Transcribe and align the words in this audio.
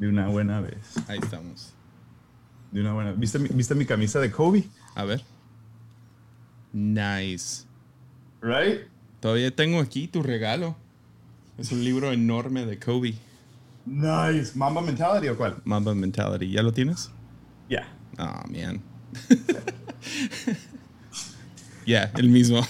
De 0.00 0.08
una 0.08 0.26
buena 0.28 0.60
vez. 0.60 0.78
Ahí 1.08 1.18
estamos. 1.22 1.72
De 2.72 2.80
una 2.80 2.92
buena. 2.94 3.12
¿Viste, 3.12 3.38
mi- 3.38 3.48
¿Viste 3.50 3.74
mi 3.76 3.84
camisa 3.86 4.18
de 4.18 4.30
Kobe? 4.32 4.64
A 4.96 5.04
ver. 5.04 5.22
Nice. 6.72 7.64
Right? 8.40 8.86
Todavía 9.20 9.54
tengo 9.54 9.78
aquí 9.80 10.08
tu 10.08 10.22
regalo. 10.22 10.74
Es 11.58 11.70
un 11.70 11.84
libro 11.84 12.10
enorme 12.12 12.64
de 12.64 12.78
Kobe. 12.78 13.14
Nice. 13.84 14.52
Mamba 14.56 14.80
Mentality 14.80 15.28
o 15.28 15.36
cuál? 15.36 15.60
Mamba 15.64 15.94
Mentality. 15.94 16.50
¿Ya 16.50 16.62
lo 16.62 16.72
tienes? 16.72 17.10
Ya. 17.68 17.86
Ah, 18.18 18.44
man. 18.48 18.80
Ya, 21.86 22.10
el 22.16 22.28
mismo. 22.28 22.60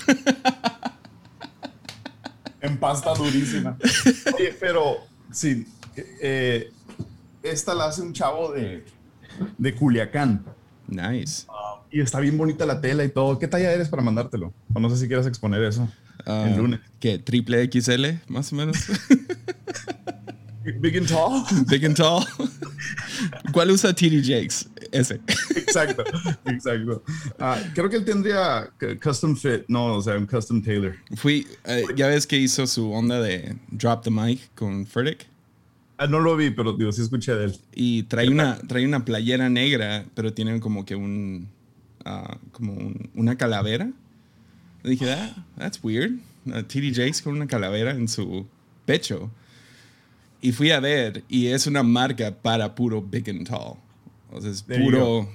En 2.61 2.79
pasta 2.79 3.13
durísima. 3.15 3.77
Oye, 4.35 4.57
pero 4.59 4.99
sí, 5.31 5.67
eh, 5.97 6.73
esta 7.43 7.75
la 7.75 7.87
hace 7.87 8.03
un 8.03 8.13
chavo 8.13 8.53
de, 8.53 8.85
de 9.59 9.75
Culiacán. 9.75 10.45
nice. 10.89 11.47
Y 11.93 12.01
está 12.01 12.21
bien 12.21 12.39
bonita 12.39 12.67
la 12.67 12.81
tela 12.81 13.05
y 13.05 13.09
todo. 13.09 13.39
¿Qué 13.39 13.49
talla 13.49 13.73
eres 13.73 13.89
para 13.89 14.03
mandártelo? 14.03 14.53
O 14.73 14.79
no 14.79 14.89
sé 14.91 14.97
si 14.97 15.09
quieres 15.09 15.27
exponer 15.27 15.63
eso 15.65 15.89
Ah, 16.27 16.47
el 16.49 16.57
lunes. 16.57 16.81
¿Qué? 17.01 17.19
¿Triple 17.19 17.69
XL? 17.73 18.05
Más 18.29 18.53
o 18.53 18.57
menos. 18.57 18.77
Big 20.81 20.97
and 20.99 21.09
tall. 21.09 21.43
Big 21.69 21.85
and 21.85 21.97
tall. 21.97 22.25
¿Cuál 23.53 23.71
usa 23.71 23.93
TD 23.93 24.23
Jakes? 24.23 24.69
Ese. 24.93 25.21
exacto, 25.57 26.05
exacto. 26.47 27.03
Ah, 27.39 27.59
creo 27.75 27.89
que 27.89 27.97
él 27.97 28.05
tendría 28.05 28.71
custom 29.03 29.37
fit, 29.37 29.65
no, 29.69 29.95
o 29.97 30.03
sea, 30.03 30.17
un 30.17 30.27
custom 30.27 30.63
tailor. 30.63 30.95
Fui, 31.17 31.47
eh, 31.65 31.85
ya 31.97 32.09
ves 32.09 32.27
que 32.27 32.37
hizo 32.37 32.67
su 32.67 32.93
onda 32.93 33.21
de 33.21 33.57
Drop 33.71 34.03
the 34.05 34.11
Mic 34.11 34.55
con 34.55 34.87
Furtick. 34.87 35.27
Ah, 36.03 36.07
no 36.07 36.19
lo 36.19 36.35
vi, 36.35 36.49
pero 36.51 36.73
digo, 36.73 36.91
sí 36.93 37.03
escuché 37.03 37.35
de 37.35 37.45
él. 37.45 37.57
Y 37.75 38.05
trae 38.05 38.29
una, 38.31 38.57
trae 38.57 38.87
una 38.87 39.05
playera 39.05 39.51
negra, 39.51 40.07
pero 40.15 40.33
tiene 40.33 40.59
como 40.61 40.85
que 40.87 40.97
un. 40.97 41.47
ah, 42.07 42.39
como 42.53 42.73
un- 42.73 43.11
una 43.15 43.37
calavera. 43.37 43.91
Y 44.83 44.89
dije, 44.91 45.13
ah, 45.13 45.45
that's 45.59 45.79
weird. 45.83 46.13
Uh, 46.47 46.63
TD 46.63 46.91
Jakes 46.95 47.21
con 47.23 47.35
una 47.35 47.47
calavera 47.47 47.91
en 47.91 48.09
su 48.09 48.47
pecho. 48.87 49.31
Y 50.41 50.53
fui 50.53 50.71
a 50.71 50.81
ver, 50.81 51.23
y 51.29 51.49
es 51.49 51.67
una 51.67 51.83
marca 51.83 52.35
para 52.35 52.75
puro 52.75 53.03
Big 53.03 53.29
and 53.29 53.47
Tall. 53.47 53.75
O 54.33 54.41
sea, 54.41 54.51
es 54.51 54.63
puro, 54.63 55.29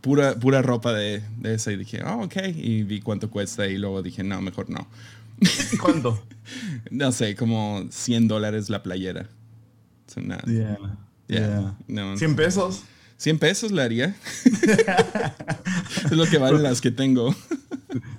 pura, 0.00 0.36
pura 0.38 0.62
ropa 0.62 0.92
de, 0.92 1.24
de 1.40 1.54
esa. 1.54 1.72
Y 1.72 1.76
dije, 1.76 2.04
oh, 2.04 2.22
ok. 2.22 2.36
Y 2.54 2.84
vi 2.84 3.00
cuánto 3.00 3.28
cuesta, 3.30 3.66
y 3.66 3.78
luego 3.78 4.00
dije, 4.00 4.22
no, 4.22 4.40
mejor 4.40 4.70
no. 4.70 4.86
¿Cuánto? 5.80 6.22
No 6.90 7.10
sé, 7.10 7.34
como 7.36 7.86
100 7.90 8.28
dólares 8.28 8.68
la 8.68 8.82
playera. 8.82 9.28
Una- 10.16 10.38
Yeah. 10.46 10.78
Yeah. 11.28 11.76
No. 11.88 12.16
100 12.16 12.36
pesos. 12.36 12.82
100 13.16 13.38
pesos 13.38 13.72
le 13.72 13.82
haría. 13.82 14.16
es 16.04 16.12
lo 16.12 16.26
que 16.26 16.38
valen 16.38 16.62
las 16.62 16.80
que 16.80 16.90
tengo. 16.90 17.34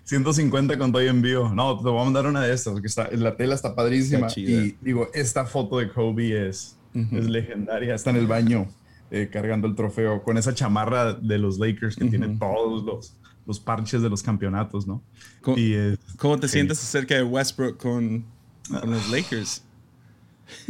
150 0.04 0.78
con 0.78 0.92
todo 0.92 1.02
envío. 1.02 1.54
No, 1.54 1.78
te 1.78 1.84
voy 1.90 2.02
a 2.02 2.04
mandar 2.06 2.26
una 2.28 2.42
de 2.42 2.54
estas, 2.54 2.74
porque 2.74 2.88
está, 2.88 3.10
la 3.12 3.36
tela 3.36 3.56
está 3.56 3.76
padrísima. 3.76 4.28
Está 4.28 4.40
y 4.40 4.78
digo, 4.82 5.10
esta 5.14 5.46
foto 5.46 5.78
de 5.80 5.90
Kobe 5.92 6.48
es, 6.50 6.78
es 6.94 7.26
legendaria. 7.30 7.94
Está 7.96 8.10
en 8.12 8.16
el 8.18 8.28
baño 8.28 8.68
eh, 9.12 9.30
cargando 9.32 9.68
el 9.68 9.76
trofeo 9.76 10.24
con 10.24 10.38
esa 10.38 10.54
chamarra 10.54 11.14
de 11.14 11.38
los 11.38 11.60
Lakers 11.60 11.96
que 11.96 12.06
tiene 12.06 12.38
todos 12.40 12.84
los, 12.84 13.14
los 13.46 13.60
parches 13.60 14.02
de 14.02 14.10
los 14.10 14.24
campeonatos, 14.24 14.88
¿no? 14.88 15.04
Co- 15.42 15.58
Y 15.58 15.98
¿Cómo 16.18 16.40
te 16.40 16.48
sientes 16.48 16.82
acerca 16.82 17.16
de 17.16 17.24
Westbrook 17.24 17.78
con, 17.78 18.26
con 18.70 18.90
los 18.92 19.10
Lakers? 19.10 19.64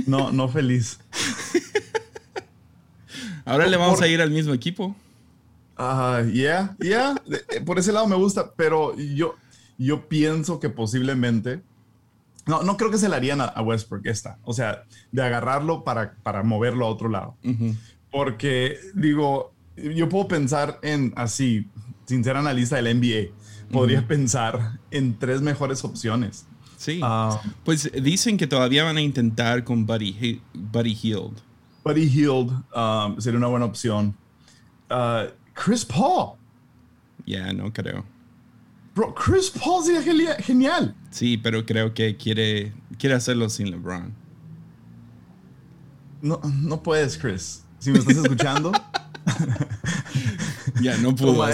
No, 0.06 0.32
no 0.32 0.48
feliz. 0.50 1.00
Ahora 3.46 3.68
le 3.68 3.78
vamos 3.78 3.96
Por- 3.96 4.04
a 4.04 4.08
ir 4.08 4.22
al 4.22 4.32
mismo 4.32 4.54
equipo. 4.54 4.96
Ah, 5.78 6.24
yeah, 6.32 6.76
yeah. 6.80 7.16
De- 7.28 7.44
eh, 7.50 7.62
Por 7.62 7.78
ese 7.80 7.92
lado 7.92 8.08
me 8.08 8.16
gusta, 8.16 8.54
pero 8.56 8.96
yo, 8.98 9.36
yo 9.78 10.08
pienso 10.08 10.60
que 10.60 10.70
posiblemente. 10.70 11.62
No, 12.48 12.62
no 12.64 12.78
creo 12.78 12.92
que 12.92 12.98
se 13.00 13.10
le 13.10 13.16
harían 13.16 13.42
a, 13.42 13.46
a 13.46 13.62
Westbrook 13.62 14.06
esta. 14.06 14.38
O 14.44 14.54
sea, 14.54 14.84
de 15.12 15.22
agarrarlo 15.24 15.84
para, 15.84 16.14
para 16.24 16.44
moverlo 16.44 16.86
a 16.86 16.90
otro 16.90 17.10
lado. 17.10 17.36
Porque, 18.12 18.78
digo, 18.94 19.52
yo 19.76 20.08
puedo 20.10 20.28
pensar 20.28 20.80
en 20.84 21.12
así, 21.16 21.68
sin 22.06 22.24
ser 22.24 22.38
analista 22.38 22.76
del 22.80 23.00
NBA, 23.00 23.34
podría 23.72 24.08
pensar 24.08 24.80
en 24.92 25.18
tres 25.18 25.42
mejores 25.42 25.84
opciones. 25.84 26.46
Sí. 26.78 27.00
Ah, 27.04 27.42
pues 27.64 27.90
dicen 28.02 28.38
que 28.38 28.48
todavía 28.48 28.84
van 28.84 28.98
a 28.98 29.02
intentar 29.02 29.64
con 29.64 29.86
Buddy, 29.86 30.42
Buddy 30.54 30.94
Hield. 30.94 31.34
Buddy 31.84 32.10
Hield 32.10 32.52
um, 32.76 33.20
sería 33.20 33.38
una 33.38 33.48
buena 33.48 33.66
opción. 33.66 34.16
Ah, 34.90 35.26
Chris 35.54 35.86
Paul. 35.86 36.34
Ya, 37.26 37.52
no 37.54 37.72
creo. 37.72 38.04
Bro, 38.96 39.14
Chris 39.16 39.50
Paul 39.52 39.84
sería 39.84 40.02
genia- 40.02 40.38
genial. 40.38 40.96
Sí, 41.12 41.38
pero 41.38 41.66
creo 41.66 41.94
que 41.94 42.16
quiere, 42.18 42.74
quiere 42.98 43.16
hacerlo 43.16 43.50
sin 43.50 43.72
LeBron. 43.72 44.14
No, 46.22 46.40
no 46.44 46.82
puedes, 46.82 47.18
Chris. 47.18 47.64
Si 47.80 47.92
me 47.92 48.00
estás 48.00 48.18
escuchando, 48.18 48.72
Ya, 50.82 50.98
no 50.98 51.16
pudo. 51.16 51.46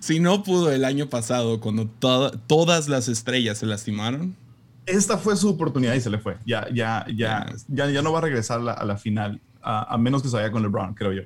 Si, 0.00 0.20
no 0.20 0.42
pudo 0.42 0.70
el 0.72 0.84
año 0.84 1.08
pasado, 1.08 1.60
cuando 1.60 1.86
toda- 1.86 2.32
todas 2.46 2.88
las 2.88 3.08
estrellas 3.08 3.58
se 3.58 3.66
lastimaron. 3.66 4.36
Esta 4.86 5.18
fue 5.18 5.36
su 5.36 5.48
oportunidad 5.50 5.94
y 5.94 6.00
se 6.00 6.10
le 6.10 6.18
fue. 6.18 6.36
Ya, 6.46 6.66
ya, 6.72 7.04
ya, 7.14 7.46
ya, 7.68 7.90
ya 7.90 8.02
no 8.02 8.12
va 8.12 8.18
a 8.18 8.22
regresar 8.22 8.60
a 8.60 8.62
la, 8.62 8.72
a 8.72 8.84
la 8.84 8.96
final, 8.96 9.40
a, 9.62 9.94
a 9.94 9.98
menos 9.98 10.22
que 10.22 10.28
se 10.28 10.36
vaya 10.36 10.50
con 10.50 10.62
LeBron, 10.62 10.94
creo 10.94 11.12
yo. 11.12 11.22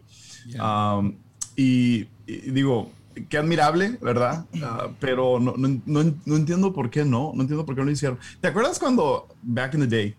Um, 0.65 1.16
y, 1.56 2.06
y 2.26 2.50
digo, 2.50 2.91
qué 3.28 3.38
admirable, 3.38 3.99
¿verdad? 4.00 4.47
Ah, 4.62 4.88
pero 4.99 5.38
no, 5.38 5.54
no, 5.56 5.81
no, 5.84 6.15
no 6.25 6.37
entiendo 6.37 6.72
por 6.72 6.88
qué 6.91 7.04
no, 7.04 7.32
no 7.34 7.43
entiendo 7.43 7.66
por 7.66 7.75
qué 7.75 7.81
no 7.82 7.87
lo 7.87 7.91
hicieron. 7.93 8.19
¿Te 8.41 8.49
acuerdas 8.49 8.78
cuando, 8.78 9.28
back 9.43 9.75
in 9.75 9.81
the 9.81 9.87
day, 9.87 10.15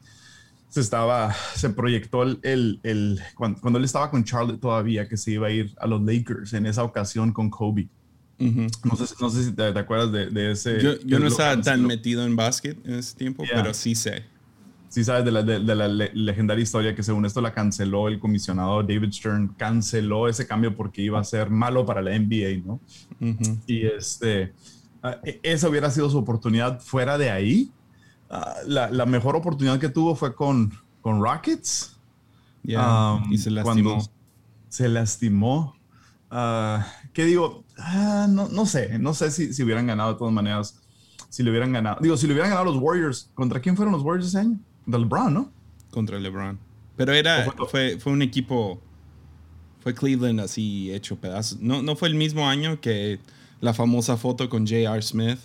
se 0.69 0.79
estaba, 0.81 1.33
se 1.55 1.69
proyectó 1.71 2.23
el, 2.23 2.39
el, 2.43 2.79
el- 2.83 3.19
cuando, 3.35 3.59
cuando 3.59 3.79
él 3.79 3.85
estaba 3.85 4.09
con 4.11 4.23
Charlotte 4.23 4.59
todavía, 4.61 5.07
que 5.07 5.17
se 5.17 5.31
iba 5.31 5.47
a 5.47 5.51
ir 5.51 5.73
a 5.79 5.87
los 5.87 6.01
Lakers 6.01 6.53
en 6.53 6.65
esa 6.65 6.83
ocasión 6.83 7.33
con 7.33 7.49
Kobe? 7.49 7.87
Ujú. 8.41 8.67
No 8.83 8.95
sé, 8.95 9.13
no 9.21 9.29
sé 9.29 9.43
si 9.43 9.51
te, 9.53 9.71
te 9.71 9.79
acuerdas 9.79 10.11
de, 10.11 10.29
de 10.29 10.51
ese. 10.51 10.81
Yo, 10.81 10.99
yo 11.05 11.19
no 11.19 11.27
estaba 11.27 11.61
tan 11.61 11.85
metido 11.85 12.25
en 12.25 12.35
básquet 12.35 12.77
en 12.85 12.95
ese 12.95 13.15
tiempo, 13.15 13.43
Yeah. 13.43 13.61
pero 13.61 13.73
sí 13.73 13.95
sé. 13.95 14.23
Sí, 14.89 15.03
sabes 15.05 15.23
de 15.23 15.31
la, 15.31 15.41
de, 15.43 15.59
de 15.61 15.75
la 15.75 15.87
le- 15.87 16.11
legendaria 16.13 16.61
historia 16.63 16.93
que 16.93 17.01
según 17.03 17.25
esto 17.25 17.39
la 17.39 17.53
canceló 17.53 18.09
el 18.09 18.19
comisionado 18.19 18.83
David 18.83 19.11
Stern, 19.13 19.47
canceló 19.57 20.27
ese 20.27 20.45
cambio 20.45 20.75
porque 20.75 21.01
iba 21.01 21.17
a 21.19 21.23
ser 21.23 21.49
malo 21.49 21.85
para 21.85 22.01
la 22.01 22.11
NBA, 22.13 22.61
¿no? 22.65 22.79
Ujú. 23.21 23.57
Y 23.67 23.85
este, 23.85 24.53
ah, 25.01 25.17
e- 25.23 25.39
esa 25.43 25.69
hubiera 25.69 25.89
sido 25.91 26.09
su 26.09 26.17
oportunidad 26.17 26.81
fuera 26.81 27.17
de 27.17 27.29
ahí. 27.31 27.71
ah, 28.29 28.55
la, 28.67 28.89
la 28.89 29.05
mejor 29.05 29.35
oportunidad 29.37 29.79
que 29.79 29.87
tuvo 29.89 30.13
fue 30.15 30.35
con, 30.35 30.73
con 31.01 31.21
Rockets. 31.23 31.97
Ya, 32.63 33.13
um, 33.13 33.31
y 33.31 33.37
se 33.37 33.49
cuando 33.63 33.95
lastimó. 33.95 34.13
Se 34.67 34.89
lastimó. 34.89 35.75
Ah, 36.29 36.85
¿Qué 37.13 37.25
digo? 37.25 37.63
Ah, 37.77 38.27
no, 38.29 38.47
no 38.49 38.65
sé, 38.65 38.99
no 38.99 39.13
sé 39.13 39.31
si, 39.31 39.53
si 39.53 39.63
hubieran 39.63 39.87
ganado 39.87 40.13
de 40.13 40.17
todas 40.19 40.33
maneras. 40.33 40.77
Si 41.29 41.43
le 41.43 41.49
hubieran 41.49 41.71
ganado, 41.71 41.97
digo, 42.01 42.17
si 42.17 42.27
le 42.27 42.33
hubieran 42.33 42.49
ganado 42.51 42.65
los 42.71 42.77
Warriors, 42.81 43.29
¿contra 43.35 43.61
quién 43.61 43.75
fueron 43.77 43.93
los 43.93 44.03
Warriors 44.03 44.27
ese 44.27 44.39
año? 44.39 44.59
De 44.85 44.99
LeBron, 44.99 45.33
¿no? 45.33 45.51
contra 45.91 46.19
LeBron. 46.19 46.57
Pero 46.97 47.13
era, 47.13 47.45
¿O 47.47 47.51
fue- 47.67 47.67
fue, 47.67 47.99
fue 47.99 48.11
un 48.13 48.21
equipo, 48.21 48.81
fue 49.81 49.93
Cleveland 49.93 50.39
así 50.41 50.91
hecho 50.93 51.15
pedazos. 51.17 51.59
No, 51.59 51.81
no 51.81 51.95
fue 51.95 52.07
el 52.09 52.15
mismo 52.15 52.47
año 52.49 52.79
que 52.81 53.19
la 53.61 53.73
famosa 53.73 54.17
foto 54.17 54.49
con 54.49 54.65
J.R. 54.67 55.01
Smith. 55.01 55.39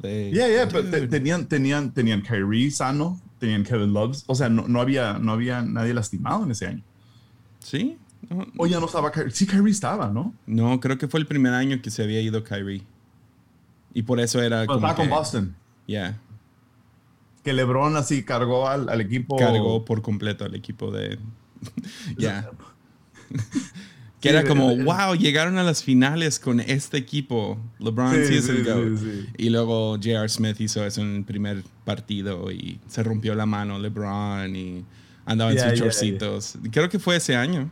de- 0.00 0.30
Yeah, 0.32 0.48
yeah, 0.48 0.68
pero 0.68 0.88
te- 0.90 1.06
tenían, 1.06 1.46
tenían, 1.46 1.92
tenían 1.94 2.22
Kyrie 2.22 2.70
sano, 2.72 3.20
tenían 3.38 3.62
Kevin 3.64 3.92
Loves, 3.92 4.24
o 4.26 4.34
sea, 4.34 4.48
no, 4.48 4.66
no 4.68 4.80
había, 4.80 5.18
no 5.18 5.32
había 5.32 5.62
nadie 5.62 5.94
lastimado 5.94 6.44
en 6.44 6.50
ese 6.50 6.66
año. 6.66 6.82
¿Sí? 7.60 7.96
No, 8.30 8.46
O 8.56 8.66
ya 8.66 8.78
no 8.80 8.86
estaba 8.86 9.10
Kyrie, 9.10 9.30
sí 9.32 9.46
Kyrie 9.46 9.70
estaba, 9.72 10.08
¿no? 10.08 10.32
no, 10.46 10.78
creo 10.80 10.96
que 10.98 11.08
fue 11.08 11.20
el 11.20 11.26
primer 11.26 11.52
año 11.54 11.80
que 11.82 11.90
se 11.90 12.02
había 12.02 12.20
ido 12.20 12.44
Kyrie. 12.44 12.82
Y 13.94 14.02
por 14.02 14.20
eso 14.20 14.40
era 14.42 14.60
Pero 14.60 14.74
como 14.74 14.78
estaba 14.78 14.94
con 14.96 15.06
que- 15.06 15.10
Boston, 15.14 15.56
Yeah, 15.86 16.18
que 17.42 17.52
LeBron 17.52 17.96
así 17.96 18.22
cargó 18.22 18.68
al, 18.68 18.88
al 18.88 19.00
equipo. 19.00 19.36
cargó 19.36 19.84
por 19.84 20.00
completo 20.00 20.44
al 20.44 20.54
equipo 20.54 20.90
de... 20.92 21.18
Ya. 22.16 22.48
que 24.20 24.28
Sí, 24.30 24.34
era 24.36 24.44
como, 24.46 24.76
wow, 24.76 25.14
llegaron 25.16 25.58
a 25.58 25.64
las 25.64 25.82
finales 25.82 26.38
con 26.38 26.60
este 26.60 26.96
equipo. 26.98 27.58
LeBron 27.80 28.14
sí, 28.14 28.26
Sí, 28.26 28.34
es 28.36 28.48
el 28.48 28.64
GOAT. 28.64 28.98
sí. 28.98 29.26
Y 29.36 29.50
luego 29.50 29.94
J.R. 29.96 30.28
Smith 30.28 30.60
hizo 30.60 30.84
eso 30.86 31.00
en 31.02 31.16
el 31.16 31.24
primer 31.24 31.64
partido 31.84 32.50
y 32.52 32.78
se 32.86 33.02
rompió 33.02 33.34
la 33.34 33.46
mano 33.46 33.78
LeBron 33.80 34.54
y 34.54 34.84
andaba 35.26 35.50
en 35.50 35.56
Yeah, 35.56 35.70
sus 35.70 35.74
yeah, 35.78 35.84
chorcitos. 35.84 36.58
Creo 36.70 36.88
que 36.88 37.00
fue 37.00 37.16
ese 37.16 37.34
año. 37.34 37.68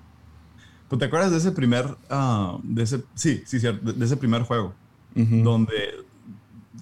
¿Te 0.98 1.04
acuerdas 1.04 1.30
de 1.30 1.36
ese 1.38 1.52
primer, 1.52 1.96
ah, 2.10 2.58
de 2.62 2.82
ese, 2.82 3.04
sí, 3.14 3.42
sí, 3.46 3.60
cierto, 3.60 3.92
de, 3.92 4.04
ese 4.04 4.16
primer 4.16 4.42
juego? 4.42 4.74
Ujú. 5.14 5.42
Donde 5.42 5.74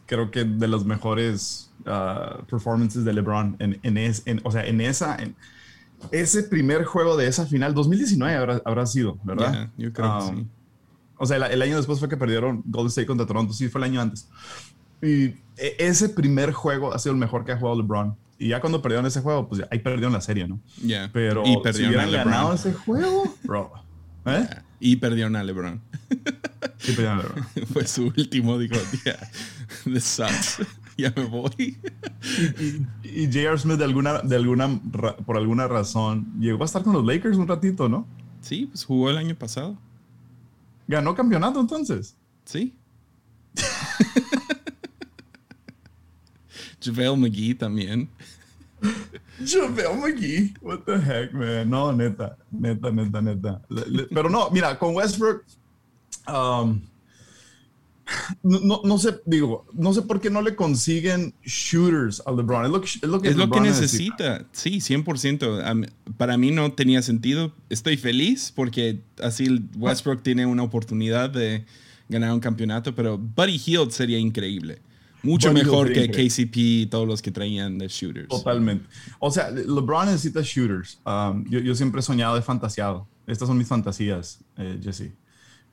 creo 0.06 0.30
que 0.30 0.44
de 0.44 0.68
los 0.68 0.84
mejores 0.84 1.70
ah, 1.86 2.38
performances 2.48 3.04
de 3.04 3.12
LeBron 3.12 3.56
en, 3.58 3.78
en, 3.82 3.98
es- 3.98 4.22
en- 4.26 4.40
o 4.44 4.50
sea, 4.50 4.66
en 4.66 4.80
esa, 4.80 5.16
en, 5.16 5.36
ese 6.12 6.44
primer 6.44 6.84
juego 6.84 7.16
de 7.16 7.26
esa 7.26 7.44
final, 7.46 7.74
2019 7.74 8.34
habrá, 8.36 8.62
habrá 8.64 8.86
sido, 8.86 9.18
¿verdad? 9.24 9.52
Yeah, 9.52 9.70
yo 9.86 9.92
creo 9.92 10.18
que 10.18 10.24
Um, 10.24 10.36
sí. 10.38 10.46
O 11.20 11.26
sea, 11.26 11.36
el, 11.36 11.42
el 11.42 11.62
año 11.62 11.76
después 11.76 11.98
fue 11.98 12.08
que 12.08 12.16
perdieron 12.16 12.62
Golden 12.66 12.88
State 12.88 13.06
contra 13.06 13.26
Toronto, 13.26 13.52
sí, 13.52 13.68
fue 13.68 13.80
el 13.80 13.84
año 13.86 14.00
antes. 14.00 14.28
Y 15.02 15.24
e- 15.56 15.76
ese 15.78 16.08
primer 16.08 16.52
juego 16.52 16.94
ha 16.94 16.98
sido 16.98 17.12
el 17.12 17.18
mejor 17.18 17.44
que 17.44 17.52
ha 17.52 17.58
jugado 17.58 17.76
LeBron. 17.82 18.16
Y 18.38 18.48
ya 18.48 18.60
cuando 18.60 18.80
perdieron 18.80 19.04
ese 19.04 19.20
juego, 19.20 19.48
pues 19.48 19.62
ahí 19.70 19.80
perdieron 19.80 20.12
la 20.12 20.20
serie, 20.20 20.46
¿no? 20.46 20.60
Yeah. 20.80 21.10
Pero 21.12 21.42
y 21.44 21.54
si 21.54 21.60
perdieron 21.60 22.00
a 22.00 22.06
hubieran 22.06 22.24
ganado 22.26 22.54
ese 22.54 22.72
juego, 22.72 23.24
bro. 23.42 23.72
¿Eh? 24.28 24.48
Y 24.80 24.96
perdieron 24.96 25.36
a 25.36 25.42
LeBron. 25.42 25.80
Sí, 26.78 26.92
perdieron 26.92 27.20
a 27.20 27.22
LeBron. 27.22 27.46
Fue 27.72 27.86
su 27.86 28.06
último, 28.06 28.58
dijo, 28.58 28.76
yeah, 29.04 29.18
this 29.84 30.04
sucks. 30.04 30.58
ya 30.96 31.12
me 31.16 31.24
voy. 31.24 31.50
Y, 31.58 33.22
y 33.22 33.26
J.R. 33.26 33.58
Smith, 33.58 33.78
de 33.78 33.84
alguna, 33.84 34.20
de 34.20 34.36
alguna, 34.36 34.80
por 35.26 35.36
alguna 35.36 35.66
razón, 35.66 36.32
llegó 36.40 36.62
a 36.62 36.66
estar 36.66 36.82
con 36.82 36.92
los 36.92 37.04
Lakers 37.04 37.36
un 37.36 37.48
ratito, 37.48 37.88
¿no? 37.88 38.06
Sí, 38.40 38.66
pues 38.66 38.84
jugó 38.84 39.10
el 39.10 39.18
año 39.18 39.34
pasado. 39.34 39.76
Ganó 40.86 41.14
campeonato 41.14 41.60
entonces. 41.60 42.16
Sí. 42.44 42.74
JaVale 46.80 47.16
McGee 47.16 47.54
también. 47.54 48.08
JaVale 49.40 49.96
McGee. 50.00 50.54
What 50.60 50.80
the 50.86 50.98
heck, 51.00 51.32
man. 51.32 51.68
No, 51.70 51.92
neta, 51.92 52.36
neta, 52.50 52.90
neta, 52.90 53.20
neta. 53.22 53.62
Pero 54.12 54.28
no, 54.28 54.50
mira, 54.50 54.78
con 54.78 54.94
Westbrook, 54.94 55.44
um, 56.28 56.80
no, 58.42 58.80
no, 58.84 58.98
sé, 58.98 59.20
digo, 59.26 59.66
no 59.74 59.92
sé 59.92 60.02
por 60.02 60.20
qué 60.20 60.30
no 60.30 60.40
le 60.40 60.56
consiguen 60.56 61.34
shooters 61.44 62.22
a 62.26 62.32
LeBron. 62.32 62.64
Es 62.64 62.70
lo 62.70 62.80
que, 62.80 62.86
es 62.86 63.02
lo 63.02 63.20
que, 63.20 63.28
Es 63.28 63.36
lo 63.36 63.50
que 63.50 63.60
necesita. 63.60 64.46
Sí, 64.52 64.78
100%. 64.80 65.62
Am- 65.64 65.84
Para 66.16 66.38
mí 66.38 66.50
no 66.50 66.72
tenía 66.72 67.02
sentido. 67.02 67.52
Estoy 67.68 67.96
feliz 67.96 68.52
porque 68.54 69.02
así 69.22 69.62
Westbrook 69.76 70.22
tiene 70.22 70.46
una 70.46 70.62
oportunidad 70.62 71.30
de 71.30 71.66
ganar 72.08 72.32
un 72.32 72.40
campeonato, 72.40 72.94
pero 72.94 73.18
Buddy 73.18 73.58
Hield 73.58 73.90
sería 73.90 74.18
increíble. 74.18 74.80
Mucho 75.22 75.52
mejor 75.52 75.92
que. 75.92 76.10
KCP 76.10 76.56
y 76.56 76.86
todos 76.86 77.06
los 77.06 77.22
que 77.22 77.30
traían 77.30 77.78
de 77.78 77.88
shooters. 77.88 78.28
Totalmente. 78.28 78.86
O 79.18 79.30
sea, 79.30 79.50
LeBron 79.50 80.06
necesita 80.06 80.40
shooters. 80.42 81.00
Um, 81.04 81.44
yo, 81.48 81.58
yo 81.60 81.74
siempre 81.74 82.00
he 82.00 82.02
soñado, 82.02 82.36
he 82.36 82.42
fantaseado. 82.42 83.06
Estas 83.26 83.48
son 83.48 83.58
mis 83.58 83.68
fantasías, 83.68 84.40
eh, 84.56 84.78
Jesse. 84.82 85.12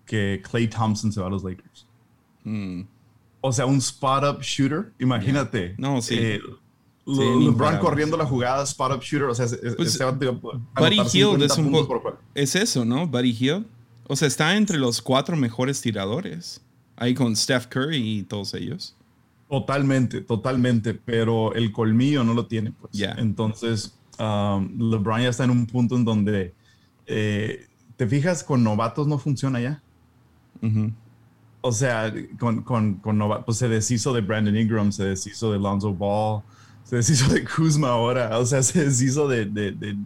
Que 0.06 0.42
Clay 0.50 0.68
Thompson 0.68 1.12
se 1.12 1.22
va 1.22 1.28
a 1.28 1.30
los 1.30 1.44
Lakers. 1.44 1.86
Mm. 2.44 2.82
O 3.42 3.52
sea, 3.52 3.66
un 3.66 3.78
spot-up 3.78 4.42
shooter. 4.42 4.92
Imagínate. 5.00 5.76
No, 5.78 6.02
sí. 6.02 6.16
Eh, 6.18 6.42
Sí, 7.06 7.22
LeBron 7.22 7.78
corriendo 7.78 8.18
la 8.18 8.26
jugada, 8.26 8.64
spot-up 8.64 9.02
shooter. 9.02 9.30
O 9.30 9.36
sea, 9.36 9.46
Pues, 9.78 9.98
vato 10.00 10.26
iba 10.26 10.34
a 10.34 10.82
Buddy 10.82 11.08
50 11.08 11.46
es 11.46 11.58
un. 11.58 11.88
Es 12.34 12.56
eso, 12.56 12.84
¿no? 12.84 13.06
Buddy 13.06 13.32
Hield. 13.32 13.66
O 14.08 14.16
sea, 14.16 14.28
está 14.28 14.56
entre 14.58 14.78
los 14.78 15.02
cuatro 15.02 15.36
mejores 15.36 15.82
tiradores. 15.82 16.62
Ahí 16.96 17.14
con 17.14 17.36
Steph 17.36 17.68
Curry 17.68 17.98
y 17.98 18.24
todos 18.24 18.54
ellos. 18.54 18.96
Totalmente, 19.50 20.22
totalmente. 20.22 20.94
Pero 20.94 21.54
el 21.54 21.72
colmillo 21.72 22.24
no 22.24 22.34
lo 22.34 22.46
tiene. 22.48 22.72
Pues. 22.72 22.92
Ya. 22.94 23.12
Entonces, 23.18 23.98
um, 24.20 24.70
LeBron 24.92 25.22
ya 25.22 25.30
está 25.30 25.44
en 25.44 25.52
un 25.52 25.66
punto 25.68 25.96
en 25.96 26.06
donde. 26.06 26.54
eh, 27.08 27.68
¿Te 27.96 28.08
fijas? 28.08 28.44
Con 28.44 28.64
novatos 28.64 29.08
no 29.08 29.18
funciona 29.18 29.60
ya. 29.62 29.82
O 31.62 31.72
sea, 31.72 32.14
con, 32.40 32.62
con, 32.64 32.96
con 32.96 33.18
Nova- 33.18 33.44
pues 33.46 33.58
se 33.58 33.68
deshizo 33.70 34.14
de 34.14 34.22
Brandon 34.22 34.56
Ingram, 34.56 34.92
se 34.92 35.04
deshizo 35.06 35.52
de 35.52 35.60
Lonzo 35.60 35.94
Ball, 35.94 36.42
se 36.84 36.98
deshizo 36.98 37.32
de 37.34 37.44
Kuzma 37.46 37.90
ahora, 37.90 38.38
o 38.38 38.46
sea, 38.46 38.62
se 38.64 38.86
deshizo 38.86 39.28
de, 39.28 39.46
de, 39.46 39.72
de, 39.72 39.98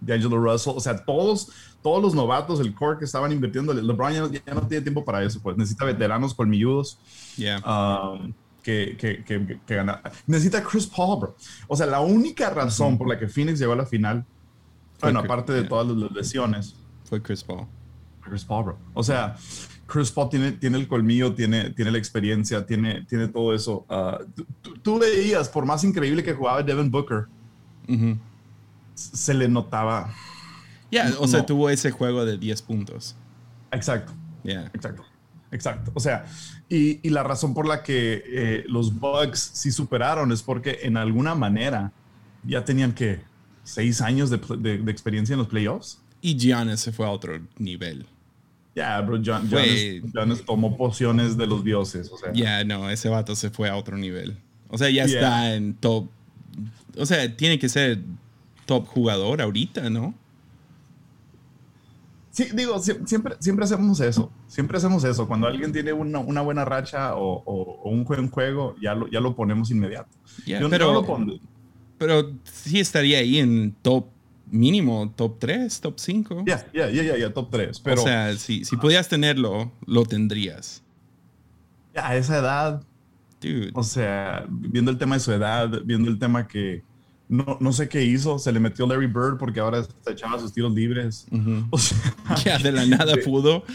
de 0.00 0.14
Angelo 0.14 0.38
Russell, 0.38 0.72
o 0.76 0.80
sea, 0.80 0.96
todos, 1.04 1.50
todos 1.82 2.02
los 2.02 2.14
novatos, 2.14 2.58
el 2.60 2.74
core 2.74 2.98
que 2.98 3.04
estaban 3.04 3.30
invirtiendo, 3.32 3.72
LeBron 3.72 4.12
ya, 4.12 4.20
no- 4.22 4.30
ya 4.32 4.54
no 4.54 4.66
tiene 4.66 4.82
tiempo 4.82 5.04
para 5.04 5.22
eso, 5.22 5.40
pues 5.40 5.56
necesita 5.56 5.84
veteranos 5.84 6.32
colmilludos 6.34 6.98
Yeah. 7.36 7.58
um, 7.58 8.32
que, 8.64 8.96
que, 8.98 9.22
que, 9.22 9.60
que 9.64 9.74
ganar. 9.76 10.02
Necesita 10.26 10.62
Chris 10.64 10.86
Paul, 10.88 11.20
bro. 11.20 11.36
O 11.68 11.76
sea, 11.76 11.86
la 11.86 12.00
única 12.00 12.50
razón 12.50 12.98
por 12.98 13.06
la 13.08 13.16
que 13.18 13.28
Phoenix 13.28 13.60
llegó 13.60 13.74
a 13.74 13.76
la 13.76 13.86
final, 13.86 14.24
Fue 14.98 15.08
bueno, 15.10 15.20
Chris- 15.20 15.30
aparte 15.30 15.52
de 15.52 15.60
yeah. 15.60 15.68
todas 15.68 15.86
las 15.96 16.10
lesiones, 16.12 16.74
Fue 17.04 17.22
Chris 17.22 17.44
Paul. 17.44 17.66
Chris 18.22 18.44
Paul, 18.44 18.64
bro. 18.64 18.78
O 18.94 19.02
sea, 19.04 19.36
Chris 19.86 20.10
Paul 20.10 20.30
tiene, 20.30 20.52
tiene 20.52 20.78
el 20.78 20.88
colmillo, 20.88 21.34
tiene, 21.34 21.70
tiene 21.70 21.90
la 21.90 21.98
experiencia, 21.98 22.64
tiene, 22.64 23.04
tiene 23.04 23.28
todo 23.28 23.54
eso. 23.54 23.84
Ah, 23.88 24.18
tú- 24.82 24.98
veías, 24.98 25.48
por 25.50 25.66
más 25.66 25.84
increíble 25.84 26.22
que 26.24 26.32
jugaba 26.32 26.62
Devin 26.62 26.90
Booker, 26.90 27.26
se 28.94 29.34
le 29.34 29.48
notaba. 29.48 30.12
Yeah, 30.90 31.12
o 31.18 31.26
sea, 31.26 31.44
tuvo 31.44 31.68
ese 31.70 31.90
juego 31.90 32.24
de 32.24 32.38
10 32.38 32.62
puntos. 32.62 33.14
Exacto, 33.72 34.12
Yeah. 34.44 34.70
exacto, 34.74 35.02
exacto. 35.54 35.90
O 35.94 36.00
sea, 36.00 36.26
y, 36.68 37.00
y 37.06 37.10
la 37.10 37.22
razón 37.22 37.54
por 37.54 37.66
la 37.66 37.82
que 37.82 38.22
eh, 38.26 38.64
los 38.68 38.98
Bucks 38.98 39.50
sí 39.54 39.70
superaron 39.72 40.32
es 40.32 40.42
porque 40.42 40.80
en 40.82 40.96
alguna 40.96 41.34
manera 41.34 41.92
ya 42.42 42.64
tenían 42.64 42.92
que 42.92 43.20
seis 43.62 44.00
años 44.02 44.28
de, 44.30 44.38
de- 44.58 44.78
de 44.78 44.90
experiencia 44.92 45.32
en 45.32 45.38
los 45.38 45.48
playoffs. 45.48 46.00
Y 46.20 46.36
Giannis 46.38 46.80
se 46.80 46.92
fue 46.92 47.06
a 47.06 47.10
otro 47.10 47.40
nivel. 47.58 48.06
Ya, 48.74 49.00
bro, 49.00 49.20
John, 49.24 49.48
Giannis- 49.48 50.02
Giannis 50.12 50.44
tomó 50.44 50.76
pociones 50.76 51.36
de 51.36 51.46
los 51.46 51.62
dioses. 51.64 52.10
O 52.12 52.18
sea, 52.18 52.32
Ya, 52.32 52.64
no, 52.64 52.90
ese 52.90 53.08
vato 53.08 53.36
se 53.36 53.48
fue 53.50 53.68
a 53.70 53.76
otro 53.76 53.96
nivel. 53.96 54.36
O 54.68 54.76
sea, 54.78 54.88
ya 54.90 55.06
Yeah. 55.06 55.20
está 55.20 55.54
en 55.54 55.74
top. 55.74 56.08
O 56.98 57.06
sea, 57.06 57.36
tiene 57.36 57.58
que 57.58 57.68
ser 57.68 58.00
top 58.66 58.86
jugador 58.86 59.40
ahorita, 59.40 59.90
¿no? 59.90 60.14
Sí, 62.34 62.48
digo, 62.52 62.74
sie- 62.80 63.06
siempre, 63.06 63.36
siempre 63.38 63.64
hacemos 63.64 64.00
eso. 64.00 64.32
Siempre 64.48 64.76
hacemos 64.78 65.04
eso. 65.04 65.28
Cuando 65.28 65.46
alguien 65.46 65.72
tiene 65.72 65.92
una, 65.92 66.18
una 66.18 66.40
buena 66.40 66.64
racha 66.64 67.14
o, 67.14 67.42
o- 67.44 67.80
o 67.84 67.90
un 67.90 68.02
buen 68.04 68.28
juego, 68.28 68.74
ya 68.82 68.92
lo, 68.96 69.06
ya 69.08 69.20
lo 69.20 69.36
ponemos 69.36 69.70
inmediato. 69.70 70.08
Yeah, 70.44 70.58
Yo 70.58 70.64
no 70.66 70.70
pero, 70.70 70.92
lo 70.92 71.06
pondré. 71.06 71.40
pero 71.96 72.32
sí 72.42 72.80
estaría 72.80 73.18
ahí 73.18 73.38
en 73.38 73.72
top 73.82 74.06
mínimo, 74.50 75.12
top 75.14 75.38
3, 75.38 75.80
top 75.80 75.94
5. 75.98 76.42
Ya, 76.44 76.66
ya, 76.74 76.90
ya, 76.90 77.02
ya, 77.04 77.16
ya, 77.16 77.32
top 77.32 77.50
3. 77.52 77.78
Pero 77.78 78.02
o 78.02 78.04
sea, 78.04 78.36
si, 78.36 78.64
si 78.64 78.76
pudieras 78.76 79.08
tenerlo, 79.08 79.70
lo 79.86 80.04
tendrías. 80.04 80.82
ya, 81.94 82.08
a 82.08 82.16
esa 82.16 82.38
edad, 82.38 82.82
Dude. 83.40 83.70
o 83.74 83.84
sea, 83.84 84.44
viendo 84.48 84.90
el 84.90 84.98
tema 84.98 85.14
de 85.14 85.20
su 85.20 85.30
edad, 85.32 85.70
viendo 85.84 86.10
el 86.10 86.18
tema 86.18 86.48
que 86.48 86.82
no, 87.28 87.56
no 87.60 87.72
sé 87.72 87.88
qué 87.88 88.04
hizo, 88.04 88.38
se 88.38 88.52
le 88.52 88.60
metió 88.60 88.86
Larry 88.86 89.06
Bird 89.06 89.38
porque 89.38 89.60
ahora 89.60 89.82
se 89.82 90.12
echaba 90.12 90.38
sus 90.38 90.52
tiros 90.52 90.72
libres. 90.72 91.26
Ujú. 91.30 91.64
O 91.70 91.78
sea, 91.78 91.96
Ya 92.44 92.58
de 92.58 92.72
la 92.72 92.84
nada 92.86 93.14
pudo. 93.24 93.64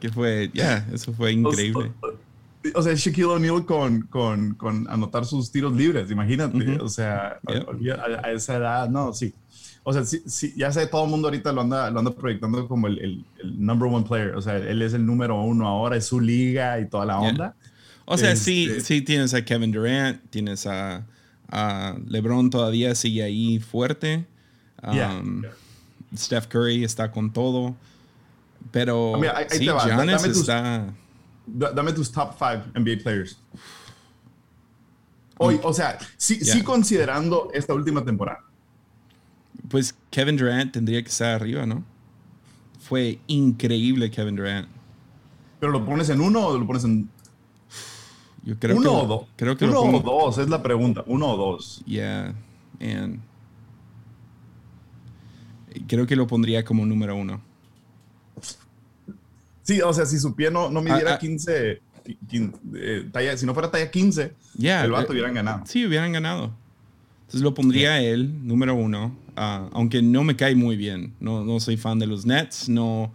que 0.00 0.08
fue, 0.10 0.50
ya, 0.54 0.86
eso 0.92 1.12
fue 1.12 1.32
increíble. 1.32 1.92
O, 2.00 2.78
o 2.78 2.82
sea, 2.82 2.94
Shaquille 2.94 3.24
O'Neal 3.24 3.64
con, 3.64 4.02
con, 4.02 4.54
con 4.54 4.88
anotar 4.90 5.24
sus 5.24 5.50
tiros 5.50 5.72
libres, 5.74 6.10
imagínate. 6.10 6.56
Ujú. 6.56 6.84
O 6.84 6.88
sea, 6.88 7.38
olvida- 7.66 8.00
a, 8.22 8.26
a 8.28 8.32
esa 8.32 8.56
edad, 8.56 8.88
no, 8.88 9.12
sí. 9.12 9.34
O 9.84 9.92
sea, 9.92 10.04
sí, 10.04 10.20
sí, 10.26 10.52
ya 10.56 10.70
sé, 10.70 10.86
todo 10.86 11.04
el 11.04 11.10
mundo 11.10 11.28
ahorita 11.28 11.50
lo 11.52 11.62
anda, 11.62 11.90
lo 11.90 12.00
anda 12.00 12.10
proyectando 12.14 12.68
como 12.68 12.88
el, 12.88 12.98
el, 12.98 13.24
el 13.42 13.64
number 13.64 13.90
one 13.90 14.04
player. 14.06 14.34
O 14.36 14.42
sea, 14.42 14.56
él 14.56 14.82
es 14.82 14.92
el 14.92 15.06
número 15.06 15.40
uno 15.42 15.66
ahora, 15.66 15.96
es 15.96 16.04
su 16.06 16.20
liga 16.20 16.78
y 16.78 16.88
toda 16.88 17.06
la 17.06 17.18
Yeah. 17.20 17.54
O 18.10 18.16
sea, 18.16 18.34
sí, 18.36 18.64
Este- 18.68 18.80
sí 18.80 19.02
tienes 19.02 19.34
a 19.34 19.44
Kevin 19.44 19.70
Durant, 19.70 20.20
tienes 20.30 20.66
a, 20.66 21.06
a 21.50 21.96
LeBron 22.06 22.48
todavía 22.50 22.94
sigue 22.94 23.22
ahí 23.22 23.58
fuerte. 23.58 24.26
Yeah. 24.92 25.18
Um, 25.18 25.42
Steph 26.16 26.46
Curry 26.46 26.84
está 26.84 27.10
con 27.12 27.32
todo. 27.32 27.76
Pero 28.70 29.14
Ah, 29.14 29.18
mira, 29.18 29.36
ahí- 29.36 29.46
ahí 29.50 29.58
sí, 29.58 29.66
te 29.66 29.72
va. 29.72 29.84
Giannis 29.84 30.16
Dame 30.22 30.28
tus- 30.28 30.38
está... 30.40 30.94
Da- 31.46 31.72
Dame 31.72 31.92
tus 31.92 32.10
top 32.10 32.38
five 32.38 32.62
NBA 32.74 33.02
players. 33.02 33.38
Hoy, 35.38 35.60
o 35.62 35.72
sea, 35.72 35.98
sí, 36.16 36.38
Yeah. 36.40 36.54
sí 36.54 36.62
considerando 36.62 37.50
esta 37.54 37.72
última 37.74 38.04
temporada. 38.04 38.40
Pues 39.68 39.94
Kevin 40.10 40.36
Durant 40.36 40.72
tendría 40.72 41.02
que 41.02 41.08
estar 41.08 41.34
arriba, 41.34 41.64
¿no? 41.66 41.84
Fue 42.80 43.18
increíble 43.26 44.10
Kevin 44.10 44.36
Durant. 44.36 44.68
Pero 45.60 45.72
lo 45.72 45.84
pones 45.84 46.08
en 46.10 46.20
uno 46.20 46.46
o 46.46 46.58
lo 46.58 46.66
pones 46.66 46.84
en 46.84 47.08
Yo 48.48 48.58
creo 48.58 48.76
uno 48.78 48.90
que, 48.90 48.96
o 48.96 49.06
dos. 49.06 49.22
Creo 49.36 49.56
que 49.58 49.64
uno 49.66 49.80
o 49.82 50.00
dos 50.00 50.38
es 50.38 50.48
la 50.48 50.62
pregunta. 50.62 51.04
Uno 51.06 51.32
o 51.32 51.36
dos. 51.36 51.82
Yeah, 51.84 52.34
and 52.80 53.20
creo 55.86 56.06
que 56.06 56.16
lo 56.16 56.26
pondría 56.26 56.64
como 56.64 56.86
número 56.86 57.14
uno. 57.14 57.42
Sí, 59.64 59.82
o 59.82 59.92
sea, 59.92 60.06
si 60.06 60.18
su 60.18 60.34
pie 60.34 60.50
no, 60.50 60.70
no 60.70 60.80
midiera 60.80 61.10
Ah, 61.12 61.14
ah. 61.16 61.18
15, 61.18 61.82
quin- 62.26 62.54
eh, 62.74 63.06
talla, 63.12 63.36
si 63.36 63.44
no 63.44 63.52
fuera 63.52 63.70
talla 63.70 63.90
15, 63.90 64.32
Yeah, 64.56 64.82
el 64.82 64.92
vato 64.92 65.12
eh, 65.12 65.16
hubieran 65.16 65.34
ganado. 65.34 65.64
Sí, 65.66 65.84
hubieran 65.84 66.10
ganado. 66.12 66.50
Entonces 67.20 67.42
lo 67.42 67.52
pondría 67.52 68.00
él, 68.00 68.46
número 68.46 68.74
uno, 68.74 69.14
ah, 69.36 69.68
aunque 69.74 70.00
no 70.00 70.24
me 70.24 70.36
cae 70.36 70.54
muy 70.54 70.78
bien. 70.78 71.12
No, 71.20 71.44
no 71.44 71.60
soy 71.60 71.76
fan 71.76 71.98
de 71.98 72.06
los 72.06 72.24
Nets, 72.24 72.70
no... 72.70 73.12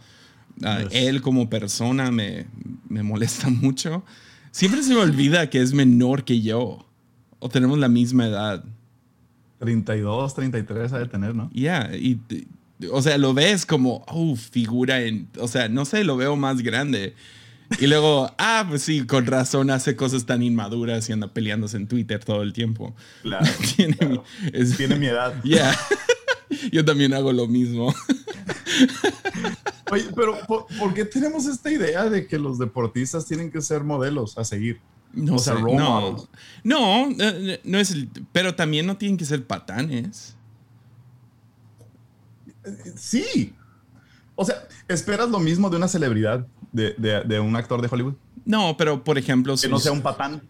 ah, 0.64 0.82
Yes. 0.84 0.90
Él 0.92 1.22
como 1.24 1.50
persona 1.50 2.12
me, 2.12 2.46
me 2.88 3.02
molesta 3.02 3.50
mucho. 3.62 4.04
Siempre 4.54 4.84
se 4.84 4.94
me 4.94 5.00
olvida 5.00 5.50
que 5.50 5.60
es 5.60 5.74
menor 5.74 6.24
que 6.26 6.40
yo. 6.40 6.86
O 7.40 7.50
tenemos 7.50 7.80
la 7.80 7.90
misma 7.90 8.28
edad. 8.28 8.64
32, 9.58 10.36
33 10.36 10.94
ha 10.94 11.00
de 11.00 11.08
tener, 11.08 11.34
¿no? 11.34 11.50
Ya, 11.54 11.90
y 11.96 12.20
o 12.92 13.02
sea, 13.02 13.18
lo 13.18 13.34
ves 13.34 13.66
como, 13.66 14.06
oh, 14.08 14.36
figura 14.36 15.02
en, 15.02 15.28
o 15.40 15.48
sea, 15.48 15.70
no 15.70 15.86
sé, 15.86 16.04
lo 16.04 16.18
veo 16.18 16.36
más 16.36 16.62
grande. 16.62 17.16
Y 17.80 17.88
luego, 17.88 18.32
ah, 18.38 18.68
pues 18.70 18.84
sí, 18.84 19.08
con 19.08 19.26
razón 19.26 19.72
hace 19.72 19.96
cosas 19.96 20.28
tan 20.28 20.44
inmaduras 20.44 21.10
y 21.10 21.14
anda 21.14 21.34
peleándose 21.34 21.78
en 21.78 21.88
Twitter 21.88 22.24
todo 22.24 22.44
el 22.44 22.54
tiempo. 22.54 22.96
Claro. 23.24 23.48
Tiene, 23.76 23.98
Mi, 24.08 24.66
Tiene 24.78 24.96
mi 24.98 25.08
edad. 25.08 25.34
Ya. 25.44 25.76
Yo 26.72 26.86
también 26.86 27.12
hago 27.16 27.34
lo 27.34 27.48
mismo. 27.48 27.92
Oye, 29.92 30.06
pero 30.16 30.38
¿por, 30.48 30.94
qué 30.94 31.06
tenemos 31.06 31.46
esta 31.46 31.72
idea 31.72 32.10
de 32.10 32.26
que 32.28 32.38
los 32.40 32.58
deportistas 32.58 33.26
tienen 33.26 33.52
que 33.52 33.62
ser 33.62 33.84
modelos 33.84 34.38
a 34.38 34.44
seguir? 34.44 34.80
No 35.12 35.36
o 35.36 35.40
sea, 35.40 35.54
no. 35.56 36.28
No, 36.64 37.10
no 37.64 37.78
es 37.80 37.92
el, 37.92 38.10
pero 38.32 38.56
también 38.56 38.88
no 38.88 38.98
tienen 38.98 39.18
que 39.18 39.26
ser 39.26 39.46
patanes. 39.46 40.36
Sí. 42.96 43.54
O 44.36 44.46
sea, 44.46 44.68
¿esperas 44.88 45.30
lo 45.30 45.40
mismo 45.40 45.70
de 45.70 45.78
una 45.78 45.88
celebridad, 45.88 46.48
de, 46.72 47.40
un 47.40 47.56
actor 47.56 47.82
de 47.82 47.88
Hollywood? 47.92 48.16
No, 48.46 48.76
pero 48.78 49.04
por 49.04 49.18
ejemplo... 49.18 49.56
Que 49.56 49.68
no 49.68 49.80
sea 49.80 49.92
un 49.92 50.02
patán. 50.02 50.42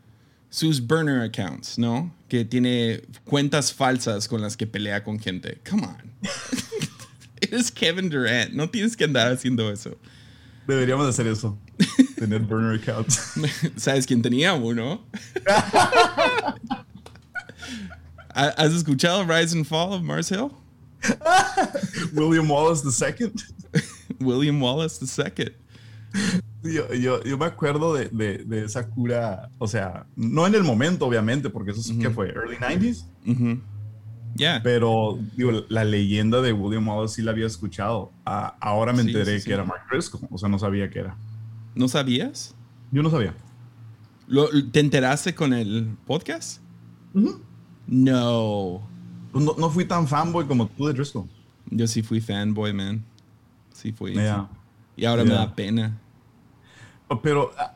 Sus 0.50 0.85
burner 0.85 1.21
accounts, 1.21 1.77
¿no? 1.77 2.13
Que 2.29 2.45
tiene 2.45 3.01
cuentas 3.25 3.73
falsas 3.73 4.27
con 4.27 4.41
las 4.41 4.55
que 4.55 4.67
pelea 4.67 5.03
con 5.03 5.19
gente. 5.19 5.59
Come 5.69 5.88
on. 5.88 5.97
Eres 7.53 7.69
Kevin 7.69 8.10
Durant. 8.10 8.51
No 8.51 8.67
tienes 8.67 8.98
que 8.98 9.03
andar 9.03 9.31
haciendo 9.31 9.72
eso. 9.72 9.95
Deberíamos 10.65 11.07
hacer 11.07 11.27
eso. 11.27 11.60
Tener 12.17 12.39
burner 12.39 12.79
accounts. 12.81 13.33
¿Sabes 13.75 14.07
quién 14.07 14.24
tenía 14.24 14.55
uno? 14.55 15.05
¿Has 18.33 18.74
escuchado 18.74 19.24
Rise 19.25 19.55
and 19.55 19.67
Fall 19.67 19.93
of 19.93 20.01
Mars 20.01 20.31
Hill? 20.31 20.50
William 22.13 22.50
Wallace 22.50 22.83
II. 22.83 23.31
William 24.19 24.60
Wallace 24.60 25.05
II. 25.05 25.51
Yo, 26.63 26.91
yo, 26.93 27.24
yo 27.24 27.38
me 27.38 27.45
acuerdo 27.45 27.93
de, 27.93 28.10
de, 28.10 28.39
de, 28.39 28.65
esa 28.65 28.89
cura, 28.89 29.51
o 29.60 29.67
sea, 29.67 30.07
no 30.15 30.48
en 30.48 30.55
el 30.55 30.63
momento, 30.63 31.05
obviamente, 31.05 31.51
porque 31.51 31.69
eso 31.69 31.83
sí 31.83 32.00
que 32.00 32.10
fue 32.10 32.29
early 32.29 32.55
90s. 32.55 33.05
Yeah. 34.35 34.61
Pero 34.63 35.19
digo, 35.35 35.51
la 35.69 35.83
leyenda 35.83 36.41
de 36.41 36.53
William 36.53 36.87
Wallace 36.87 37.15
sí 37.15 37.21
la 37.21 37.31
había 37.31 37.45
escuchado. 37.45 38.11
ahora 38.25 38.93
me 38.93 39.01
enteré 39.01 39.41
que 39.41 39.53
era 39.53 39.63
Mark 39.63 39.83
Driscoll, 39.91 40.27
o 40.29 40.37
sea, 40.37 40.49
no 40.49 40.57
sabía 40.59 40.89
que 40.89 40.99
era. 40.99 41.15
¿No 41.75 41.87
sabías? 41.87 42.55
Yo 42.91 43.03
no 43.03 43.09
sabía. 43.09 43.33
¿Te 44.71 44.79
enteraste 44.79 45.35
con 45.35 45.53
el 45.53 45.95
podcast? 46.05 46.61
No. 47.87 48.81
Pues 49.31 49.43
no, 49.43 49.55
no, 49.57 49.69
fui 49.69 49.85
tan 49.85 50.07
fanboy 50.07 50.45
como 50.45 50.67
tú 50.67 50.87
de 50.87 50.93
Driscoll. 50.93 51.27
Yo 51.69 51.87
sí 51.87 52.03
fui 52.03 52.21
fanboy, 52.21 52.73
man. 52.73 53.03
Sí 53.73 53.91
fui. 53.91 54.15
Y 54.95 55.05
ahora 55.05 55.23
me 55.23 55.33
da 55.33 55.53
pena. 55.53 55.99
Pero 57.21 57.51
ah, 57.57 57.73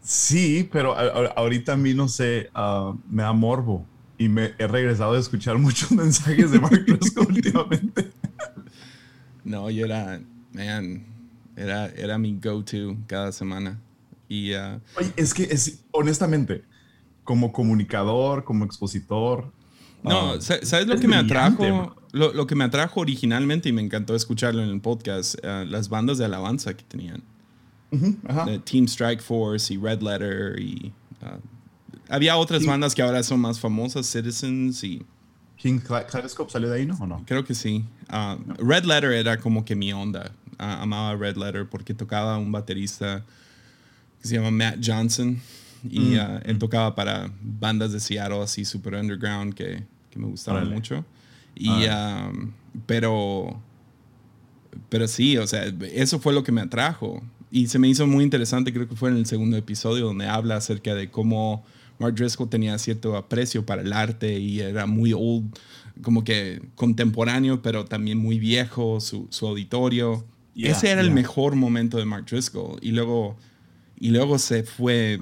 sí, 0.00 0.68
pero 0.70 0.96
ahorita 0.96 1.72
a 1.72 1.76
mí 1.76 1.94
no 1.94 2.08
sé, 2.08 2.50
ah, 2.54 2.94
me 3.08 3.22
da 3.22 3.32
morbo. 3.32 3.84
Y 4.20 4.28
me 4.28 4.52
he 4.58 4.66
regresado 4.66 5.14
a 5.14 5.18
escuchar 5.18 5.56
muchos 5.56 5.90
mensajes 5.92 6.50
de 6.50 6.60
Mark 6.60 6.84
últimamente. 7.26 8.10
No, 9.44 9.70
yo 9.70 9.86
era, 9.86 10.20
man, 10.52 11.06
era, 11.56 11.86
era 11.86 12.18
mi 12.18 12.34
go-to 12.34 12.98
cada 13.06 13.32
semana. 13.32 13.80
Y, 14.28 14.54
uh, 14.54 14.78
Oye, 14.98 15.10
es 15.16 15.32
que, 15.32 15.44
es, 15.44 15.82
honestamente, 15.90 16.62
como 17.24 17.50
comunicador, 17.50 18.44
como 18.44 18.66
expositor, 18.66 19.50
no, 20.02 20.32
ah, 20.32 20.36
¿sabes 20.40 20.86
lo 20.86 20.98
que 20.98 21.08
me 21.08 21.16
atrajo? 21.16 21.96
Lo, 22.12 22.46
que 22.46 22.54
me 22.54 22.64
atrajo 22.64 23.00
originalmente 23.00 23.70
y 23.70 23.72
me 23.72 23.80
encantó 23.80 24.14
escucharlo 24.14 24.62
en 24.62 24.68
el 24.68 24.82
podcast, 24.82 25.36
eh, 25.42 25.64
las 25.66 25.88
bandas 25.88 26.18
de 26.18 26.26
alabanza 26.26 26.74
que 26.74 26.84
tenían. 26.84 27.22
Team 28.64 28.84
Strike 28.84 29.22
Force 29.22 29.72
y 29.72 29.78
Red 29.78 30.02
Letter 30.02 30.60
y... 30.60 30.92
Había 32.10 32.36
otras 32.36 32.66
bandas 32.66 32.94
que 32.94 33.02
ahora 33.02 33.22
son 33.22 33.40
más 33.40 33.60
famosas, 33.60 34.06
Citizens 34.06 34.82
y... 34.84 35.02
King 35.56 35.78
Kaleidoscope 35.78 36.50
salió 36.50 36.68
de 36.68 36.78
ahí, 36.78 36.86
¿no? 36.86 36.96
¿O 37.00 37.06
no? 37.06 37.22
Creo 37.26 37.44
que 37.44 37.54
sí. 37.54 37.84
Ah, 38.08 38.36
Red 38.58 38.84
Letter 38.84 39.12
era 39.12 39.38
como 39.38 39.64
que 39.64 39.76
mi 39.76 39.92
onda. 39.92 40.32
amaba 40.58 41.14
Red 41.14 41.36
Letter 41.36 41.68
porque 41.68 41.94
tocaba 41.94 42.38
un 42.38 42.50
baterista 42.50 43.24
que 44.20 44.28
se 44.28 44.34
llama 44.34 44.50
Matt 44.50 44.78
Johnson 44.84 45.40
y 45.88 46.00
mm. 46.00 46.14
uh, 46.14 46.40
él 46.44 46.58
tocaba 46.58 46.94
para 46.94 47.30
bandas 47.40 47.92
de 47.92 48.00
Seattle 48.00 48.42
así 48.42 48.64
super 48.64 48.94
underground 48.94 49.54
que, 49.54 49.84
que 50.10 50.18
me 50.18 50.26
gustaban 50.26 50.68
mucho. 50.68 51.04
Y, 51.54 51.86
um, 51.86 52.52
pero, 52.86 53.60
pero 54.88 55.08
sí, 55.08 55.36
o 55.38 55.46
sea, 55.46 55.64
eso 55.92 56.18
fue 56.20 56.32
lo 56.32 56.42
que 56.42 56.52
me 56.52 56.60
atrajo. 56.60 57.22
Y 57.50 57.66
se 57.66 57.78
me 57.78 57.88
hizo 57.88 58.06
muy 58.06 58.24
interesante, 58.24 58.72
creo 58.72 58.88
que 58.88 58.96
fue 58.96 59.10
en 59.10 59.16
el 59.16 59.26
segundo 59.26 59.56
episodio, 59.56 60.06
donde 60.06 60.26
habla 60.26 60.56
acerca 60.56 60.94
de 60.94 61.10
cómo 61.10 61.64
Mark 62.00 62.14
Driscoll 62.16 62.48
tenía 62.48 62.76
cierto 62.78 63.16
aprecio 63.16 63.64
para 63.64 63.82
el 63.82 63.92
arte 63.92 64.38
y 64.38 64.60
era 64.60 64.86
muy 64.86 65.12
old, 65.12 65.56
como 66.02 66.24
que 66.24 66.60
contemporáneo, 66.74 67.62
pero 67.62 67.84
también 67.84 68.18
muy 68.18 68.40
viejo, 68.40 69.00
su, 69.00 69.28
su 69.30 69.46
auditorio. 69.46 70.24
Ese 70.56 70.90
era 70.90 71.00
el 71.00 71.12
mejor 71.12 71.54
momento 71.54 71.98
de 71.98 72.04
Mark 72.04 72.26
Driscoll. 72.26 72.78
Y 72.82 72.90
luego, 72.90 73.36
y 73.98 74.10
luego 74.10 74.38
se 74.38 74.64
fue 74.64 75.20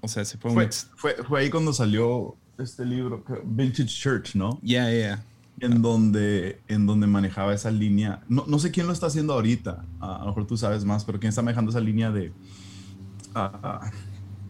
o 0.00 0.08
sea, 0.08 0.24
se 0.24 0.38
fue, 0.38 0.50
fue, 0.96 1.14
fue, 1.24 1.40
ahí 1.40 1.50
cuando 1.50 1.72
salió 1.72 2.36
este 2.58 2.84
libro, 2.84 3.22
Vintage 3.44 3.88
Church, 3.88 4.34
¿no? 4.34 4.58
Yeah, 4.62 4.90
yeah. 4.90 5.24
En 5.60 5.82
donde, 5.82 6.60
en 6.68 6.86
donde 6.86 7.06
manejaba 7.06 7.52
esa 7.52 7.70
línea. 7.70 8.22
No, 8.28 8.44
no 8.46 8.58
sé 8.58 8.70
quién 8.70 8.86
lo 8.86 8.94
está 8.94 9.06
haciendo 9.06 9.34
ahorita. 9.34 9.84
a 10.00 10.18
lo 10.20 10.26
mejor 10.26 10.46
tú 10.46 10.56
sabes 10.56 10.84
más, 10.84 11.04
pero 11.04 11.20
quién 11.20 11.28
está 11.28 11.42
manejando 11.42 11.70
esa 11.70 11.80
línea 11.80 12.10
de 12.10 12.32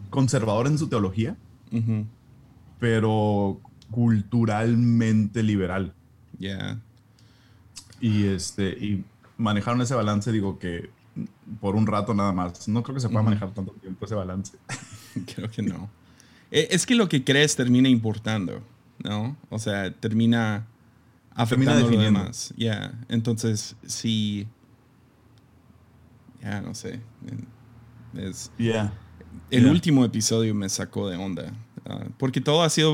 conservador 0.09 0.67
en 0.67 0.77
su 0.77 0.87
teología, 0.87 1.35
pero 2.79 3.61
culturalmente 3.89 5.43
liberal. 5.43 5.93
Yeah. 6.39 6.79
Y 7.99 8.25
este, 8.25 8.69
y 8.69 9.05
manejaron 9.37 9.81
ese 9.81 9.95
balance, 9.95 10.31
digo 10.31 10.57
que 10.59 10.89
por 11.59 11.75
un 11.75 11.87
rato 11.87 12.13
nada 12.13 12.31
más. 12.31 12.67
No 12.67 12.83
creo 12.83 12.95
que 12.95 13.01
se 13.01 13.09
pueda 13.09 13.23
manejar 13.23 13.53
tanto 13.53 13.73
tiempo 13.73 14.05
ese 14.05 14.15
balance. 14.15 14.57
Creo 15.35 15.49
que 15.49 15.61
no. 15.61 15.89
E, 16.49 16.69
es 16.71 16.85
que 16.85 16.95
lo 16.95 17.09
que 17.09 17.23
crees 17.23 17.55
termina 17.55 17.89
importando, 17.89 18.61
¿no? 19.03 19.35
O 19.49 19.59
sea, 19.59 19.91
termina 19.91 20.67
afectando 21.33 21.87
a 21.87 21.91
lo 21.91 22.01
demás. 22.01 22.53
Ya, 22.57 22.93
entonces 23.09 23.75
sí. 23.85 24.47
Ya, 26.41 26.61
no 26.61 26.73
sé. 26.73 26.99
Es, 28.15 28.51
El 29.51 29.67
último 29.67 30.05
episodio 30.05 30.55
me 30.55 30.69
sacó 30.69 31.09
de 31.09 31.17
onda. 31.17 31.53
Ah, 31.85 32.05
porque 32.17 32.41
todo 32.41 32.61
ha 32.61 32.69
sido 32.69 32.93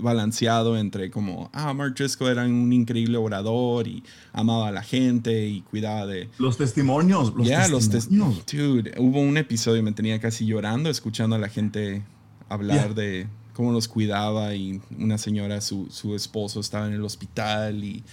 balanceado 0.00 0.76
entre 0.76 1.10
como, 1.10 1.50
ah, 1.54 1.72
Mark 1.72 1.94
Driscoll 1.94 2.28
era 2.28 2.44
un 2.44 2.72
increíble 2.72 3.16
orador 3.16 3.88
y 3.88 4.02
amaba 4.32 4.68
a 4.68 4.72
la 4.72 4.82
gente 4.82 5.46
y 5.46 5.62
cuidaba 5.62 6.06
de... 6.06 6.28
Los 6.38 6.58
testimonios, 6.58 7.32
los 7.34 7.88
testimonios. 7.88 8.44
dude, 8.46 8.92
hubo 8.98 9.20
un 9.20 9.38
episodio, 9.38 9.82
me 9.82 9.92
tenía 9.92 10.20
casi 10.20 10.44
llorando 10.44 10.90
escuchando 10.90 11.36
a 11.36 11.38
la 11.38 11.48
gente 11.48 12.02
hablar 12.48 12.94
de 12.94 13.26
cómo 13.54 13.72
los 13.72 13.88
cuidaba 13.88 14.54
y 14.54 14.82
una 14.98 15.16
señora, 15.16 15.62
su, 15.62 15.88
su 15.90 16.14
esposo 16.14 16.60
estaba 16.60 16.86
en 16.86 16.92
el 16.92 17.04
hospital 17.04 17.82
y 17.82 18.04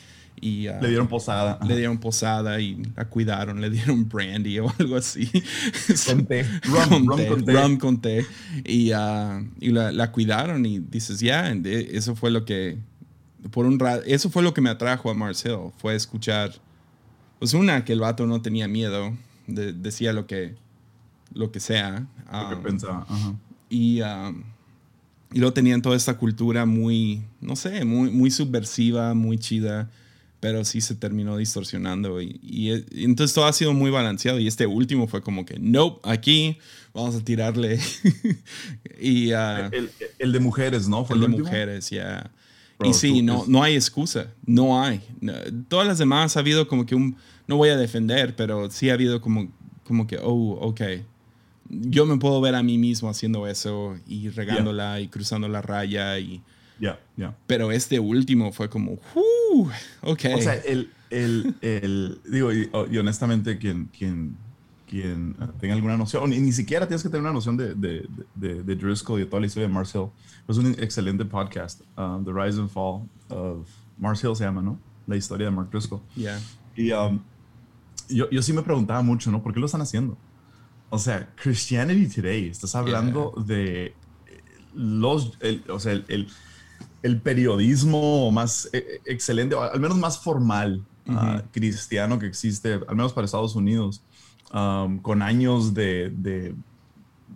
y, 0.43 0.67
le 0.81 0.89
dieron 0.89 1.07
posada. 1.07 1.57
Le 1.65 1.77
dieron 1.77 1.97
posada 1.97 2.59
y 2.59 2.83
la 2.97 3.05
cuidaron, 3.05 3.61
le 3.61 3.69
dieron 3.69 4.09
brandy 4.09 4.59
o 4.59 4.73
algo 4.77 4.97
así. 4.97 5.31
Con 6.05 6.25
té. 6.25 6.45
Rum, 6.63 7.05
con, 7.05 7.17
té, 7.45 7.53
rum 7.53 7.77
con 7.77 8.01
té. 8.01 8.25
Y, 8.65 8.91
uh, 8.91 9.47
y 9.61 9.69
la, 9.69 9.93
la, 9.93 10.11
cuidaron 10.11 10.65
y 10.65 10.79
dices, 10.79 11.21
ya, 11.21 11.49
eso 11.49 12.15
fue 12.15 12.29
lo 12.29 12.43
que, 12.43 12.77
por 13.51 13.65
un 13.65 13.79
eso 14.05 14.29
fue 14.29 14.43
lo 14.43 14.53
que 14.53 14.59
me 14.59 14.69
atrajo 14.69 15.09
a 15.09 15.13
Marcel, 15.13 15.57
fue 15.77 15.95
escuchar, 15.95 16.51
pues 17.39 17.53
una, 17.53 17.85
que 17.85 17.93
el 17.93 18.01
vato 18.01 18.27
no 18.27 18.41
tenía 18.41 18.67
miedo, 18.67 19.13
decía 19.47 20.11
lo 20.11 20.27
que, 20.27 20.55
lo 21.33 21.51
que 21.53 21.61
sea. 21.61 22.05
Lo 22.31 22.49
que 22.49 22.55
um, 22.55 22.63
pensaba. 22.63 23.07
Y, 23.69 24.01
um, 24.01 24.43
y 25.31 25.39
luego 25.39 25.53
tenían 25.53 25.81
toda 25.81 25.95
esta 25.95 26.17
cultura 26.17 26.65
muy, 26.65 27.23
no 27.39 27.55
sé, 27.55 27.85
muy, 27.85 28.11
muy 28.11 28.29
subversiva, 28.29 29.13
muy 29.13 29.37
chida 29.37 29.89
pero 30.43 30.65
sí 30.65 30.81
se 30.81 30.93
terminó 30.95 31.37
distorsionando 31.37 32.21
y, 32.21 32.37
y, 32.43 32.71
entonces 33.05 33.33
todo 33.33 33.45
ha 33.45 33.53
sido 33.53 33.71
muy 33.71 33.89
balanceado 33.89 34.39
y 34.39 34.47
este 34.47 34.67
último 34.67 35.07
fue 35.07 35.21
como 35.21 35.45
que, 35.45 35.57
nope, 35.57 36.01
aquí 36.03 36.57
vamos 36.93 37.15
a 37.15 37.23
tirarle. 37.23 37.79
y, 38.99 39.31
uh, 39.31 39.69
el, 39.71 39.89
el, 40.19 40.33
de 40.33 40.39
mujeres, 40.41 40.89
¿no? 40.89 41.05
¿Fue 41.05 41.15
el, 41.15 41.21
de 41.21 41.27
mujeres, 41.29 41.89
ya. 41.91 42.29
y 42.83 42.93
sí, 42.93 43.21
no, 43.21 43.45
no 43.47 43.63
hay 43.63 43.75
excusa, 43.75 44.33
no 44.45 44.83
hay. 44.83 44.99
todas 45.69 45.87
las 45.87 45.97
demás 45.97 46.35
ha 46.35 46.41
habido 46.41 46.67
como 46.67 46.85
que 46.85 46.93
un, 46.93 47.15
no 47.47 47.55
voy 47.55 47.69
a 47.69 47.77
defender, 47.77 48.35
pero 48.35 48.69
sí 48.69 48.89
ha 48.89 48.95
habido 48.95 49.21
como, 49.21 49.49
como 49.85 50.07
que, 50.07 50.17
oh, 50.21 50.57
ok. 50.59 50.81
Yo 51.69 52.05
me 52.05 52.17
puedo 52.17 52.41
ver 52.41 52.55
a 52.55 52.63
mí 52.63 52.77
mismo 52.77 53.09
haciendo 53.09 53.47
eso 53.47 53.97
y 54.09 54.27
regándola 54.27 54.99
y 54.99 55.07
cruzando 55.07 55.47
la 55.47 55.61
raya 55.61 56.19
y 56.19 56.41
Ya, 56.81 56.99
ya. 57.15 57.33
Pero 57.47 57.71
este 57.71 58.01
último 58.01 58.51
fue 58.51 58.69
como, 58.69 58.91
uh, 58.91 59.42
ok. 60.01 60.21
O 60.35 60.41
sea, 60.41 60.55
el, 60.55 60.91
el, 61.09 61.55
el 61.61 62.21
digo, 62.29 62.51
y, 62.51 62.69
y 62.91 62.97
honestamente, 62.97 63.57
quien, 63.57 63.89
quien, 63.97 64.37
quien 64.87 65.35
tenga 65.59 65.73
alguna 65.73 65.97
noción, 65.97 66.29
ni, 66.29 66.39
ni 66.39 66.51
siquiera 66.51 66.87
tienes 66.87 67.03
que 67.03 67.09
tener 67.09 67.21
una 67.21 67.33
noción 67.33 67.57
de, 67.57 67.73
de, 67.75 68.07
de, 68.35 68.63
de, 68.63 68.75
Driscoll 68.75 69.19
y 69.19 69.23
de 69.23 69.29
toda 69.29 69.39
la 69.41 69.47
historia 69.47 69.67
de 69.67 69.73
Mars 69.73 69.93
Hill. 69.95 70.07
Es 70.47 70.57
un 70.57 70.67
excelente 70.79 71.25
podcast, 71.25 71.81
um, 71.97 72.23
The 72.25 72.31
Rise 72.31 72.59
and 72.59 72.69
Fall 72.69 73.07
of 73.29 73.67
Mars 73.97 74.23
Hill 74.23 74.35
se 74.35 74.43
llama, 74.43 74.61
¿no? 74.61 74.79
La 75.07 75.15
historia 75.15 75.45
de 75.45 75.51
Mark 75.51 75.69
Driscoll. 75.71 76.01
Yeah. 76.15 76.39
Y 76.75 76.91
um, 76.91 77.19
yo, 78.09 78.29
yo 78.29 78.41
sí 78.41 78.53
me 78.53 78.61
preguntaba 78.61 79.01
mucho, 79.01 79.31
¿no? 79.31 79.41
¿Por 79.41 79.53
qué 79.53 79.59
lo 79.59 79.65
están 79.65 79.81
haciendo? 79.81 80.17
O 80.89 80.99
sea, 80.99 81.29
Christianity 81.41 82.07
Today, 82.07 82.49
estás 82.49 82.75
hablando 82.75 83.33
yeah. 83.35 83.43
de 83.45 83.93
los, 84.75 85.37
el, 85.39 85.63
o 85.69 85.79
sea, 85.79 85.93
el, 85.93 86.05
el, 86.07 86.27
el 87.03 87.21
periodismo 87.21 88.31
más 88.31 88.69
eh, 88.73 89.01
excelente, 89.05 89.53
o 89.55 89.61
al 89.61 89.79
menos 89.79 89.97
más 89.97 90.19
formal 90.19 90.81
uh 91.05 91.11
-huh. 91.11 91.39
uh, 91.39 91.43
cristiano 91.51 92.17
que 92.17 92.25
existe, 92.25 92.79
al 92.87 92.95
menos 92.95 93.13
para 93.13 93.25
Estados 93.25 93.55
Unidos, 93.55 94.01
um, 94.53 94.99
con 94.99 95.21
años 95.21 95.73
de, 95.73 96.11
de, 96.15 96.55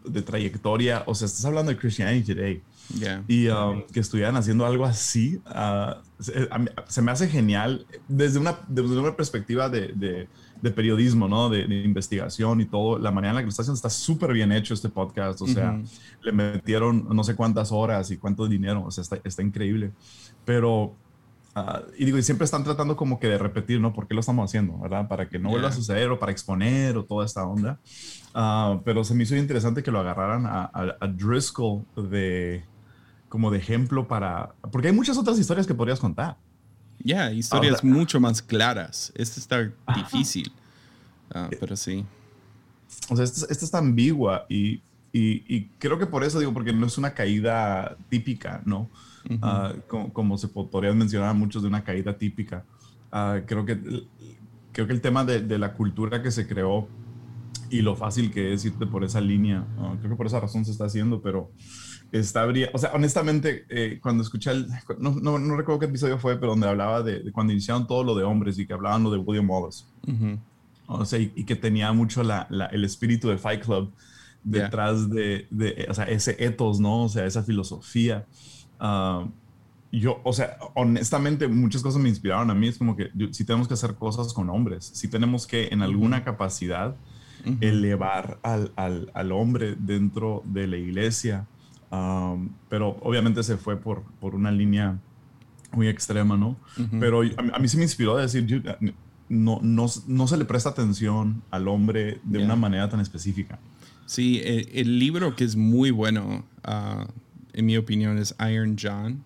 de, 0.06 0.22
trayectoria. 0.22 1.04
O 1.06 1.14
sea, 1.14 1.26
estás 1.26 1.44
hablando 1.46 1.72
de 1.72 1.78
Christianity 1.78 2.34
Today. 2.34 2.62
Yeah. 2.98 3.24
Y 3.28 3.50
um, 3.50 3.84
que 3.92 4.00
estuvieran 4.00 4.38
haciendo 4.38 4.66
algo 4.66 4.86
así, 4.86 5.42
uh, 5.46 5.96
se, 6.20 6.48
se, 6.88 7.02
me 7.02 7.12
hace 7.12 7.28
genial 7.28 7.86
desde 8.08 8.40
una, 8.40 8.58
desde 8.70 8.98
una 8.98 9.14
perspectiva 9.18 9.68
de, 9.68 9.90
de, 9.90 10.30
de 10.62 10.72
periodismo, 10.72 11.28
¿no? 11.28 11.50
De, 11.50 11.66
de, 11.68 11.84
investigación 11.84 12.62
y 12.62 12.66
todo. 12.66 13.00
La 13.00 13.12
manera 13.12 13.32
en 13.32 13.36
la 13.36 13.42
que 13.42 13.46
lo 13.46 13.50
está 13.50 13.62
haciendo 13.62 13.76
está 13.76 13.90
súper 13.90 14.34
bien 14.34 14.52
hecho 14.52 14.74
este 14.74 14.90
podcast. 14.90 15.42
O 15.42 15.48
sea, 15.48 15.72
uh 15.72 15.76
-huh. 15.76 15.90
le 16.24 16.32
metieron 16.32 17.08
no 17.10 17.24
sé 17.24 17.36
cuántas 17.36 17.72
horas 17.72 18.12
y 18.12 18.18
cuánto 18.18 18.48
dinero. 18.48 18.84
O 18.86 18.92
sea, 18.92 19.02
está, 19.02 19.20
está 19.24 19.42
increíble. 19.42 19.92
Pero, 20.46 20.96
uh, 21.56 21.92
y 21.98 22.06
digo, 22.06 22.18
y 22.18 22.24
siempre 22.24 22.46
están 22.46 22.64
tratando 22.64 22.96
como 22.96 23.20
que 23.20 23.28
de 23.28 23.38
repetir, 23.38 23.80
¿no? 23.80 23.94
¿Por 23.94 24.08
qué 24.08 24.14
lo 24.14 24.22
estamos 24.22 24.50
haciendo? 24.50 24.78
¿Verdad? 24.80 25.08
Para 25.08 25.30
que 25.30 25.38
no 25.40 25.50
yeah. 25.50 25.52
vuelva 25.52 25.70
a 25.70 25.74
suceder 25.74 26.10
o 26.10 26.20
para 26.20 26.32
exponer 26.32 26.98
o 26.98 27.04
toda 27.04 27.26
esta 27.26 27.46
onda. 27.46 27.80
Uh, 28.36 28.82
pero 28.84 29.04
se 29.04 29.14
me 29.14 29.24
hizo 29.24 29.36
interesante 29.36 29.82
que 29.84 29.92
lo 29.92 30.00
agarraran 30.00 30.46
a, 30.46 30.64
a, 30.66 30.96
a 31.00 31.08
Driscoll 31.08 31.84
de 32.10 32.64
como 33.30 33.52
de 33.52 33.58
ejemplo 33.58 34.08
para... 34.08 34.56
Porque 34.72 34.88
hay 34.88 34.94
muchas 34.94 35.18
otras 35.18 35.38
historias 35.38 35.68
que 35.68 35.74
podrías 35.74 36.00
contar. 36.00 36.38
Ya, 37.08 37.30
yeah, 37.30 37.32
historias 37.32 37.76
Ahora, 37.76 37.96
mucho 37.96 38.20
más 38.20 38.42
claras. 38.42 39.14
Este 39.16 39.40
está 39.40 39.72
difícil, 39.96 40.52
uh, 41.34 41.48
pero 41.58 41.78
sí. 41.78 42.06
O 43.10 43.16
sea, 43.16 43.24
esta, 43.24 43.46
esta 43.50 43.64
está 43.64 43.78
ambigua 43.78 44.46
y, 44.50 44.82
y, 45.14 45.42
y, 45.48 45.70
creo 45.80 45.98
que 45.98 46.06
por 46.06 46.26
eso 46.26 46.38
digo, 46.38 46.54
porque 46.54 46.74
no 46.74 46.86
es 46.86 46.98
una 46.98 47.14
caída 47.14 47.96
típica, 48.10 48.62
¿no? 48.66 48.90
Uh 49.30 49.34
-huh. 49.34 49.78
uh, 49.78 49.82
como, 49.88 50.12
como, 50.12 50.38
se 50.38 50.50
podría 50.50 50.92
mencionar 50.92 51.30
a 51.30 51.34
muchos 51.34 51.62
de 51.62 51.70
una 51.70 51.82
caída 51.82 52.18
típica. 52.18 52.66
creo, 53.46 53.66
que, 53.66 54.06
creo 54.74 54.88
que 54.88 54.94
el 54.94 55.00
tema 55.00 55.24
de, 55.24 55.40
de, 55.40 55.58
la 55.58 55.74
cultura 55.76 56.22
que 56.22 56.32
se 56.32 56.46
creó 56.46 56.90
y 57.70 57.82
lo 57.84 57.96
fácil 57.96 58.32
que 58.32 58.54
es 58.54 58.66
irte 58.66 58.86
por 58.86 59.06
esa 59.06 59.22
línea, 59.22 59.66
creo 60.00 60.12
que 60.12 60.18
por 60.18 60.28
esa 60.28 60.42
razón 60.42 60.66
se 60.66 60.72
está 60.72 60.86
haciendo, 60.86 61.22
pero 61.22 61.52
está 62.12 62.46
o 62.74 62.78
sea, 62.78 62.92
honestamente, 62.94 63.66
eh, 63.70 64.00
cuando 64.02 64.24
escuché, 64.24 64.52
el, 64.52 64.68
no, 65.00 65.12
no, 65.12 65.40
no, 65.40 65.58
recuerdo 65.58 65.80
qué 65.80 65.86
episodio 65.88 66.18
fue, 66.18 66.38
pero 66.38 66.52
donde 66.52 66.68
hablaba 66.68 67.04
de, 67.04 67.20
de, 67.20 67.32
cuando 67.32 67.54
iniciaron 67.54 67.88
todo 67.88 68.04
lo 68.04 68.16
de 68.16 68.24
hombres 68.24 68.58
y 68.60 68.66
que 68.66 68.74
hablaban 68.74 69.04
lo 69.04 69.12
de 69.12 69.18
William 69.18 69.50
Wallace. 69.50 69.86
Uh 70.08 70.12
-huh. 70.12 70.40
O 70.88 71.06
sea, 71.06 71.20
y, 71.20 71.32
y, 71.36 71.44
que 71.44 71.56
tenía 71.56 71.92
mucho 71.92 72.24
la, 72.24 72.48
la, 72.50 72.68
el 72.68 72.86
espíritu 72.86 73.28
de 73.28 73.38
Fight 73.38 73.64
Club 73.64 73.92
detrás 74.44 75.08
yeah. 75.08 75.16
de, 75.16 75.48
de, 75.50 75.88
o 75.90 75.94
sea, 75.94 76.06
ese 76.06 76.36
ethos, 76.40 76.80
¿no? 76.80 77.04
O 77.04 77.10
sea, 77.10 77.26
esa 77.26 77.44
filosofía. 77.44 78.26
Uh, 78.80 79.28
yo, 79.92 80.22
o 80.24 80.34
sea, 80.34 80.58
honestamente, 80.76 81.48
muchas 81.48 81.82
cosas 81.82 82.02
me 82.02 82.10
inspiraron 82.10 82.50
a 82.50 82.54
mí. 82.54 82.68
Es 82.68 82.78
como 82.78 82.96
que 82.96 83.10
yo, 83.14 83.34
si 83.34 83.44
tenemos 83.44 83.68
que 83.68 83.74
hacer 83.74 83.96
cosas 83.96 84.34
con 84.34 84.50
hombres, 84.50 84.90
si 84.94 85.10
tenemos 85.10 85.46
que 85.46 85.68
en 85.72 85.82
alguna 85.82 86.24
capacidad 86.24 86.96
uh 87.46 87.50
-huh. 87.50 87.58
elevar 87.62 88.40
al, 88.44 88.72
al, 88.78 89.12
al 89.14 89.32
hombre 89.34 89.76
dentro 89.78 90.42
de 90.46 90.68
la 90.68 90.78
iglesia, 90.78 91.48
Um, 91.90 92.50
pero 92.70 92.98
obviamente 93.02 93.44
se 93.44 93.58
fue 93.58 93.78
por, 93.78 94.04
por 94.20 94.36
una 94.36 94.52
línea 94.52 95.00
muy 95.72 95.88
extrema, 95.88 96.36
¿no? 96.36 96.50
Uh 96.78 96.82
-huh. 96.82 97.00
Pero 97.00 97.22
a, 97.22 97.56
a, 97.56 97.60
mí 97.60 97.68
sí 97.68 97.78
me 97.78 97.84
inspiró 97.84 98.18
a 98.18 98.22
decir, 98.22 98.64
no, 99.30 99.60
no, 99.62 99.86
no 100.08 100.28
se 100.28 100.38
le 100.38 100.46
presta 100.46 100.70
atención 100.70 101.42
al 101.52 101.68
hombre 101.68 102.20
de 102.24 102.40
yeah. 102.40 102.46
una 102.46 102.56
manera 102.56 102.90
tan 102.90 103.00
específica. 103.00 103.60
Sí, 104.06 104.42
el, 104.44 104.70
el, 104.74 105.00
libro 105.00 105.36
que 105.36 105.44
es 105.44 105.56
muy 105.56 105.92
bueno, 105.92 106.46
uh, 106.66 107.06
en 107.54 107.66
mi 107.66 107.78
opinión, 107.78 108.18
es 108.18 108.36
Iron 108.52 108.78
John. 108.82 109.24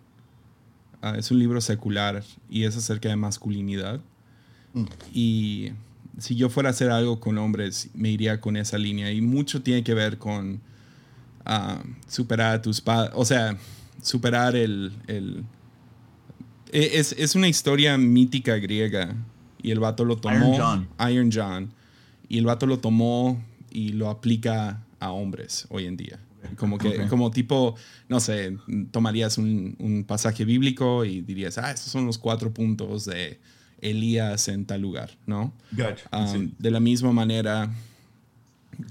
Uh, 1.03 1.15
es 1.17 1.31
un 1.31 1.39
libro 1.39 1.61
secular 1.61 2.23
y 2.49 2.63
es 2.63 2.75
acerca 2.77 3.09
de 3.09 3.15
masculinidad. 3.15 4.01
Mm. 4.73 4.85
Y 5.13 5.71
si 6.17 6.35
yo 6.35 6.49
fuera 6.49 6.69
a 6.69 6.71
hacer 6.71 6.91
algo 6.91 7.19
con 7.19 7.37
hombres, 7.37 7.89
me 7.93 8.09
iría 8.09 8.41
con 8.41 8.55
esa 8.57 8.77
línea. 8.77 9.11
Y 9.11 9.21
mucho 9.21 9.61
tiene 9.61 9.83
que 9.83 9.93
ver 9.93 10.17
con 10.17 10.61
uh, 11.45 11.87
superar 12.07 12.55
a 12.55 12.61
tus 12.61 12.81
padres, 12.81 13.11
o 13.15 13.25
sea, 13.25 13.57
superar 14.01 14.55
el... 14.55 14.93
el 15.07 15.43
e, 16.71 16.99
es, 16.99 17.13
es, 17.13 17.35
una 17.35 17.47
historia 17.47 17.97
mítica 17.97 18.55
griega 18.57 19.15
y 19.61 19.71
el 19.71 19.79
vato 19.79 20.05
lo 20.05 20.17
tomó... 20.17 20.55
Iron 20.55 20.87
John. 20.97 21.11
Iron 21.11 21.29
John. 21.33 21.73
Y 22.29 22.37
el 22.37 22.45
vato 22.45 22.65
lo 22.65 22.79
tomó 22.79 23.43
y 23.69 23.89
lo 23.89 24.09
aplica 24.09 24.83
a 24.99 25.11
hombres 25.11 25.65
hoy 25.69 25.85
en 25.85 25.97
día. 25.97 26.19
Como 26.55 26.77
que, 26.77 26.89
okay. 26.89 27.07
como 27.07 27.29
tipo, 27.29 27.75
no 28.09 28.19
sé, 28.19 28.57
tomarías 28.91 29.37
un, 29.37 29.75
un, 29.79 30.03
pasaje 30.03 30.43
bíblico 30.43 31.05
y 31.05 31.21
dirías, 31.21 31.57
ah, 31.57 31.71
estos 31.71 31.91
son 31.91 32.05
los 32.07 32.17
cuatro 32.17 32.51
puntos 32.51 33.05
de 33.05 33.39
Elías 33.79 34.47
en 34.47 34.65
tal 34.65 34.81
lugar, 34.81 35.11
¿no? 35.27 35.53
Gotcha. 35.71 36.09
Um, 36.11 36.27
sí. 36.27 36.53
De 36.57 36.71
la 36.71 36.79
misma 36.79 37.11
manera, 37.11 37.71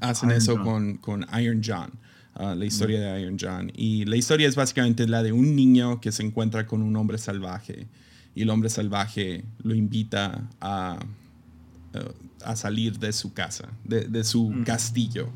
hacen 0.00 0.30
Iron 0.30 0.38
eso 0.38 0.62
con, 0.62 0.96
con 0.98 1.26
Iron 1.40 1.60
John. 1.64 1.90
Uh, 2.38 2.54
la 2.54 2.64
historia 2.64 3.00
de 3.00 3.20
Iron 3.20 3.36
John. 3.40 3.72
Y 3.74 4.04
la 4.04 4.16
historia 4.16 4.46
es 4.46 4.54
básicamente 4.54 5.06
la 5.08 5.22
de 5.22 5.32
un 5.32 5.56
niño 5.56 6.00
que 6.00 6.12
se 6.12 6.22
encuentra 6.22 6.66
con 6.66 6.80
un 6.80 6.94
hombre 6.96 7.18
salvaje 7.18 7.88
y 8.36 8.42
el 8.42 8.50
hombre 8.50 8.70
salvaje 8.70 9.44
lo 9.58 9.74
invita 9.74 10.48
a, 10.60 11.00
uh, 11.94 12.44
a 12.44 12.54
salir 12.54 12.98
de 13.00 13.12
su 13.12 13.32
casa, 13.32 13.68
de, 13.84 14.04
de 14.04 14.22
su 14.22 14.48
mm. 14.48 14.62
castillo. 14.62 15.28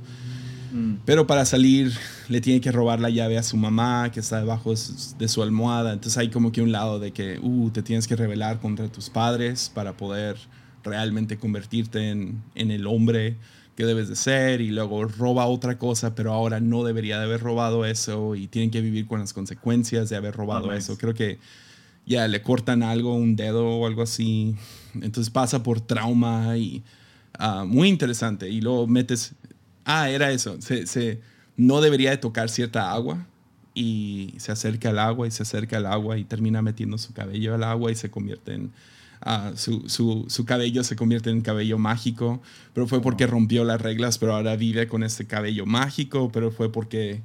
Mm. 0.72 0.94
Pero 1.04 1.26
para 1.26 1.44
salir 1.44 1.92
le 2.28 2.40
tiene 2.40 2.60
que 2.60 2.70
robar 2.70 3.00
la 3.00 3.10
llave 3.10 3.38
a 3.38 3.42
su 3.42 3.56
mamá 3.56 4.12
que 4.12 4.20
está 4.20 4.38
debajo 4.38 4.72
de 4.72 5.28
su 5.28 5.42
almohada. 5.42 5.92
Entonces 5.92 6.16
hay 6.16 6.30
como 6.30 6.52
que 6.52 6.62
un 6.62 6.70
lado 6.70 7.00
de 7.00 7.12
que 7.12 7.40
uh, 7.42 7.70
te 7.70 7.82
tienes 7.82 8.06
que 8.06 8.14
rebelar 8.14 8.60
contra 8.60 8.86
tus 8.88 9.10
padres 9.10 9.70
para 9.74 9.96
poder 9.96 10.36
realmente 10.84 11.38
convertirte 11.38 12.10
en, 12.10 12.40
en 12.54 12.70
el 12.70 12.86
hombre 12.86 13.36
que 13.76 13.84
debes 13.84 14.08
de 14.08 14.16
ser 14.16 14.60
y 14.60 14.70
luego 14.70 15.04
roba 15.04 15.46
otra 15.46 15.78
cosa, 15.78 16.14
pero 16.14 16.32
ahora 16.32 16.60
no 16.60 16.84
debería 16.84 17.18
de 17.18 17.24
haber 17.24 17.40
robado 17.40 17.84
eso 17.84 18.34
y 18.34 18.46
tienen 18.46 18.70
que 18.70 18.80
vivir 18.80 19.06
con 19.06 19.20
las 19.20 19.32
consecuencias 19.32 20.08
de 20.08 20.16
haber 20.16 20.34
robado 20.34 20.68
oh, 20.68 20.72
nice. 20.72 20.78
eso. 20.78 20.98
Creo 20.98 21.14
que 21.14 21.38
ya 22.06 22.28
le 22.28 22.42
cortan 22.42 22.82
algo, 22.82 23.14
un 23.14 23.36
dedo 23.36 23.66
o 23.66 23.86
algo 23.86 24.02
así. 24.02 24.54
Entonces 24.94 25.30
pasa 25.30 25.62
por 25.62 25.80
trauma 25.80 26.56
y 26.56 26.82
uh, 27.40 27.64
muy 27.66 27.88
interesante. 27.88 28.48
Y 28.48 28.60
luego 28.60 28.86
metes, 28.86 29.32
ah, 29.84 30.08
era 30.08 30.30
eso, 30.30 30.60
se, 30.60 30.86
se, 30.86 31.20
no 31.56 31.80
debería 31.80 32.10
de 32.10 32.18
tocar 32.18 32.48
cierta 32.48 32.92
agua 32.92 33.26
y 33.74 34.34
se 34.38 34.52
acerca 34.52 34.90
al 34.90 35.00
agua 35.00 35.26
y 35.26 35.30
se 35.32 35.42
acerca 35.42 35.78
al 35.78 35.86
agua 35.86 36.16
y 36.16 36.24
termina 36.24 36.62
metiendo 36.62 36.96
su 36.96 37.12
cabello 37.12 37.54
al 37.54 37.64
agua 37.64 37.90
y 37.90 37.96
se 37.96 38.10
convierte 38.10 38.54
en 38.54 38.72
uh, 39.24 39.56
su, 39.56 39.88
su, 39.88 40.26
su, 40.28 40.44
cabello 40.44 40.84
se 40.84 40.96
convierte 40.96 41.30
en 41.30 41.40
cabello 41.40 41.78
mágico, 41.78 42.42
pero 42.72 42.86
fue 42.86 43.00
porque 43.00 43.26
rompió 43.26 43.64
las 43.64 43.80
reglas, 43.80 44.18
pero 44.18 44.34
ahora 44.34 44.56
vive 44.56 44.86
con 44.86 45.02
este 45.02 45.26
cabello 45.26 45.66
mágico, 45.66 46.30
pero 46.32 46.50
fue 46.50 46.70
porque, 46.70 47.22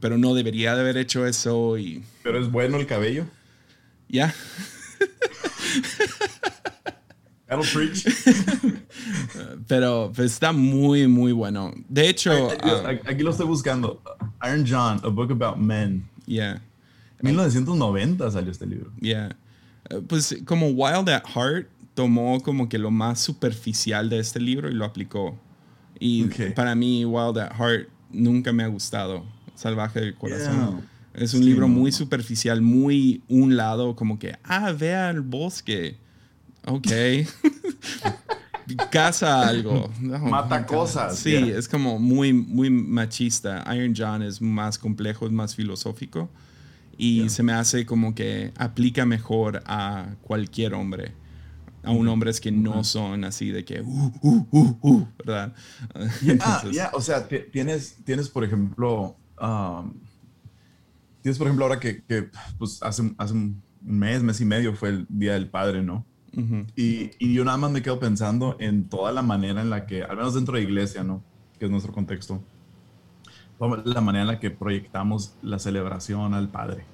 pero 0.00 0.18
no 0.18 0.34
debería 0.34 0.74
de 0.74 0.80
haber 0.80 0.96
hecho 0.96 1.26
eso 1.26 1.78
y... 1.78 2.02
Pero 2.22 2.40
es 2.40 2.50
bueno 2.50 2.76
el 2.76 2.86
cabello. 2.86 3.24
Ya. 4.08 4.26
Yeah. 4.26 4.34
pero 9.68 10.12
pues, 10.14 10.32
está 10.32 10.52
muy, 10.52 11.06
muy 11.06 11.32
bueno. 11.32 11.72
De 11.88 12.08
hecho... 12.08 12.50
Aquí, 12.50 12.68
um, 12.68 12.86
aquí, 12.86 13.22
lo 13.22 13.30
estoy 13.30 13.46
buscando. 13.46 14.02
Iron 14.44 14.64
John, 14.68 15.00
A 15.04 15.08
Book 15.08 15.32
About 15.32 15.56
Men. 15.56 16.08
Yeah. 16.26 16.60
1990 17.20 18.30
salió 18.30 18.50
este 18.50 18.66
libro. 18.66 18.90
Yeah. 19.00 19.36
Eh, 19.90 20.00
pues 20.06 20.36
como 20.44 20.68
Wild 20.68 21.08
at 21.08 21.24
Heart 21.26 21.68
tomó 21.94 22.40
como 22.42 22.68
que 22.68 22.78
lo 22.78 22.90
más 22.90 23.20
superficial 23.20 24.10
de 24.10 24.18
este 24.18 24.40
libro 24.40 24.70
y 24.70 24.74
lo 24.74 24.84
aplicó. 24.84 25.38
Y 25.98 26.24
okay. 26.24 26.50
para 26.50 26.74
mí 26.74 27.04
Wild 27.04 27.38
at 27.38 27.52
Heart 27.56 27.88
nunca 28.10 28.52
me 28.52 28.64
ha 28.64 28.68
gustado. 28.68 29.24
Salvaje 29.54 30.00
del 30.00 30.14
corazón. 30.14 30.80
Yeah. 30.80 30.88
Es 31.14 31.32
un 31.32 31.40
sí, 31.40 31.46
libro 31.46 31.68
no. 31.68 31.74
muy 31.74 31.92
superficial, 31.92 32.60
muy 32.60 33.22
un 33.28 33.56
lado, 33.56 33.94
como 33.94 34.18
que, 34.18 34.36
ah, 34.42 34.72
vea 34.72 35.10
el 35.10 35.20
bosque. 35.20 35.96
Ok. 36.66 36.88
Caza 38.90 39.46
algo. 39.46 39.90
No, 40.00 40.18
Mata 40.18 40.66
cosas. 40.66 41.18
Sí, 41.18 41.30
yeah. 41.30 41.58
es 41.58 41.68
como 41.68 41.98
muy, 41.98 42.32
muy 42.32 42.70
machista. 42.70 43.62
Iron 43.76 43.94
John 43.96 44.22
es 44.22 44.40
más 44.40 44.78
complejo, 44.78 45.26
es 45.26 45.32
más 45.32 45.54
filosófico. 45.54 46.28
Y 46.98 47.28
se 47.28 47.42
me 47.42 47.52
hace 47.52 47.86
como 47.86 48.14
que 48.14 48.52
aplica 48.56 49.04
mejor 49.06 49.62
a 49.66 50.14
cualquier 50.22 50.74
hombre. 50.74 51.12
A 51.82 51.90
un 51.90 52.08
hombres 52.08 52.40
que 52.40 52.50
no 52.50 52.82
son 52.82 53.24
así 53.24 53.50
de 53.50 53.62
que, 53.66 53.82
uh, 53.82 54.12
uh, 54.22 54.46
uh, 54.50 54.78
uh 54.80 55.06
¿verdad? 55.18 55.54
Ah, 56.40 56.64
ya, 56.72 56.90
o 56.94 57.00
sea, 57.02 57.28
tienes, 57.28 57.96
tienes, 58.04 58.30
por 58.30 58.42
ejemplo, 58.42 59.14
um, 59.38 59.92
tienes, 61.20 61.36
por 61.36 61.46
ejemplo, 61.46 61.66
ahora 61.66 61.78
que, 61.78 62.02
que 62.02 62.30
pues 62.56 62.82
hace, 62.82 63.14
hace 63.18 63.34
un 63.34 63.62
mes, 63.82 64.22
mes 64.22 64.40
y 64.40 64.46
medio 64.46 64.74
fue 64.74 64.88
el 64.90 65.06
Día 65.10 65.34
del 65.34 65.50
Padre, 65.50 65.82
¿no? 65.82 66.06
y, 66.74 67.10
y, 67.18 67.32
yo 67.32 67.44
nada 67.44 67.58
más 67.58 67.70
me 67.70 67.82
quedo 67.82 68.00
pensando 68.00 68.56
en 68.58 68.88
toda 68.88 69.12
la 69.12 69.22
manera 69.22 69.60
en 69.60 69.70
la 69.70 69.86
que, 69.86 70.02
al 70.02 70.16
menos 70.16 70.34
dentro 70.34 70.56
de 70.56 70.62
iglesia, 70.62 71.04
¿no? 71.04 71.22
Que 71.58 71.66
es 71.66 71.70
nuestro 71.70 71.92
contexto, 71.92 72.42
la 73.84 74.00
manera 74.00 74.22
en 74.22 74.28
la 74.28 74.40
que 74.40 74.50
proyectamos 74.50 75.36
la 75.42 75.58
celebración 75.58 76.34
al 76.34 76.48
Padre. 76.48 76.84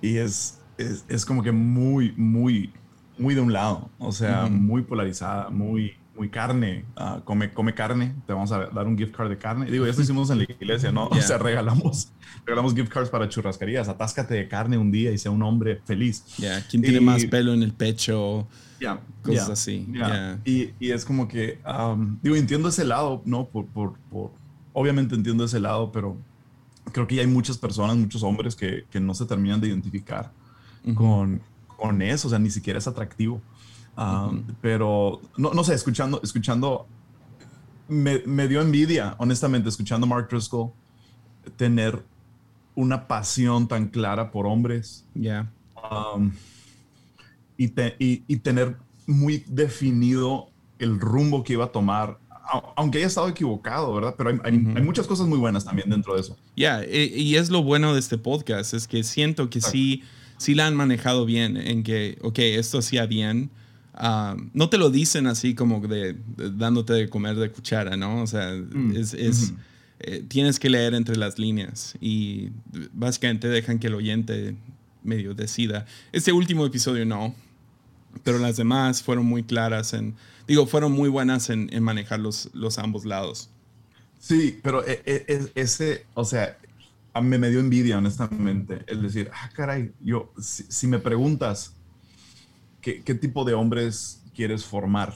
Y 0.00 0.16
es, 0.16 0.60
es, 0.78 1.04
es 1.08 1.24
como 1.24 1.42
que 1.42 1.52
muy, 1.52 2.12
muy, 2.16 2.72
muy 3.18 3.34
de 3.34 3.40
un 3.40 3.52
lado, 3.52 3.90
o 3.98 4.12
sea, 4.12 4.46
muy 4.46 4.82
polarizada, 4.82 5.48
muy, 5.50 5.94
muy 6.16 6.28
carne, 6.28 6.84
ah, 6.96 7.20
come, 7.24 7.52
come 7.52 7.74
carne, 7.74 8.14
te 8.26 8.32
vamos 8.32 8.52
a 8.52 8.66
dar 8.66 8.86
un 8.86 8.96
gift 8.96 9.14
card 9.14 9.28
de 9.28 9.38
carne. 9.38 9.70
Digo, 9.70 9.86
eso 9.86 10.00
hicimos 10.00 10.30
en 10.30 10.38
la 10.38 10.44
iglesia, 10.44 10.92
¿no? 10.92 11.08
O 11.08 11.20
sea, 11.20 11.38
regalamos, 11.38 12.12
regalamos 12.44 12.74
gift 12.74 12.92
cards 12.92 13.10
para 13.10 13.28
churrascarías, 13.28 13.88
atáscate 13.88 14.34
de 14.34 14.48
carne 14.48 14.78
un 14.78 14.90
día 14.90 15.10
y 15.10 15.18
sea 15.18 15.30
un 15.30 15.42
hombre 15.42 15.80
feliz. 15.84 16.24
Ya, 16.38 16.64
¿quién 16.68 16.82
tiene 16.82 17.00
más 17.00 17.24
pelo 17.26 17.52
en 17.52 17.62
el 17.62 17.72
pecho? 17.72 18.46
Ya, 18.80 19.00
cosas 19.22 19.50
así. 19.50 19.88
Y, 20.44 20.70
y, 20.78 20.90
es 20.90 21.04
como 21.04 21.26
que, 21.26 21.60
um, 21.66 22.18
digo, 22.22 22.36
entiendo 22.36 22.68
ese 22.68 22.84
lado, 22.84 23.22
¿no? 23.24 23.46
Por, 23.46 23.66
por, 23.66 23.98
por, 24.10 24.32
obviamente 24.74 25.14
entiendo 25.14 25.44
ese 25.44 25.58
lado, 25.60 25.90
pero 25.90 26.18
creo 26.92 27.06
que 27.06 27.14
ya 27.14 27.22
hay 27.22 27.28
muchas 27.28 27.56
personas, 27.56 27.96
muchos 27.96 28.22
hombres 28.22 28.54
que, 28.54 28.84
que 28.90 29.00
no 29.00 29.14
se 29.14 29.24
terminan 29.24 29.60
de 29.60 29.68
identificar 29.68 30.30
con, 30.94 31.40
con 31.78 32.02
eso, 32.02 32.28
o 32.28 32.30
sea, 32.30 32.38
ni 32.38 32.50
siquiera 32.50 32.78
es 32.78 32.86
atractivo. 32.86 33.40
Um, 33.96 34.42
pero, 34.60 35.20
no, 35.38 35.54
no 35.54 35.64
sé, 35.64 35.72
escuchando, 35.72 36.20
escuchando, 36.22 36.86
me, 37.88 38.22
me, 38.26 38.48
dio 38.48 38.60
envidia, 38.60 39.14
honestamente, 39.18 39.68
escuchando 39.68 40.06
Mark 40.06 40.28
Driscoll, 40.28 40.72
tener 41.56 42.04
una 42.74 43.06
pasión 43.06 43.68
tan 43.68 43.88
clara 43.88 44.30
por 44.30 44.46
hombres. 44.46 45.06
Ya. 45.14 45.50
Um, 45.90 46.32
y, 47.56 47.72
y, 47.98 48.36
tener 48.38 48.76
muy 49.06 49.44
definido 49.46 50.48
el 50.80 50.98
rumbo 50.98 51.44
que 51.44 51.52
iba 51.52 51.66
a 51.66 51.72
tomar, 51.72 52.18
aunque 52.76 52.98
haya 52.98 53.06
estado 53.06 53.28
equivocado, 53.28 53.94
¿verdad? 53.94 54.14
Pero 54.16 54.40
hay, 54.44 54.52
muchas 54.52 55.06
cosas 55.06 55.26
muy 55.26 55.38
buenas 55.38 55.64
también 55.64 55.90
dentro 55.90 56.14
de 56.14 56.20
eso. 56.20 56.36
Ya, 56.56 56.84
y, 56.84 57.36
es 57.36 57.50
lo 57.50 57.62
bueno 57.62 57.94
de 57.94 58.00
este 58.00 58.18
podcast, 58.18 58.74
es 58.74 58.86
que 58.86 59.02
siento 59.02 59.50
que 59.50 59.60
sí, 59.60 60.02
sí 60.36 60.54
la 60.54 60.66
han 60.66 60.74
manejado 60.74 61.24
bien, 61.24 61.56
en 61.56 61.82
que, 61.82 62.18
ok, 62.22 62.38
esto 62.40 62.78
hacía 62.78 63.06
bien. 63.06 63.50
Ah, 63.94 64.36
no 64.52 64.68
te 64.68 64.76
lo 64.76 64.90
dicen 64.90 65.26
así 65.26 65.54
como 65.54 65.80
de, 65.80 66.16
dándote 66.36 66.92
de 66.94 67.08
comer 67.08 67.36
de 67.36 67.50
cuchara, 67.50 67.96
¿no? 67.96 68.22
O 68.22 68.26
sea, 68.26 68.52
mm, 68.52 68.96
es, 68.96 69.14
es 69.14 69.54
eh, 70.00 70.24
tienes 70.26 70.58
que 70.58 70.68
leer 70.68 70.94
entre 70.94 71.16
las 71.16 71.38
líneas 71.38 71.94
y 72.00 72.50
básicamente 72.92 73.48
dejan 73.48 73.78
que 73.78 73.86
el 73.86 73.94
oyente 73.94 74.56
medio 75.02 75.34
decida. 75.34 75.86
Este 76.12 76.32
último 76.32 76.66
episodio 76.66 77.06
no, 77.06 77.34
pero 78.22 78.38
las 78.38 78.56
demás 78.56 79.02
fueron 79.02 79.26
muy 79.26 79.42
claras 79.42 79.92
en, 79.92 80.14
digo, 80.46 80.66
fueron 80.66 80.92
muy 80.92 81.08
buenas 81.08 81.50
en, 81.50 81.70
manejar 81.82 82.20
los, 82.20 82.50
los, 82.52 82.78
ambos 82.78 83.04
lados. 83.04 83.50
Sí, 84.18 84.58
pero 84.62 84.86
e, 84.86 85.02
e, 85.04 85.50
ese, 85.54 86.06
o 86.14 86.24
sea, 86.24 86.56
a 87.12 87.20
mí 87.20 87.38
me 87.38 87.50
dio 87.50 87.60
envidia, 87.60 87.98
honestamente, 87.98 88.84
el 88.86 89.02
decir, 89.02 89.30
ah, 89.32 89.50
caray, 89.54 89.92
yo, 90.00 90.32
si, 90.38 90.86
me 90.86 90.98
preguntas 90.98 91.74
qué, 92.80 93.02
qué, 93.02 93.14
tipo 93.14 93.44
de 93.44 93.54
hombres 93.54 94.22
quieres 94.34 94.64
formar 94.64 95.14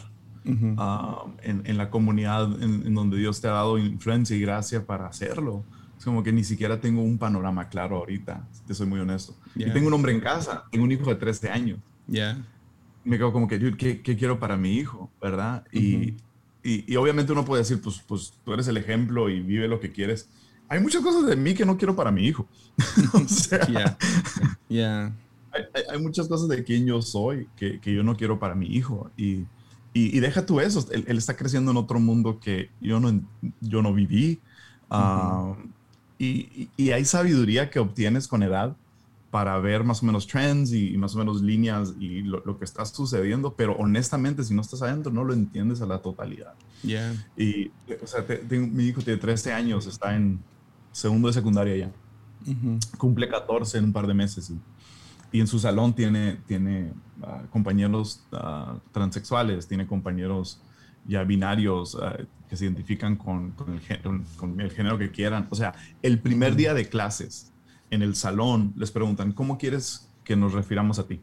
ah, 0.77 1.25
en, 1.43 1.63
en, 1.65 1.77
la 1.77 1.91
comunidad 1.91 2.63
en, 2.63 2.95
donde 2.95 3.17
Dios 3.17 3.41
te 3.41 3.49
ha 3.49 3.53
dado 3.53 3.79
influencia 3.79 4.37
y 4.37 4.41
gracia 4.41 4.85
para 4.85 5.07
hacerlo, 5.07 5.65
es 5.99 6.05
como 6.05 6.23
que 6.23 6.33
ni 6.33 6.45
siquiera 6.45 6.81
tengo 6.81 7.03
un 7.03 7.19
panorama 7.19 7.69
claro 7.69 7.97
ahorita, 7.97 8.47
si 8.53 8.63
te 8.63 8.75
soy 8.75 8.87
muy 8.87 9.01
honesto. 9.01 9.35
Y 9.57 9.65
tengo 9.73 9.89
un 9.89 9.95
hombre 9.95 10.13
en 10.13 10.21
casa, 10.21 10.65
tengo 10.71 10.85
un 10.85 10.93
hijo 10.93 11.11
de 11.11 11.17
13 11.17 11.51
años. 11.51 11.79
Ya 12.07 12.39
me 13.05 13.17
quedo 13.17 13.33
como 13.33 13.49
que, 13.49 13.59
¿qué, 13.77 14.03
¿qué, 14.03 14.17
quiero 14.17 14.39
para 14.39 14.57
mi 14.57 14.77
hijo? 14.77 15.11
¿Verdad? 15.21 15.65
y, 15.73 16.17
y, 16.63 16.97
obviamente 16.97 17.33
uno 17.33 17.45
puede 17.45 17.63
decir, 17.63 17.81
pues, 17.81 18.03
pues 18.07 18.35
tú 18.45 18.53
eres 18.53 18.69
el 18.69 18.77
ejemplo 18.77 19.31
y 19.31 19.41
vive 19.41 19.69
lo 19.69 19.81
que 19.81 19.93
quieres. 19.93 20.29
Hay 20.69 20.81
muchas 20.81 21.03
cosas 21.03 21.27
de 21.27 21.37
mí 21.37 21.55
que 21.55 21.65
no 21.65 21.79
quiero 21.79 21.97
para 21.97 22.11
mi 22.11 22.27
hijo. 22.27 22.47
o 23.15 23.27
sea, 23.27 23.67
yeah. 24.69 25.17
Hay, 25.51 25.63
hay, 25.91 25.99
muchas 25.99 26.29
cosas 26.29 26.49
de 26.49 26.63
quién 26.63 26.85
yo 26.85 27.01
soy 27.01 27.49
que, 27.57 27.81
que 27.81 27.95
yo 27.95 28.03
no 28.03 28.17
quiero 28.17 28.39
para 28.39 28.55
mi 28.55 28.67
hijo. 28.67 29.11
Y, 29.17 29.47
y, 29.95 30.21
deja 30.21 30.45
tú 30.45 30.61
eso, 30.61 30.87
él, 30.93 31.05
él, 31.09 31.17
está 31.17 31.37
creciendo 31.37 31.71
en 31.71 31.79
otro 31.79 31.99
mundo 32.01 32.39
que 32.39 32.71
yo 32.81 33.01
no, 33.01 33.19
yo 33.61 33.81
no 33.81 33.95
viví. 33.95 34.41
Ah, 34.91 35.55
y, 36.19 36.69
y, 36.77 36.91
hay 36.91 37.05
sabiduría 37.05 37.71
que 37.71 37.79
obtienes 37.79 38.29
con 38.29 38.43
edad 38.43 38.77
para 39.31 39.59
ver 39.59 39.85
más 39.85 40.03
o 40.03 40.07
menos 40.07 40.27
trends 40.27 40.73
y, 40.73 40.97
más 40.97 41.15
o 41.15 41.19
menos 41.19 41.43
líneas 41.43 41.95
y 41.99 42.23
lo, 42.23 42.59
que 42.59 42.65
está 42.65 42.85
sucediendo, 42.87 43.55
pero 43.55 43.77
honestamente, 43.77 44.43
si 44.43 44.55
no 44.55 44.63
estás 44.63 44.83
adentro, 44.83 45.13
no 45.13 45.23
lo 45.23 45.35
entiendes 45.35 45.83
a 45.83 45.87
la 45.87 45.99
totalidad. 45.99 46.55
Yeah. 46.83 47.15
Y, 47.37 47.69
o 48.03 48.07
sea, 48.07 48.25
mi 48.51 48.85
hijo 48.85 49.03
tiene 49.03 49.19
13 49.21 49.53
años, 49.53 49.87
está 49.87 50.17
en 50.17 50.41
segundo 50.93 51.29
de 51.29 51.35
secundaria 51.35 51.77
ya. 51.77 51.93
Cumple 52.97 53.29
14 53.29 53.79
en 53.79 53.85
un 53.85 53.93
par 53.93 54.07
de 54.07 54.15
meses 54.15 54.49
y, 54.51 54.59
y 55.37 55.41
en 55.41 55.47
su 55.47 55.59
salón 55.59 55.95
tiene, 55.95 56.39
tiene 56.47 56.93
ah, 57.23 57.43
compañeros 57.51 58.25
uh, 58.33 58.79
transexuales, 58.93 59.69
tiene 59.69 59.87
compañeros 59.87 60.63
ya 61.07 61.25
binarios 61.25 61.99
ah, 62.01 62.17
que 62.49 62.57
se 62.57 62.65
identifican 62.65 63.17
con, 63.17 63.51
con, 63.51 63.75
el, 63.75 64.25
con, 64.37 64.61
el, 64.61 64.71
género 64.71 64.97
que 64.97 65.11
quieran. 65.11 65.47
O 65.51 65.55
sea, 65.55 65.75
el 66.01 66.19
primer 66.19 66.57
día 66.57 66.73
de 66.73 66.89
clases 66.89 67.53
en 67.91 68.03
el 68.03 68.15
salón 68.15 68.73
les 68.77 68.91
preguntan, 68.91 69.33
¿cómo 69.33 69.59
quieres 69.59 70.09
que 70.25 70.37
nos 70.37 70.53
refiramos 70.53 70.99
a 70.99 71.07
ti? 71.07 71.21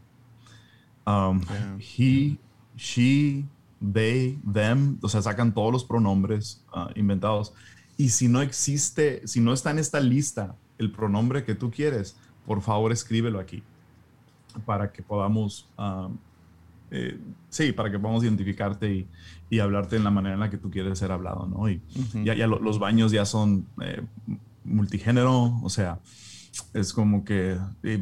Um, 1.06 1.42
he, 1.80 2.38
she, 2.76 3.46
they, 3.94 4.40
them, 4.52 4.98
o 5.02 5.10
sea, 5.10 5.22
sacan 5.22 5.54
todos 5.54 5.72
los 5.72 5.84
pronombres 5.84 6.64
uh, 6.76 6.88
inventados. 6.96 7.54
Y 7.98 8.10
si 8.10 8.28
no 8.28 8.42
existe, 8.42 9.26
si 9.28 9.40
no 9.40 9.54
está 9.54 9.72
en 9.72 9.80
esta 9.80 10.00
lista 10.00 10.56
el 10.78 10.92
pronombre 10.92 11.44
que 11.44 11.56
tú 11.56 11.72
quieres, 11.72 12.18
por 12.46 12.62
favor 12.62 12.92
escríbelo 12.92 13.40
aquí 13.40 13.64
para 14.66 14.92
que 14.92 15.02
podamos, 15.02 15.68
um, 15.78 16.18
eh, 16.92 17.20
sí, 17.50 17.72
para 17.72 17.92
que 17.92 18.00
podamos 18.00 18.24
identificarte 18.24 18.94
y, 18.94 19.08
y, 19.50 19.60
hablarte 19.60 19.96
en 19.96 20.04
la 20.04 20.12
manera 20.12 20.36
en 20.36 20.40
la 20.40 20.50
que 20.50 20.58
tú 20.58 20.70
quieres 20.70 20.98
ser 21.00 21.12
hablado, 21.12 21.48
¿no? 21.48 21.70
Y 21.70 21.82
ya, 22.24 22.36
ya 22.36 22.48
los 22.48 22.80
baños 22.80 23.12
ya 23.12 23.26
son 23.26 23.66
eh, 23.82 24.02
multigénero, 24.64 25.60
o 25.62 25.70
sea, 25.70 26.00
es 26.74 26.94
como 26.94 27.26
que, 27.26 27.58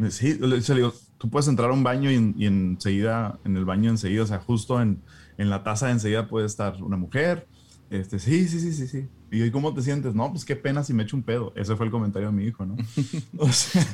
sí, 0.09 0.35
le 0.35 0.59
digo, 0.59 0.93
tú 1.17 1.29
puedes 1.29 1.47
entrar 1.47 1.69
a 1.69 1.73
un 1.73 1.83
baño 1.83 2.11
y, 2.11 2.45
enseguida, 2.45 3.39
en 3.45 3.57
el 3.57 3.65
baño 3.65 3.89
enseguida, 3.89 4.23
o 4.23 4.27
sea, 4.27 4.39
justo 4.39 4.81
en, 4.81 5.01
en 5.37 5.49
la 5.49 5.63
taza 5.63 5.91
enseguida 5.91 6.27
puede 6.27 6.45
estar 6.45 6.81
una 6.83 6.97
mujer. 6.97 7.47
Este, 7.89 8.17
sí, 8.17 8.47
sí, 8.47 8.59
sí, 8.59 8.73
sí, 8.73 8.87
sí. 8.87 9.07
Y 9.31 9.51
¿cómo 9.51 9.73
te 9.73 9.81
sientes? 9.81 10.15
No, 10.15 10.29
pues 10.31 10.45
qué 10.45 10.55
pena 10.55 10.83
si 10.83 10.93
me 10.93 11.03
echo 11.03 11.15
un 11.15 11.23
pedo. 11.23 11.53
Ese 11.55 11.75
fue 11.75 11.85
el 11.85 11.91
comentario 11.91 12.29
de 12.29 12.33
mi 12.35 12.45
hijo, 12.45 12.65
¿no? 12.65 12.75
o 13.37 13.51
sea, 13.51 13.85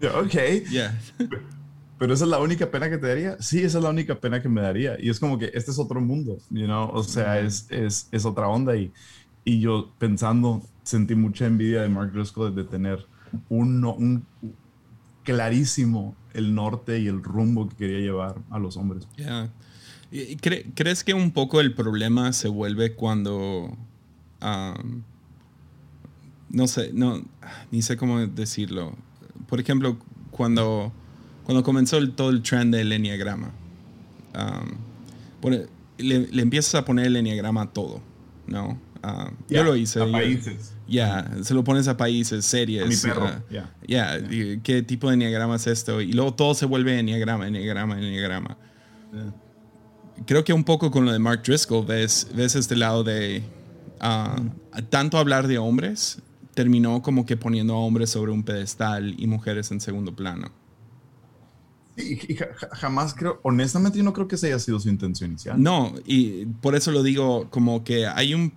ok. 0.22 0.68
Yeah. 0.70 0.98
Pero 1.98 2.14
esa 2.14 2.24
es 2.24 2.30
la 2.30 2.38
única 2.38 2.70
pena 2.70 2.88
que 2.88 2.98
te 2.98 3.08
daría. 3.08 3.40
Sí, 3.40 3.62
esa 3.62 3.78
es 3.78 3.84
la 3.84 3.90
única 3.90 4.20
pena 4.20 4.40
que 4.40 4.48
me 4.48 4.60
daría. 4.60 4.96
Y 5.00 5.10
es 5.10 5.18
como 5.18 5.38
que 5.38 5.50
este 5.54 5.70
es 5.70 5.78
otro 5.78 6.00
mundo, 6.00 6.38
you 6.50 6.66
know? 6.66 6.90
O 6.92 7.02
sea, 7.02 7.40
es, 7.40 7.66
es, 7.70 8.08
es 8.12 8.24
otra 8.24 8.48
onda. 8.48 8.76
Y, 8.76 8.92
y 9.44 9.60
yo 9.60 9.92
pensando, 9.98 10.62
sentí 10.88 11.14
mucha 11.14 11.46
envidia 11.46 11.82
de 11.82 11.88
Mark 11.88 12.12
Driscoll 12.12 12.54
de 12.54 12.64
tener 12.64 13.06
un, 13.50 13.84
un 13.84 14.24
clarísimo 15.22 16.16
el 16.32 16.54
norte 16.54 16.98
y 16.98 17.08
el 17.08 17.22
rumbo 17.22 17.68
que 17.68 17.76
quería 17.76 17.98
llevar 17.98 18.36
a 18.50 18.58
los 18.58 18.78
hombres. 18.78 19.06
¿Crees 20.40 21.04
que 21.04 21.12
un 21.12 21.32
poco 21.32 21.60
el 21.60 21.74
problema 21.74 22.32
se 22.32 22.48
vuelve 22.48 22.94
cuando... 22.94 23.76
no 26.48 26.66
sé, 26.66 26.92
no, 26.94 27.22
ni 27.70 27.82
sé 27.82 27.98
cómo 27.98 28.26
decirlo. 28.26 28.96
Por 29.46 29.60
ejemplo, 29.60 29.98
cuando, 30.30 30.92
cuando 31.44 31.62
comenzó 31.62 31.98
el, 31.98 32.12
todo 32.12 32.30
el 32.30 32.42
trend 32.42 32.74
del 32.74 32.92
enneagrama, 32.92 33.52
le, 35.42 35.68
le, 35.98 36.42
empiezas 36.42 36.74
a 36.76 36.84
poner 36.86 37.06
el 37.06 37.16
enneagrama 37.16 37.62
a 37.62 37.72
todo, 37.72 38.00
¿no? 38.46 38.78
Yo 39.48 39.64
lo 39.64 39.76
hice. 39.76 40.02
A 40.02 40.10
países. 40.10 40.74
Ya, 40.88 41.30
se 41.42 41.52
lo 41.52 41.62
pones 41.62 41.86
a 41.86 41.96
países, 41.96 42.46
series. 42.46 42.82
A 42.82 42.86
mi 42.86 42.96
perro. 42.96 43.26
Uh, 43.26 43.86
ya, 43.86 44.18
¿qué 44.62 44.82
tipo 44.82 45.08
de 45.08 45.14
enneagrama 45.14 45.56
es 45.56 45.66
esto? 45.66 46.00
Y 46.00 46.12
luego 46.12 46.32
todo 46.34 46.54
se 46.54 46.64
vuelve 46.64 46.98
enneagrama, 46.98 47.46
enneagrama, 47.46 47.98
enneagrama. 47.98 48.56
Creo 50.26 50.44
que 50.44 50.52
un 50.52 50.64
poco 50.64 50.90
con 50.90 51.04
lo 51.04 51.12
de 51.12 51.18
Mark 51.18 51.42
Driscoll 51.44 51.84
ves, 51.86 52.28
ves 52.34 52.56
este 52.56 52.74
lado 52.74 53.04
de 53.04 53.42
uh, 54.00 54.80
tanto 54.88 55.18
hablar 55.18 55.46
de 55.46 55.58
hombres, 55.58 56.22
terminó 56.54 57.02
como 57.02 57.26
que 57.26 57.36
poniendo 57.36 57.74
a 57.74 57.78
hombres 57.78 58.10
sobre 58.10 58.32
un 58.32 58.42
pedestal 58.42 59.14
y 59.18 59.26
mujeres 59.26 59.70
en 59.70 59.80
segundo 59.80 60.16
plano. 60.16 60.50
Y, 61.98 62.36
jamás 62.72 63.14
creo, 63.14 63.40
honestamente, 63.42 63.98
yo 63.98 64.04
no 64.04 64.12
creo 64.12 64.28
que 64.28 64.36
esa 64.36 64.46
haya 64.46 64.58
sido 64.58 64.78
su 64.80 64.88
intención 64.88 65.30
inicial. 65.30 65.60
No, 65.62 65.92
y 66.06 66.46
por 66.46 66.74
eso 66.74 66.92
lo 66.92 67.02
digo 67.02 67.48
como 67.50 67.84
que 67.84 68.06
hay 68.06 68.34
un, 68.34 68.52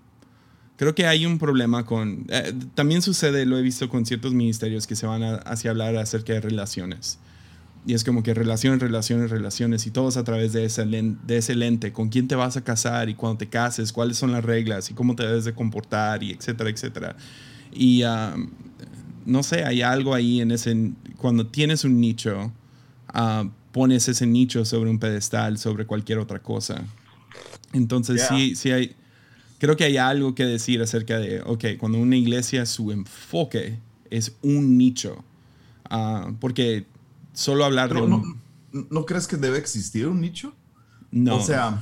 creo 0.81 0.95
que 0.95 1.05
hay 1.05 1.27
un 1.27 1.37
problema 1.37 1.85
con, 1.85 2.25
eh, 2.29 2.55
también 2.73 3.03
sucede, 3.03 3.45
lo 3.45 3.55
he 3.55 3.61
visto 3.61 3.87
con 3.87 4.03
ciertos 4.03 4.33
ministerios 4.33 4.87
que 4.87 4.95
se 4.95 5.05
van 5.05 5.21
hacia 5.45 5.69
hablar 5.69 5.95
acerca 5.95 6.33
de 6.33 6.41
relaciones. 6.41 7.19
Y 7.85 7.93
es 7.93 8.03
como 8.03 8.23
que 8.23 8.33
relaciones, 8.33 8.79
relaciones, 8.79 9.29
relaciones, 9.29 9.85
y 9.85 9.91
todos 9.91 10.17
a 10.17 10.23
través 10.23 10.53
de 10.53 10.65
ese, 10.65 10.83
de 10.83 11.37
ese 11.37 11.53
lente, 11.53 11.93
con 11.93 12.09
quién 12.09 12.27
te 12.27 12.33
vas 12.33 12.57
a 12.57 12.63
casar 12.63 13.09
y 13.09 13.13
cuando 13.13 13.37
te 13.37 13.47
cases, 13.47 13.93
cuáles 13.93 14.17
son 14.17 14.31
las 14.31 14.43
reglas 14.43 14.89
y 14.89 14.95
cómo 14.95 15.15
te 15.15 15.21
debes 15.21 15.45
de 15.45 15.53
comportar 15.53 16.23
y 16.23 16.31
etcétera, 16.31 16.71
etcétera. 16.71 17.15
Y 17.71 18.01
no 19.27 19.43
sé, 19.43 19.63
hay 19.63 19.83
algo 19.83 20.15
ahí 20.15 20.41
en 20.41 20.49
ese, 20.49 20.93
cuando 21.17 21.45
tienes 21.45 21.83
un 21.83 22.01
nicho, 22.01 22.51
uh, 23.13 23.47
pones 23.71 24.07
ese 24.07 24.25
nicho 24.25 24.65
sobre 24.65 24.89
un 24.89 24.97
pedestal, 24.97 25.59
sobre 25.59 25.85
cualquier 25.85 26.17
otra 26.17 26.39
cosa. 26.39 26.83
Entonces 27.71 28.25
sí, 28.27 28.55
sí 28.55 28.71
hay, 28.71 28.95
creo 29.61 29.77
que 29.77 29.83
hay 29.83 29.97
algo 29.97 30.33
que 30.33 30.43
decir 30.43 30.81
acerca 30.81 31.19
de, 31.19 31.39
ok, 31.41 31.77
cuando 31.77 31.99
una 31.99 32.17
iglesia 32.17 32.65
su 32.65 32.91
enfoque 32.91 33.77
es 34.09 34.35
un 34.41 34.75
nicho, 34.75 35.23
uh, 35.91 36.33
porque 36.39 36.87
solo 37.33 37.63
hablar 37.63 37.93
de... 37.93 38.01
No, 38.01 38.23
no, 38.71 39.05
crees 39.05 39.27
que 39.27 39.37
debe 39.37 39.59
existir 39.59 40.07
un 40.07 40.19
nicho? 40.19 40.55
No. 41.11 41.35
O 41.35 41.43
sea... 41.43 41.79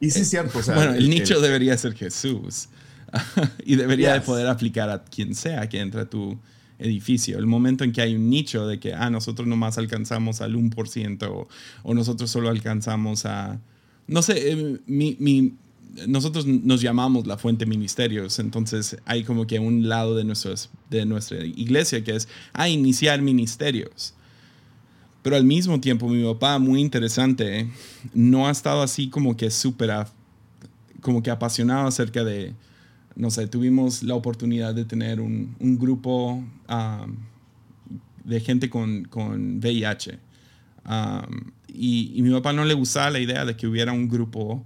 Y 0.00 0.10
sí 0.10 0.20
es 0.20 0.30
cierto. 0.30 0.60
O 0.60 0.62
sea, 0.62 0.74
bueno, 0.74 0.94
el, 0.94 1.10
nicho 1.10 1.38
debería 1.38 1.76
ser 1.76 1.92
Jesús. 1.92 2.70
y 3.66 3.76
debería 3.76 4.14
de 4.14 4.22
poder 4.22 4.46
aplicar 4.46 4.88
a 4.88 5.04
quien 5.04 5.34
sea 5.34 5.68
que 5.68 5.80
entre 5.80 6.00
a 6.00 6.06
tu 6.08 6.38
edificio. 6.78 7.38
El 7.38 7.46
momento 7.46 7.84
en 7.84 7.92
que 7.92 8.00
hay 8.00 8.14
un 8.14 8.30
nicho 8.30 8.66
de 8.66 8.80
que, 8.80 8.94
ah, 8.94 9.10
nosotros 9.10 9.46
nomás 9.46 9.76
alcanzamos 9.76 10.40
al 10.40 10.56
1% 10.56 11.24
o, 11.24 11.46
o 11.82 11.94
nosotros 11.94 12.30
solo 12.30 12.48
alcanzamos 12.48 13.26
a... 13.26 13.60
No 14.06 14.22
sé, 14.22 14.50
eh, 14.50 14.80
mi, 14.86 15.16
mi, 15.20 15.56
nosotros 16.06 16.46
nos 16.46 16.80
llamamos 16.80 17.26
la 17.26 17.36
fuente 17.36 17.66
ministerios, 17.66 18.38
entonces 18.38 18.96
hay 19.04 19.24
como 19.24 19.46
que 19.46 19.58
un 19.58 19.88
lado 19.88 20.14
de, 20.16 20.24
nuestros, 20.24 20.70
de 20.90 21.04
nuestra 21.04 21.44
iglesia 21.44 22.02
que 22.02 22.16
es, 22.16 22.28
ah, 22.52 22.68
iniciar 22.68 23.20
ministerios. 23.20 24.14
Pero 25.22 25.36
al 25.36 25.44
mismo 25.44 25.80
tiempo 25.80 26.08
mi 26.08 26.24
papá, 26.24 26.58
muy 26.58 26.80
interesante, 26.80 27.70
no 28.12 28.48
ha 28.48 28.50
estado 28.50 28.82
así 28.82 29.08
como 29.08 29.36
que 29.36 29.50
súper, 29.50 29.90
como 31.00 31.22
que 31.22 31.30
apasionado 31.30 31.86
acerca 31.86 32.24
de, 32.24 32.54
no 33.14 33.30
sé, 33.30 33.46
tuvimos 33.46 34.02
la 34.02 34.14
oportunidad 34.14 34.74
de 34.74 34.84
tener 34.84 35.20
un, 35.20 35.54
un 35.60 35.78
grupo 35.78 36.42
de 38.24 38.40
gente 38.40 38.68
con, 38.68 39.04
con 39.04 39.58
VIH. 39.58 40.18
y, 41.68 42.12
y 42.14 42.22
mi 42.22 42.30
papá 42.32 42.52
no 42.52 42.64
le 42.64 42.74
gustaba 42.74 43.10
la 43.10 43.20
idea 43.20 43.44
de 43.44 43.56
que 43.56 43.66
hubiera 43.66 43.92
un 43.92 44.08
grupo 44.08 44.64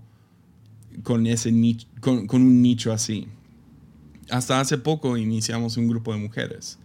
con, 1.03 1.27
ese 1.27 1.53
con, 2.01 2.27
con, 2.27 2.43
un 2.43 2.63
nicho 2.63 2.93
así. 2.93 3.29
Hasta 4.31 4.61
hace 4.61 4.79
poco 4.79 5.17
iniciamos 5.17 5.77
un 5.77 5.89
grupo 5.89 6.13
de 6.13 6.19
mujeres. 6.19 6.79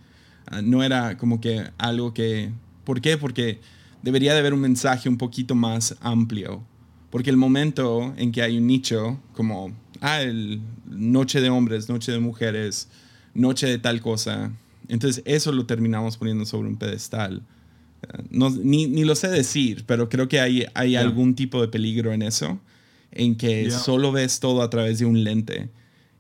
Ah, 0.46 0.62
no 0.62 0.84
era 0.84 1.18
como 1.18 1.42
que 1.42 1.70
algo 1.78 2.14
que... 2.14 2.52
¿Por 2.84 3.02
qué? 3.02 3.18
Porque 3.18 3.60
debería 4.02 4.34
de 4.34 4.40
haber 4.40 4.54
un 4.54 4.62
mensaje 4.62 5.10
un 5.10 5.18
poquito 5.18 5.56
más 5.56 5.96
amplio. 6.02 6.64
Porque 7.10 7.30
el 7.30 7.38
momento 7.38 8.14
en 8.18 8.32
que 8.32 8.42
hay 8.42 8.58
un 8.58 8.68
nicho 8.68 9.20
como, 9.34 9.74
ah, 10.00 10.22
el 10.22 10.62
noche 10.88 11.42
de 11.42 11.50
hombres, 11.50 11.90
noche 11.90 12.12
de 12.12 12.20
mujeres, 12.20 12.90
noche 13.34 13.68
de 13.68 13.78
tal 13.78 14.02
cosa, 14.02 14.52
entonces 14.88 15.24
eso 15.26 15.52
lo 15.52 15.66
terminamos 15.66 16.18
poniendo 16.18 16.46
sobre 16.46 16.70
un 16.70 16.78
pedestal. 16.78 17.42
Ah, 18.08 18.22
no, 18.30 18.50
ni, 18.50 18.88
ni, 18.88 19.04
lo 19.04 19.16
sé 19.16 19.28
decir, 19.28 19.84
pero 19.86 20.10
creo 20.10 20.28
que 20.28 20.40
hay, 20.40 20.66
hay 20.74 20.96
algún 20.96 21.36
tipo 21.36 21.62
de 21.62 21.68
peligro 21.68 22.14
en 22.14 22.22
eso 22.22 22.60
en 23.12 23.36
que 23.36 23.70
solo 23.72 24.12
ves 24.12 24.40
todo 24.40 24.62
a 24.62 24.70
través 24.70 25.00
de 25.00 25.06
un 25.06 25.24
lente. 25.24 25.70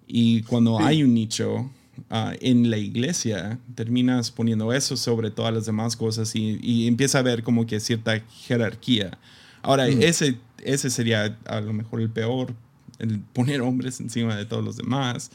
Y 0.07 0.43
cuando 0.43 0.79
hay 0.79 1.03
un 1.03 1.13
nicho 1.13 1.71
ah, 2.09 2.33
en 2.41 2.69
la 2.69 2.77
iglesia, 2.77 3.59
terminas 3.75 4.29
poniendo 4.29 4.73
eso 4.73 4.97
sobre 4.97 5.31
todas 5.31 5.53
las 5.53 5.65
demás 5.65 5.95
cosas 5.95 6.35
y, 6.35 6.87
empieza 6.87 7.19
a 7.19 7.21
ver 7.21 7.43
como 7.43 7.65
que 7.65 7.79
cierta 7.79 8.19
jerarquía. 8.19 9.17
Ahora, 9.61 9.87
mm. 9.87 10.01
ese, 10.01 10.37
ese 10.63 10.89
sería 10.89 11.37
a 11.45 11.61
lo 11.61 11.71
mejor 11.71 12.01
el 12.01 12.09
peor, 12.09 12.53
el 12.99 13.19
poner 13.19 13.61
hombres 13.61 13.99
encima 14.01 14.35
de 14.35 14.45
todos 14.45 14.63
los 14.63 14.75
demás. 14.75 15.31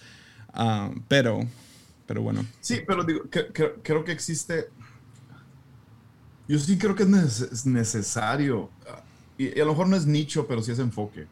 Ah, 0.52 0.90
pero, 1.08 1.40
pero 2.06 2.22
bueno. 2.22 2.44
Sí, 2.60 2.80
pero 2.86 3.04
digo, 3.04 3.22
creo 3.82 4.04
que 4.04 4.12
existe... 4.12 4.66
Yo 6.48 6.58
sí 6.60 6.78
creo 6.78 6.94
que 6.94 7.02
es 7.02 7.66
necesario. 7.66 8.70
Ah, 8.88 9.02
y 9.38 9.58
a 9.60 9.64
lo 9.64 9.72
mejor 9.72 9.88
no 9.88 9.96
es 9.96 10.06
nicho, 10.06 10.46
pero 10.46 10.62
sí 10.62 10.72
es 10.72 10.78
enfoque. 10.78 11.26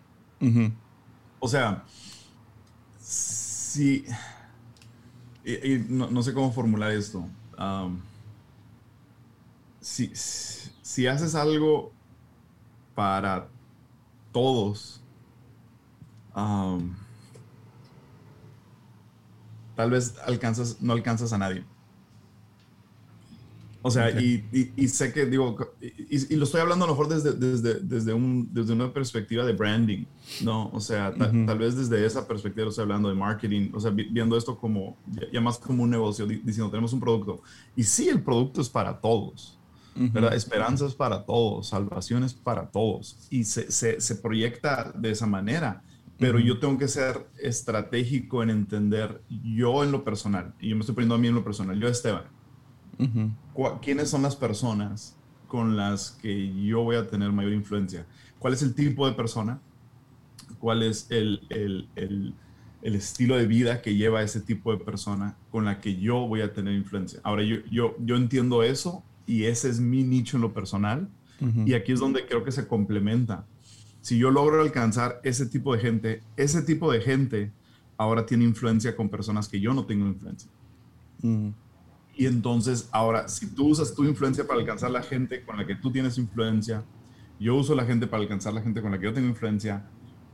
O 1.41 1.49
sea, 1.49 1.85
si... 2.99 4.05
Y, 5.45 5.85
no, 5.89 6.23
sé 6.23 6.33
cómo 6.33 6.53
formular 6.53 6.91
esto. 6.93 7.29
si, 9.81 10.13
si 10.15 11.07
haces 11.07 11.35
algo 11.35 11.93
para 12.95 13.49
todos, 14.33 15.03
tal 19.75 19.91
vez 19.91 20.17
alcanzas, 20.27 20.81
no 20.81 20.93
alcanzas 20.93 21.33
a 21.33 21.39
nadie. 21.39 21.65
O 23.87 23.91
sea, 23.91 24.11
y, 24.19 24.43
y, 24.77 24.89
sé 24.89 25.13
que 25.13 25.27
digo, 25.27 25.59
y, 25.79 26.37
lo 26.37 26.45
estoy 26.45 26.63
hablando 26.63 26.87
a 26.87 26.89
lo 26.89 26.95
mejor 26.95 27.07
desde, 27.07 27.35
desde, 27.35 27.81
desde, 27.81 28.15
un, 28.15 28.49
desde 28.51 28.73
una 28.73 28.91
perspectiva 28.91 29.45
de 29.45 29.53
branding, 29.53 30.07
¿no? 30.41 30.71
O 30.73 30.81
sea, 30.81 31.13
tal 31.15 31.59
vez 31.59 31.77
desde 31.77 32.07
esa 32.07 32.27
perspectiva 32.27 32.65
lo 32.65 32.71
estoy 32.71 32.85
hablando 32.85 33.11
de 33.11 33.15
marketing, 33.15 33.73
o 33.75 33.81
sea, 33.81 33.91
viendo 33.91 34.39
esto 34.39 34.57
como, 34.57 34.97
ya, 35.31 35.39
más 35.43 35.59
como 35.59 35.83
un 35.83 35.91
negocio, 35.91 36.27
diciendo, 36.27 36.71
tenemos 36.71 36.95
un 36.95 37.01
producto. 37.01 37.43
Y 37.77 37.83
sí, 37.83 38.09
el 38.09 38.23
producto 38.23 38.63
es 38.63 38.71
para 38.71 38.99
todos, 38.99 39.59
¿verdad? 39.95 40.33
Esperanza 40.35 40.87
es 40.87 40.95
para 40.95 41.27
todos, 41.27 41.69
salvación 41.69 42.25
es 42.25 42.33
para 42.33 42.71
todos. 42.71 43.19
Y 43.29 43.45
se, 43.45 43.71
se, 43.71 44.01
se 44.01 44.17
proyecta 44.17 44.95
de 44.97 45.11
esa 45.11 45.27
manera. 45.27 45.83
Pero 46.19 46.39
yo 46.39 46.59
tengo 46.59 46.79
que 46.79 46.89
ser 46.89 47.27
estratégico 47.39 48.43
en 48.43 48.49
entender 48.49 49.21
yo 49.29 49.85
en 49.85 49.93
lo 49.93 50.05
personal, 50.05 50.55
y 50.59 50.71
yo 50.71 50.77
me 50.77 50.81
estoy 50.81 50.95
poniendo 50.95 51.17
a 51.17 51.19
mí 51.19 51.29
en 51.29 51.35
lo 51.35 51.45
personal, 51.45 51.79
yo 51.79 51.87
Esteban, 51.87 52.25
¿Quiénes 53.83 54.11
son 54.11 54.23
las 54.23 54.37
personas 54.37 55.17
con 55.49 55.77
las 55.77 56.13
que 56.13 56.53
yo 56.65 56.83
voy 56.83 56.97
a 56.97 57.07
tener 57.07 57.33
mayor 57.33 57.53
influencia? 57.53 58.07
¿Cuál 58.39 58.55
es 58.55 58.63
el 58.63 58.75
tipo 58.75 59.07
de 59.07 59.15
persona? 59.15 59.61
¿Cuál 60.59 60.83
es 60.83 61.07
el, 61.11 61.43
el, 61.51 61.89
el, 61.97 62.35
el 62.83 62.95
estilo 62.95 63.37
de 63.37 63.47
vida 63.47 63.83
que 63.83 63.95
lleva 63.95 64.23
ese 64.23 64.41
tipo 64.41 64.73
de 64.73 64.85
persona 64.85 65.37
con 65.51 65.65
la 65.65 65.81
que 65.81 65.97
yo 65.97 66.27
voy 66.27 66.41
a 66.41 66.53
tener 66.53 66.75
influencia? 66.75 67.21
Ahora, 67.23 67.43
yo, 67.43 67.57
yo, 67.71 67.95
yo 68.01 68.17
entiendo 68.17 68.63
eso 68.63 69.03
y 69.27 69.45
ese 69.45 69.69
es 69.71 69.81
mi 69.81 70.03
nicho 70.05 70.37
en 70.37 70.43
lo 70.43 70.53
personal. 70.53 71.09
Y 71.67 71.75
aquí 71.75 71.93
es 71.93 72.01
donde 72.01 72.27
creo 72.27 72.43
que 72.43 72.53
se 72.53 72.67
complementa. 72.67 73.45
Si 74.01 74.17
yo 74.19 74.31
logro 74.31 74.63
alcanzar 74.63 75.21
ese 75.25 75.47
tipo 75.47 75.75
de 75.75 75.81
gente, 75.81 76.23
ese 76.37 76.63
tipo 76.63 76.91
de 76.91 77.01
gente 77.01 77.53
ahora 77.97 78.25
tiene 78.25 78.45
influencia 78.45 78.97
con 78.97 79.09
personas 79.09 79.49
que 79.49 79.61
yo 79.61 79.75
no 79.75 79.85
tengo 79.85 80.07
influencia. 80.07 80.51
Y 82.17 82.27
entonces, 82.27 82.89
ahora, 82.93 83.29
si 83.29 83.55
tú 83.55 83.69
usas 83.69 83.95
tu 83.95 84.05
influencia 84.05 84.47
para 84.47 84.61
alcanzar 84.61 84.91
la 84.91 85.03
gente 85.03 85.43
con 85.43 85.57
la 85.57 85.67
que 85.67 85.75
tú 85.75 85.91
tienes 85.91 86.17
influencia, 86.19 86.85
yo 87.41 87.57
uso 87.57 87.75
la 87.75 87.85
gente 87.85 88.07
para 88.07 88.23
alcanzar 88.23 88.55
la 88.55 88.63
gente 88.63 88.81
con 88.81 88.93
la 88.93 88.99
que 88.99 89.05
yo 89.05 89.13
tengo 89.13 89.29
influencia, 89.29 89.85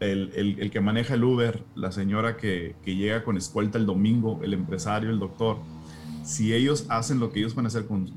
el, 0.00 0.32
el, 0.34 0.60
el 0.60 0.70
que 0.70 0.80
maneja 0.80 1.14
el 1.14 1.24
Uber, 1.24 1.62
la 1.74 1.92
señora 1.92 2.36
que, 2.36 2.76
que, 2.82 2.96
llega 2.96 3.22
con 3.22 3.36
escolta 3.36 3.78
el 3.78 3.86
domingo, 3.86 4.40
el 4.42 4.54
empresario, 4.54 5.10
el 5.10 5.18
doctor, 5.18 5.58
si 6.24 6.54
ellos 6.54 6.86
hacen 6.88 7.20
lo 7.20 7.30
que 7.30 7.40
ellos 7.40 7.54
van 7.54 7.66
a 7.66 7.68
hacer, 7.68 7.86
con, 7.86 8.10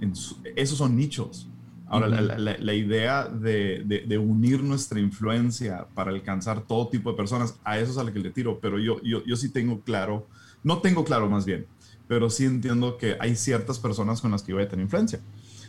esos 0.55 0.77
son 0.77 0.95
nichos. 0.95 1.49
Ahora, 1.87 2.07
la, 2.07 2.21
la, 2.21 2.57
la, 2.57 2.73
idea 2.73 3.27
de, 3.27 3.83
de, 3.85 3.99
de, 4.07 4.17
unir 4.17 4.63
nuestra 4.63 4.99
influencia 4.99 5.85
para 5.93 6.09
alcanzar 6.09 6.61
todo 6.61 6.87
tipo 6.87 7.11
de 7.11 7.17
personas, 7.17 7.59
a 7.63 7.77
eso 7.77 7.91
es 7.91 7.97
a 7.97 8.03
lo 8.03 8.11
que 8.11 8.19
le 8.19 8.31
tiro, 8.31 8.59
pero 8.59 8.79
yo, 8.79 8.99
yo, 9.03 9.23
yo 9.25 9.35
sí 9.35 9.49
tengo 9.49 9.81
claro, 9.81 10.27
no 10.63 10.79
tengo 10.79 11.03
claro 11.03 11.29
más 11.29 11.45
bien, 11.45 11.67
pero 12.13 12.29
sí 12.29 12.45
entiendo 12.45 12.95
que 12.99 13.17
hay 13.19 13.35
ciertas 13.35 13.79
personas 13.79 14.21
con 14.21 14.29
las 14.29 14.43
que 14.43 14.53
voy 14.53 14.61
a 14.61 14.69
tener 14.69 14.83
influencia. 14.83 15.19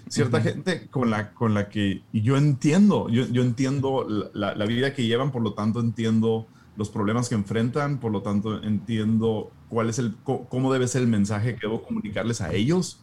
Cierta 0.09 0.43
gente 0.43 0.89
con 0.89 1.09
la, 1.09 1.33
con 1.33 1.55
la 1.55 1.71
que 1.71 2.03
yo 2.13 2.37
entiendo, 2.37 3.09
yo, 3.09 3.27
yo 3.29 3.41
entiendo 3.41 4.07
la, 4.35 4.55
la, 4.55 4.67
vida 4.67 4.93
que 4.93 5.07
llevan, 5.07 5.33
por 5.33 5.41
lo 5.41 5.55
tanto 5.55 5.81
entiendo 5.81 6.47
los 6.77 6.91
problemas 6.91 7.31
que 7.31 7.35
enfrentan, 7.35 7.99
por 7.99 8.13
lo 8.13 8.21
tanto 8.21 8.63
entiendo 8.63 9.51
cuál 9.71 9.89
es 9.89 9.99
el, 9.99 10.17
cómo 10.23 10.71
debe 10.71 10.87
ser 10.87 11.01
el 11.01 11.09
mensaje 11.09 11.55
que 11.55 11.61
debo 11.63 11.83
comunicarles 11.83 12.43
a 12.43 12.53
ellos. 12.53 13.01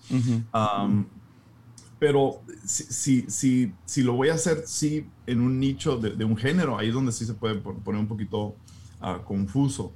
pero 1.97 2.43
si, 2.63 3.25
si, 3.27 3.73
si, 3.85 4.03
lo 4.03 4.13
voy 4.13 4.29
a 4.29 4.35
hacer, 4.35 4.65
sí, 4.67 5.07
en 5.25 5.41
un 5.41 5.59
nicho 5.59 5.97
de, 5.97 6.11
de 6.11 6.25
un 6.25 6.37
género, 6.37 6.77
ahí 6.77 6.89
es 6.89 6.93
donde 6.93 7.11
sí 7.11 7.25
se 7.25 7.33
puede 7.33 7.55
poner 7.55 7.99
un 7.99 8.07
poquito 8.07 8.55
uh, 9.01 9.23
confuso. 9.25 9.93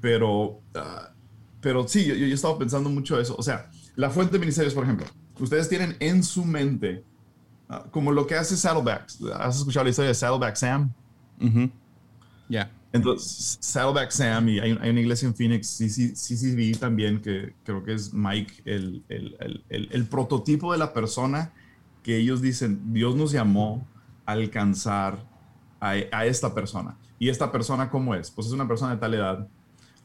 Pero 0.00 0.62
uh, 0.74 1.09
pero 1.60 1.86
sí, 1.86 2.04
yo, 2.04 2.14
yo 2.14 2.26
he 2.26 2.32
estado 2.32 2.58
pensando 2.58 2.88
mucho 2.90 3.20
eso. 3.20 3.34
O 3.38 3.42
sea, 3.42 3.70
la 3.96 4.10
fuente 4.10 4.32
de 4.32 4.38
ministerios, 4.38 4.74
por 4.74 4.84
ejemplo, 4.84 5.06
ustedes 5.38 5.68
tienen 5.68 5.96
en 6.00 6.22
su 6.22 6.44
mente 6.44 7.04
ah, 7.68 7.84
como 7.90 8.12
lo 8.12 8.26
que 8.26 8.34
hace 8.34 8.56
Saddleback. 8.56 9.08
¿Has 9.34 9.58
escuchado 9.58 9.84
la 9.84 9.90
historia 9.90 10.08
de 10.08 10.14
Saddleback 10.14 10.56
Sam? 10.56 10.92
Ya. 12.48 12.70
Entonces, 12.92 13.58
Saddleback 13.60 14.10
Sam, 14.10 14.48
y 14.48 14.58
hay, 14.58 14.76
hay, 14.80 14.90
una 14.90 15.00
iglesia 15.00 15.28
en 15.28 15.34
Phoenix, 15.34 15.78
vi 16.56 16.72
también, 16.72 17.20
que 17.20 17.54
creo 17.64 17.84
que 17.84 17.94
es 17.94 18.12
Mike, 18.12 18.62
el, 18.64 19.04
el, 19.08 19.64
el, 19.68 19.88
el, 19.92 20.04
prototipo 20.06 20.72
de 20.72 20.78
la 20.78 20.92
persona 20.92 21.52
que 22.02 22.16
ellos 22.16 22.42
dicen, 22.42 22.92
Dios 22.92 23.14
nos 23.14 23.30
llamó 23.30 23.86
a 24.26 24.32
alcanzar 24.32 25.24
a, 25.78 25.90
a, 25.90 26.26
esta 26.26 26.52
persona. 26.52 26.96
¿Y 27.18 27.28
esta 27.28 27.52
persona 27.52 27.90
cómo 27.90 28.14
es? 28.14 28.30
Pues 28.30 28.48
es 28.48 28.52
una 28.52 28.66
persona 28.66 28.94
de 28.94 29.00
tal 29.00 29.14
edad, 29.14 29.46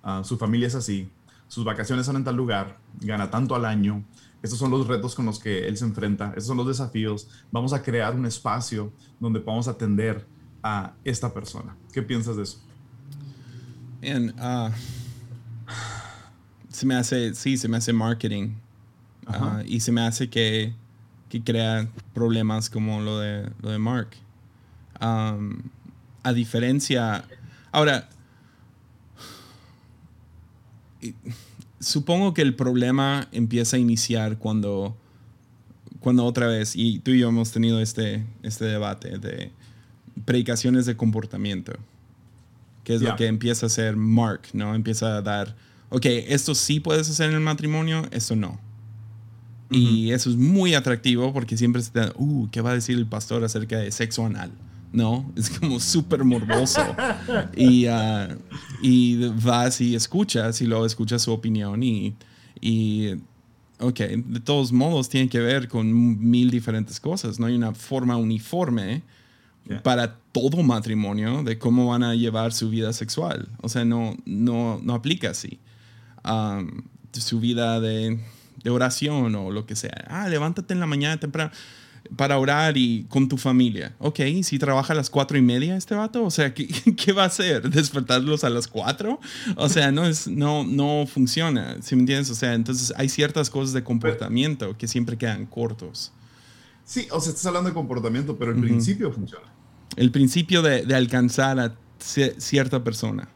uh, 0.03 0.23
su 0.23 0.37
familia 0.37 0.67
es 0.67 0.75
así, 0.75 1.09
sus 1.47 1.63
vacaciones 1.63 2.05
son 2.05 2.15
en 2.17 2.23
tal 2.23 2.35
lugar, 2.35 2.79
gana 3.01 3.29
tanto 3.29 3.55
al 3.55 3.65
año, 3.65 4.03
estos 4.41 4.59
son 4.59 4.71
los 4.71 4.87
retos 4.87 5.15
con 5.15 5.25
los 5.25 5.39
que 5.39 5.67
él 5.67 5.77
se 5.77 5.85
enfrenta, 5.85 6.27
estos 6.29 6.47
son 6.47 6.57
los 6.57 6.67
desafíos, 6.67 7.27
vamos 7.51 7.73
a 7.73 7.81
crear 7.81 8.15
un 8.15 8.25
espacio 8.25 8.91
donde 9.19 9.39
podamos 9.39 9.67
atender 9.67 10.25
a 10.61 10.93
esta 11.03 11.33
persona. 11.33 11.75
¿Qué 11.91 12.01
piensas 12.01 12.37
de 12.37 12.43
eso? 12.43 12.59
uh, 14.03 14.71
se 16.69 16.85
me 16.85 16.95
hace, 16.95 17.33
sí, 17.33 17.57
se 17.57 17.67
me 17.67 17.77
hace 17.77 17.93
marketing. 17.93 18.55
Uh, 19.27 19.61
y 19.65 19.79
se 19.79 19.91
me 19.91 20.01
hace 20.01 20.29
que, 20.29 20.75
que, 21.29 21.43
crea 21.43 21.87
problemas 22.13 22.69
como 22.69 23.01
lo 23.01 23.17
de, 23.17 23.51
lo 23.61 23.71
de 23.71 23.79
Mark. 23.79 24.09
Um, 25.01 25.57
a 26.21 26.33
diferencia, 26.33 27.25
ahora, 27.71 28.07
supongo 31.79 32.33
que 32.33 32.41
el 32.41 32.55
problema 32.55 33.27
empieza 33.31 33.77
a 33.77 33.79
iniciar 33.79 34.37
cuando, 34.37 34.95
cuando 35.99 36.25
otra 36.25 36.47
vez, 36.47 36.75
y 36.75 36.99
tú 36.99 37.11
y 37.11 37.19
yo 37.19 37.29
hemos 37.29 37.51
tenido 37.51 37.81
este, 37.81 38.25
este 38.43 38.65
debate 38.65 39.17
de 39.19 39.51
predicaciones 40.25 40.85
de 40.85 40.95
comportamiento 40.95 41.73
que 42.85 42.93
es 42.93 43.01
lo 43.01 43.15
que 43.17 43.25
empieza 43.25 43.65
a 43.65 43.67
hacer 43.67 43.97
Mark, 43.97 44.43
¿no? 44.53 44.75
Empieza 44.75 45.17
a 45.17 45.21
dar, 45.21 45.55
ok, 45.89 46.05
esto 46.05 46.55
sí 46.55 46.79
puedes 46.79 47.09
hacer 47.09 47.29
en 47.29 47.35
el 47.35 47.41
matrimonio, 47.41 48.07
esto 48.11 48.35
no. 48.35 48.59
Y 49.71 50.11
eso 50.11 50.29
es 50.29 50.35
muy 50.37 50.75
atractivo 50.75 51.33
porque 51.33 51.57
siempre 51.57 51.81
se 51.81 51.91
te 51.91 51.99
da, 51.99 52.13
uh, 52.15 52.47
¿qué 52.51 52.61
va 52.61 52.69
a 52.69 52.73
decir 52.75 52.95
el 52.95 53.07
pastor 53.07 53.43
acerca 53.43 53.79
de 53.79 53.91
sexo 53.91 54.23
anal? 54.23 54.51
¿No? 54.91 55.31
Es 55.35 55.49
como 55.49 55.79
súper 55.79 56.23
morboso. 56.23 56.81
y, 57.55 57.87
uh, 57.87 58.37
y 58.81 59.27
vas 59.43 59.81
y 59.81 59.95
escuchas 59.95 60.61
y 60.61 60.65
luego 60.65 60.85
escuchas 60.85 61.21
su 61.21 61.31
opinión 61.31 61.83
y, 61.83 62.15
y, 62.61 63.13
ok, 63.79 63.99
de 63.99 64.39
todos 64.39 64.71
modos 64.71 65.09
tiene 65.09 65.29
que 65.29 65.39
ver 65.39 65.67
con 65.67 65.91
mil 66.29 66.49
diferentes 66.49 66.99
cosas, 66.99 67.39
no 67.39 67.45
hay 67.47 67.55
una 67.55 67.73
forma 67.73 68.17
uniforme 68.17 69.03
para 69.83 70.17
todo 70.31 70.61
matrimonio 70.61 71.43
de 71.43 71.57
cómo 71.57 71.87
van 71.87 72.03
a 72.03 72.13
llevar 72.13 72.53
su 72.53 72.69
vida 72.69 72.93
sexual. 72.93 73.47
O 73.61 73.69
sea, 73.69 73.83
no, 73.83 74.15
no, 74.25 74.79
no 74.83 74.93
aplica 74.93 75.31
así. 75.31 75.59
Um, 76.23 76.83
su 77.11 77.39
vida 77.39 77.79
de, 77.79 78.19
de, 78.63 78.69
oración 78.69 79.33
o 79.35 79.51
lo 79.51 79.65
que 79.65 79.75
sea. 79.75 80.05
Ah, 80.07 80.27
levántate 80.27 80.73
en 80.73 80.79
la 80.79 80.85
mañana 80.85 81.19
temprano 81.19 81.51
para 82.15 82.37
orar 82.37 82.77
y 82.77 83.05
con 83.09 83.27
tu 83.27 83.37
familia. 83.37 83.95
Ok, 83.99 84.19
si 84.43 84.59
trabaja 84.59 84.93
a 84.93 84.95
las 84.95 85.09
cuatro 85.09 85.37
y 85.37 85.41
media 85.41 85.75
este 85.75 85.95
vato, 85.95 86.23
o 86.23 86.31
sea, 86.31 86.53
¿qué, 86.53 86.67
qué 86.97 87.11
va 87.11 87.23
a 87.23 87.27
hacer? 87.27 87.69
¿Despertarlos 87.69 88.43
a 88.43 88.49
las 88.49 88.67
cuatro? 88.67 89.19
O 89.55 89.69
sea, 89.69 89.91
no, 89.91 90.05
es, 90.05 90.27
no, 90.27 90.63
no 90.63 91.05
funciona, 91.07 91.77
¿sí 91.81 91.95
me 91.95 92.01
entiendes? 92.01 92.29
O 92.29 92.35
sea, 92.35 92.53
entonces 92.53 92.93
hay 92.97 93.09
ciertas 93.09 93.49
cosas 93.49 93.73
de 93.73 93.83
comportamiento 93.83 94.77
que 94.77 94.87
siempre 94.87 95.17
quedan 95.17 95.45
cortos. 95.45 96.11
Sí, 96.83 97.07
o 97.11 97.19
sea, 97.19 97.31
estás 97.31 97.47
hablando 97.47 97.69
de 97.69 97.73
comportamiento, 97.73 98.37
pero 98.37 98.51
el 98.51 98.61
principio 98.61 99.11
funciona 99.11 99.55
el 99.95 100.11
principio 100.11 100.61
de, 100.61 100.93
alcanzar 100.95 101.59
a 101.59 101.75
cierta 101.99 102.83
persona. 102.83 103.29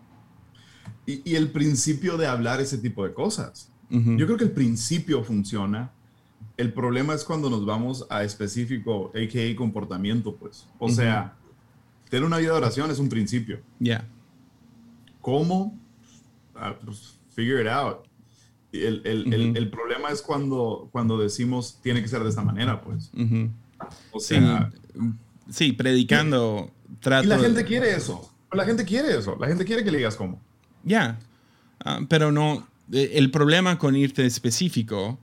Y, 1.06 1.36
el 1.36 1.52
principio 1.52 2.18
de 2.18 2.28
hablar 2.28 2.62
ese 2.62 2.78
tipo 2.78 3.04
de 3.06 3.14
cosas. 3.14 3.72
Yo 3.90 4.28
creo 4.28 4.38
que 4.38 4.44
el 4.44 4.52
principio 4.52 5.24
funciona. 5.24 5.92
El 6.60 6.74
problema 6.74 7.14
es 7.14 7.24
cuando 7.24 7.50
nos 7.50 7.66
vamos 7.66 8.06
a 8.10 8.24
específico, 8.26 9.14
a.k.a. 9.16 9.56
comportamiento, 9.56 10.36
pues. 10.36 10.68
O 10.78 10.90
sea, 10.90 11.34
tener 12.10 12.26
una 12.26 12.38
vida 12.38 12.52
de 12.52 12.58
oración 12.58 12.92
es 12.92 13.00
un 13.00 13.08
principio. 13.08 13.62
Ya. 13.80 14.06
¿Cómo? 15.22 15.80
Ah, 16.54 16.76
pues, 16.84 17.18
figure 17.30 17.62
it 17.62 17.70
out. 17.70 18.00
El, 18.74 19.02
el, 19.06 19.56
el, 19.56 19.70
problema 19.70 20.10
es 20.10 20.22
cuando, 20.22 20.90
cuando 20.92 21.18
decimos 21.18 21.80
tiene 21.82 22.02
que 22.02 22.10
ser 22.10 22.24
de 22.24 22.30
esta 22.30 22.42
manera, 22.42 22.82
pues. 22.82 23.10
O 24.12 24.20
sea, 24.20 24.70
Sí, 25.50 25.72
predicando. 25.72 26.72
Trato 27.00 27.24
y 27.24 27.28
la 27.28 27.40
gente 27.40 27.64
quiere 27.64 27.96
eso. 27.96 28.30
La 28.52 28.66
gente 28.66 28.84
quiere 28.84 29.18
eso. 29.18 29.38
La 29.40 29.48
gente 29.48 29.64
quiere 29.64 29.84
que 29.86 29.92
le 29.92 30.00
digas 30.00 30.18
cómo. 30.18 30.42
Ya. 30.84 31.20
Ah, 31.86 32.02
pero 32.10 32.34
no. 32.34 32.68
Eh, 32.92 33.12
el 33.14 33.32
problema 33.32 33.78
con 33.78 33.96
irte 33.96 34.26
específico, 34.26 35.20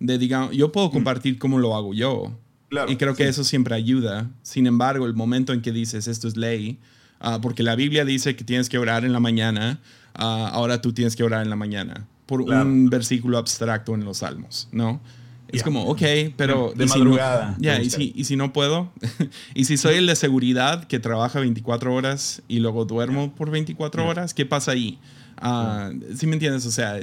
de 0.00 0.18
digamos, 0.18 0.54
yo 0.54 0.72
puedo 0.72 0.88
mm. 0.88 0.92
compartir 0.92 1.38
cómo 1.38 1.58
lo 1.58 1.74
hago 1.76 1.94
yo. 1.94 2.32
Claro, 2.68 2.90
y 2.90 2.96
creo 2.96 3.14
que 3.14 3.28
eso 3.28 3.44
siempre 3.44 3.74
ayuda. 3.74 4.30
Sin 4.42 4.66
embargo, 4.66 5.06
el 5.06 5.14
momento 5.14 5.52
en 5.52 5.62
que 5.62 5.72
dices 5.72 6.08
esto 6.08 6.26
es 6.26 6.36
ley, 6.36 6.78
ah, 7.20 7.38
porque 7.40 7.62
la 7.62 7.76
Biblia 7.76 8.04
dice 8.04 8.34
que 8.34 8.44
tienes 8.44 8.68
que 8.68 8.78
orar 8.78 9.04
en 9.04 9.12
la 9.12 9.20
mañana, 9.20 9.80
ah, 10.14 10.50
ahora 10.52 10.80
tú 10.80 10.92
tienes 10.92 11.14
que 11.14 11.22
orar 11.22 11.42
en 11.42 11.50
la 11.50 11.56
mañana, 11.56 12.06
por 12.26 12.42
un 12.42 12.90
versículo 12.90 13.38
abstracto 13.38 13.94
en 13.94 14.04
los 14.04 14.18
salmos, 14.18 14.68
¿no? 14.72 15.00
Es 15.48 15.62
como, 15.62 15.84
ok, 15.84 16.02
pero... 16.36 16.72
De, 16.74 16.86
madrugada. 16.86 17.54
ya, 17.60 17.80
y, 17.80 17.88
si, 17.88 18.12
y 18.16 18.24
si 18.24 18.34
no 18.34 18.52
puedo, 18.52 18.90
y 19.54 19.64
si 19.64 19.76
soy 19.76 19.94
el 19.94 20.06
de 20.06 20.16
seguridad 20.16 20.84
que 20.84 20.98
trabaja 20.98 21.38
24 21.38 21.94
horas 21.94 22.42
y 22.48 22.58
luego 22.58 22.84
duermo 22.84 23.32
por 23.32 23.50
24 23.50 24.06
horas, 24.06 24.34
¿qué 24.34 24.44
pasa 24.44 24.72
ahí? 24.72 24.98
Uh, 25.42 26.14
¿Sí 26.16 26.26
me 26.26 26.34
entiendes? 26.34 26.64
O 26.66 26.70
sea, 26.70 27.00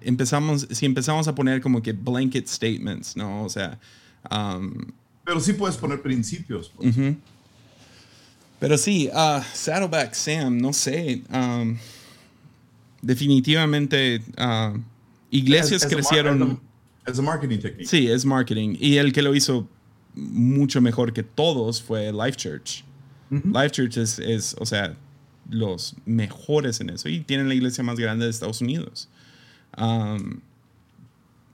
empezamos, 0.00 0.66
si 0.70 0.86
empezamos 0.86 1.28
a 1.28 1.34
poner 1.34 1.60
como 1.60 1.82
que 1.82 1.92
blanket 1.92 2.46
statements, 2.46 3.16
¿no? 3.16 3.44
O 3.44 3.48
sea... 3.48 3.78
Um, 4.30 4.92
pero 5.24 5.40
sí 5.40 5.52
puedes 5.52 5.76
poner 5.76 6.00
principios. 6.02 6.72
Pues. 6.76 6.94
Pero 8.58 8.78
sí, 8.78 9.10
uh, 9.12 9.42
Saddleback 9.52 10.14
Sam, 10.14 10.58
no 10.58 10.72
sé. 10.72 11.22
Um, 11.32 11.76
definitivamente, 13.02 14.22
uh, 14.38 14.78
iglesias 15.30 15.86
crecieron... 15.86 16.60
Es 17.06 17.20
marketing 17.20 17.58
technique. 17.58 17.86
Sí, 17.86 18.10
es 18.10 18.24
marketing. 18.24 18.76
Y 18.80 18.96
el 18.96 19.12
que 19.12 19.20
lo 19.20 19.34
hizo 19.34 19.68
mucho 20.14 20.80
mejor 20.80 21.12
que 21.12 21.22
todos 21.22 21.82
fue 21.82 22.10
Life 22.12 22.36
Church. 22.36 22.82
Life 23.30 23.70
Church 23.70 23.98
es, 23.98 24.18
es, 24.18 24.56
o 24.58 24.64
sea, 24.64 24.96
los 25.48 25.96
mejores 26.06 26.80
en 26.80 26.90
eso. 26.90 27.08
Y 27.08 27.20
tienen 27.20 27.48
la 27.48 27.54
iglesia 27.54 27.84
más 27.84 27.98
grande 27.98 28.24
de 28.24 28.30
Estados 28.30 28.60
Unidos. 28.60 29.08
Um, 29.76 30.40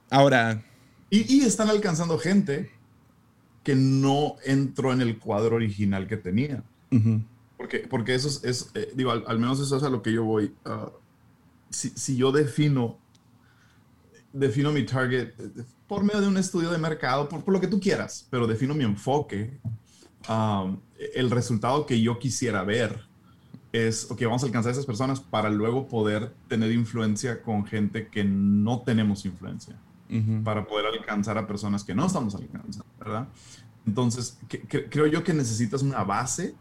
ahora... 0.09 0.63
Y, 1.09 1.35
y, 1.35 1.41
están 1.41 1.69
alcanzando 1.69 2.17
gente 2.17 2.71
que 3.63 3.75
no 3.75 4.37
entró 4.45 4.93
en 4.93 5.01
el 5.01 5.19
cuadro 5.19 5.57
original 5.57 6.07
que 6.07 6.17
tenía. 6.17 6.63
porque, 7.57 7.79
porque 7.79 8.15
eso 8.15 8.29
es, 8.43 8.71
eh, 8.75 8.91
digo, 8.95 9.11
al, 9.11 9.39
menos 9.39 9.59
eso 9.59 9.75
es 9.75 9.83
a 9.83 9.89
lo 9.89 10.01
que 10.01 10.13
yo 10.13 10.23
voy. 10.23 10.53
Uh, 10.65 10.89
si, 11.69 11.89
si, 11.89 12.15
yo 12.15 12.31
defino 12.31 12.97
defino 14.33 14.71
mi 14.71 14.85
target 14.85 15.33
por 15.87 16.03
medio 16.03 16.21
de 16.21 16.27
un 16.27 16.37
estudio 16.37 16.71
de 16.71 16.77
mercado, 16.77 17.27
por, 17.27 17.47
lo 17.51 17.59
que 17.59 17.67
tú 17.67 17.79
quieras, 17.79 18.27
pero 18.29 18.47
defino 18.47 18.73
mi 18.73 18.83
enfoque. 18.83 19.59
Um, 20.29 20.79
el 21.15 21.31
resultado 21.31 21.85
que 21.85 21.99
yo 21.99 22.19
quisiera 22.19 22.63
ver 22.63 23.10
es, 23.71 24.09
ok, 24.09 24.21
vamos 24.23 24.43
a 24.43 24.45
alcanzar 24.45 24.69
a 24.69 24.73
esas 24.73 24.85
personas 24.85 25.19
para 25.19 25.49
luego 25.49 25.87
poder 25.87 26.33
tener 26.47 26.71
influencia 26.71 27.41
con 27.41 27.65
gente 27.65 28.07
que 28.07 28.23
no 28.23 28.81
tenemos 28.81 29.25
influencia, 29.25 29.77
para 30.43 30.67
poder 30.67 30.87
alcanzar 30.87 31.37
a 31.37 31.47
personas 31.47 31.85
que 31.85 31.95
no 31.95 32.05
estamos 32.05 32.35
alcanzando, 32.35 32.85
¿verdad? 32.99 33.29
Entonces, 33.87 34.37
creo 34.67 35.07
yo 35.07 35.23
que 35.23 35.33
necesitas 35.33 35.81
una 35.83 36.03
base, 36.03 36.53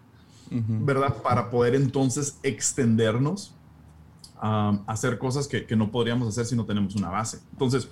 ¿verdad? 0.50 1.16
Para 1.22 1.50
poder 1.50 1.74
entonces 1.74 2.38
extendernos 2.42 3.54
hacer 4.86 5.18
cosas 5.18 5.48
que, 5.48 5.66
que, 5.66 5.76
no 5.76 5.90
podríamos 5.90 6.28
hacer 6.28 6.46
si 6.46 6.56
no 6.56 6.64
tenemos 6.64 6.94
una 6.94 7.11
base. 7.11 7.40
Entonces, 7.52 7.88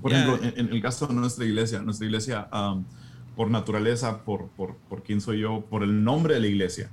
por 0.00 0.12
ejemplo, 0.12 0.38
en, 0.42 0.68
el 0.68 0.82
caso 0.82 1.06
de 1.06 1.14
nuestra 1.14 1.44
iglesia, 1.44 1.80
nuestra 1.82 2.06
iglesia, 2.06 2.48
por 3.36 3.50
naturaleza, 3.50 4.24
por, 4.24 4.48
por, 4.48 4.76
por 4.88 5.02
quién 5.02 5.20
soy 5.20 5.40
yo, 5.40 5.64
por 5.68 5.82
el 5.82 6.02
nombre 6.02 6.34
de 6.34 6.40
la 6.40 6.46
iglesia, 6.46 6.90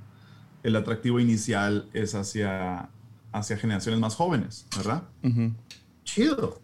el 0.63 0.75
atractivo 0.75 1.19
inicial 1.19 1.89
es 1.93 2.15
hacia, 2.15 2.89
hacia 3.31 3.57
generaciones 3.57 3.99
más 3.99 4.15
jóvenes, 4.15 4.67
¿verdad? 4.75 5.03
Chido. 6.03 6.61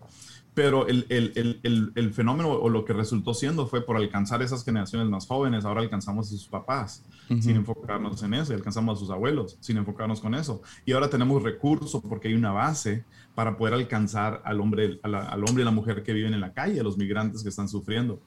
pero 0.53 0.87
el, 0.87 1.05
el, 1.09 1.59
el, 1.63 1.91
el, 1.95 2.13
fenómeno 2.13 2.49
o 2.51 2.69
lo 2.69 2.83
que 2.83 2.91
resultó 2.91 3.33
siendo 3.33 3.67
fue 3.67 3.85
por 3.85 3.95
alcanzar 3.95 4.41
esas 4.41 4.65
generaciones 4.65 5.07
más 5.07 5.25
jóvenes, 5.25 5.63
ahora 5.63 5.81
alcanzamos 5.81 6.27
a 6.27 6.29
sus 6.31 6.47
papás, 6.47 7.05
sin 7.27 7.55
enfocarnos 7.55 8.21
en 8.23 8.33
eso, 8.33 8.51
y 8.51 8.55
alcanzamos 8.55 8.97
a 8.97 8.99
sus 8.99 9.09
abuelos, 9.09 9.57
sin 9.61 9.77
enfocarnos 9.77 10.19
con 10.19 10.33
eso. 10.33 10.61
Y 10.85 10.91
ahora 10.91 11.09
tenemos 11.09 11.43
recursos 11.43 12.01
porque 12.01 12.27
hay 12.27 12.33
una 12.33 12.51
base 12.51 13.05
para 13.35 13.55
poder 13.55 13.73
alcanzar 13.75 14.41
al 14.43 14.59
hombre, 14.59 14.99
al 15.03 15.43
hombre 15.45 15.61
y 15.61 15.65
la 15.65 15.71
mujer 15.71 16.03
que 16.03 16.11
viven 16.11 16.33
en 16.33 16.41
la 16.41 16.51
calle, 16.51 16.79
a 16.79 16.83
los 16.83 16.97
migrantes 16.97 17.41
que 17.41 17.49
están 17.49 17.69
sufriendo. 17.69 18.19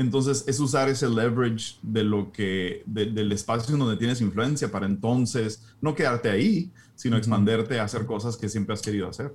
Entonces, 0.00 0.44
es 0.46 0.58
usar 0.60 0.88
ese 0.88 1.10
leverage 1.10 1.76
de 1.82 2.02
lo 2.04 2.32
que, 2.32 2.82
del 2.86 3.30
espacio 3.32 3.74
en 3.74 3.80
donde 3.80 3.98
tienes 3.98 4.22
influencia 4.22 4.72
para 4.72 4.86
entonces 4.86 5.62
no 5.82 5.94
quedarte 5.94 6.30
ahí, 6.30 6.70
sino 6.94 7.18
expanderte 7.18 7.78
a 7.78 7.84
hacer 7.84 8.06
cosas 8.06 8.38
que 8.38 8.48
siempre 8.48 8.72
has 8.72 8.80
querido 8.80 9.10
hacer. 9.10 9.34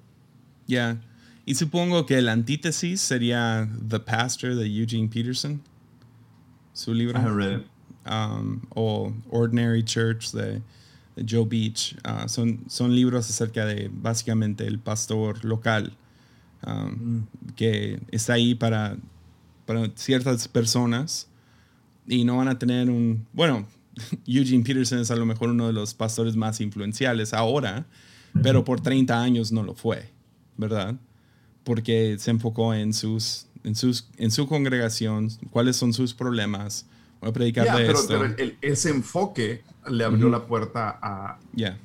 Ya. 0.66 0.99
Y 1.45 1.53
supongo 1.53 2.07
que 2.07 2.18
el 2.18 2.28
antítesis 2.30 2.99
sería 2.99 3.70
The 3.88 3.99
Pastor 3.99 4.55
de 4.55 4.66
Eugene 4.66 5.07
Peterson, 5.07 5.61
su 6.74 6.95
libro. 6.95 7.20
Um, 8.09 8.61
o 8.70 9.13
Ordinary 9.30 9.84
Church 9.84 10.32
de, 10.32 10.63
Joe 11.30 11.45
Beach. 11.45 11.95
Uh, 12.03 12.28
son, 12.28 12.63
son 12.68 12.95
libros 12.95 13.30
acerca 13.30 13.68
de 13.68 13.91
básicamente 13.93 14.66
el 14.66 14.80
pastor 14.80 15.45
local 15.45 15.95
um, 16.66 16.89
mm. 16.89 17.28
que 17.55 18.01
está 18.09 18.34
ahí 18.34 18.55
para, 18.55 18.97
para 19.66 19.89
ciertas 19.95 20.47
personas 20.47 21.28
y 22.07 22.24
no 22.24 22.38
van 22.38 22.47
a 22.47 22.59
tener 22.59 22.89
un... 22.89 23.26
Bueno, 23.34 23.68
Eugene 24.28 24.63
Peterson 24.63 24.99
es 24.99 25.11
a 25.11 25.16
lo 25.16 25.26
mejor 25.26 25.49
uno 25.49 25.68
de 25.68 25.74
los 25.74 25.93
pastores 25.93 26.36
más 26.36 26.61
influenciales 26.61 27.34
ahora, 27.34 27.86
pero 28.43 28.66
por 28.66 28.82
30 28.82 29.22
años 29.22 29.51
no 29.51 29.63
lo 29.63 29.76
fue, 29.76 30.09
¿verdad? 30.57 30.95
porque 31.66 32.16
se 32.20 32.32
enfocó 32.32 32.74
en, 32.74 32.93
sus, 32.93 33.47
en, 33.66 33.76
sus, 33.76 34.07
en 34.18 34.32
su 34.32 34.47
congregación, 34.47 35.30
cuáles 35.49 35.76
son 35.76 35.91
sus 35.91 36.13
problemas. 36.13 36.86
Voy 37.20 37.32
a 37.32 37.34
predicar 37.34 37.66
de 37.66 37.86
pero, 37.86 37.99
esto. 37.99 38.20
Pero 38.38 38.51
ese 38.61 38.91
enfoque 38.91 39.63
le 39.89 40.05
abrió 40.05 40.30
la 40.30 40.45
puerta 40.45 40.99
a... 41.01 41.39
Ya. 41.53 41.78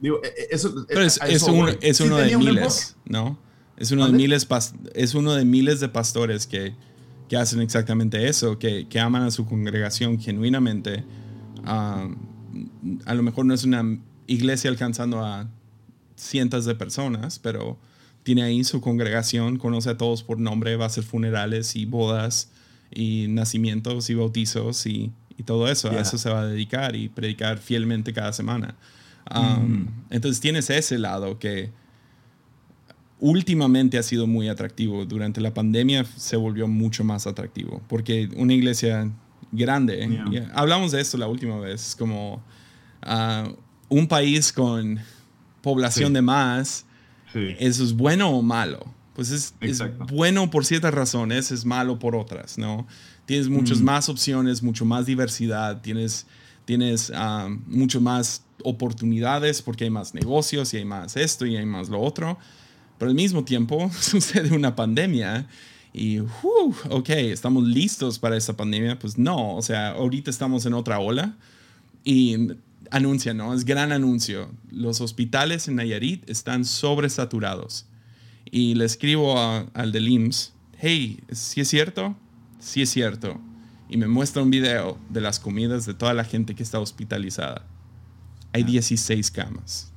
Digo, 0.00 0.20
e, 0.22 0.26
e, 0.26 0.48
eso, 0.50 0.84
pero 0.88 1.02
es, 1.02 1.18
es, 1.22 2.00
uno 2.00 2.16
de 2.16 2.36
miles, 2.36 2.96
¿no? 3.06 3.38
Es 3.76 3.90
uno 3.90 4.06
de 4.06 4.12
miles, 4.12 4.46
es 4.94 5.14
uno 5.14 5.34
de 5.34 5.44
miles 5.44 5.80
de 5.80 5.88
pastores 5.88 6.46
que, 6.46 6.74
que 7.28 7.36
hacen 7.36 7.60
exactamente 7.60 8.28
eso, 8.28 8.58
que, 8.58 8.86
que, 8.88 9.00
aman 9.00 9.22
a 9.22 9.30
su 9.30 9.46
congregación 9.46 10.20
genuinamente. 10.20 11.04
a 11.64 12.06
lo 13.14 13.22
mejor 13.22 13.46
no 13.46 13.54
es 13.54 13.64
una 13.64 13.98
iglesia 14.26 14.70
alcanzando 14.70 15.24
a 15.24 15.48
cientos 16.16 16.64
de 16.64 16.74
personas, 16.74 17.38
pero 17.38 17.78
tiene 18.22 18.42
ahí 18.42 18.64
su 18.64 18.80
congregación, 18.80 19.58
conoce 19.58 19.90
a 19.90 19.98
todos 19.98 20.22
por 20.22 20.38
nombre, 20.38 20.76
va 20.76 20.84
a 20.84 20.86
hacer 20.86 21.04
funerales 21.04 21.76
y 21.76 21.84
bodas 21.84 22.50
y 22.90 23.26
nacimientos 23.28 24.08
y 24.10 24.14
bautizos 24.14 24.86
y, 24.86 25.12
todo 25.44 25.68
eso. 25.68 25.90
A 25.90 26.00
eso 26.00 26.16
se 26.16 26.30
va 26.30 26.42
a 26.42 26.46
dedicar 26.46 26.94
y 26.94 27.08
predicar 27.08 27.58
fielmente 27.58 28.12
cada 28.12 28.32
semana. 28.32 28.76
Um, 29.34 29.88
entonces 30.08 30.40
tienes 30.40 30.70
ese 30.70 30.96
lado 30.96 31.40
que 31.40 31.72
últimamente 33.24 33.96
ha 33.96 34.02
sido 34.02 34.26
muy 34.26 34.48
atractivo. 34.48 35.06
Durante 35.06 35.40
la 35.40 35.54
pandemia 35.54 36.04
se 36.16 36.36
volvió 36.36 36.68
mucho 36.68 37.04
más 37.04 37.26
atractivo 37.26 37.80
porque 37.88 38.28
una 38.36 38.52
iglesia 38.52 39.10
grande, 39.50 40.48
hablamos 40.52 40.92
de 40.92 41.00
esto 41.00 41.16
la 41.16 41.26
última 41.26 41.58
vez, 41.58 41.96
como 41.98 42.42
uh, 43.06 43.54
un 43.88 44.06
país 44.08 44.52
con 44.52 44.98
población 45.62 46.12
de 46.12 46.20
más 46.20 46.84
¿Eso 47.34 47.82
es 47.82 47.92
bueno 47.92 48.30
o 48.30 48.42
malo? 48.42 48.84
Pues 49.14 49.30
es, 49.30 49.54
bueno 50.08 50.50
por 50.50 50.64
ciertas 50.64 50.94
razones, 50.94 51.50
es 51.50 51.64
malo 51.64 51.98
por 51.98 52.14
otras, 52.14 52.58
¿no? 52.58 52.86
Tienes 53.26 53.48
muchas 53.48 53.80
mm. 53.80 53.84
más 53.84 54.08
opciones, 54.08 54.62
mucho 54.62 54.84
más 54.84 55.06
diversidad, 55.06 55.80
tienes, 55.80 56.26
tienes 56.64 57.12
ah, 57.14 57.48
mucho 57.66 58.00
más 58.00 58.44
oportunidades 58.62 59.62
porque 59.62 59.84
hay 59.84 59.90
más 59.90 60.14
negocios 60.14 60.74
y 60.74 60.76
hay 60.76 60.84
más 60.84 61.16
esto 61.16 61.46
y 61.46 61.56
hay 61.56 61.66
más 61.66 61.88
lo 61.88 62.00
otro. 62.00 62.38
Pero 62.98 63.10
al 63.10 63.14
mismo 63.14 63.44
tiempo 63.44 63.90
sucede 64.00 64.54
una 64.54 64.76
pandemia 64.76 65.46
y, 65.92 66.18
ok, 66.18 67.08
¿estamos 67.10 67.62
listos 67.64 68.18
para 68.18 68.36
esta 68.36 68.56
pandemia? 68.56 68.98
Pues 68.98 69.16
no, 69.16 69.54
o 69.54 69.62
sea, 69.62 69.90
ahorita 69.90 70.28
estamos 70.28 70.66
en 70.66 70.74
otra 70.74 70.98
ola 70.98 71.36
y 72.02 72.48
anuncia, 72.90 73.32
¿no? 73.32 73.54
Es 73.54 73.64
gran 73.64 73.92
anuncio. 73.92 74.50
Los 74.72 75.00
hospitales 75.00 75.68
en 75.68 75.76
Nayarit 75.76 76.28
están 76.28 76.64
sobresaturados. 76.64 77.86
Y 78.50 78.74
le 78.74 78.84
escribo 78.84 79.38
al 79.72 79.92
del 79.92 80.08
IMSS, 80.08 80.52
hey, 80.78 81.20
¿sí 81.30 81.60
es 81.60 81.68
cierto? 81.68 82.16
Sí 82.58 82.82
es 82.82 82.90
cierto. 82.90 83.40
Y 83.88 83.96
me 83.96 84.08
muestra 84.08 84.42
un 84.42 84.50
video 84.50 84.98
de 85.10 85.20
las 85.20 85.38
comidas 85.38 85.86
de 85.86 85.94
toda 85.94 86.12
la 86.12 86.24
gente 86.24 86.56
que 86.56 86.64
está 86.64 86.80
hospitalizada. 86.80 87.66
Hay 88.52 88.64
16 88.64 89.30
camas. 89.30 89.92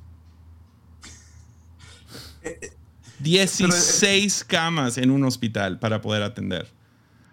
16 3.20 4.44
camas 4.44 4.98
en 4.98 5.10
un 5.10 5.24
hospital 5.24 5.78
para 5.78 6.00
poder 6.00 6.22
atender 6.22 6.68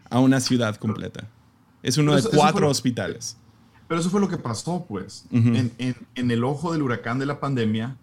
a 0.09 0.19
una 0.19 0.39
ciudad 0.39 0.75
completa. 0.75 1.27
Es 1.83 1.97
uno 1.97 2.15
de 2.15 2.23
cuatro 2.23 2.69
hospitales. 2.69 3.37
Pero 3.87 4.01
eso 4.01 4.09
fue 4.09 4.19
lo 4.19 4.27
que 4.27 4.37
pasó, 4.37 4.85
pues. 4.87 5.25
en, 5.31 6.05
el 6.15 6.43
ojo 6.43 6.73
del 6.73 6.81
huracán 6.81 7.19
de 7.19 7.25
la 7.25 7.39
pandemia, 7.39 7.97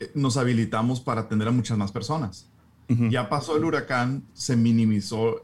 eh, 0.00 0.10
nos 0.14 0.36
habilitamos 0.36 1.00
para 1.00 1.22
atender 1.22 1.48
a 1.48 1.52
muchas 1.52 1.78
más 1.78 1.92
personas. 1.92 2.48
Ya 3.08 3.30
pasó 3.30 3.56
el 3.56 3.64
huracán, 3.64 4.22
se 4.34 4.54
minimizó 4.54 5.40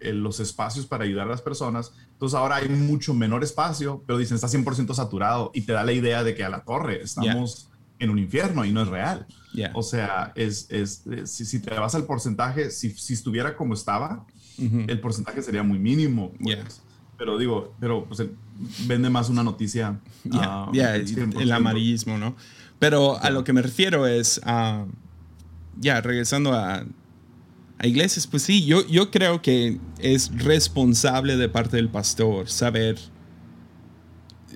los 0.00 0.38
espacios 0.38 0.86
para 0.86 1.02
ayudar 1.02 1.26
a 1.26 1.30
las 1.30 1.42
personas. 1.42 1.92
Entonces 2.12 2.38
ahora 2.38 2.56
hay 2.56 2.68
mucho 2.68 3.12
menor 3.12 3.42
espacio, 3.42 4.04
pero 4.06 4.18
dicen 4.18 4.36
está 4.36 4.46
100% 4.46 4.94
saturado 4.94 5.50
y 5.52 5.62
te 5.62 5.72
da 5.72 5.82
la 5.82 5.92
idea 5.92 6.22
de 6.22 6.36
que 6.36 6.44
a 6.44 6.48
la 6.48 6.62
torre 6.64 7.02
estamos 7.02 7.69
en 8.00 8.10
un 8.10 8.18
infierno 8.18 8.64
y 8.64 8.72
no 8.72 8.82
es 8.82 8.88
real. 8.88 9.26
O 9.74 9.82
sea, 9.82 10.32
es, 10.34 10.66
es, 10.70 11.04
si, 11.24 11.60
te 11.60 11.70
vas 11.74 11.94
al 11.94 12.04
porcentaje, 12.04 12.70
si, 12.70 12.90
si 12.90 13.14
estuviera 13.14 13.56
como 13.56 13.74
estaba, 13.74 14.26
el 14.58 15.00
porcentaje 15.00 15.42
sería 15.42 15.62
muy 15.62 15.78
mínimo. 15.78 16.32
Pues. 16.42 16.82
Pero 17.16 17.38
digo, 17.38 17.74
pero 17.78 18.06
pues 18.06 18.22
vende 18.86 19.10
más 19.10 19.28
una 19.28 19.42
noticia. 19.42 20.00
Ah, 20.32 20.70
el 20.72 21.52
amarillismo, 21.52 22.18
¿no? 22.18 22.34
Pero 22.78 23.20
a 23.20 23.30
lo 23.30 23.44
que 23.44 23.52
me 23.52 23.60
refiero 23.60 24.06
es, 24.06 24.40
uh, 24.46 24.86
ya, 25.78 26.00
regresando 26.00 26.54
a, 26.54 26.86
a, 27.78 27.86
iglesias, 27.86 28.26
pues 28.26 28.42
sí, 28.42 28.64
yo, 28.64 28.86
yo 28.86 29.10
creo 29.10 29.42
que 29.42 29.78
es 29.98 30.30
responsable 30.34 31.36
de 31.36 31.50
parte 31.50 31.76
del 31.76 31.90
pastor 31.90 32.48
saber, 32.48 32.98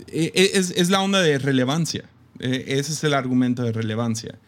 e, 0.09 0.32
e, 0.34 0.51
es, 0.55 0.70
es 0.70 0.88
la 0.88 1.03
onda 1.03 1.20
de 1.20 1.38
relevancia, 1.38 2.09
ese 2.39 2.93
es 2.93 3.05
el 3.05 3.14
argumento 3.14 3.62
de 3.62 3.72
relevancia. 3.72 4.39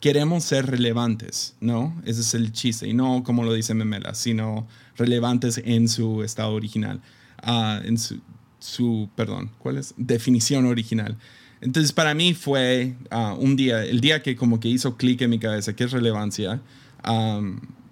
Queremos 0.00 0.44
ser 0.44 0.66
relevantes, 0.66 1.54
¿no? 1.60 2.00
Ese 2.04 2.22
es 2.22 2.34
el 2.34 2.52
chiste, 2.52 2.88
y 2.88 2.94
no 2.94 3.22
como 3.24 3.44
lo 3.44 3.52
dice 3.52 3.74
Memela, 3.74 4.14
sino 4.14 4.66
relevantes 4.96 5.60
en 5.64 5.88
su 5.88 6.22
estado 6.22 6.54
original, 6.54 7.00
uh, 7.46 7.86
en 7.86 7.98
su, 7.98 8.20
su, 8.58 9.08
perdón, 9.14 9.50
¿cuál 9.58 9.76
es? 9.76 9.94
Definición 9.96 10.66
original. 10.66 11.16
Entonces 11.60 11.92
para 11.92 12.12
mí 12.14 12.34
fue 12.34 12.96
ah, 13.10 13.36
un 13.38 13.54
día, 13.54 13.84
el 13.84 14.00
día 14.00 14.22
que 14.22 14.34
como 14.34 14.58
que 14.58 14.68
hizo 14.68 14.96
clic 14.96 15.22
en 15.22 15.30
mi 15.30 15.38
cabeza, 15.38 15.74
¿qué 15.74 15.84
es 15.84 15.92
relevancia? 15.92 16.60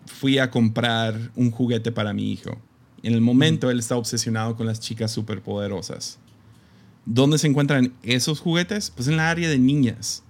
fui 0.07 0.39
a 0.39 0.51
comprar 0.51 1.33
un 1.35 1.51
juguete 1.51 1.91
para 1.91 2.13
mi 2.13 2.31
hijo. 2.31 2.61
En 3.03 3.15
el 3.15 3.21
momento 3.21 3.71
él 3.71 3.79
está 3.79 3.97
obsesionado 3.97 4.55
con 4.55 4.67
las 4.67 4.79
chicas 4.79 5.11
superpoderosas. 5.11 6.19
¿Dónde 7.05 7.39
se 7.39 7.47
encuentran 7.47 7.93
esos 8.03 8.41
juguetes? 8.41 8.91
Pues 8.95 9.09
en 9.09 9.17
la 9.17 9.31
área 9.31 9.49
de 9.49 9.59
niñas. 9.59 10.23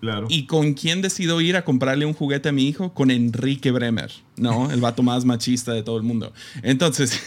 Claro. 0.00 0.26
¿Y 0.30 0.46
con 0.46 0.74
quién 0.74 1.02
decidió 1.02 1.40
ir 1.40 1.56
a 1.56 1.64
comprarle 1.64 2.06
un 2.06 2.14
juguete 2.14 2.48
a 2.48 2.52
mi 2.52 2.66
hijo? 2.66 2.94
Con 2.94 3.10
Enrique 3.10 3.70
Bremer, 3.70 4.10
¿no? 4.36 4.70
El 4.72 4.80
vato 4.80 5.02
más 5.02 5.24
machista 5.24 5.72
de 5.72 5.82
todo 5.82 5.96
el 5.96 6.02
mundo. 6.02 6.32
Entonces, 6.62 7.20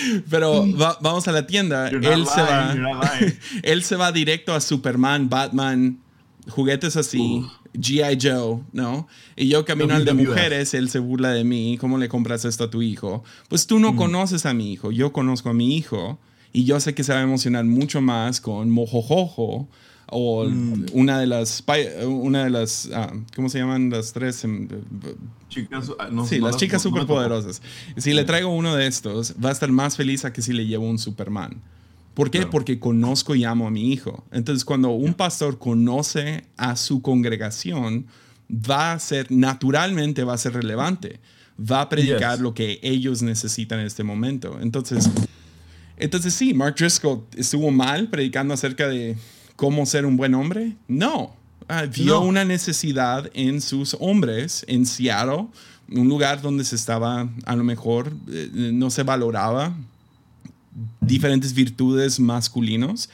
Pero 0.30 0.66
vamos 1.00 1.28
a 1.28 1.32
la 1.32 1.46
tienda. 1.46 1.88
Él 1.88 2.26
se, 2.26 2.40
va, 2.40 2.74
él 3.62 3.82
se 3.82 3.96
va 3.96 4.12
directo 4.12 4.54
a 4.54 4.60
Superman, 4.60 5.28
Batman, 5.28 5.98
juguetes 6.48 6.96
así. 6.96 7.44
G.I. 7.72 8.18
Joe, 8.20 8.62
¿no? 8.72 9.06
Y 9.36 9.48
yo 9.48 9.64
camino 9.64 9.94
al 9.94 10.04
de 10.04 10.12
mujeres, 10.12 10.74
él 10.74 10.90
se 10.90 10.98
burla 10.98 11.30
de 11.30 11.44
mí, 11.44 11.78
¿cómo 11.80 11.98
le 11.98 12.08
compras 12.08 12.44
esto 12.44 12.64
a 12.64 12.70
tu 12.70 12.82
hijo? 12.82 13.22
Pues 13.48 13.68
tú 13.68 13.78
no 13.78 13.94
conoces 13.94 14.44
a 14.44 14.54
mi 14.54 14.72
hijo, 14.72 14.90
yo 14.90 15.12
conozco 15.12 15.50
a 15.50 15.54
mi 15.54 15.76
hijo 15.76 16.18
y 16.52 16.64
yo 16.64 16.80
sé 16.80 16.94
que 16.94 17.04
se 17.04 17.12
va 17.12 17.20
a 17.20 17.22
emocionar 17.22 17.64
mucho 17.64 18.00
más 18.00 18.40
con 18.40 18.70
Mojojojo 18.70 19.68
o 20.12 20.44
mm. 20.44 20.86
una 20.92 21.20
de 21.20 21.26
las 21.26 21.64
una 22.04 22.44
de 22.44 22.50
las 22.50 22.90
ah, 22.92 23.12
cómo 23.34 23.48
se 23.48 23.58
llaman 23.58 23.90
las 23.90 24.12
tres 24.12 24.42
em, 24.42 24.66
chicas 25.48 25.90
ah, 25.98 26.08
sí 26.28 26.40
las 26.40 26.56
chicas 26.56 26.82
superpoderosas 26.82 27.62
si 27.96 28.12
le 28.12 28.24
traigo 28.24 28.48
uno 28.48 28.74
de 28.74 28.88
estos 28.88 29.34
va 29.42 29.50
a 29.50 29.52
estar 29.52 29.70
más 29.70 29.96
feliz 29.96 30.24
a 30.24 30.32
que 30.32 30.42
si 30.42 30.52
le 30.52 30.66
llevo 30.66 30.88
un 30.88 30.98
Superman 30.98 31.60
¿Por 32.14 32.30
qué? 32.30 32.44
Porque 32.44 32.78
conozco 32.78 33.34
y 33.34 33.44
amo 33.44 33.66
a 33.66 33.70
mi 33.70 33.92
hijo. 33.92 34.24
Entonces, 34.32 34.64
cuando 34.64 34.90
un 34.90 35.14
pastor 35.14 35.58
conoce 35.58 36.44
a 36.56 36.76
su 36.76 37.02
congregación, 37.02 38.06
va 38.50 38.92
a 38.92 38.98
ser, 38.98 39.30
naturalmente 39.30 40.24
va 40.24 40.34
a 40.34 40.38
ser 40.38 40.54
relevante. 40.54 41.20
Va 41.58 41.82
a 41.82 41.88
predicar 41.88 42.40
lo 42.40 42.52
que 42.52 42.80
ellos 42.82 43.22
necesitan 43.22 43.80
en 43.80 43.86
este 43.86 44.02
momento. 44.02 44.58
Entonces, 44.60 45.08
entonces 46.00 46.34
sí, 46.34 46.54
Mark 46.54 46.74
Driscoll 46.76 47.22
estuvo 47.36 47.70
mal 47.70 48.08
predicando 48.08 48.54
acerca 48.54 48.88
de 48.88 49.16
cómo 49.56 49.84
ser 49.86 50.06
un 50.06 50.16
buen 50.16 50.34
hombre. 50.34 50.76
No, 50.88 51.36
Ah, 51.72 51.84
vio 51.86 52.14
No. 52.14 52.22
una 52.22 52.44
necesidad 52.44 53.30
en 53.32 53.60
sus 53.60 53.96
hombres 54.00 54.64
en 54.66 54.86
Seattle, 54.86 55.46
un 55.88 56.08
lugar 56.08 56.42
donde 56.42 56.64
se 56.64 56.74
estaba, 56.74 57.28
a 57.44 57.54
lo 57.54 57.62
mejor, 57.62 58.12
eh, 58.28 58.50
no 58.72 58.90
se 58.90 59.04
valoraba 59.04 59.72
diferentes 61.00 61.54
virtudes 61.54 62.18
masculinos, 62.18 63.08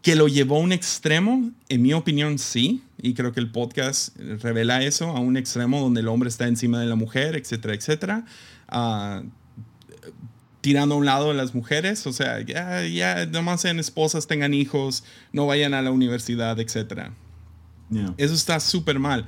que 0.00 0.16
lo 0.16 0.26
llevó 0.26 0.56
a 0.56 0.60
un 0.60 0.72
extremo, 0.72 1.50
en 1.68 1.82
mi 1.82 1.92
opinión 1.92 2.38
sí, 2.38 2.82
y 3.00 3.14
creo 3.14 3.32
que 3.32 3.40
el 3.40 3.50
podcast 3.50 4.16
revela 4.42 4.82
eso, 4.82 5.10
a 5.10 5.20
un 5.20 5.36
extremo 5.36 5.80
donde 5.80 6.00
el 6.00 6.08
hombre 6.08 6.28
está 6.30 6.48
encima 6.48 6.80
de 6.80 6.86
la 6.86 6.96
mujer, 6.96 7.36
etcétera, 7.36 7.74
etcétera, 7.74 8.24
ah, 8.68 9.22
tirando 10.62 10.94
a 10.94 10.98
un 10.98 11.04
lado 11.04 11.30
a 11.30 11.34
las 11.34 11.54
mujeres, 11.54 12.06
o 12.06 12.12
sea, 12.12 12.40
ya, 12.40 12.82
ya 12.86 13.26
nomás 13.26 13.60
sean 13.60 13.78
esposas, 13.78 14.26
tengan 14.26 14.54
hijos, 14.54 15.04
no 15.32 15.46
vayan 15.46 15.74
a 15.74 15.82
la 15.82 15.90
universidad, 15.90 16.58
etcétera. 16.58 17.12
Yeah. 17.90 18.14
Eso 18.16 18.32
está 18.34 18.58
súper 18.60 18.98
mal. 18.98 19.26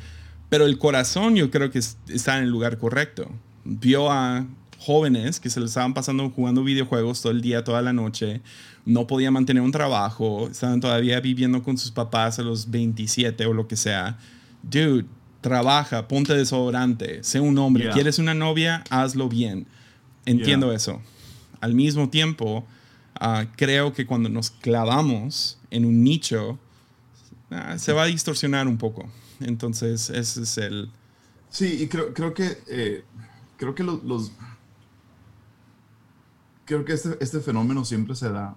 Pero 0.49 0.65
el 0.65 0.79
corazón 0.79 1.35
yo 1.37 1.51
creo 1.51 1.71
que 1.71 1.81
es- 1.81 1.99
está 2.09 2.39
en 2.39 2.45
el 2.45 2.51
lugar 2.51 2.79
correcto. 2.79 3.31
Vio 3.65 4.11
a 4.11 4.47
jóvenes 4.79 5.41
que 5.41 5.51
se 5.51 5.61
le 5.61 5.67
estaban 5.67 5.93
pasando 5.95 6.29
jugando 6.31 6.63
videojuegos 6.65 7.21
todo 7.21 7.33
el 7.33 7.41
día, 7.43 7.65
toda 7.65 7.83
la 7.83 7.93
noche, 7.93 8.41
no 8.87 9.07
podían 9.07 9.33
mantener 9.33 9.63
un 9.63 9.73
trabajo, 9.73 10.49
estaban 10.51 10.81
todavía 10.81 11.19
viviendo 11.21 11.63
con 11.63 11.79
sus 11.79 11.91
papás 11.91 12.39
a 12.39 12.43
los 12.43 12.71
27 12.71 13.47
o 13.47 13.55
lo 13.55 13.67
que 13.67 13.77
sea. 13.77 14.19
Dude, 14.63 15.07
trabaja, 15.41 16.07
ponte 16.07 16.35
desodorante, 16.35 17.25
sé 17.25 17.41
un 17.41 17.59
hombre, 17.59 17.85
Yeah. 17.85 17.93
quieres 17.93 18.19
una 18.19 18.35
novia, 18.35 18.85
hazlo 18.91 19.29
bien. 19.29 19.67
Entiendo 20.27 20.67
Yeah. 20.69 20.77
eso. 20.77 21.03
Al 21.65 21.73
mismo 21.75 22.09
tiempo, 22.11 22.65
ah, 23.19 23.47
creo 23.57 23.93
que 23.95 24.05
cuando 24.07 24.29
nos 24.29 24.51
clavamos 24.51 25.59
en 25.71 25.85
un 25.85 26.03
nicho, 26.05 26.59
ah, 27.51 27.79
se 27.79 27.93
va 27.93 28.03
a 28.03 28.07
distorsionar 28.07 28.67
un 28.69 28.77
poco. 28.77 29.09
Entonces, 29.41 30.11
ese 30.11 30.43
es 30.43 30.59
el... 30.59 30.91
Sí, 31.49 31.69
y 31.83 31.87
creo, 31.89 32.13
creo 32.13 32.35
que 32.35 32.59
eh, 32.69 33.05
creo 33.57 33.75
que 33.75 33.83
lo- 33.83 34.01
los 34.05 34.33
creo 36.65 36.85
que 36.85 36.93
este, 36.93 37.17
este 37.21 37.41
fenómeno 37.41 37.85
siempre 37.85 38.15
se 38.15 38.29
da 38.31 38.57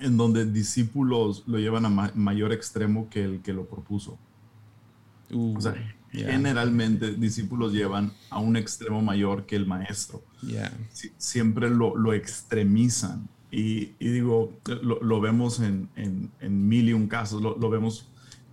en 0.00 0.16
donde 0.16 0.46
discípulos 0.46 1.42
lo 1.46 1.58
llevan 1.58 1.84
a 1.86 1.88
ma- 1.88 2.12
mayor 2.14 2.52
extremo 2.52 3.08
que 3.10 3.24
el 3.24 3.40
que 3.42 3.52
lo 3.52 3.66
propuso. 3.66 4.16
uh, 5.32 5.56
O 5.56 5.60
sea, 5.60 5.74
yeah, 6.12 6.30
generalmente 6.30 7.12
discípulos 7.14 7.72
llevan 7.72 8.12
a 8.30 8.38
un 8.38 8.56
extremo 8.56 9.02
mayor 9.02 9.46
que 9.46 9.56
el 9.56 9.66
maestro. 9.66 10.22
yeah. 10.42 10.72
Si- 10.92 11.12
siempre 11.18 11.70
lo, 11.70 11.96
lo 11.96 12.12
extremizan. 12.12 13.28
Y, 13.50 13.92
y 13.98 14.08
digo, 14.10 14.52
lo, 14.82 15.02
lo 15.02 15.20
vemos 15.20 15.60
en, 15.60 15.88
en, 15.96 16.30
en 16.40 16.68
mil 16.68 16.88
y 16.88 16.92
un 16.92 17.06
casos, 17.08 17.40
lo, 17.42 17.56
lo 17.56 17.70
vemos 17.70 18.06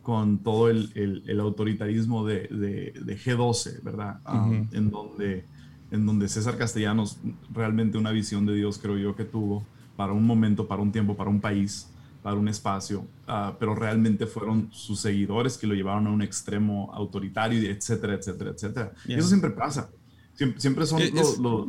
con 0.04 0.38
todo 0.38 0.70
el, 0.70 0.92
el- 0.96 1.24
el 1.28 1.40
autoritarismo 1.40 2.26
de, 2.26 2.42
de- 2.48 2.94
de 3.04 3.18
G12, 3.18 3.82
¿verdad? 3.84 4.20
Ah, 4.24 4.46
Ujú. 4.46 4.68
en, 4.72 4.90
donde, 4.92 5.44
en 5.92 6.06
donde 6.06 6.30
César 6.30 6.58
Castellanos, 6.58 7.18
realmente 7.54 7.98
una 7.98 8.12
visión 8.12 8.46
de 8.46 8.54
Dios, 8.56 8.78
creo 8.78 8.98
yo, 8.98 9.16
que 9.16 9.26
tuvo 9.26 9.66
para 9.98 10.14
un 10.14 10.24
momento, 10.26 10.68
para 10.68 10.82
un 10.82 10.92
tiempo, 10.92 11.16
para 11.18 11.30
un 11.30 11.42
país, 11.42 11.88
para 12.26 12.38
un 12.38 12.48
espacio, 12.48 13.06
ah, 13.28 13.54
pero 13.60 13.76
realmente 13.76 14.26
fueron 14.26 14.70
sus 14.72 15.00
seguidores 15.00 15.60
que 15.60 15.68
lo 15.68 15.76
llevaron 15.76 16.08
a 16.08 16.10
un 16.10 16.24
extremo 16.24 16.90
autoritario, 16.92 17.70
etcétera, 17.70 18.16
etcétera, 18.16 18.50
etcétera. 18.50 18.94
Y 19.08 19.14
eso 19.14 19.28
siempre 19.28 19.52
pasa. 19.52 19.92
Siempre, 20.34 20.60
siempre 20.60 20.88
son 20.88 21.04
Es- 21.04 21.14
los- 21.38 21.68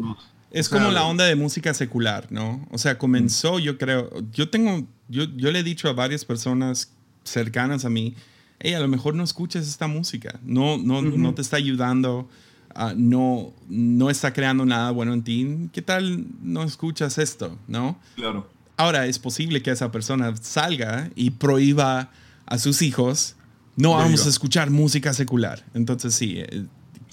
Es 0.50 0.68
sea, 0.68 0.78
como 0.78 0.90
la 0.92 1.04
onda 1.04 1.26
de 1.26 1.36
música 1.36 1.74
secular, 1.74 2.28
¿no? 2.30 2.66
O 2.70 2.78
sea, 2.78 2.96
comenzó, 2.96 3.58
yo 3.58 3.76
creo, 3.76 4.08
yo 4.32 4.48
tengo, 4.48 4.86
yo, 5.10 5.24
yo 5.36 5.50
le 5.52 5.58
he 5.58 5.62
dicho 5.62 5.90
a 5.90 5.92
varias 5.92 6.24
personas 6.24 6.90
cercanas 7.22 7.84
a 7.84 7.90
mí, 7.90 8.14
hey, 8.58 8.72
a 8.72 8.80
lo 8.80 8.88
mejor 8.88 9.14
no 9.14 9.24
escuches 9.24 9.68
esta 9.68 9.86
música, 9.88 10.40
no, 10.42 10.78
no, 10.78 11.02
no 11.02 11.34
te 11.34 11.42
está 11.42 11.58
ayudando, 11.58 12.30
ah, 12.74 12.94
no, 12.96 13.52
no 13.68 14.08
está 14.08 14.32
creando 14.32 14.64
nada 14.64 14.90
bueno 14.90 15.12
en 15.12 15.22
ti, 15.22 15.68
¿qué 15.70 15.82
tal 15.82 16.24
no 16.42 16.62
escuchas 16.62 17.18
esto, 17.18 17.58
no? 17.68 17.98
Claro. 18.14 18.55
Ahora 18.76 19.06
es 19.06 19.18
posible 19.18 19.62
que 19.62 19.70
esa 19.70 19.90
persona 19.90 20.34
salga 20.36 21.10
y 21.14 21.30
prohíba 21.30 22.10
a 22.46 22.58
sus 22.58 22.82
hijos, 22.82 23.36
no 23.76 23.92
vamos 23.92 24.26
a 24.26 24.28
escuchar 24.28 24.70
música 24.70 25.12
secular. 25.14 25.64
Entonces 25.74 26.14
sí, 26.14 26.34
eh, 26.38 26.66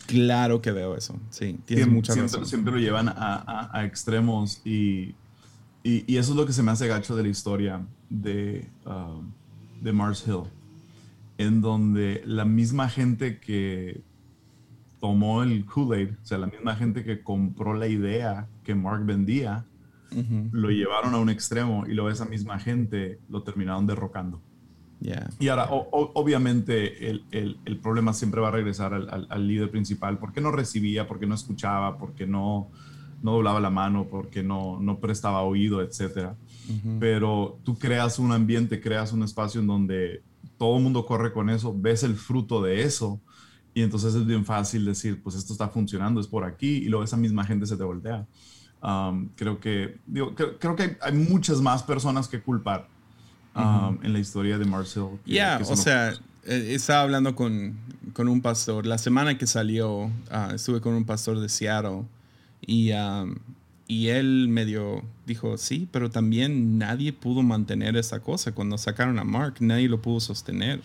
claro 0.08 0.62
que 0.62 0.72
veo 0.72 0.96
eso, 0.98 1.18
sí, 1.30 1.58
tienes 1.66 1.88
Siem- 1.88 1.92
mucha 1.92 2.14
siempre, 2.14 2.34
razón. 2.34 2.46
siempre 2.48 2.74
lo 2.74 2.80
llevan 2.80 3.08
a, 3.08 3.14
a- 3.16 3.70
a 3.80 3.86
extremos 3.86 4.62
y, 4.66 5.16
y, 5.84 6.04
y 6.06 6.18
eso 6.18 6.32
es 6.32 6.38
lo 6.38 6.46
que 6.46 6.54
se 6.54 6.64
me 6.64 6.72
hace 6.72 6.88
gacho 6.88 7.16
de 7.16 7.24
la 7.24 7.30
historia 7.30 7.82
de, 8.10 8.68
um, 8.86 9.32
de 9.82 9.94
Mars 9.94 10.24
Hill, 10.28 10.44
en 11.38 11.62
donde 11.62 12.22
la 12.26 12.46
misma 12.46 12.90
gente 12.90 13.40
que 13.40 14.02
tomó 15.00 15.44
el 15.44 15.66
Kool-Aid, 15.66 16.12
o 16.22 16.26
sea, 16.26 16.38
la 16.38 16.48
misma 16.48 16.76
gente 16.76 17.04
que 17.04 17.22
compró 17.24 17.74
la 17.74 17.88
idea 17.88 18.48
que 18.64 18.76
Mark 18.76 19.06
vendía, 19.06 19.66
Lo 20.52 20.70
llevaron 20.70 21.14
a 21.14 21.18
un 21.18 21.30
extremo 21.30 21.86
y 21.88 21.94
luego 21.94 22.10
esa 22.10 22.26
misma 22.26 22.60
gente 22.60 23.20
lo 23.30 23.44
terminaron 23.44 23.86
derrocando. 23.88 24.42
Yeah. 25.00 25.30
Y 25.40 25.50
ahora, 25.50 25.66
o- 25.70 25.90
o- 25.92 26.12
obviamente, 26.16 27.10
el, 27.10 27.26
el- 27.32 27.58
el 27.66 27.78
problema 27.78 28.14
siempre 28.14 28.40
va 28.40 28.48
a 28.48 28.52
regresar 28.52 28.94
al, 28.94 29.10
al- 29.10 29.28
al 29.30 29.48
líder 29.48 29.70
principal, 29.70 30.18
porque 30.18 30.40
no 30.40 30.52
recibía, 30.52 31.08
porque 31.08 31.26
no 31.28 31.36
escuchaba, 31.36 31.98
porque 31.98 32.26
no, 32.26 32.70
no 33.22 33.34
doblaba 33.34 33.60
la 33.60 33.70
mano, 33.70 34.08
porque 34.10 34.44
no, 34.44 34.80
no 34.80 35.00
prestaba 35.00 35.42
oído, 35.42 35.82
etcétera. 35.82 36.36
Pero 37.00 37.60
tú 37.64 37.78
creas 37.78 38.18
un 38.20 38.32
ambiente, 38.32 38.80
creas 38.80 39.12
un 39.12 39.24
espacio 39.24 39.60
en 39.60 39.68
donde 39.68 40.22
todo 40.58 40.78
el 40.78 40.84
mundo 40.84 41.06
corre 41.06 41.34
con 41.34 41.50
eso, 41.50 41.76
ves 41.78 42.04
el 42.04 42.16
fruto 42.16 42.62
de 42.62 42.84
eso, 42.84 43.20
y 43.74 43.82
entonces 43.82 44.16
es 44.16 44.26
bien 44.26 44.46
fácil 44.46 44.86
decir, 44.86 45.22
pues 45.22 45.36
esto 45.36 45.52
está 45.52 45.68
funcionando, 45.68 46.22
es 46.22 46.28
por 46.28 46.46
aquí, 46.46 46.78
y 46.78 46.86
luego 46.86 47.04
esa 47.04 47.18
misma 47.18 47.44
gente 47.44 47.66
se 47.66 47.76
te 47.76 47.84
voltea. 47.84 48.26
Um, 48.84 49.30
creo 49.38 49.62
que, 49.62 49.98
digo, 50.06 50.36
creo, 50.36 50.60
creo 50.60 50.76
que 50.76 50.84
hay, 50.84 50.98
hay 51.02 51.14
muchas 51.14 51.62
más 51.62 51.84
personas 51.84 52.28
que 52.28 52.42
culpar 52.42 52.90
um, 53.56 53.98
en 54.04 54.12
la 54.12 54.20
historia 54.20 54.58
de 54.58 54.66
Marcel. 54.66 55.06
Ya, 55.26 55.58
que 55.58 55.64
o 55.64 55.76
sea, 55.78 56.12
eh, 56.46 56.74
estaba 56.76 57.02
hablando 57.02 57.34
con, 57.34 57.78
con 58.12 58.28
un 58.28 58.42
pastor. 58.42 58.86
La 58.86 58.98
semana 58.98 59.38
que 59.38 59.48
salió, 59.48 60.12
ah, 60.30 60.52
estuve 60.54 60.82
con 60.82 60.94
un 60.96 61.06
pastor 61.06 61.40
de 61.40 61.48
Seattle 61.48 62.04
y, 62.60 62.92
um, 62.92 63.36
y 63.88 64.10
él 64.10 64.50
medio 64.50 65.04
dijo, 65.26 65.58
sí, 65.58 65.88
pero 65.90 66.10
también 66.10 66.78
nadie 66.78 67.14
pudo 67.14 67.42
mantener 67.42 67.96
esa 67.96 68.20
cosa. 68.20 68.52
Cuando 68.52 68.78
sacaron 68.78 69.18
a 69.18 69.24
Mark, 69.24 69.56
nadie 69.62 69.88
lo 69.88 70.02
pudo 70.02 70.20
sostener. 70.20 70.82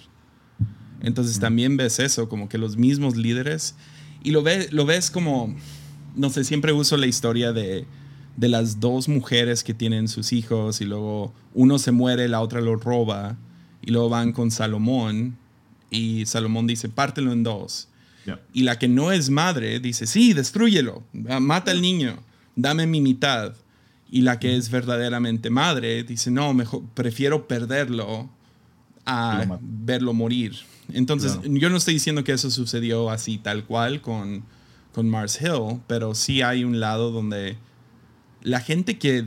Entonces 1.01 1.41
también 1.41 1.77
ves 1.77 1.99
eso, 1.99 2.29
como 2.29 2.49
que 2.49 2.59
los 2.59 2.77
mismos 2.77 3.17
líderes, 3.17 3.75
y 4.23 4.33
lo, 4.33 4.43
ve, 4.43 4.69
lo 4.73 4.85
ves 4.85 5.11
como, 5.11 5.55
no 6.19 6.29
sé, 6.31 6.45
siempre 6.45 6.73
uso 6.73 6.97
la 6.97 7.07
historia 7.07 7.53
de, 7.53 7.87
de 8.37 8.49
las 8.49 8.81
dos 8.81 9.09
mujeres 9.09 9.65
que 9.65 9.73
tienen 9.73 10.09
sus 10.09 10.33
hijos 10.33 10.81
y 10.81 10.85
luego 10.85 11.33
uno 11.55 11.79
se 11.79 11.93
muere, 11.93 12.29
la 12.29 12.41
otra 12.41 12.61
lo 12.61 12.77
roba, 12.77 13.37
y 13.81 13.91
luego 13.91 14.09
van 14.11 14.33
con 14.33 14.51
Salomón, 14.51 15.37
y 15.91 16.27
Salomón 16.27 16.67
dice, 16.67 16.89
pártelo 16.89 17.33
en 17.33 17.43
dos. 17.43 17.89
Y 18.53 18.65
la 18.65 18.79
que 18.79 18.89
no 18.89 19.11
es 19.11 19.31
madre 19.31 19.81
dice, 19.81 20.07
sí, 20.07 20.35
destrúyelo, 20.35 21.03
ah, 21.31 21.41
mata 21.41 21.71
al 21.71 21.81
niño, 21.81 22.19
dame 22.57 22.87
mi 22.87 23.01
mitad. 23.01 23.55
Y 24.11 24.21
la 24.21 24.39
que 24.39 24.55
es 24.55 24.71
verdaderamente 24.71 25.49
madre 25.49 26.03
dice, 26.03 26.31
no, 26.31 26.53
mejor 26.53 26.83
prefiero 26.95 27.49
perderlo 27.49 28.29
a 29.07 29.59
verlo 29.63 30.13
morir. 30.13 30.57
Entonces, 30.93 31.33
Claro. 31.33 31.55
yo 31.55 31.71
no 31.71 31.77
estoy 31.79 31.95
diciendo 31.95 32.23
que 32.23 32.33
eso 32.33 32.51
sucedió 32.51 33.09
así 33.11 33.39
tal 33.39 33.65
cual 33.65 34.03
con, 34.03 34.45
con 34.99 35.09
Mars 35.11 35.39
Hill, 35.41 35.81
pero 35.87 36.17
sí 36.17 36.43
hay 36.43 36.65
un 36.65 36.81
lado 36.81 37.13
donde 37.13 37.57
la 38.43 38.59
gente 38.59 38.99
que 38.99 39.27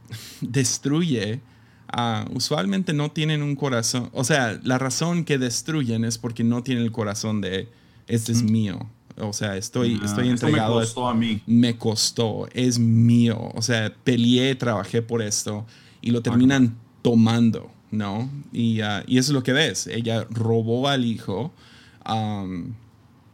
destruye 0.40 1.40
ah, 1.86 2.26
usualmente 2.34 2.92
no 2.92 3.12
tienen 3.12 3.40
un 3.40 3.54
corazón. 3.54 4.10
O 4.14 4.24
sea, 4.24 4.58
la 4.64 4.78
razón 4.78 5.24
que 5.24 5.38
destruyen 5.38 6.04
es 6.04 6.18
porque 6.18 6.42
no 6.42 6.64
tienen 6.64 6.82
el 6.82 6.90
corazón 6.90 7.40
de 7.40 7.68
este 8.08 8.32
es 8.32 8.42
mío. 8.42 8.90
O 9.16 9.32
sea, 9.32 9.56
estoy, 9.56 10.00
Ah, 10.02 10.06
estoy 10.06 10.28
esto 10.28 10.48
entregado 10.48 10.74
me 10.74 10.80
costó 10.80 11.08
a 11.08 11.14
mí. 11.14 11.40
me 11.46 11.78
costó, 11.78 12.48
es 12.52 12.80
mío. 12.80 13.52
O 13.54 13.62
sea, 13.62 13.94
peleé, 14.02 14.56
trabajé 14.56 15.02
por 15.02 15.22
esto 15.22 15.64
y 16.00 16.10
lo 16.10 16.20
terminan 16.20 16.74
tomando, 17.00 17.70
¿no? 17.92 18.28
Y, 18.52 18.80
ah, 18.80 19.04
y 19.06 19.18
eso 19.18 19.30
es 19.30 19.34
lo 19.34 19.44
que 19.44 19.52
ves. 19.52 19.86
Ella 19.86 20.26
robó 20.30 20.88
al 20.88 21.04
hijo 21.04 21.52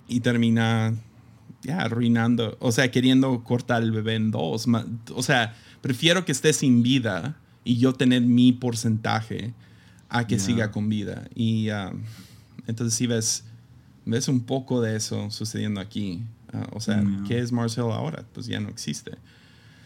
y 0.07 0.21
termina 0.21 0.95
ya 1.69 1.83
arruinando, 1.83 2.57
o 2.61 2.73
sea, 2.73 2.91
queriendo 2.91 3.45
cortar 3.45 3.83
el 3.83 3.93
bebé 3.93 4.15
en 4.15 4.31
dos. 4.31 4.67
O 5.15 5.23
sea, 5.23 5.55
prefiero 5.83 6.25
que 6.25 6.33
esté 6.33 6.53
sin 6.55 6.83
vida 6.83 7.37
y 7.63 7.77
yo 7.77 7.93
tener 7.93 8.23
mi 8.23 8.53
porcentaje 8.53 9.53
a 10.09 10.27
que 10.27 10.39
siga 10.39 10.71
con 10.71 10.89
vida. 10.89 11.29
Y 11.35 11.69
ah, 11.69 11.93
entonces 12.67 12.95
sí 12.95 13.07
ves 13.07 13.45
ves 14.07 14.29
un 14.29 14.41
poco 14.41 14.81
de 14.81 14.97
eso 14.97 15.31
sucediendo 15.31 15.81
aquí. 15.81 16.23
Ah, 16.53 16.67
o 16.73 16.81
sea. 16.81 17.05
¿qué 17.27 17.39
es 17.39 17.53
Mars 17.53 17.77
Hill 17.77 17.93
ahora? 17.93 18.25
Pues 18.33 18.47
ya 18.47 18.59
no 18.61 18.71
existe. 18.71 19.13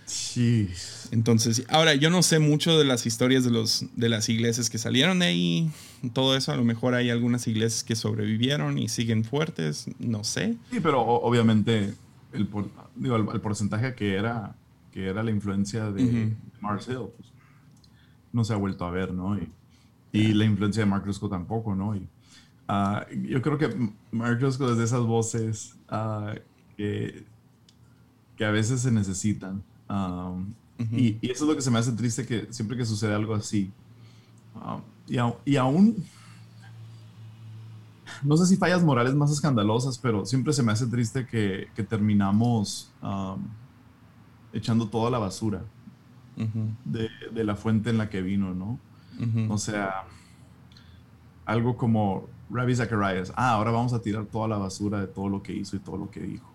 Jeez. 0.06 1.01
Entonces, 1.12 1.66
ahora 1.68 1.94
yo 1.94 2.08
no 2.08 2.22
sé 2.22 2.38
mucho 2.38 2.78
de 2.78 2.86
las 2.86 3.04
historias 3.04 3.44
de, 3.44 3.50
los, 3.50 3.84
de 3.96 4.08
las 4.08 4.30
iglesias 4.30 4.70
que 4.70 4.78
salieron 4.78 5.18
de 5.18 5.26
ahí, 5.26 5.70
todo 6.14 6.34
eso. 6.34 6.52
A 6.52 6.56
lo 6.56 6.64
mejor 6.64 6.94
hay 6.94 7.10
algunas 7.10 7.46
iglesias 7.46 7.84
que 7.84 7.94
sobrevivieron 7.96 8.78
y 8.78 8.88
siguen 8.88 9.22
fuertes, 9.22 9.86
no 9.98 10.24
sé. 10.24 10.56
Sí, 10.70 10.80
pero 10.80 11.02
obviamente 11.02 11.92
el, 12.32 12.46
por- 12.46 12.70
digo, 12.96 13.16
el, 13.16 13.26
el 13.30 13.40
porcentaje 13.42 13.94
que 13.94 14.14
era, 14.14 14.56
que 14.90 15.06
era 15.06 15.22
la 15.22 15.30
influencia 15.30 15.90
de 15.90 16.02
Ujú. 16.02 16.34
Mars 16.62 16.88
Hill, 16.88 17.08
pues, 17.14 17.28
no 18.32 18.42
se 18.42 18.54
ha 18.54 18.56
vuelto 18.56 18.86
a 18.86 18.90
ver, 18.90 19.12
¿no? 19.12 19.36
Y, 19.36 19.50
y 20.12 20.32
la 20.32 20.46
influencia 20.46 20.82
de 20.82 20.90
Mark 20.90 21.04
Rusko 21.04 21.28
tampoco, 21.28 21.74
¿no? 21.74 21.94
Y, 21.94 22.08
ah, 22.68 23.04
yo 23.28 23.42
creo 23.42 23.58
que 23.58 23.68
Mark 24.12 24.40
Rusko 24.40 24.70
es 24.72 24.78
de 24.78 24.84
esas 24.84 25.02
voces 25.02 25.74
ah, 25.90 26.34
que, 26.74 27.24
que 28.34 28.44
a 28.46 28.50
veces 28.50 28.80
se 28.80 28.90
necesitan. 28.90 29.62
Um, 29.90 30.54
Ujú. 30.78 30.96
y, 30.96 31.18
y 31.20 31.30
eso 31.30 31.44
es 31.44 31.50
lo 31.50 31.56
que 31.56 31.62
se 31.62 31.70
me 31.70 31.78
hace 31.78 31.92
triste, 31.92 32.26
que 32.26 32.46
siempre 32.50 32.76
que 32.76 32.84
sucede 32.84 33.14
algo 33.14 33.34
así, 33.34 33.70
um, 34.54 34.80
y, 35.44 35.56
aún 35.56 35.96
no 38.22 38.36
sé 38.36 38.46
si 38.46 38.56
fallas 38.56 38.82
morales 38.84 39.14
más 39.14 39.30
escandalosas, 39.32 39.98
pero 39.98 40.24
siempre 40.24 40.52
se 40.52 40.62
me 40.62 40.72
hace 40.72 40.86
triste 40.86 41.26
que, 41.26 41.68
que 41.74 41.82
terminamos 41.82 42.92
um, 43.02 43.40
echando 44.52 44.86
toda 44.88 45.10
la 45.10 45.18
basura 45.18 45.62
de, 46.84 47.08
de 47.32 47.44
la 47.44 47.56
fuente 47.56 47.90
en 47.90 47.98
la 47.98 48.08
que 48.08 48.22
vino, 48.22 48.54
¿no? 48.54 48.78
O 49.50 49.58
sea, 49.58 50.04
algo 51.44 51.76
como 51.76 52.28
Ravi 52.50 52.74
Zacharias, 52.74 53.32
ah, 53.36 53.50
ahora 53.52 53.70
vamos 53.70 53.92
a 53.92 54.00
tirar 54.00 54.24
toda 54.26 54.48
la 54.48 54.56
basura 54.58 55.00
de 55.00 55.06
todo 55.08 55.28
lo 55.28 55.42
que 55.42 55.52
hizo 55.54 55.76
y 55.76 55.78
todo 55.80 55.96
lo 55.96 56.10
que 56.10 56.20
dijo. 56.20 56.50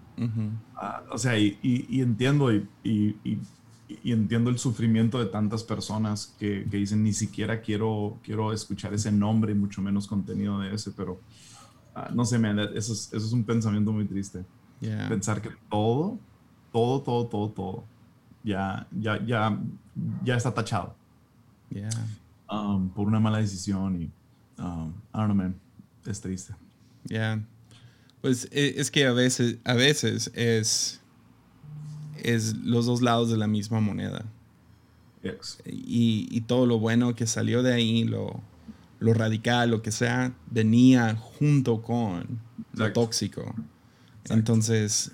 Ah, 0.75 1.03
o 1.11 1.17
sea, 1.17 1.37
y, 1.37 1.59
y- 1.61 1.85
y 1.89 2.01
entiendo 2.01 2.51
y, 2.53 2.67
y- 2.83 3.39
y- 3.87 4.11
entiendo 4.11 4.49
el 4.49 4.57
sufrimiento 4.59 5.19
de 5.19 5.25
tantas 5.27 5.63
personas 5.63 6.35
que, 6.39 6.67
que 6.69 6.77
dicen 6.77 7.03
ni 7.03 7.13
siquiera 7.13 7.61
quiero, 7.61 8.17
quiero 8.23 8.51
escuchar 8.53 8.93
ese 8.93 9.11
nombre 9.11 9.53
mucho 9.55 9.81
menos 9.81 10.07
contenido 10.07 10.59
de 10.59 10.73
ese, 10.73 10.91
pero 10.91 11.19
ah, 11.95 12.09
no 12.13 12.25
sé, 12.25 12.37
man, 12.39 12.59
eso 12.59 12.93
es, 12.93 13.07
eso 13.13 13.25
es 13.25 13.31
un 13.33 13.43
pensamiento 13.43 13.91
muy 13.91 14.05
triste. 14.05 14.43
yeah. 14.81 15.07
Pensar 15.09 15.41
que 15.41 15.49
todo, 15.69 16.17
todo, 16.71 17.01
todo, 17.01 17.25
todo, 17.27 17.49
todo, 17.49 17.83
ya, 18.43 18.87
ya, 18.99 19.23
ya, 19.25 19.57
ya 20.23 20.35
está 20.35 20.53
tachado 20.53 20.95
Yeah. 21.69 21.89
um, 22.49 22.87
por 22.89 23.07
una 23.07 23.19
mala 23.19 23.39
decisión 23.39 24.01
y, 24.01 24.09
um, 24.61 24.89
I 25.13 25.17
don't 25.17 25.25
know, 25.25 25.35
man, 25.35 25.55
es 26.05 26.21
triste. 26.21 26.53
Ya. 27.05 27.41
Pues 28.21 28.47
e- 28.51 28.75
es 28.77 28.89
que 28.89 29.05
a 29.05 29.11
veces, 29.11 29.57
a 29.65 29.73
veces 29.73 30.31
es, 30.33 31.01
es 32.23 32.55
los 32.57 32.85
dos 32.85 33.01
lados 33.01 33.29
de 33.29 33.37
la 33.37 33.47
misma 33.47 33.79
moneda. 33.79 34.25
Yes. 35.23 35.59
Y, 35.65 36.27
y 36.31 36.41
todo 36.41 36.65
lo 36.65 36.79
bueno 36.79 37.15
que 37.15 37.27
salió 37.27 37.63
de 37.63 37.73
ahí, 37.73 38.03
lo, 38.03 38.39
lo 38.99 39.13
radical, 39.13 39.71
lo 39.71 39.81
que 39.81 39.91
sea, 39.91 40.33
venía 40.51 41.15
junto 41.15 41.81
con 41.81 42.39
lo 42.73 42.85
Exacto. 42.85 43.01
tóxico. 43.01 43.55
Entonces, 44.29 45.11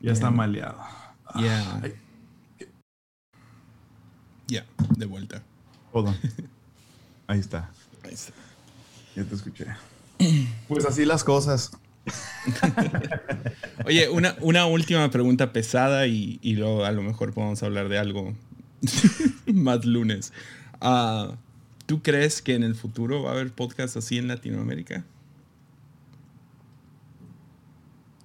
Ya 0.00 0.12
está 0.12 0.28
Yeah. 0.28 0.36
maleado. 0.36 0.78
ya, 1.40 1.80
Ay, 1.82 1.94
ya, 4.46 4.64
de 4.96 5.06
vuelta. 5.06 5.42
hold 5.92 6.08
on. 6.08 6.16
Ahí 7.26 7.40
está. 7.40 7.70
Ahí 8.02 8.12
está. 8.14 8.32
Ya 9.16 9.24
te 9.24 9.34
escuché. 9.34 9.66
Pues 10.68 10.84
así 10.84 11.04
las 11.04 11.24
cosas. 11.24 11.70
Oye, 13.86 14.08
una, 14.08 14.36
una 14.40 14.66
última 14.66 15.10
pregunta 15.10 15.52
pesada 15.52 16.06
y, 16.06 16.38
y 16.42 16.54
luego 16.54 16.84
a 16.84 16.92
lo 16.92 17.02
mejor 17.02 17.32
podemos 17.32 17.62
hablar 17.62 17.88
de 17.88 17.98
algo 17.98 18.34
más 19.46 19.84
lunes. 19.84 20.32
Ah, 20.80 21.36
¿Tú 21.86 22.02
crees 22.02 22.40
que 22.42 22.54
en 22.54 22.62
el 22.62 22.74
futuro 22.74 23.22
va 23.22 23.30
a 23.30 23.34
haber 23.34 23.52
podcast 23.52 23.96
así 23.96 24.18
en 24.18 24.28
Latinoamérica? 24.28 25.04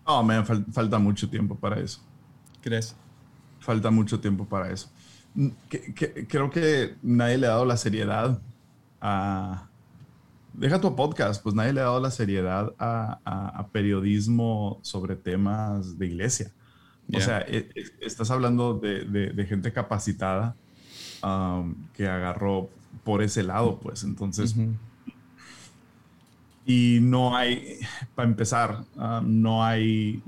Oh, 0.06 0.24
man, 0.24 0.46
fal- 0.46 0.66
falta 0.72 0.98
mucho 0.98 1.30
tiempo 1.30 1.56
para 1.56 1.80
eso. 1.80 2.02
¿Crees? 2.62 2.96
Falta 3.60 3.92
mucho 3.92 4.20
tiempo 4.20 4.46
para 4.46 4.72
eso. 4.72 4.90
Que- 5.70 5.94
que- 5.94 6.28
creo 6.28 6.50
que 6.50 6.96
nadie 7.04 7.38
le 7.38 7.48
ha 7.48 7.52
dado 7.52 7.66
la 7.66 7.78
seriedad 7.78 8.42
a... 9.02 9.69
Deja 10.60 10.82
tu 10.82 10.94
podcast, 10.96 11.42
pues 11.42 11.56
nadie 11.56 11.72
le 11.72 11.80
ha 11.80 11.86
dado 11.86 12.02
la 12.02 12.12
seriedad 12.12 12.74
a, 12.78 13.20
a- 13.24 13.60
a 13.60 13.68
periodismo 13.70 14.80
sobre 14.82 15.16
temas 15.16 15.98
de 15.98 16.08
iglesia. 16.08 16.52
O 17.08 17.12
Yeah. 17.14 17.22
sea, 17.26 17.40
e- 17.48 17.70
e- 17.76 18.06
estás 18.06 18.30
hablando 18.30 18.74
de, 18.76 19.06
de- 19.06 19.30
de 19.32 19.46
gente 19.46 19.72
capacitada 19.72 20.56
um, 21.24 21.76
que 21.94 22.08
agarró 22.08 22.70
por 23.04 23.22
ese 23.24 23.42
lado, 23.44 23.80
pues 23.80 24.04
entonces... 24.04 24.56
Y 26.66 27.00
no 27.02 27.36
hay, 27.36 27.80
para 28.14 28.28
empezar, 28.30 28.84
ah, 28.98 29.24
no 29.26 29.64
hay, 29.66 30.22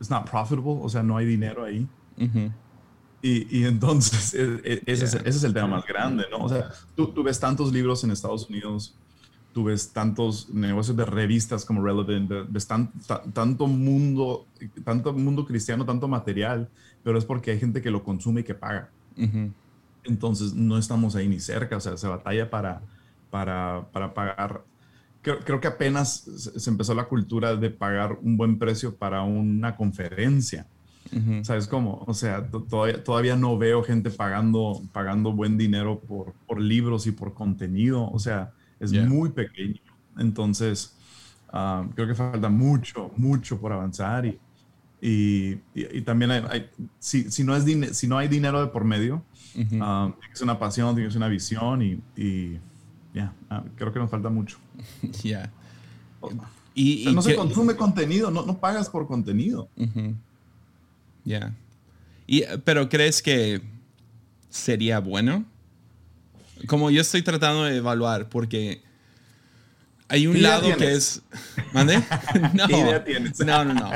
it's 0.00 0.08
not 0.08 0.30
profitable, 0.30 0.78
o 0.80 0.88
sea, 0.88 1.02
no 1.02 1.16
hay 1.18 1.26
dinero 1.26 1.64
ahí. 1.64 1.86
Ujú. 2.16 2.50
Y, 3.20 3.58
y 3.58 3.64
entonces, 3.66 4.32
e- 4.34 4.82
ese, 4.86 5.04
es, 5.04 5.12
Yeah. 5.12 5.20
ese 5.22 5.38
es 5.38 5.44
el 5.44 5.52
tema 5.52 5.66
más 5.66 5.84
grande, 5.86 6.24
¿no? 6.30 6.38
O 6.44 6.48
sea, 6.48 6.70
tú, 6.94 7.08
tú 7.08 7.22
ves 7.22 7.38
tantos 7.38 7.70
libros 7.72 8.02
en 8.04 8.12
Estados 8.12 8.48
Unidos, 8.48 8.96
tú 9.56 9.64
ves 9.64 9.90
tantos 9.90 10.50
negocios 10.50 10.98
de 10.98 11.06
revistas 11.06 11.64
como 11.64 11.82
Relevant, 11.82 12.28
ve- 12.28 12.44
ves 12.46 12.66
tan- 12.66 12.92
ta- 13.06 13.22
tanto 13.32 13.66
mundo, 13.66 14.44
tanto 14.84 15.14
mundo 15.14 15.46
cristiano, 15.46 15.86
tanto 15.86 16.08
material, 16.08 16.68
pero 17.02 17.16
es 17.16 17.24
porque 17.24 17.52
hay 17.52 17.58
gente 17.58 17.80
que 17.80 17.90
lo 17.90 18.04
consume 18.04 18.42
y 18.42 18.44
que 18.44 18.52
paga. 18.52 18.90
Ujú. 19.16 19.50
Entonces 20.04 20.52
no 20.52 20.76
estamos 20.76 21.16
ahí 21.16 21.26
ni 21.26 21.40
cerca, 21.40 21.78
o 21.78 21.80
sea, 21.80 21.96
se 21.96 22.06
batalla 22.06 22.50
para, 22.50 22.82
para, 23.30 23.86
para 23.92 24.12
pagar. 24.12 24.62
Creo, 25.22 25.38
creo 25.38 25.58
que 25.58 25.68
apenas 25.68 26.10
se 26.18 26.68
empezó 26.68 26.94
la 26.94 27.04
cultura 27.04 27.56
de 27.56 27.70
pagar 27.70 28.18
un 28.20 28.36
buen 28.36 28.58
precio 28.58 28.94
para 28.94 29.22
una 29.22 29.74
conferencia. 29.74 30.66
Ujú. 31.16 31.42
¿Sabes 31.46 31.66
cómo? 31.66 32.04
O 32.06 32.12
sea, 32.12 32.46
to- 32.46 32.64
todavía, 32.64 33.02
todavía 33.02 33.36
no 33.36 33.56
veo 33.56 33.82
gente 33.82 34.10
pagando, 34.10 34.82
pagando 34.92 35.32
buen 35.32 35.56
dinero 35.56 35.98
por, 36.00 36.34
por 36.46 36.60
libros 36.60 37.06
y 37.06 37.12
por 37.12 37.32
contenido. 37.32 38.10
O 38.10 38.18
sea, 38.18 38.52
es 38.80 38.90
Yeah. 38.90 39.06
muy 39.06 39.30
pequeño. 39.30 39.80
Entonces, 40.18 40.96
ah, 41.52 41.86
creo 41.94 42.06
que 42.06 42.14
falta 42.14 42.48
mucho, 42.48 43.12
mucho 43.16 43.60
por 43.60 43.72
avanzar. 43.72 44.26
Y, 44.26 44.38
y, 45.00 45.60
y- 45.74 45.98
y 45.98 46.00
también 46.02 46.30
hay, 46.30 46.42
hay- 46.50 46.70
si, 46.98 47.30
si, 47.30 47.44
no 47.44 47.54
es 47.54 47.64
si 47.96 48.06
no 48.08 48.16
hay 48.18 48.28
dinero 48.28 48.60
de 48.60 48.68
por 48.68 48.84
medio, 48.84 49.22
ser 49.52 50.42
una 50.42 50.58
pasión, 50.58 50.94
tiene 50.94 51.08
que 51.08 51.12
ser 51.12 51.18
una 51.18 51.28
visión 51.28 51.82
y, 51.82 52.00
y 52.16 52.58
ya, 53.14 53.32
ah, 53.50 53.62
creo 53.76 53.92
que 53.92 53.98
nos 53.98 54.10
falta 54.10 54.28
mucho. 54.30 54.58
Ya. 55.22 55.50
O 56.20 56.30
Y, 56.74 57.02
sea, 57.04 57.12
y 57.12 57.14
no 57.14 57.22
se 57.22 57.34
consume 57.36 57.76
contenido, 57.76 58.30
no, 58.30 58.44
no 58.44 58.58
pagas 58.58 58.88
por 58.90 59.06
contenido. 59.06 59.68
Ya. 61.24 61.54
Y, 62.26 62.42
eh, 62.42 62.58
Pero 62.64 62.88
¿crees 62.88 63.22
que 63.22 63.60
sería 64.48 64.98
bueno? 65.00 65.44
Como 66.66 66.90
yo 66.90 67.00
estoy 67.02 67.22
tratando 67.22 67.64
de 67.64 67.76
evaluar, 67.76 68.28
porque 68.28 68.82
hay 70.08 70.26
un 70.26 70.34
¿Qué 70.34 70.38
idea 70.40 70.50
lado 70.60 70.76
que 70.76 70.92
es... 70.94 71.22
¿Mande? 71.72 72.00
No, 72.54 72.66
¿Qué 72.66 72.78
idea 72.78 73.04
tienes? 73.04 73.38
no, 73.40 73.64
no, 73.64 73.74
no. 73.74 73.90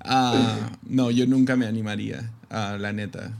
Ah, 0.00 0.70
no, 0.88 1.10
yo 1.10 1.26
nunca 1.26 1.56
me 1.56 1.66
animaría, 1.66 2.30
ah, 2.50 2.76
la 2.78 2.92
neta. 2.92 3.32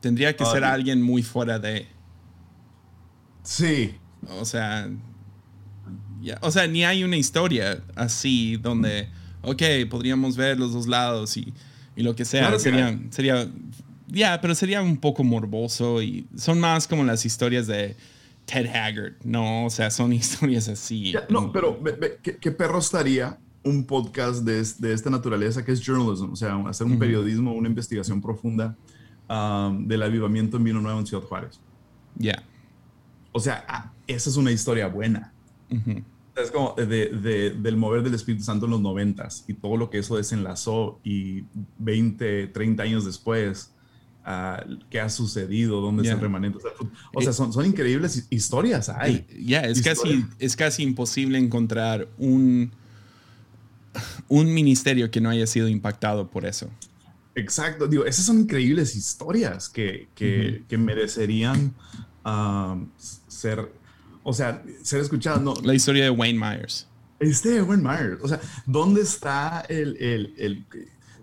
Tendría 0.00 0.34
que 0.36 0.44
Ah, 0.44 0.52
ser 0.52 0.64
alguien 0.64 1.02
muy 1.02 1.22
fuera 1.22 1.58
de... 1.58 1.86
Sí, 3.42 3.94
O 4.40 4.44
sea, 4.46 4.88
ya- 6.22 6.38
o 6.40 6.50
sea, 6.50 6.66
ni 6.66 6.84
hay 6.84 7.04
una 7.04 7.16
historia 7.16 7.82
así 7.94 8.56
donde, 8.56 9.08
ok, 9.42 9.62
podríamos 9.90 10.36
ver 10.36 10.58
los 10.58 10.72
dos 10.72 10.86
lados 10.86 11.36
y, 11.36 11.52
y 11.94 12.02
lo 12.02 12.16
que 12.16 12.24
sea. 12.24 12.40
Claro 12.40 12.56
que 12.56 12.62
sería, 12.62 12.86
hay. 12.86 13.06
sería, 13.10 13.48
ya, 14.08 14.40
pero 14.40 14.54
sería 14.54 14.82
un 14.82 14.96
poco 14.96 15.24
morboso 15.24 16.02
y 16.02 16.26
son 16.36 16.60
más 16.60 16.86
como 16.88 17.04
las 17.04 17.24
historias 17.24 17.66
de 17.66 17.96
Ted 18.46 18.66
Haggard, 18.66 19.14
¿no? 19.24 19.66
O 19.66 19.70
sea, 19.70 19.90
son 19.90 20.12
historias 20.14 20.68
así. 20.68 21.12
Ya, 21.12 21.24
no, 21.28 21.52
pero 21.52 21.78
¿qué, 22.22 22.36
qué 22.36 22.50
perro 22.50 22.78
estaría 22.78 23.38
un 23.62 23.84
podcast 23.84 24.44
de, 24.44 24.62
de 24.78 24.92
esta 24.92 25.08
naturaleza 25.10 25.64
que 25.64 25.72
es 25.72 25.80
journalism? 25.84 26.32
O 26.32 26.36
sea, 26.36 26.56
hacer 26.68 26.86
un 26.86 26.98
periodismo, 26.98 27.52
una 27.54 27.68
investigación 27.68 28.20
profunda 28.20 28.76
um, 29.28 29.86
del 29.88 30.02
avivamiento 30.02 30.58
en 30.58 30.64
Vino 30.64 30.80
Nuevo 30.80 31.00
en 31.00 31.06
Ciudad 31.06 31.22
Juárez. 31.24 31.58
Ya. 32.16 32.42
O 33.32 33.40
sea, 33.40 33.64
ah, 33.66 33.92
esa 34.06 34.30
es 34.30 34.36
una 34.36 34.52
historia 34.52 34.86
buena. 34.86 35.32
Ujú. 35.70 36.02
Es 36.36 36.50
como 36.50 36.74
de, 36.76 36.84
de- 37.08 37.50
del 37.50 37.76
mover 37.76 38.02
del 38.02 38.14
Espíritu 38.14 38.44
Santo 38.44 38.66
en 38.66 38.72
los 38.72 38.80
noventas 38.80 39.44
y 39.48 39.54
todo 39.54 39.76
lo 39.76 39.88
que 39.88 39.98
eso 39.98 40.16
desenlazó 40.16 40.98
y 41.04 41.44
20, 41.78 42.48
30 42.48 42.82
años 42.82 43.04
después, 43.04 43.72
qué 44.90 45.00
ha 45.00 45.08
sucedido, 45.10 45.80
dónde 45.80 46.02
es 46.02 46.08
Ya. 46.08 46.14
el 46.14 46.20
remanente. 46.20 46.58
O 46.58 46.60
sea, 46.60 46.70
o 47.14 47.20
sea, 47.22 47.32
son, 47.32 47.52
son 47.52 47.66
increíbles 47.66 48.16
hi- 48.16 48.36
historias. 48.36 48.88
Hay. 48.88 49.26
Y- 49.30 49.46
Ya, 49.46 49.60
es 49.60 49.82
casi, 49.82 50.24
es 50.38 50.56
casi 50.56 50.82
imposible 50.82 51.38
encontrar 51.38 52.08
un, 52.18 52.72
un 54.28 54.52
ministerio 54.52 55.10
que 55.10 55.20
no 55.20 55.30
haya 55.30 55.46
sido 55.46 55.68
impactado 55.68 56.28
por 56.30 56.46
eso. 56.46 56.70
Exacto, 57.34 57.86
digo, 57.86 58.04
esas 58.06 58.24
son 58.24 58.40
increíbles 58.40 58.94
historias 58.94 59.68
que, 59.68 60.08
que, 60.14 60.62
que 60.68 60.78
merecerían 60.78 61.74
um, 62.24 62.88
ser, 63.28 63.72
o 64.22 64.32
sea, 64.32 64.62
ser 64.82 65.00
escuchadas. 65.00 65.42
No, 65.42 65.54
La 65.62 65.74
historia 65.74 66.04
de 66.04 66.10
Wayne 66.10 66.38
Myers. 66.38 66.86
este 67.18 67.50
de 67.50 67.62
Wayne 67.62 67.82
Myers, 67.82 68.20
o 68.22 68.28
sea, 68.28 68.40
¿dónde 68.66 69.02
está 69.02 69.60
el, 69.68 69.96
el, 69.96 70.34
el- 70.38 70.64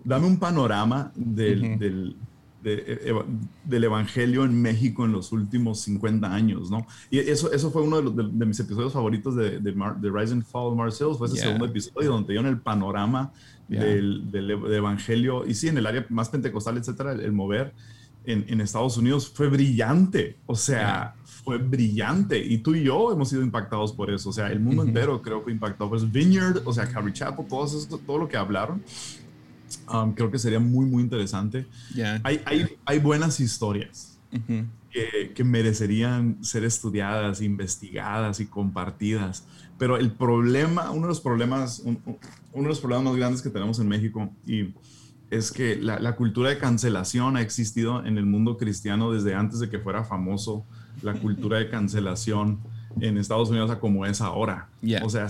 dame 0.04 0.26
un 0.26 0.38
panorama 0.38 1.12
del, 1.16 2.14
de- 2.62 3.00
eva- 3.04 3.24
del 3.64 3.84
evangelio 3.84 4.44
en 4.44 4.60
México 4.60 5.04
en 5.04 5.12
los 5.12 5.32
últimos 5.32 5.80
50 5.80 6.32
años, 6.32 6.70
¿no? 6.70 6.86
Y 7.10 7.18
eso, 7.18 7.52
eso 7.52 7.70
fue 7.70 7.82
uno 7.82 7.96
de, 7.96 8.02
los- 8.04 8.16
de- 8.16 8.28
de 8.32 8.46
mis 8.46 8.58
episodios 8.60 8.92
favoritos 8.92 9.34
de, 9.36 9.58
de, 9.58 9.72
Rise 10.10 10.32
and 10.32 10.44
Fall 10.44 10.68
of 10.72 10.76
Marcel, 10.76 11.08
fue 11.18 11.26
ese 11.26 11.36
Yeah. 11.36 11.46
segundo 11.46 11.66
episodio 11.66 12.10
donde 12.10 12.26
te 12.28 12.32
dieron 12.32 12.48
el 12.50 12.60
panorama 12.60 13.32
Yeah. 13.68 13.84
del, 13.84 14.30
del 14.30 14.46
del 14.48 14.74
evangelio, 14.74 15.46
y 15.46 15.54
sí, 15.54 15.68
en 15.68 15.78
el 15.78 15.86
área 15.86 16.04
más 16.10 16.28
pentecostal, 16.28 16.76
etcétera, 16.76 17.12
el, 17.12 17.20
el 17.20 17.32
mover 17.32 17.72
en, 18.24 18.44
en 18.48 18.60
Estados 18.60 18.96
Unidos 18.98 19.28
fue 19.34 19.48
brillante, 19.48 20.36
o 20.46 20.54
sea, 20.54 21.14
fue 21.24 21.58
brillante, 21.58 22.38
y 22.38 22.58
tú 22.58 22.74
y 22.76 22.84
yo 22.84 23.12
hemos 23.12 23.30
sido 23.30 23.42
impactados 23.42 23.92
por 23.92 24.10
eso, 24.12 24.28
o 24.28 24.32
sea, 24.32 24.52
el 24.52 24.60
mundo 24.60 24.82
Ujú. 24.82 24.88
entero 24.90 25.22
creo 25.22 25.44
que 25.44 25.50
impactado 25.50 25.88
por 25.90 25.98
eso. 25.98 26.06
Vineyard, 26.06 26.62
o 26.64 26.72
sea, 26.72 26.86
Calvary 26.86 27.12
Chapel, 27.14 27.46
todo, 27.48 27.64
eso, 27.64 27.98
todo 28.06 28.18
lo 28.18 28.28
que 28.28 28.36
hablaron, 28.36 28.80
um, 29.92 30.12
creo 30.14 30.30
que 30.30 30.38
sería 30.38 30.60
muy, 30.60 30.86
muy 30.86 31.02
interesante. 31.02 31.66
Ya. 31.94 32.20
Hay, 32.24 32.40
hay, 32.44 32.66
hay 32.84 32.98
buenas 32.98 33.40
historias 33.40 34.18
Ujú. 34.32 34.64
que, 34.90 35.32
que 35.34 35.44
merecerían 35.44 36.38
ser 36.44 36.64
estudiadas, 36.64 37.40
investigadas 37.40 38.40
y 38.40 38.46
compartidas. 38.46 39.44
Pero 39.78 39.96
el 39.96 40.12
problema, 40.12 40.90
uno 40.90 41.02
de 41.02 41.08
los 41.08 41.20
problemas, 41.20 41.80
un- 41.80 41.98
un- 42.06 42.18
uno 42.52 42.62
de 42.64 42.68
los 42.68 42.80
problemas 42.80 43.04
más 43.06 43.16
grandes 43.16 43.42
que 43.42 43.50
tenemos 43.50 43.78
en 43.78 43.88
México 43.88 44.30
y 44.46 44.74
es 45.30 45.50
que 45.50 45.76
la, 45.76 45.98
la 45.98 46.14
cultura 46.14 46.50
de 46.50 46.58
cancelación 46.58 47.36
ha 47.38 47.40
existido 47.40 48.04
en 48.04 48.18
el 48.18 48.26
mundo 48.26 48.58
cristiano 48.58 49.10
desde 49.10 49.34
antes 49.34 49.60
de 49.60 49.70
que 49.70 49.78
fuera 49.78 50.04
famoso 50.04 50.66
la 51.00 51.14
cultura 51.14 51.56
de 51.58 51.70
cancelación 51.70 52.60
en 53.00 53.16
Estados 53.16 53.48
Unidos 53.48 53.70
a 53.70 53.80
como 53.80 54.04
es 54.04 54.20
ahora. 54.20 54.68
Yeah. 54.82 55.02
O 55.02 55.08
sea, 55.08 55.26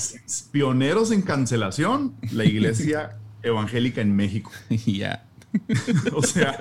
pioneros 0.50 1.12
en 1.12 1.22
cancelación, 1.22 2.14
la 2.32 2.44
iglesia 2.44 3.16
evangélica 3.42 4.00
en 4.00 4.14
México. 4.14 4.50
Ya. 4.86 5.24
O 6.14 6.22
sea, 6.22 6.58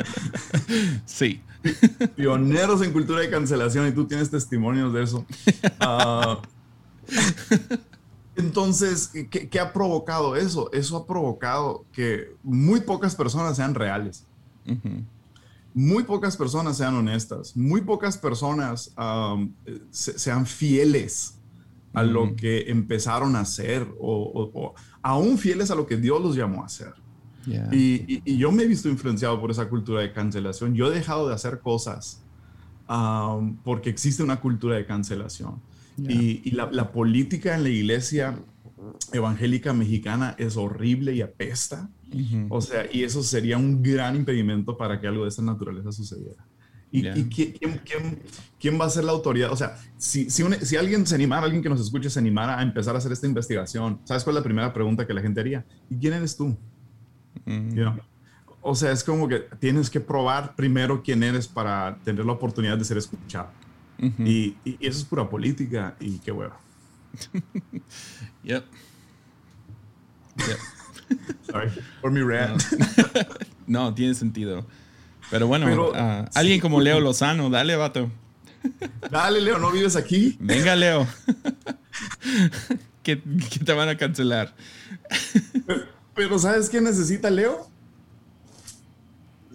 Sí. 1.05 1.41
pioneros 2.15 2.81
en 2.81 2.91
cultura 2.91 3.21
de 3.21 3.29
cancelación 3.29 3.87
y 3.87 3.91
tú 3.91 4.05
tienes 4.05 4.29
testimonios 4.29 4.91
de 4.93 5.03
eso. 5.03 5.25
Ah, 5.79 6.41
entonces, 8.35 9.11
¿qué, 9.29 9.49
qué 9.49 9.59
ha 9.59 9.73
provocado 9.73 10.35
eso? 10.35 10.71
Eso 10.73 10.97
ha 10.97 11.05
provocado 11.05 11.85
que 11.91 12.35
muy 12.43 12.81
pocas 12.81 13.15
personas 13.15 13.55
sean 13.57 13.75
reales, 13.75 14.25
muy 15.73 16.03
pocas 16.03 16.35
personas 16.37 16.77
sean 16.77 16.95
honestas, 16.95 17.55
muy 17.55 17.81
pocas 17.81 18.17
personas 18.17 18.91
um, 18.97 19.53
se- 19.89 20.17
sean 20.17 20.45
fieles 20.45 21.35
a 21.93 22.03
lo 22.03 22.35
que 22.35 22.69
empezaron 22.71 23.35
a 23.35 23.41
hacer 23.41 23.87
o, 23.99 24.13
o- 24.23 24.51
o 24.61 24.73
aún 25.01 25.37
fieles 25.37 25.71
a 25.71 25.75
lo 25.75 25.85
que 25.85 25.97
Dios 25.97 26.21
los 26.21 26.35
llamó 26.35 26.63
a 26.63 26.65
hacer. 26.67 26.93
Y, 27.71 28.05
y- 28.07 28.21
y 28.25 28.37
yo 28.37 28.51
me 28.51 28.63
he 28.63 28.67
visto 28.67 28.87
influenciado 28.89 29.39
por 29.41 29.49
esa 29.51 29.67
cultura 29.67 30.01
de 30.01 30.11
cancelación. 30.13 30.75
Yo 30.75 30.87
he 30.91 30.95
dejado 30.95 31.27
de 31.27 31.33
hacer 31.33 31.59
cosas 31.59 32.21
um, 32.89 33.57
porque 33.63 33.89
existe 33.89 34.21
una 34.23 34.39
cultura 34.39 34.75
de 34.75 34.85
cancelación. 34.85 35.55
Y, 35.97 36.41
y 36.45 36.51
la, 36.51 36.69
la 36.71 36.91
política 36.91 37.55
en 37.55 37.63
la 37.63 37.69
iglesia 37.69 38.37
evangélica 39.13 39.73
mexicana 39.73 40.35
es 40.37 40.57
horrible 40.57 41.13
y 41.13 41.21
apesta. 41.21 41.89
O 42.49 42.61
sea, 42.61 42.85
y 42.91 43.03
eso 43.03 43.23
sería 43.23 43.57
un 43.57 43.81
gran 43.81 44.15
impedimento 44.15 44.77
para 44.77 44.99
que 44.99 45.07
algo 45.07 45.23
de 45.23 45.29
esta 45.29 45.41
naturaleza 45.41 45.91
sucediera. 45.91 46.45
¿Y, 46.91 47.01
Ya. 47.03 47.17
y 47.17 47.23
qui- 47.29 47.57
quién, 47.57 47.81
quién- 47.85 48.19
quién 48.59 48.79
va 48.79 48.85
a 48.85 48.89
ser 48.89 49.05
la 49.05 49.11
autoridad? 49.13 49.51
O 49.51 49.55
sea, 49.55 49.77
si, 49.97 50.29
si, 50.29 50.43
un- 50.43 50.55
si 50.61 50.75
alguien 50.75 51.07
se 51.07 51.15
animara, 51.15 51.43
alguien 51.45 51.63
que 51.63 51.69
nos 51.69 51.79
escuche 51.79 52.09
se 52.09 52.19
animara 52.19 52.59
a 52.59 52.63
empezar 52.63 52.95
a 52.95 52.97
hacer 52.97 53.11
esta 53.11 53.27
investigación, 53.27 53.99
¿sabes 54.03 54.23
cuál 54.23 54.35
es 54.35 54.39
la 54.41 54.43
primera 54.43 54.73
pregunta 54.73 55.07
que 55.07 55.13
la 55.13 55.21
gente 55.21 55.39
haría? 55.39 55.65
¿Y 55.89 55.95
quién 55.97 56.13
eres 56.13 56.35
tú? 56.35 56.57
Mm. 57.45 57.69
You 57.69 57.81
know? 57.83 57.99
O 58.61 58.75
sea, 58.75 58.91
es 58.91 59.03
como 59.03 59.27
que 59.27 59.39
tienes 59.59 59.89
que 59.89 59.99
probar 60.01 60.55
primero 60.55 61.01
quién 61.01 61.23
eres 61.23 61.47
para 61.47 61.97
tener 62.03 62.25
la 62.25 62.33
oportunidad 62.33 62.77
de 62.77 62.83
ser 62.85 62.97
escuchado. 62.97 63.49
Y, 64.19 64.55
y 64.65 64.77
eso 64.81 64.99
es 64.99 65.05
pura 65.05 65.29
política 65.29 65.95
y 65.99 66.17
qué 66.19 66.31
hueva. 66.31 66.59
Yep. 68.43 68.63
Yep. 70.37 70.57
Sorry 71.51 71.69
for 72.01 72.11
mi 72.11 72.21
rant. 72.21 72.61
No, 73.67 73.93
tiene 73.95 74.13
sentido. 74.15 74.65
Pero 75.31 75.47
bueno, 75.47 75.65
Pero- 75.65 75.91
ah, 75.95 76.29
alguien 76.35 76.59
como 76.59 76.79
Leo 76.81 76.99
Lozano, 76.99 77.49
dale, 77.49 77.75
vato. 77.75 78.11
Dale, 79.09 79.41
Leo, 79.41 79.57
¿no 79.57 79.71
vives 79.71 79.95
aquí? 79.95 80.37
Venga, 80.39 80.75
Leo. 80.75 81.07
que, 83.03 83.19
que 83.21 83.59
te 83.65 83.73
van 83.73 83.89
a 83.89 83.97
cancelar. 83.97 84.53
Pero 86.13 86.37
¿sabes 86.37 86.69
qué 86.69 86.79
necesita 86.81 87.29
Leo? 87.29 87.67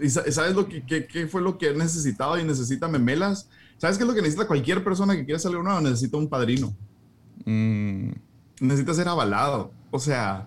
¿Y 0.00 0.10
sa- 0.10 0.30
sabes 0.32 0.54
lo 0.54 0.68
que, 0.68 1.28
fue 1.30 1.40
lo 1.40 1.56
que 1.58 1.72
necesitaba 1.72 2.40
y 2.40 2.44
necesita 2.44 2.88
memelas? 2.88 3.48
¿Sabes 3.78 3.96
qué 3.98 4.04
es 4.04 4.08
lo 4.08 4.14
que 4.14 4.22
necesita 4.22 4.46
cualquier 4.46 4.82
persona 4.82 5.14
que 5.14 5.24
quiera 5.24 5.38
salir 5.38 5.58
nuevo? 5.58 5.80
Necesita 5.80 6.16
un 6.16 6.28
padrino. 6.28 6.74
Mm, 7.44 8.10
necesita 8.60 8.94
ser 8.94 9.08
avalado. 9.08 9.70
O 9.90 9.98
sea, 9.98 10.46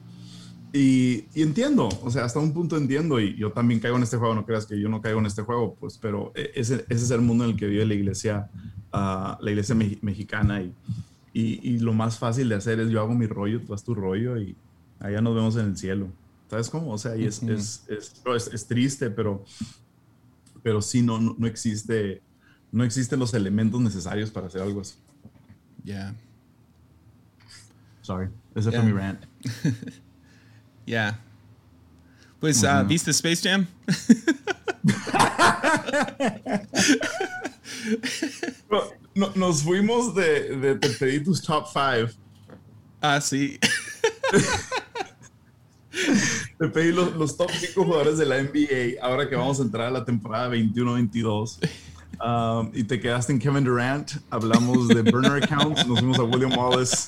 y, 0.74 1.26
y 1.34 1.41
entiendo, 1.41 1.89
o 2.03 2.11
sea, 2.11 2.26
hasta 2.26 2.39
un 2.39 2.53
punto 2.53 2.78
entiendo, 2.78 3.20
y 3.20 3.36
yo 3.36 3.51
también 3.51 3.80
caigo 3.80 3.97
en 3.97 4.03
este 4.03 4.17
juego, 4.17 4.36
no 4.36 4.45
creas 4.45 4.65
que 4.65 4.80
yo 4.80 4.88
no 4.89 5.01
caigo 5.01 5.20
en 5.20 5.26
este 5.26 5.41
juego, 5.41 5.76
pues, 5.80 5.97
pero 5.97 6.32
e- 6.36 6.51
ese, 6.55 6.86
ese 6.89 7.05
es 7.05 7.11
el 7.11 7.22
mundo 7.22 7.43
en 7.45 7.51
el 7.51 7.55
que 7.57 7.65
vive 7.67 7.86
la 7.86 7.93
iglesia, 7.95 8.49
ah, 8.91 9.38
la 9.41 9.49
iglesia 9.51 9.74
me- 9.76 9.97
mexicana, 10.01 10.61
y, 10.61 10.74
y, 11.34 11.70
y 11.76 11.80
lo 11.80 11.93
más 11.93 12.20
fácil 12.20 12.49
de 12.49 12.55
hacer 12.55 12.80
es 12.80 12.89
yo 12.89 12.99
hago 12.99 13.15
mi 13.15 13.26
rollo, 13.28 13.61
tú 13.61 13.74
haz 13.74 13.84
tu 13.84 13.95
rollo, 13.95 14.38
y 14.38 14.55
allá 14.99 15.22
nos 15.22 15.34
vemos 15.36 15.55
en 15.57 15.65
el 15.67 15.78
cielo. 15.78 16.07
¿Sabes 16.49 16.70
cómo? 16.70 16.91
O 16.93 16.97
sea, 16.97 17.15
y 17.15 17.26
es, 17.26 17.41
Ujú. 17.43 17.51
es, 17.53 17.84
es, 17.88 18.13
es- 18.36 18.53
es 18.53 18.67
triste, 18.67 19.09
pero, 19.09 19.43
pero 20.61 20.82
sí, 20.82 21.01
no, 21.01 21.20
no, 21.20 21.36
no 21.38 21.47
existe, 21.47 22.22
no 22.72 22.84
existen 22.84 23.20
los 23.20 23.34
elementos 23.34 23.80
necesarios 23.82 24.30
para 24.30 24.47
hacer 24.47 24.61
algo 24.61 24.82
así. 24.82 24.95
ya. 25.84 26.13
Sorry, 28.01 28.28
ese 28.55 28.72
Yeah. 28.72 28.82
fue 28.82 28.91
mi 28.91 28.97
rant. 28.97 29.26
Ya. 30.90 31.20
Pues, 32.40 32.64
Ujú. 32.64 32.86
¿viste 32.88 33.12
Space 33.12 33.48
Jam? 33.48 33.68
No, 38.70 38.82
no- 39.16 39.32
nos 39.36 39.64
fuimos 39.64 40.14
de, 40.16 40.56
de 40.58 40.76
te 40.76 40.90
pedí 40.90 41.24
tus 41.24 41.42
top 41.42 41.66
5. 41.72 42.12
Ah, 43.02 43.20
sí. 43.22 43.58
Te 46.60 46.68
pedí 46.68 46.92
los, 46.92 47.16
los 47.16 47.36
top 47.36 47.50
5 47.52 47.84
jugadores 47.84 48.18
de 48.18 48.26
la 48.26 48.42
NBA 48.42 49.02
ahora 49.02 49.28
que 49.28 49.36
vamos 49.36 49.60
a 49.60 49.64
entrar 49.64 49.88
a 49.88 49.92
la 49.92 50.06
temporada 50.06 50.50
21-22. 50.54 51.58
Um, 52.24 52.72
y 52.74 52.84
te 52.84 53.00
quedaste 53.00 53.34
en 53.34 53.40
Kevin 53.40 53.64
Durant. 53.64 54.12
Hablamos 54.30 54.88
de 54.90 55.02
burner 55.02 55.44
accounts. 55.44 55.88
Nos 55.88 56.00
fuimos 56.00 56.20
a 56.20 56.24
William 56.24 56.52
Wallace. 56.58 57.08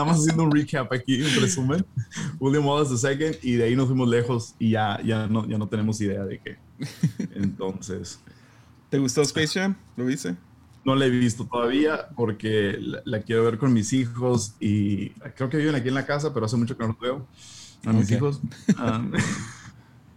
Nada 0.00 0.12
más 0.12 0.20
haciendo 0.20 0.44
un 0.44 0.50
recap 0.50 0.92
aquí, 0.92 1.20
un 1.20 1.42
resumen. 1.42 1.84
William 2.40 2.66
Wallace 2.66 2.96
second. 2.96 3.36
Y 3.42 3.56
de 3.56 3.64
ahí 3.64 3.76
nos 3.76 3.86
fuimos 3.86 4.08
lejos 4.08 4.54
y 4.58 4.70
ya, 4.70 5.00
ya, 5.04 5.26
no, 5.26 5.46
ya 5.46 5.58
no 5.58 5.68
tenemos 5.68 6.00
idea 6.00 6.24
de 6.24 6.38
qué. 6.38 6.56
Entonces, 7.34 8.20
¿Te 8.88 8.98
gustó 8.98 9.22
Space 9.22 9.60
Jam? 9.60 9.76
¿Lo 9.96 10.06
viste? 10.06 10.36
no 10.82 10.94
la 10.94 11.04
he 11.04 11.10
visto 11.10 11.44
todavía 11.44 12.08
porque 12.16 12.78
la, 12.80 13.02
la 13.04 13.20
quiero 13.20 13.44
ver 13.44 13.58
con 13.58 13.70
mis 13.70 13.92
hijos 13.92 14.54
y 14.60 15.10
creo 15.36 15.50
que 15.50 15.58
viven 15.58 15.74
aquí 15.74 15.88
en 15.88 15.94
la 15.94 16.06
casa, 16.06 16.32
pero 16.32 16.46
hace 16.46 16.56
mucho 16.56 16.74
que 16.74 16.82
no 16.82 16.88
los 16.88 16.98
veo 16.98 17.26
a 17.84 17.92
mis 17.92 18.10
hijos. 18.10 18.40
Um, 18.78 19.12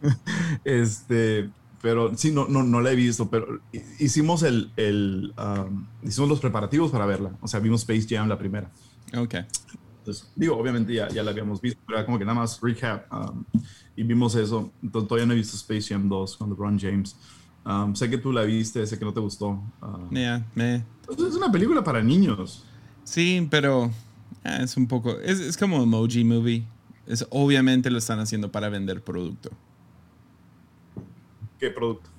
este, 0.64 1.50
pero 1.82 2.16
sí, 2.18 2.32
no, 2.32 2.48
no, 2.48 2.64
no 2.64 2.80
la 2.80 2.92
he 2.92 2.96
visto, 2.96 3.30
pero 3.30 3.60
hicimos 4.00 4.42
el, 4.44 4.72
el 4.78 5.34
um, 5.38 5.86
hicimos 6.02 6.30
los 6.30 6.40
preparativos 6.40 6.92
para 6.92 7.06
verla. 7.06 7.32
O 7.42 7.48
sea, 7.48 7.60
vimos 7.60 7.82
Space 7.82 8.08
Jam 8.10 8.30
la 8.30 8.38
primera. 8.38 8.72
Ok. 9.16 9.36
Entonces, 10.00 10.30
digo, 10.36 10.58
obviamente 10.58 10.94
ya, 10.94 11.08
ya 11.10 11.24
la 11.24 11.32
habíamos 11.32 11.62
visto, 11.62 11.80
pero 11.86 12.00
era 12.00 12.06
como 12.06 12.20
que 12.20 12.26
nada 12.26 12.40
más 12.40 12.60
recap 12.62 13.12
um, 13.14 13.46
y 13.96 14.04
vimos 14.04 14.36
eso. 14.36 14.72
Entonces, 14.82 15.08
todavía 15.08 15.26
no 15.28 15.34
he 15.34 15.38
visto 15.38 15.56
Space 15.56 15.94
Jam 15.94 16.10
2 16.10 16.38
con 16.38 16.50
LeBron 16.50 16.78
James. 16.78 17.16
Um, 17.66 17.96
sé 17.96 18.10
que 18.10 18.18
tú 18.18 18.34
la 18.34 18.42
viste, 18.42 18.86
sé 18.86 19.00
que 19.00 19.06
no 19.06 19.14
te 19.14 19.22
gustó. 19.22 19.52
Uh, 19.82 20.14
Ya, 20.14 20.46
me. 20.56 20.84
es 21.08 21.36
una 21.36 21.50
película 21.52 21.84
para 21.84 22.04
niños. 22.04 22.66
Sí, 23.06 23.48
pero 23.50 23.92
ah, 24.44 24.58
es 24.64 24.76
un 24.76 24.88
poco. 24.88 25.18
Es, 25.20 25.40
es 25.40 25.56
como 25.58 25.82
Emoji 25.82 26.26
Movie. 26.26 26.66
Es, 27.08 27.26
obviamente 27.30 27.90
lo 27.90 27.98
están 27.98 28.20
haciendo 28.20 28.52
para 28.52 28.68
vender 28.70 29.02
producto. 29.02 29.52
¿Qué 31.60 31.70
producto? 31.70 32.10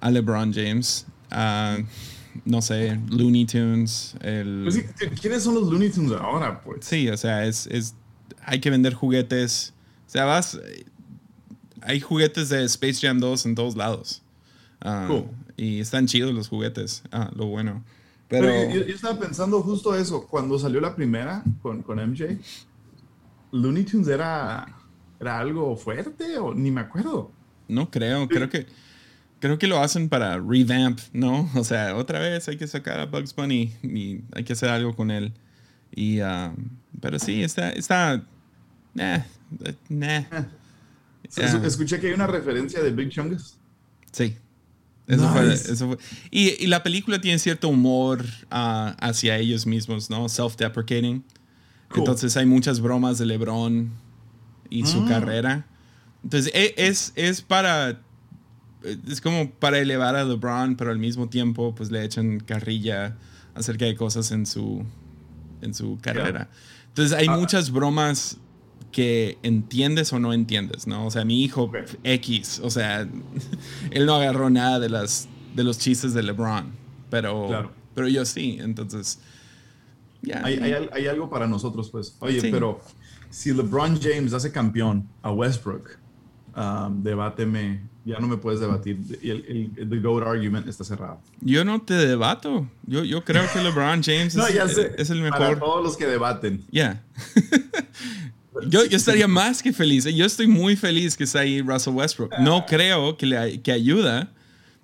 A 0.00 0.10
LeBron 0.10 0.52
James. 0.52 1.06
a, 1.30 1.78
no 2.44 2.62
sé, 2.62 2.98
Looney 3.08 3.46
Tunes. 3.46 4.16
El, 4.20 4.62
Pues 4.64 4.74
sí, 4.74 4.82
¿Quiénes 5.20 5.42
son 5.42 5.54
los 5.54 5.64
Looney 5.70 5.90
Tunes 5.90 6.12
ahora, 6.12 6.60
pues? 6.60 6.84
Sí, 6.84 7.08
o 7.08 7.16
sea, 7.16 7.46
es, 7.46 7.66
es 7.68 7.94
hay 8.44 8.60
que 8.60 8.70
vender 8.70 8.94
juguetes. 8.94 9.72
O 10.06 10.10
sea, 10.10 10.24
vas. 10.24 10.58
Hay 11.82 12.00
juguetes 12.00 12.48
de 12.48 12.64
Space 12.64 13.06
Jam 13.06 13.20
2 13.20 13.46
en 13.46 13.54
todos 13.54 13.76
lados. 13.76 14.22
Ah, 14.80 15.06
Cool. 15.08 15.24
Y 15.56 15.80
están 15.80 16.06
chidos 16.06 16.34
los 16.34 16.48
juguetes. 16.48 17.02
Ah, 17.12 17.30
lo 17.34 17.46
bueno. 17.46 17.84
Pero, 18.28 18.46
Pero. 18.46 18.74
yo, 18.74 18.86
yo 18.86 18.94
estaba 18.94 19.18
pensando 19.18 19.62
justo 19.62 19.94
eso, 19.94 20.26
cuando 20.26 20.58
salió 20.58 20.80
la 20.80 20.96
primera 20.96 21.44
con, 21.62 21.82
con 21.82 21.98
MJ, 21.98 22.38
Looney 23.52 23.84
Tunes 23.84 24.08
era, 24.08 24.66
era 25.20 25.38
algo 25.38 25.76
fuerte 25.76 26.38
o 26.38 26.54
ni 26.54 26.70
me 26.70 26.80
acuerdo. 26.80 27.30
No 27.68 27.90
creo, 27.90 28.26
creo 28.28 28.48
que 28.48 28.66
creo 29.44 29.58
que 29.58 29.66
lo 29.66 29.78
hacen 29.80 30.08
para 30.08 30.38
revamp, 30.38 30.98
¿no? 31.12 31.50
O 31.54 31.64
sea, 31.64 31.94
otra 31.96 32.18
vez 32.18 32.48
hay 32.48 32.56
que 32.56 32.66
sacar 32.66 32.98
a 32.98 33.04
Bugs 33.06 33.34
Bunny 33.34 33.72
y 33.82 34.20
hay 34.34 34.42
que 34.44 34.54
hacer 34.54 34.70
algo 34.70 34.96
con 34.96 35.10
él. 35.10 35.32
Y 35.94 36.20
um, 36.20 36.54
pero 37.00 37.18
sí, 37.18 37.42
está 37.42 37.70
está 37.70 38.22
nah, 38.94 39.18
eh, 39.64 39.74
nah. 39.88 40.22
Es- 41.22 41.36
Yeah. 41.36 41.66
Escuché 41.66 42.00
que 42.00 42.06
hay 42.08 42.12
una 42.14 42.26
referencia 42.26 42.82
de 42.82 42.90
Big 42.90 43.08
Chungus. 43.10 43.56
Sí. 44.12 44.36
Eso 45.06 45.28
fue, 45.30 45.42
Nice. 45.46 45.70
eso 45.72 45.88
fue. 45.88 45.98
Y, 46.30 46.62
y 46.64 46.66
la 46.68 46.82
película 46.82 47.20
tiene 47.20 47.38
cierto 47.38 47.68
humor 47.68 48.24
ah, 48.50 48.96
hacia 49.00 49.36
ellos 49.38 49.66
mismos, 49.66 50.08
¿no? 50.10 50.26
Self-deprecating. 50.28 51.22
Cool. 51.88 51.98
Entonces 51.98 52.36
hay 52.38 52.46
muchas 52.46 52.80
bromas 52.80 53.18
de 53.18 53.26
LeBron 53.26 53.90
y 54.70 54.86
su 54.86 55.00
Mm. 55.02 55.08
carrera. 55.08 55.66
Entonces 56.22 56.50
e- 56.54 56.74
es, 56.78 57.12
es 57.16 57.42
para. 57.42 58.00
Es 59.08 59.20
como 59.20 59.50
para 59.50 59.78
elevar 59.78 60.14
a 60.16 60.24
LeBron, 60.24 60.76
pero 60.76 60.90
al 60.90 60.98
mismo 60.98 61.28
tiempo, 61.28 61.74
pues 61.74 61.90
le 61.90 62.04
echan 62.04 62.40
carrilla 62.40 63.16
acerca 63.54 63.84
de 63.86 63.94
cosas 63.96 64.30
en 64.32 64.46
su, 64.46 64.84
en 65.62 65.74
su 65.74 65.98
carrera. 66.00 66.48
Entonces 66.88 67.16
hay 67.16 67.26
Ah. 67.28 67.36
muchas 67.36 67.70
bromas 67.70 68.36
que 68.92 69.38
entiendes 69.42 70.12
o 70.12 70.18
no 70.20 70.32
entiendes, 70.32 70.86
¿no? 70.86 71.06
O 71.06 71.10
sea, 71.10 71.24
mi 71.24 71.42
hijo. 71.42 71.72
X, 72.04 72.60
o 72.62 72.70
sea, 72.70 73.08
él 73.90 74.06
no 74.06 74.14
agarró 74.16 74.50
nada 74.50 74.78
de 74.80 74.88
las 74.88 75.28
de 75.56 75.64
los 75.64 75.78
chistes 75.78 76.14
de 76.14 76.22
LeBron, 76.22 76.66
pero 77.10 77.46
Claro. 77.46 77.72
pero 77.94 78.08
yo 78.08 78.24
sí, 78.24 78.58
entonces 78.60 79.20
ya. 80.22 80.44
Hay, 80.44 80.54
hay 80.58 80.88
hay 80.92 81.06
algo 81.06 81.30
para 81.30 81.46
nosotros, 81.46 81.90
pues. 81.90 82.16
Oye, 82.20 82.40
Sí. 82.40 82.48
pero 82.50 82.80
si 83.30 83.52
LeBron 83.52 84.00
James 84.00 84.32
hace 84.32 84.50
campeón 84.52 85.08
a 85.22 85.30
Westbrook, 85.32 85.90
um, 86.56 87.02
debáteme, 87.02 87.82
ya 88.04 88.18
no 88.18 88.26
me 88.28 88.36
puedes 88.36 88.60
debatir. 88.60 88.98
El, 89.22 89.70
el, 89.78 89.88
the 89.88 89.98
GOAT 90.00 90.26
argument 90.26 90.68
está 90.68 90.84
cerrado. 90.84 91.20
Yo 91.40 91.64
no 91.64 91.80
te 91.82 91.94
debato. 91.94 92.68
Yo, 92.86 93.02
yo 93.04 93.24
creo 93.24 93.44
que 93.52 93.62
LeBron 93.62 94.02
James 94.02 94.34
No, 94.36 94.46
es, 94.46 94.54
ya 94.54 94.68
sé. 94.68 94.92
es 94.98 95.10
el 95.10 95.20
Para 95.30 95.48
mejor. 95.50 95.58
todos 95.60 95.82
los 95.84 95.96
que 95.96 96.06
debaten. 96.06 96.62
Ya. 96.70 97.02
yo, 98.68 98.84
yo 98.84 98.96
estaría 98.96 99.26
más 99.28 99.62
que 99.62 99.72
feliz. 99.72 100.04
Yo 100.04 100.24
estoy 100.26 100.46
muy 100.46 100.76
feliz 100.76 101.16
que 101.16 101.24
está 101.24 101.40
ahí 101.40 101.60
Russell 101.62 101.94
Westbrook. 101.94 102.32
Ah. 102.36 102.42
No 102.42 102.64
creo 102.66 103.16
que 103.16 103.26
le 103.26 103.60
que 103.62 103.72
ayuda. 103.72 104.30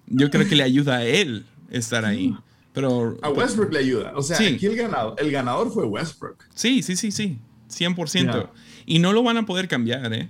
Yo 0.07 0.31
creo 0.31 0.49
que 0.49 0.57
le 0.57 0.63
ayuda 0.63 0.97
a 0.97 1.05
él 1.05 1.47
estar 1.71 2.05
ahí. 2.05 2.35
Pero 2.73 3.17
A 3.23 3.31
Westbrook 3.31 3.73
le 3.73 3.81
ayuda. 3.81 4.13
O 4.17 4.23
sea, 4.23 4.37
Sí. 4.37 4.47
aquí 4.47 4.67
el 4.67 4.77
ganador, 4.77 5.15
el 5.19 5.31
ganador 5.31 5.73
fue 5.73 5.85
Westbrook. 5.85 6.45
sí, 6.55 6.83
sí, 6.83 6.97
sí, 6.97 7.11
sí. 7.13 7.39
100%. 7.69 8.25
Ya. 8.33 8.51
Y 8.87 8.99
no 8.99 9.13
lo 9.13 9.23
van 9.23 9.37
a 9.37 9.47
poder 9.47 9.69
cambiar, 9.69 10.13
¿eh? 10.13 10.29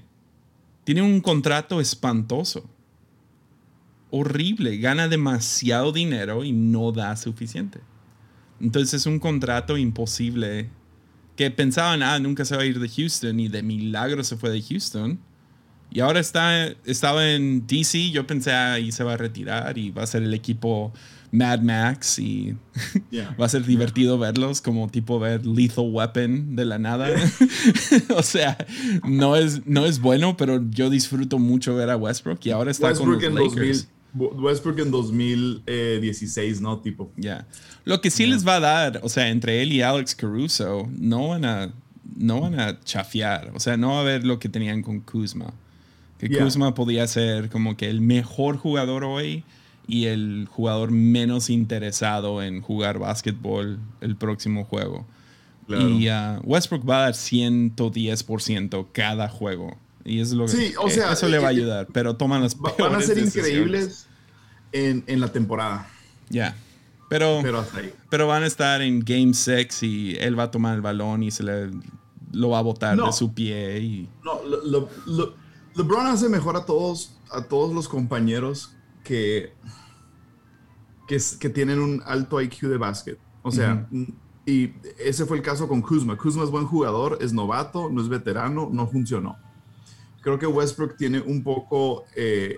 Tiene 0.85 1.01
un 1.03 1.21
contrato 1.23 1.81
espantoso. 1.81 2.69
Horrible. 4.11 4.79
Gana 4.79 5.09
demasiado 5.09 5.93
dinero 5.93 6.45
y 6.45 6.53
no 6.53 6.93
da 6.93 7.17
suficiente. 7.17 7.81
Entonces 8.61 8.95
es 8.95 9.07
un 9.07 9.19
contrato 9.19 9.79
imposible. 9.79 10.69
Que 11.37 11.51
pensaban, 11.51 12.03
ah, 12.03 12.19
nunca 12.19 12.45
se 12.45 12.55
va 12.55 12.63
a 12.63 12.67
ir 12.67 12.79
de 12.79 12.89
Houston 12.89 13.41
y 13.41 13.49
de 13.49 13.63
milagro 13.63 14.23
se 14.25 14.37
fue 14.37 14.51
de 14.51 14.61
Houston. 14.61 15.19
Y 15.91 16.01
ahora 16.01 16.21
está, 16.21 16.67
estaba 16.85 17.31
en 17.31 17.67
DC, 17.67 18.11
yo 18.11 18.27
pensé, 18.27 18.53
ah, 18.53 18.75
ahí 18.75 18.93
se 18.93 19.03
va 19.03 19.15
a 19.15 19.17
retirar 19.17 19.77
y 19.77 19.91
va 19.91 20.03
a 20.03 20.07
ser 20.07 20.23
el 20.23 20.35
equipo 20.35 20.93
Mad 21.33 21.61
Max 21.61 22.19
y 22.19 22.57
Yeah. 23.11 23.35
va 23.41 23.47
a 23.47 23.49
ser 23.49 23.65
divertido 23.65 24.19
verlos 24.19 24.61
como 24.61 24.89
tipo 24.89 25.19
ver 25.19 25.45
Lethal 25.47 25.87
Weapon 25.91 26.55
de 26.55 26.65
la 26.65 26.79
nada. 26.79 27.09
o 28.17 28.23
sea, 28.23 28.57
no 29.05 29.35
es, 29.35 29.67
no 29.67 29.85
es 29.85 30.01
bueno, 30.01 30.37
pero 30.37 30.63
yo 30.71 30.91
disfruto 30.91 31.39
mucho 31.39 31.75
ver 31.75 31.91
a 31.91 31.97
Westbrook 31.97 32.39
y 32.45 32.51
ahora 32.51 32.71
está 32.71 32.89
Westbrook 32.89 33.23
con 33.23 33.35
los 33.35 33.57
Lakers. 33.57 33.89
2000, 34.13 34.43
Westbrook 34.43 34.79
en 34.81 34.91
2016, 34.91 36.61
¿no? 36.61 36.79
Tipo. 36.79 37.13
Ya. 37.17 37.47
Lo 37.85 38.01
que 38.01 38.11
sí 38.11 38.27
les 38.27 38.47
va 38.47 38.57
a 38.57 38.61
dar, 38.61 39.01
o 39.03 39.09
sea, 39.09 39.29
entre 39.29 39.63
él 39.63 39.73
y 39.73 39.83
Alex 39.83 40.15
Caruso, 40.15 40.89
no 40.97 41.29
van 41.29 41.45
a, 41.45 41.73
no 42.17 42.41
van 42.41 42.59
a 42.59 42.81
chafear. 42.81 43.53
O 43.55 43.61
sea, 43.61 43.77
no 43.77 43.91
va 43.91 43.99
a 43.99 44.01
haber 44.01 44.25
lo 44.25 44.39
que 44.39 44.49
tenían 44.49 44.83
con 44.83 45.01
Kuzma. 45.01 45.53
Que 46.19 46.29
Yeah. 46.29 46.45
Kuzma 46.45 46.75
podía 46.75 47.07
ser 47.07 47.49
como 47.49 47.77
que 47.77 47.89
el 47.89 48.03
mejor 48.03 48.59
jugador 48.59 49.05
hoy 49.05 49.43
y 49.87 50.07
el 50.07 50.47
jugador 50.51 50.91
menos 50.91 51.51
interesado 51.51 52.43
en 52.43 52.61
jugar 52.61 52.99
básquetbol 52.99 53.79
el 54.01 54.17
próximo 54.17 54.65
juego. 54.65 55.07
Claro. 55.67 55.89
Y 55.89 56.09
uh, 56.09 56.41
Westbrook 56.45 56.89
va 56.89 56.99
a 56.99 57.03
dar 57.03 57.15
110% 57.15 58.89
cada 58.93 59.29
juego. 59.29 59.79
Y 60.05 60.21
es 60.21 60.33
lo 60.33 60.47
que 60.47 60.53
Sí, 60.53 60.73
o 60.81 60.89
sea, 60.89 61.13
eso 61.13 61.29
le 61.29 61.39
va 61.39 61.49
a 61.49 61.53
eh, 61.53 61.57
ayudar, 61.57 61.87
pero 61.93 62.17
toman 62.17 62.43
las 62.43 62.57
van 62.79 62.95
a 62.95 63.01
ser 63.01 63.17
decisiones. 63.17 63.37
increíbles 63.51 64.07
en, 64.73 65.05
en 65.07 65.21
la 65.21 65.29
temporada. 65.33 65.89
Ya. 66.29 66.57
Pero, 67.09 67.41
Pero 67.43 67.59
hasta 67.59 67.79
ahí. 67.81 67.93
pero 68.09 68.29
van 68.29 68.45
a 68.45 68.47
estar 68.47 68.81
en 68.83 69.01
Game 69.01 69.35
6 69.35 69.83
y 69.83 70.17
él 70.21 70.39
va 70.39 70.45
a 70.45 70.51
tomar 70.53 70.77
el 70.77 70.81
balón 70.81 71.23
y 71.25 71.31
se 71.33 71.43
le 71.43 71.71
lo 72.33 72.51
va 72.51 72.61
a 72.61 72.63
botar 72.63 72.97
No. 72.97 73.07
de 73.07 73.13
su 73.13 73.35
pie 73.35 73.81
y 73.81 74.09
No, 74.25 74.41
lo- 74.45 74.65
lo- 74.65 74.89
lo- 75.07 75.35
LeBron 75.75 76.07
hace 76.07 76.29
mejor 76.29 76.57
a 76.57 76.65
todos, 76.65 77.17
a 77.33 77.43
todos 77.43 77.75
los 77.75 77.89
compañeros 77.89 78.77
que, 79.03 79.53
que 81.09 81.49
tienen 81.49 81.81
un 81.81 82.03
alto 82.07 82.41
IQ 82.41 82.69
de 82.69 82.77
básquet. 82.77 83.19
O 83.43 83.51
sea, 83.51 83.89
y 84.47 84.73
ese 84.99 85.27
fue 85.27 85.39
el 85.39 85.43
caso 85.43 85.67
con 85.67 85.83
Kuzma. 85.83 86.17
Kuzma 86.17 86.45
es 86.45 86.51
buen 86.51 86.67
jugador, 86.67 87.19
es 87.21 87.33
novato, 87.33 87.89
no 87.91 88.01
es 88.01 88.09
veterano, 88.09 88.69
no 88.73 88.87
funcionó. 88.87 89.37
Creo 90.21 90.39
que 90.39 90.47
Westbrook 90.47 90.97
tiene 90.97 91.21
un 91.21 91.43
poco, 91.43 92.05
eh, 92.15 92.57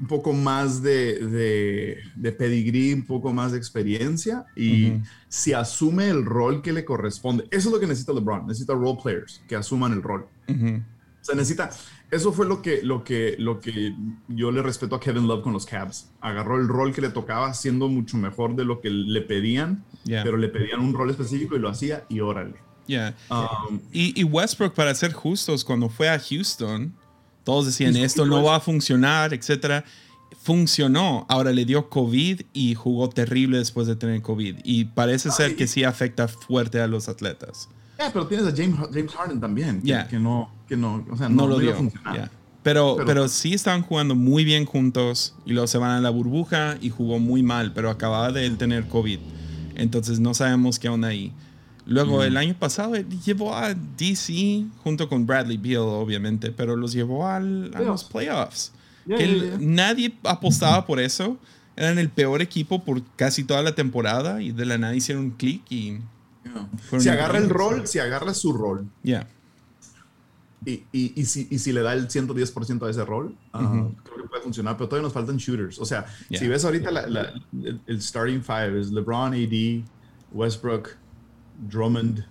un 0.00 0.06
poco 0.06 0.32
más 0.32 0.82
de, 0.82 1.18
de, 1.26 1.98
de 2.14 2.32
pedigrí, 2.32 2.92
un 2.92 3.06
poco 3.06 3.32
más 3.32 3.52
de 3.52 3.58
experiencia 3.58 4.44
y 4.54 4.90
Ujú. 4.90 5.02
si 5.28 5.52
asume 5.52 6.08
el 6.08 6.24
rol 6.24 6.62
que 6.62 6.72
le 6.72 6.84
corresponde. 6.84 7.44
Eso 7.50 7.68
es 7.68 7.74
lo 7.74 7.80
que 7.80 7.86
necesita 7.86 8.12
LeBron. 8.12 8.46
Necesita 8.46 8.74
role 8.74 8.98
players 9.02 9.42
que 9.48 9.56
asuman 9.56 9.92
el 9.92 10.02
rol. 10.02 10.26
Ujú. 10.48 10.82
O 11.20 11.24
sea, 11.26 11.34
necesita. 11.34 11.70
Eso 12.10 12.32
fue 12.32 12.46
lo 12.46 12.62
que, 12.62 12.82
lo 12.82 13.02
que, 13.02 13.34
lo 13.38 13.58
que 13.58 13.92
yo 14.28 14.52
le 14.52 14.62
respeto 14.62 14.94
a 14.94 15.00
Kevin 15.00 15.26
Love 15.26 15.42
con 15.42 15.52
los 15.52 15.66
Cavs. 15.66 16.12
Agarró 16.20 16.56
el 16.56 16.68
rol 16.68 16.94
que 16.94 17.00
le 17.00 17.08
tocaba, 17.08 17.52
siendo 17.52 17.88
mucho 17.88 18.16
mejor 18.16 18.54
de 18.54 18.64
lo 18.64 18.80
que 18.80 18.90
le 18.90 19.22
pedían, 19.22 19.84
pero 20.04 20.36
le 20.36 20.48
pedían 20.48 20.80
un 20.80 20.94
rol 20.94 21.10
específico 21.10 21.56
y 21.56 21.58
lo 21.58 21.68
hacía 21.68 22.04
y 22.08 22.20
órale. 22.20 22.54
Ya. 22.88 23.14
Um, 23.30 23.80
Y, 23.92 24.18
y 24.20 24.24
Westbrook, 24.24 24.74
para 24.74 24.94
ser 24.94 25.12
justos, 25.12 25.64
cuando 25.64 25.88
fue 25.88 26.08
a 26.08 26.18
Houston, 26.18 26.92
todos 27.44 27.66
decían 27.66 27.96
esto 27.96 28.26
no 28.26 28.42
va 28.42 28.56
a 28.56 28.60
funcionar, 28.60 29.32
etcétera. 29.34 29.84
Funcionó. 30.42 31.26
Ahora 31.28 31.52
le 31.52 31.64
dio 31.64 31.88
COVID 31.88 32.42
y 32.52 32.74
jugó 32.74 33.08
terrible 33.08 33.58
después 33.58 33.86
de 33.86 33.96
tener 33.96 34.22
COVID. 34.22 34.56
Y 34.64 34.84
parece 34.86 35.30
ser 35.30 35.56
que 35.56 35.66
sí 35.66 35.84
afecta 35.84 36.28
fuerte 36.28 36.80
a 36.80 36.86
los 36.86 37.08
atletas. 37.08 37.68
yeah, 37.98 38.12
pero 38.12 38.26
tienes 38.26 38.46
a 38.46 38.54
James, 38.56 38.76
James 38.92 39.12
Harden 39.12 39.40
también, 39.40 39.80
que, 39.80 39.88
Yeah. 39.88 40.06
que 40.08 40.18
no, 40.18 40.50
que 40.68 40.76
no, 40.76 41.04
o 41.10 41.16
sea, 41.16 41.28
no, 41.28 41.42
no, 41.42 41.46
lo 41.48 41.58
dio. 41.58 41.74
ya. 42.14 42.30
Pero, 42.62 42.94
pero, 42.96 43.06
Pero- 43.06 43.28
sí 43.28 43.54
estaban 43.54 43.82
jugando 43.82 44.14
muy 44.16 44.44
bien 44.44 44.64
juntos 44.66 45.34
y 45.46 45.52
luego 45.52 45.66
se 45.68 45.78
van 45.78 45.92
a 45.92 46.00
la 46.00 46.10
burbuja 46.10 46.76
y 46.80 46.90
jugó 46.90 47.18
muy 47.20 47.42
mal, 47.42 47.72
pero 47.72 47.90
acababa 47.90 48.32
de 48.32 48.44
él 48.46 48.56
tener 48.58 48.86
COVID. 48.88 49.18
Entonces 49.76 50.18
no 50.20 50.34
sabemos 50.34 50.78
qué 50.78 50.88
onda 50.88 51.08
ahí. 51.08 51.32
Luego 51.86 52.18
Mm. 52.18 52.22
el 52.22 52.36
año 52.36 52.54
pasado 52.58 52.94
él 52.96 53.06
llevó 53.24 53.54
a 53.54 53.72
DC 53.74 54.64
junto 54.82 55.08
con 55.08 55.24
Bradley 55.26 55.56
Beal, 55.56 55.82
obviamente, 55.82 56.50
pero 56.50 56.74
los 56.76 56.92
llevó 56.92 57.26
al- 57.28 57.70
a 57.74 57.80
los 57.80 58.04
playoffs. 58.04 58.72
Yeah, 59.06 59.16
Que 59.18 59.24
yeah, 59.26 59.32
él- 59.34 59.40
yeah. 59.50 59.58
Nadie 59.60 60.14
apostaba 60.24 60.84
por 60.84 60.98
eso. 61.00 61.38
Eran 61.76 61.98
el 61.98 62.08
peor 62.08 62.42
equipo 62.42 62.82
por 62.84 63.02
casi 63.16 63.44
toda 63.44 63.62
la 63.62 63.74
temporada 63.74 64.42
y 64.42 64.50
de 64.50 64.64
la 64.66 64.78
nada 64.78 64.94
hicieron 64.96 65.24
un 65.26 65.30
clic 65.32 65.62
y 65.70 65.98
Si 66.98 67.08
agarra 67.08 67.38
el 67.38 67.48
rol, 67.50 67.86
si 67.86 67.98
agarra 67.98 68.32
su 68.34 68.52
rol 68.52 68.86
ya. 69.02 69.26
y, 70.64 70.82
y, 70.90 71.12
y, 71.20 71.24
si, 71.26 71.46
y 71.50 71.58
si 71.58 71.70
le 71.72 71.82
da 71.82 71.92
el 71.92 72.08
110% 72.08 72.86
a 72.86 72.90
ese 72.90 73.04
rol, 73.04 73.36
ah, 73.52 73.88
creo 74.02 74.22
que 74.22 74.28
puede 74.28 74.42
funcionar, 74.42 74.76
pero 74.76 74.88
todavía 74.88 75.04
nos 75.04 75.12
faltan 75.12 75.36
shooters. 75.36 75.78
O 75.78 75.84
sea, 75.84 76.06
Yeah. 76.30 76.40
si 76.40 76.48
ves 76.48 76.64
ahorita 76.64 76.90
la- 76.90 77.06
la- 77.06 77.32
el, 77.62 77.80
el 77.86 78.02
starting 78.02 78.42
five 78.42 78.80
es 78.80 78.90
LeBron, 78.90 79.34
AD, 79.34 79.84
Westbrook, 80.32 80.96
Drummond 81.68 82.24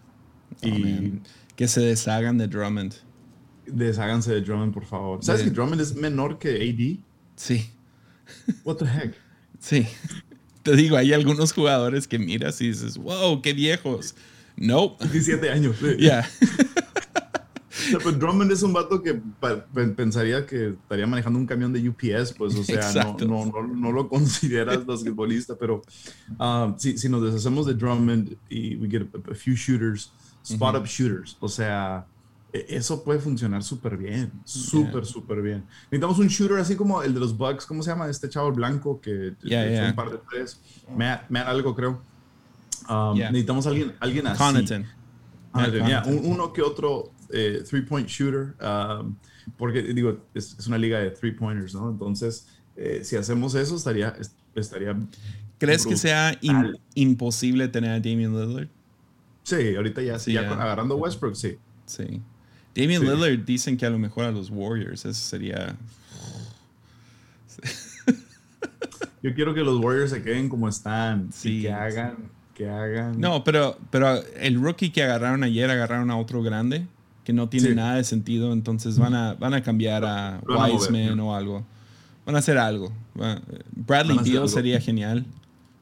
Oh, 0.64 0.68
y 0.68 0.72
man. 0.72 1.22
Que 1.56 1.68
se 1.68 1.82
deshagan 1.82 2.38
de 2.38 2.48
Drummond. 2.48 2.94
desháganse 3.66 4.32
de 4.34 4.42
Drummond, 4.42 4.74
por 4.74 4.86
favor. 4.86 5.24
¿Sabes 5.24 5.42
De- 5.42 5.50
que 5.50 5.56
Drummond 5.56 5.82
es 5.82 5.96
menor 5.96 6.38
que 6.40 6.50
AD? 6.50 7.04
Sí. 7.36 7.70
What 8.64 8.78
the 8.78 8.86
heck? 8.86 9.16
Sí. 9.60 9.88
Te 10.64 10.76
digo, 10.76 10.98
hay 10.98 11.14
algunos 11.14 11.54
jugadores 11.54 12.08
que 12.08 12.18
miras 12.20 12.60
y 12.62 12.68
dices, 12.70 12.98
wow, 12.98 13.42
qué 13.42 13.54
viejos. 13.54 14.16
No. 14.58 14.96
17 15.12 15.50
años. 15.50 15.76
Ya. 16.00 16.28
Pero 17.98 18.12
Drummond 18.12 18.52
es 18.52 18.64
un 18.64 18.74
vato 18.74 19.02
que 19.02 19.22
pensaría 19.96 20.46
que 20.46 20.70
estaría 20.70 21.08
manejando 21.08 21.40
un 21.40 21.46
camión 21.46 21.72
de 21.74 21.88
UPS, 21.88 22.34
pues, 22.34 22.56
o 22.56 22.64
sea, 22.64 22.92
no, 23.20 23.46
no, 23.46 23.68
no, 23.68 23.92
lo 23.92 24.08
consideras 24.08 24.86
basquetbolista, 24.86 25.56
pero 25.58 25.82
uh, 26.40 26.74
si, 26.78 26.98
si, 26.98 27.10
nos 27.10 27.24
deshacemos 27.24 27.66
de 27.66 27.74
Drummond 27.74 28.38
y 28.50 28.76
we 28.78 28.90
get 28.90 29.04
a, 29.04 29.36
few 29.36 29.56
shooters, 29.56 30.12
spot-up 30.44 30.86
shooters, 30.86 31.38
o 31.40 31.48
sea, 31.48 32.06
e, 32.54 32.66
eso 32.70 33.04
puede 33.04 33.20
funcionar 33.20 33.64
súper 33.64 33.98
bien, 33.98 34.32
súper, 34.46 35.06
súper 35.06 35.42
bien. 35.42 35.66
Necesitamos 35.92 36.20
un 36.20 36.28
shooter 36.28 36.58
así 36.58 36.76
como 36.76 37.02
el 37.02 37.14
de 37.14 37.20
los 37.20 37.38
Bucks, 37.38 37.66
¿cómo 37.66 37.84
se 37.84 37.92
llama? 37.92 38.10
Este 38.10 38.30
chavo 38.30 38.52
blanco 38.52 39.02
que 39.02 39.34
yeah, 39.44 39.88
un 39.90 39.96
par 39.96 40.12
de 40.12 40.20
tres, 40.30 40.62
Matt, 40.96 41.30
Matt 41.30 41.48
algo 41.48 41.76
creo. 41.76 42.02
Um, 42.90 43.18
necesitamos 43.18 43.66
alguien, 43.68 43.94
alguien 44.00 44.28
así. 44.28 44.38
Connaughton. 44.38 44.86
uno 46.24 46.54
que 46.54 46.62
otro 46.62 47.12
eh, 47.36 47.64
three-point 47.68 48.08
shooter, 48.08 48.56
um, 48.62 49.16
porque 49.58 49.84
digo, 49.84 50.18
es, 50.34 50.66
una 50.68 50.78
liga 50.78 51.00
de 51.00 51.12
three-pointers, 51.12 51.76
¿no? 51.76 51.90
Entonces, 51.90 52.48
eh, 52.76 53.02
si 53.04 53.18
hacemos 53.18 53.54
eso, 53.56 53.76
estaría... 53.76 54.16
estaría 54.56 54.98
¿Crees 55.58 55.86
que 55.86 55.98
sea 55.98 56.38
imposible 56.96 57.68
tener 57.68 57.92
a 57.92 58.00
Damian 58.00 58.34
Lillard? 58.34 58.70
Sí, 59.44 59.76
ahorita 59.76 60.02
ya, 60.02 60.18
sí, 60.20 60.34
ya, 60.34 60.42
agarrando 60.42 60.96
Westbrook, 60.96 61.36
sí. 61.36 61.58
Sí. 61.86 62.22
Damian 62.76 63.04
Lillard 63.04 63.46
dicen 63.46 63.78
que 63.78 63.86
a 63.86 63.90
lo 63.90 64.00
mejor 64.00 64.26
a 64.26 64.32
los 64.32 64.50
Warriors, 64.50 65.06
eso 65.06 65.14
sería... 65.14 65.76
Yo 69.24 69.34
quiero 69.34 69.54
que 69.54 69.62
los 69.62 69.84
Warriors 69.84 70.12
se 70.12 70.22
queden 70.22 70.50
como 70.50 70.70
están 70.70 71.34
sí, 71.34 71.58
y 71.58 71.62
que 71.64 71.72
hagan, 71.72 72.30
que 72.54 72.70
hagan. 72.70 73.20
No, 73.20 73.44
pero, 73.44 73.78
pero 73.90 74.22
el 74.36 74.62
rookie 74.62 74.92
que 74.92 75.02
agarraron 75.02 75.44
ayer 75.44 75.70
agarraron 75.72 76.12
a 76.12 76.18
otro 76.18 76.44
grande 76.44 76.86
que 77.26 77.34
no 77.34 77.50
tiene 77.50 77.74
nada 77.74 77.96
de 77.96 78.04
sentido, 78.04 78.54
entonces 78.54 78.98
van 79.00 79.16
a, 79.16 79.34
van 79.34 79.54
a 79.56 79.64
cambiar 79.64 80.06
a 80.06 80.40
Wiseman 80.48 81.20
o 81.20 81.36
algo. 81.36 81.66
Van 82.24 82.36
a 82.36 82.40
hacer 82.40 82.58
algo. 82.58 82.94
Bradley 83.76 84.18
Beal 84.24 84.48
sería 84.48 84.80
genial. 84.80 85.26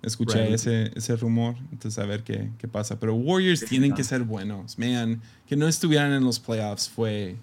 Escuché 0.02 0.54
ese, 0.54 0.92
ese 0.96 1.16
rumor, 1.16 1.56
entonces 1.72 1.98
a 1.98 2.06
ver 2.06 2.24
qué, 2.24 2.50
qué 2.58 2.68
pasa. 2.68 3.00
Pero 3.00 3.14
Warriors 3.16 3.64
tienen 3.66 3.94
que 3.94 4.04
ser 4.04 4.24
buenos. 4.24 4.80
Man, 4.80 5.22
que 5.46 5.56
no 5.56 5.68
estuvieran 5.68 6.12
en 6.12 6.24
los 6.24 6.40
playoffs 6.40 6.90
fue, 6.90 7.36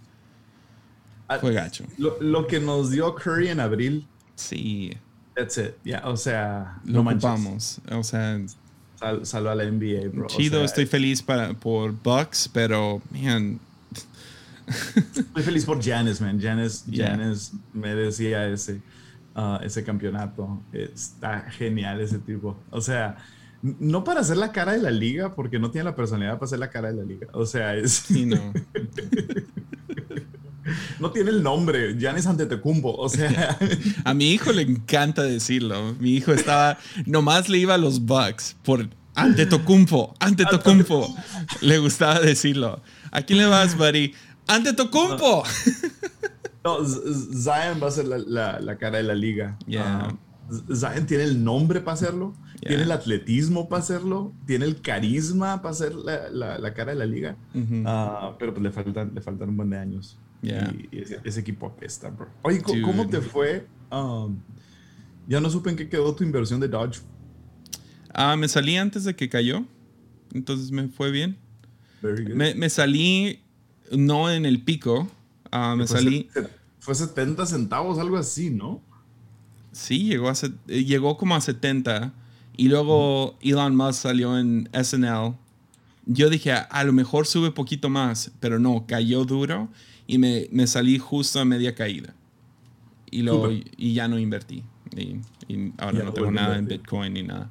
ah, 1.29 1.39
fue 1.39 1.53
gacho. 1.53 1.85
Lo, 1.97 2.21
lo 2.21 2.47
que 2.47 2.59
nos 2.59 2.91
dio 2.91 3.15
Curry 3.15 3.49
en 3.49 3.61
abril. 3.61 4.07
Sí. 4.35 4.95
That's 5.35 5.57
it. 5.57 5.75
Yeah, 5.85 6.03
o 6.07 6.17
sea, 6.17 6.81
lo 6.85 7.01
ocupamos. 7.01 7.81
O 7.91 8.03
sea, 8.03 8.39
Sal, 9.23 9.47
a 9.47 9.55
la 9.55 9.65
NBA, 9.65 10.09
bro. 10.13 10.27
Chido, 10.27 10.63
estoy 10.63 10.85
feliz 10.85 11.23
para, 11.23 11.55
por 11.55 11.93
Bucks, 11.93 12.51
pero, 12.53 13.01
man, 13.11 13.59
Estoy 14.71 15.43
feliz 15.43 15.65
por 15.65 15.83
Janis, 15.83 16.21
man. 16.21 16.41
Janis, 16.41 16.85
Janis 16.91 17.53
merecía 17.73 18.49
ese, 18.49 18.81
uh, 19.35 19.63
ese 19.63 19.85
campeonato. 19.85 20.63
Está 20.73 21.51
genial 21.51 22.01
ese 22.01 22.19
tipo. 22.19 22.57
O 22.71 22.81
sea, 22.81 23.17
no 23.63 24.05
para 24.05 24.21
hacer 24.21 24.37
la 24.37 24.53
cara 24.53 24.73
de 24.73 24.79
la 24.79 24.91
liga, 24.91 25.35
porque 25.35 25.59
no 25.59 25.71
tiene 25.71 25.85
la 25.85 25.97
personalidad 25.97 26.35
para 26.35 26.47
hacer 26.47 26.59
la 26.59 26.71
cara 26.71 26.91
de 26.91 26.97
la 26.97 27.05
liga. 27.05 27.29
O 27.33 27.47
sea, 27.47 27.75
es. 27.75 27.93
Sí, 27.93 28.27
no. 28.27 28.39
no 31.01 31.11
tiene 31.11 31.31
el 31.31 31.43
nombre, 31.43 31.97
Janis 31.99 32.27
Antetokounmpo, 32.27 32.95
o 32.95 33.09
sea... 33.09 33.59
A 34.05 34.15
mi 34.15 34.33
hijo 34.33 34.53
le 34.53 34.63
encanta 34.63 35.23
decirlo. 35.23 35.95
Mi 35.99 36.15
hijo 36.15 36.33
estaba... 36.33 36.79
Nomás 37.07 37.49
le 37.49 37.59
iba 37.59 37.75
a 37.75 37.79
los 37.79 38.05
Bucks 38.05 38.57
por 38.63 38.89
Antetokounmpo, 39.15 40.15
Antetokounmpo. 40.21 41.15
Le 41.61 41.79
gustaba 41.79 42.21
decirlo. 42.21 42.81
¿A 43.11 43.23
quién 43.23 43.39
le 43.39 43.47
vas, 43.47 43.77
buddy? 43.77 44.15
Ante 44.51 44.73
Tocumpo. 44.73 45.45
No, 46.63 46.85
Zion 46.85 47.83
va 47.83 47.89
a 47.89 47.91
ser 47.91 48.07
la, 48.07 48.77
cara 48.79 48.99
de 48.99 49.05
la 49.05 49.15
liga. 49.15 49.57
Yeah. 49.67 50.15
Zion 50.75 51.07
tiene 51.07 51.25
el 51.25 51.43
nombre 51.43 51.81
para 51.81 51.95
hacerlo, 51.95 52.35
tiene 52.61 52.83
el 52.83 52.93
atletismo 52.93 53.69
para 53.69 53.83
hacerlo, 53.83 54.35
tiene 54.47 54.67
el 54.67 54.81
carisma 54.81 55.63
para 55.63 55.75
ser 55.75 55.95
la, 55.95 56.75
cara 56.75 56.93
de 56.93 56.99
la 56.99 57.07
liga, 57.07 57.37
ah, 57.87 58.35
pero 58.39 58.53
pues 58.53 58.63
le 58.63 58.71
faltan, 58.73 59.13
le 59.15 59.21
faltan 59.21 59.49
un 59.51 59.57
buen 59.57 59.71
de 59.71 59.79
años. 59.79 60.19
Y, 60.43 60.51
ese, 61.25 61.41
equipo 61.41 61.67
apesta, 61.67 62.11
bro. 62.11 62.29
Oye, 62.43 62.63
¿cómo 62.83 63.07
te 63.07 63.21
fue? 63.21 63.67
Um, 63.91 64.39
ya 65.29 65.41
no 65.41 65.51
supe 65.51 65.71
en 65.71 65.77
qué 65.77 65.89
quedó 65.89 66.15
tu 66.15 66.25
inversión 66.25 66.61
de 66.61 66.69
Dodge. 66.69 67.01
Ah, 68.13 68.37
me 68.37 68.49
salí 68.49 68.77
antes 68.77 69.05
de 69.05 69.15
que 69.15 69.29
cayó, 69.29 69.65
entonces 70.35 70.73
me 70.73 70.89
fue 70.89 71.11
bien. 71.11 71.39
Me, 72.35 72.55
me 72.55 72.69
salí 72.71 73.45
no 73.91 74.31
en 74.31 74.47
el 74.47 74.63
pico. 74.63 75.09
Ah, 75.51 75.75
me 75.77 75.87
salí. 75.87 76.29
fue 76.79 76.95
70 76.95 77.47
centavos, 77.47 77.99
algo 77.99 78.17
así, 78.17 78.51
¿no? 78.51 78.81
Sí, 79.73 80.05
llegó, 80.05 80.29
a, 80.29 80.35
eh, 80.69 80.85
llegó 80.85 81.17
como 81.17 81.35
a 81.35 81.41
70. 81.41 82.13
Y 82.57 82.69
luego 82.69 83.39
Elon 83.41 83.75
Musk 83.77 84.03
salió 84.03 84.39
en 84.39 84.69
SNL. 84.73 85.35
Yo 86.07 86.29
dije, 86.29 86.53
a, 86.53 86.85
lo 86.85 86.93
mejor 86.93 87.27
sube 87.27 87.51
poquito 87.53 87.89
más, 87.89 88.33
pero 88.41 88.59
no, 88.59 88.85
cayó 88.87 89.25
duro 89.25 89.69
y 90.07 90.19
me, 90.19 90.49
me 90.51 90.67
salí 90.67 90.99
justo 90.99 91.41
a 91.41 91.45
media 91.45 91.75
caída. 91.75 92.15
Y, 93.11 93.25
y 93.77 93.95
ya 93.95 94.09
no 94.09 94.19
invertí. 94.19 94.65
Y, 94.97 95.21
ahora 95.79 96.05
no, 96.05 96.13
tengo 96.13 96.31
nada 96.31 96.57
en 96.57 96.67
Bitcoin 96.67 97.15
ni 97.15 97.23
nada. 97.23 97.51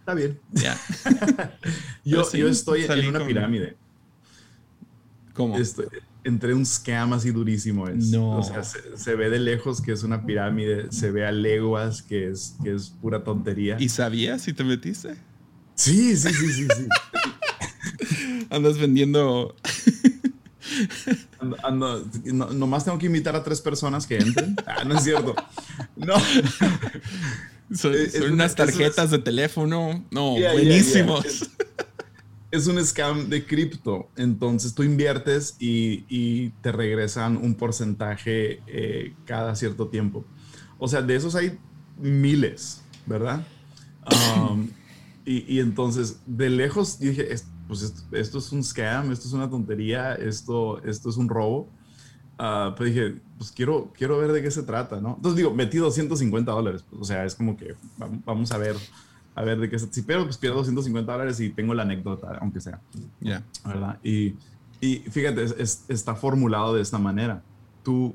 Está 0.00 0.14
bien. 0.14 0.38
yo, 2.04 2.30
yo 2.32 2.48
estoy 2.48 2.84
en 2.84 3.08
una 3.08 3.26
pirámide. 3.26 3.76
¿Cómo? 5.36 5.56
entre 6.24 6.54
un 6.54 6.66
scam 6.66 7.12
así 7.12 7.30
durísimo 7.30 7.86
es. 7.86 8.06
No. 8.10 8.38
O 8.38 8.42
sea, 8.42 8.64
se, 8.64 9.14
ve 9.14 9.30
de 9.30 9.38
lejos 9.38 9.80
que 9.80 9.92
es 9.92 10.02
una 10.02 10.26
pirámide, 10.26 10.90
se 10.90 11.12
ve 11.12 11.24
a 11.24 11.30
leguas 11.30 12.02
que 12.02 12.28
es, 12.28 12.56
que 12.64 12.74
es 12.74 12.88
pura 13.00 13.22
tontería. 13.22 13.76
¿Y 13.78 13.88
sabías 13.88 14.42
si 14.42 14.52
te 14.52 14.64
metiste? 14.64 15.14
Sí, 15.76 16.16
sí, 16.16 16.32
sí, 16.32 16.52
sí, 16.52 16.66
sí. 16.76 16.88
Andas 18.50 18.78
vendiendo... 18.78 19.54
Ando, 21.62 22.04
nomás 22.24 22.84
tengo 22.84 22.98
que 22.98 23.06
invitar 23.06 23.36
a 23.36 23.44
tres 23.44 23.60
personas 23.60 24.04
que 24.06 24.18
entren. 24.18 24.56
Ah, 24.66 24.82
no 24.84 24.96
es 24.96 25.04
cierto. 25.04 25.36
No. 25.94 26.14
Son, 27.72 27.94
unas 28.32 28.56
tarjetas 28.56 29.12
de 29.12 29.20
teléfono. 29.20 30.04
No, 30.10 30.32
buenísimos 30.32 31.48
es 32.56 32.66
un 32.66 32.84
scam 32.84 33.28
de 33.28 33.46
cripto. 33.46 34.08
Entonces 34.16 34.74
tú 34.74 34.82
inviertes 34.82 35.56
y, 35.58 36.50
te 36.62 36.72
regresan 36.72 37.36
un 37.36 37.54
porcentaje 37.54 38.60
eh, 38.66 39.14
cada 39.24 39.54
cierto 39.54 39.88
tiempo. 39.88 40.24
O 40.78 40.88
sea, 40.88 41.02
de 41.02 41.16
esos 41.16 41.34
hay 41.34 41.58
miles, 41.98 42.82
¿verdad? 43.06 43.46
Um, 44.40 44.68
y, 45.24 45.58
entonces, 45.58 46.20
de 46.26 46.50
lejos 46.50 46.98
dije, 46.98 47.28
pues 47.66 47.82
esto, 48.12 48.38
es 48.38 48.52
un 48.52 48.62
scam, 48.62 49.10
esto 49.10 49.26
es 49.26 49.32
una 49.32 49.50
tontería, 49.50 50.14
esto, 50.14 50.82
esto 50.84 51.10
es 51.10 51.16
un 51.16 51.28
robo. 51.28 51.68
Uh, 52.38 52.74
pues 52.76 52.94
dije, 52.94 53.16
pues 53.38 53.50
quiero, 53.50 53.92
quiero 53.96 54.18
ver 54.18 54.30
de 54.30 54.42
qué 54.42 54.50
se 54.50 54.62
trata, 54.62 55.00
¿no? 55.00 55.14
Entonces 55.16 55.36
digo, 55.36 55.54
metí 55.54 55.78
250 55.78 56.52
dólares. 56.52 56.84
Pues, 56.88 57.02
o 57.02 57.04
sea, 57.04 57.24
es 57.24 57.34
como 57.34 57.56
que 57.56 57.74
vamos 58.24 58.52
a 58.52 58.58
ver 58.58 58.76
a 59.36 59.42
ver 59.44 59.60
de 59.60 59.68
qué. 59.68 59.78
Si 59.78 60.02
pierdo, 60.02 60.24
pues 60.24 60.38
pierdo 60.38 60.58
250 60.58 61.12
dólares 61.12 61.38
y 61.40 61.50
tengo 61.50 61.74
la 61.74 61.82
anécdota, 61.82 62.38
aunque 62.40 62.60
sea. 62.60 62.80
Ya. 63.20 63.44
¿Verdad? 63.64 63.98
Y, 64.02 64.34
y 64.80 64.96
fíjate, 65.10 65.44
está 65.88 66.14
formulado 66.14 66.74
de 66.74 66.82
esta 66.82 66.98
manera. 66.98 67.42
Tú... 67.84 68.14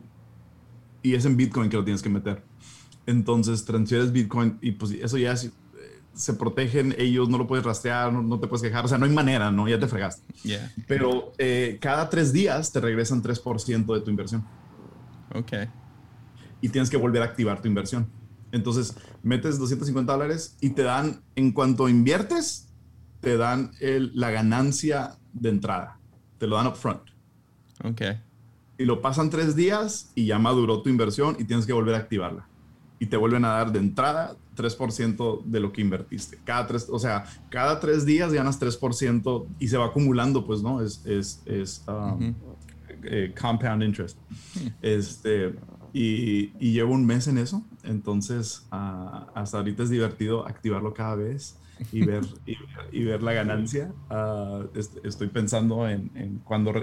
Y 1.04 1.16
es 1.16 1.26
en 1.26 1.38
Bitcoin 1.38 1.70
que 1.70 1.78
lo 1.78 1.84
tienes 1.84 2.02
que 2.02 2.10
meter. 2.10 2.44
Entonces 3.06 3.64
transfieres 3.66 4.12
Bitcoin 4.12 4.58
y 4.62 4.72
pues 4.72 4.92
eso 4.92 5.18
ya 5.18 5.36
se 6.14 6.34
protegen 6.34 6.94
ellos, 6.98 7.30
no 7.30 7.38
lo 7.38 7.48
puedes 7.48 7.66
rastrear, 7.66 8.12
no, 8.12 8.40
te 8.40 8.48
puedes 8.48 8.62
quejar, 8.62 8.86
o 8.86 8.88
sea, 8.88 8.98
no 8.98 9.06
hay 9.06 9.12
manera, 9.12 9.52
¿no? 9.52 9.68
Ya 9.68 9.80
te 9.80 9.88
fregaste. 9.88 10.22
Yeah. 10.44 10.72
Pero 10.88 11.34
eh, 11.38 11.78
cada 11.80 12.10
tres 12.10 12.34
días 12.34 12.72
te 12.72 12.80
regresan 12.80 13.24
3% 13.24 13.94
de 13.94 14.02
tu 14.02 14.10
inversión. 14.10 14.46
Ok. 15.34 15.54
Y 16.62 16.70
tienes 16.70 16.90
que 16.90 16.98
volver 16.98 17.22
a 17.22 17.26
activar 17.26 17.62
tu 17.62 17.68
inversión. 17.68 18.08
Entonces, 18.52 18.95
metes 19.24 19.58
250 19.60 20.12
dólares 20.12 20.58
y 20.62 20.72
te 20.72 20.84
dan, 20.84 21.22
en 21.36 21.52
cuanto 21.52 21.88
inviertes, 21.89 22.68
te 23.22 23.38
dan 23.38 23.72
el, 23.80 24.12
la 24.14 24.32
ganancia 24.32 25.18
de 25.34 25.49
entrada. 25.49 25.99
Te 26.38 26.47
lo 26.47 26.56
dan 26.58 26.68
upfront. 26.68 27.02
Ok. 27.84 28.02
Y 28.78 28.86
lo 28.86 29.02
pasan 29.02 29.30
tres 29.30 29.56
días 29.56 30.12
y 30.16 30.26
ya 30.26 30.39
maduró 30.39 30.82
tu 30.82 30.89
inversión 30.89 31.38
y 31.39 31.45
tienes 31.45 31.66
que 31.66 31.74
volver 31.74 31.95
a 31.95 31.99
activarla. 31.99 32.47
Y 32.99 33.08
te 33.08 33.18
vuelven 33.18 33.45
a 33.45 33.49
dar 33.49 33.72
de 33.72 33.80
entrada 33.80 34.36
3% 34.56 35.43
de 35.45 35.60
lo 35.60 35.72
que 35.72 35.82
invertiste. 35.82 36.39
Cada 36.43 36.68
tres, 36.68 36.88
o 36.89 36.99
sea, 36.99 37.26
cada 37.49 37.80
tres 37.80 38.06
días 38.06 38.34
ganas 38.34 38.60
3% 38.60 39.47
y 39.60 39.68
se 39.68 39.78
va 39.78 39.86
acumulando, 39.86 40.45
pues, 40.45 40.62
¿no? 40.62 40.82
Es, 40.82 41.04
es, 41.06 41.41
es 41.45 41.84
um, 41.88 42.34
eh, 43.04 43.34
compound 43.39 43.84
interest. 43.84 44.18
Hmm. 44.56 44.68
Este, 44.82 45.56
y, 45.94 46.54
y 46.60 46.74
llevo 46.74 46.94
un 46.94 47.06
mes 47.06 47.28
en 47.28 47.38
eso, 47.38 47.66
entonces 47.84 48.68
ah, 48.72 49.28
hasta 49.36 49.58
ahorita 49.58 49.84
es 49.84 49.89
divertido 49.89 50.48
activarlo 50.48 50.94
cada 50.94 51.16
vez 51.16 51.58
y 51.92 52.06
ver, 52.06 52.24
y, 52.92 53.04
ver 53.04 53.24
la 53.24 53.34
ganancia. 53.34 53.92
Ah, 54.10 54.64
estoy 55.04 55.28
pensando 55.28 55.88
en, 55.88 56.12
en 56.16 56.39
cuando, 56.39 56.74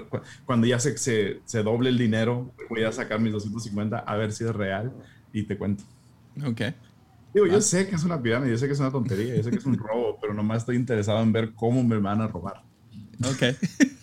cuando 0.45 0.67
ya 0.67 0.79
se, 0.79 0.97
se, 0.97 1.41
se, 1.45 1.63
doble 1.63 1.89
el 1.89 1.97
dinero, 1.97 2.51
voy 2.69 2.83
a 2.83 2.91
sacar 2.91 3.19
mis 3.19 3.31
250 3.31 3.99
a 3.99 4.15
ver 4.15 4.31
si 4.31 4.43
es 4.43 4.55
real 4.55 4.93
y 5.33 5.43
te 5.43 5.57
cuento. 5.57 5.83
Ok. 6.45 6.61
Digo, 7.33 7.45
yo 7.45 7.61
sé 7.61 7.87
que 7.87 7.95
es 7.95 8.03
una 8.03 8.21
pirámide, 8.21 8.51
yo 8.51 8.57
sé 8.57 8.65
que 8.65 8.73
es 8.73 8.79
una 8.79 8.91
tontería, 8.91 9.35
yo 9.35 9.43
sé 9.43 9.51
que 9.51 9.57
es 9.57 9.65
un 9.65 9.77
robo, 9.77 10.17
pero 10.19 10.33
nomás 10.33 10.59
estoy 10.59 10.75
interesado 10.75 11.21
en 11.21 11.31
ver 11.31 11.53
cómo 11.53 11.83
me 11.83 11.97
van 11.97 12.21
a 12.21 12.27
robar. 12.27 12.63
Ok. 13.23 13.55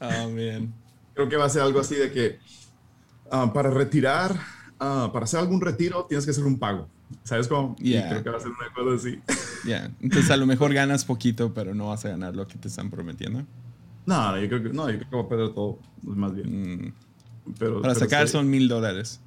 oh, 0.00 0.30
man. 0.30 0.72
Creo 1.14 1.28
que 1.28 1.36
va 1.36 1.46
a 1.46 1.50
ser 1.50 1.62
algo 1.62 1.80
así 1.80 1.94
de 1.94 2.12
que 2.12 2.38
ah, 3.30 3.52
para 3.52 3.70
retirar 3.70 4.38
Ah, 4.80 5.10
para 5.12 5.24
hacer 5.24 5.40
algún 5.40 5.60
retiro 5.60 6.06
tienes 6.08 6.24
que 6.24 6.30
hacer 6.30 6.44
un 6.44 6.58
pago. 6.58 6.88
¿Sabes 7.24 7.48
cómo? 7.48 7.74
Creo 7.76 8.22
que 8.22 8.30
va 8.30 8.36
a 8.36 8.40
ser 8.40 8.50
una 8.50 8.72
cosa 8.72 8.94
así. 8.96 9.18
Ya, 9.66 9.90
entonces 10.00 10.30
a 10.30 10.36
lo 10.36 10.46
mejor 10.46 10.72
ganas 10.72 11.04
poquito, 11.04 11.52
pero 11.52 11.74
no 11.74 11.88
vas 11.88 12.04
a 12.04 12.10
ganar 12.10 12.36
lo 12.36 12.46
que 12.46 12.58
te 12.58 12.68
están 12.68 12.90
prometiendo. 12.90 13.44
No, 14.06 14.38
yo 14.38 14.48
creo 14.48 14.62
que, 14.62 14.68
no, 14.70 14.88
yo 14.88 14.98
creo 14.98 15.10
que 15.10 15.16
va 15.16 15.22
a 15.22 15.28
perder 15.28 15.54
todo, 15.54 15.78
más 16.02 16.34
bien. 16.34 16.86
Mm. 16.86 16.92
Pero, 17.58 17.80
Para 17.82 17.94
sacar 17.94 18.28
son 18.28 18.48
mil 18.48 18.68
dólares. 18.68 19.20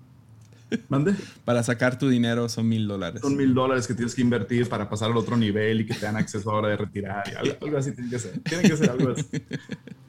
¿Mande? 0.89 1.15
Para 1.45 1.63
sacar 1.63 1.97
tu 1.97 2.09
dinero 2.09 2.47
son 2.49 2.67
mil 2.67 2.88
dólares. 2.88 3.22
Son 3.22 3.36
mil 3.36 3.53
dólares 3.53 3.88
que 3.88 3.93
tienes 3.93 4.15
que 4.15 4.22
invertir 4.22 4.69
para 4.69 4.89
pasar 4.89 5.11
al 5.11 5.17
otro 5.17 5.38
nivel 5.38 5.82
y 5.82 5.86
que 5.86 5.93
te 5.93 6.05
dan 6.05 6.15
acceso 6.15 6.51
a 6.51 6.55
hora 6.55 6.69
de 6.69 6.78
retirar. 6.78 7.24
algo, 7.61 7.78
así 7.78 7.91
tiene 7.93 8.09
que 8.09 8.19
ser. 8.19 8.39
Tiene 8.39 8.69
que 8.69 8.78
ser 8.78 8.89
algo 8.89 9.11
así. 9.11 9.26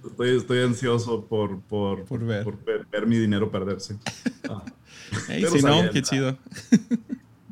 Estoy, 0.05 0.37
estoy 0.37 0.61
ansioso 0.61 1.25
por, 1.25 1.61
por, 1.63 2.05
por, 2.05 2.25
ver. 2.25 2.45
por 2.45 2.59
ver, 2.65 3.07
mi 3.07 3.17
dinero 3.17 3.51
perderse. 3.51 3.97
Ah. 4.49 4.63
Hey, 5.29 5.45
si 5.51 5.63
no, 5.63 5.91
qué 5.91 6.03
chido. 6.03 6.39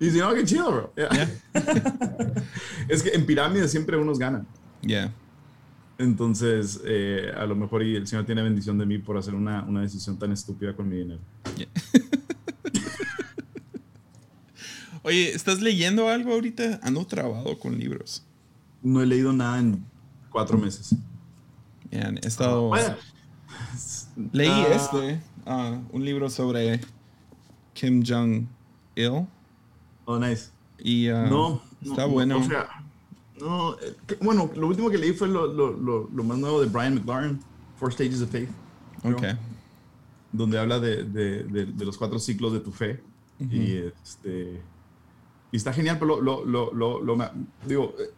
Y 0.00 0.10
si 0.10 0.18
no, 0.18 0.32
qué 0.34 0.44
chido, 0.44 0.70
bro. 0.70 0.94
es 2.88 3.02
que 3.02 3.10
en 3.10 3.26
pirámides 3.26 3.70
siempre 3.70 3.96
unos 3.96 4.18
ganan. 4.18 4.46
Yeah. 4.82 5.12
Entonces, 5.98 6.80
eh, 6.86 7.30
a 7.36 7.44
lo 7.44 7.54
mejor 7.54 7.82
y 7.82 7.94
el 7.96 8.06
Señor 8.06 8.24
tiene 8.24 8.42
bendición 8.42 8.78
de 8.78 8.86
mí 8.86 8.96
por 8.98 9.18
hacer 9.18 9.34
una, 9.34 9.62
una 9.64 9.82
decisión 9.82 10.18
tan 10.18 10.32
estúpida 10.32 10.74
con 10.74 10.88
mi 10.88 10.96
dinero. 10.96 11.20
Oye, 15.02 15.34
¿estás 15.34 15.60
leyendo 15.60 16.08
algo 16.08 16.32
ahorita? 16.32 16.78
Ando 16.82 17.06
trabado 17.06 17.58
con 17.58 17.78
libros. 17.78 18.22
No 18.82 19.02
he 19.02 19.06
leído 19.06 19.32
nada 19.32 19.58
en 19.58 19.84
cuatro 20.30 20.58
meses. 20.58 20.94
Bien, 21.90 22.18
he 22.22 22.26
estado... 22.26 22.70
Leí 24.32 24.48
ah. 24.48 24.66
este, 24.74 25.20
ah, 25.46 25.78
un 25.92 26.04
libro 26.04 26.28
sobre 26.28 26.80
Kim 27.72 28.02
Jong-il. 28.06 29.26
Oh, 30.04 30.18
nice. 30.18 30.50
Y 30.78 31.08
uh, 31.08 31.26
no, 31.28 31.62
está 31.82 32.04
bueno. 32.04 32.38
O 32.38 32.44
sea, 32.44 32.68
no, 33.40 33.74
eh, 33.80 33.96
bueno, 34.20 34.50
lo 34.54 34.66
último 34.66 34.90
que 34.90 34.98
leí 34.98 35.12
fue 35.12 35.28
lo, 35.28 35.46
lo, 35.46 36.08
lo, 36.12 36.24
más 36.24 36.38
nuevo 36.38 36.60
de 36.60 36.68
Brian 36.68 36.94
McLaren, 36.96 37.40
Four 37.76 37.92
Stages 37.92 38.20
of 38.20 38.30
Faith. 38.30 38.50
Ok. 39.04 39.22
Donde 40.32 40.58
habla 40.58 40.78
de, 40.78 41.04
de, 41.04 41.44
de, 41.44 41.84
los 41.84 41.96
cuatro 41.96 42.18
ciclos 42.18 42.52
de 42.52 42.60
tu 42.60 42.70
fe. 42.70 43.02
Y 43.38 43.76
este. 44.02 44.60
Y 45.52 45.56
está 45.56 45.72
genial, 45.72 45.98
pero 45.98 46.20
lo, 46.20 46.44
lo, 46.44 46.72
lo, 46.72 47.02
lo, 47.02 47.30
digo, 47.66 47.94
eh, 47.98 48.10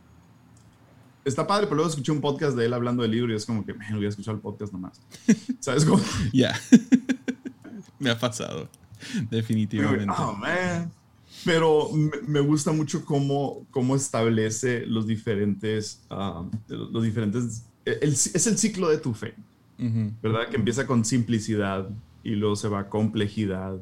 está 1.24 1.46
padre, 1.46 1.66
pero 1.66 1.76
luego 1.76 1.90
escuché 1.90 2.12
un 2.12 2.20
podcast 2.20 2.56
de 2.56 2.66
él 2.66 2.74
hablando 2.74 3.02
del 3.02 3.12
libro 3.12 3.32
y 3.32 3.36
es 3.36 3.46
como 3.46 3.64
que, 3.64 3.74
me 3.74 3.94
voy 3.94 4.04
a 4.04 4.08
escuchar 4.08 4.34
el 4.34 4.40
podcast 4.40 4.72
nomás. 4.72 5.00
¿Sabes 5.60 5.84
cómo? 5.84 6.02
Ya. 6.32 6.54
me 7.98 8.10
ha 8.10 8.18
pasado. 8.18 8.68
Definitivamente. 9.30 10.14
Oh, 10.16 10.38
Pero 11.44 11.88
me 12.26 12.40
gusta 12.40 12.72
mucho 12.72 13.04
cómo, 13.04 13.66
cómo 13.70 13.96
establece 13.96 14.86
los 14.86 15.06
diferentes, 15.06 16.04
um, 16.10 16.50
los 16.68 17.02
diferentes, 17.02 17.64
es 17.84 18.46
el 18.46 18.58
ciclo 18.58 18.88
de 18.88 18.98
tu 18.98 19.12
fe, 19.12 19.34
¿verdad? 20.22 20.48
Que 20.48 20.56
empieza 20.56 20.86
con 20.86 21.04
simplicidad 21.04 21.88
y 22.22 22.36
luego 22.36 22.54
se 22.54 22.68
va 22.68 22.80
a 22.80 22.88
complejidad 22.88 23.80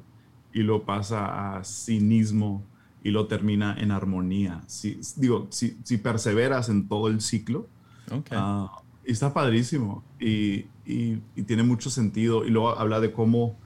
y 0.53 0.61
luego 0.61 0.85
pasa 0.85 1.59
a 1.59 1.65
cinismo 1.65 2.65
y 3.03 3.11
lo 3.11 3.27
termina 3.27 3.77
en 3.79 3.91
armonía. 3.91 4.63
Si, 4.67 5.01
digo, 5.17 5.49
si, 5.51 5.79
si 5.85 5.99
perseveras 5.99 6.69
en 6.69 6.89
todo 6.89 7.09
el 7.09 7.21
ciclo, 7.21 7.69
okay. 8.11 8.37
uh, 8.37 8.69
está 9.05 9.33
padrísimo 9.33 10.05
y, 10.19 10.67
y, 10.85 11.21
y, 11.35 11.43
tiene 11.45 11.63
mucho 11.63 11.91
sentido. 11.91 12.45
Y 12.45 12.51
luego 12.51 12.79
habla 12.79 13.01
de 13.01 13.13
cómo 13.13 13.57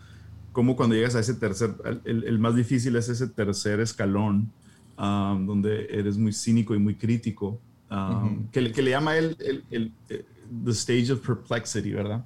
cómo 0.55 0.77
cuando 0.77 0.95
llegas 0.95 1.17
a 1.17 1.21
ese 1.21 1.35
tercer, 1.35 1.75
el, 2.05 2.39
más 2.39 2.55
difícil 2.55 2.97
es 2.97 3.11
ese 3.11 3.27
tercer 3.27 3.81
escalón, 3.81 4.51
um, 4.97 5.45
donde 5.45 5.87
eres 5.91 6.17
muy 6.17 6.33
cínico 6.33 6.75
y 6.75 6.79
muy 6.79 6.95
crítico, 6.95 7.61
um, 7.91 8.47
que, 8.51 8.63
le 8.63 8.91
llama 8.91 9.19
él 9.19 9.37
el, 9.41 9.65
el, 9.71 9.93
eh, 10.09 10.25
the 10.65 10.71
stage 10.71 11.11
of 11.11 11.27
perplexity, 11.27 11.91
¿verdad? 11.91 12.25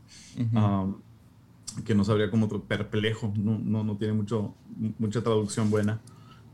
Um, 0.53 0.97
que 1.85 1.95
no 1.95 2.05
sabría 2.05 2.31
cómo 2.31 2.49
perplejo, 2.49 3.33
no, 3.35 3.59
no, 3.59 3.83
no, 3.83 3.97
tiene 3.97 4.13
mucho, 4.13 4.55
mucha 4.99 5.23
traducción 5.23 5.71
buena, 5.71 5.99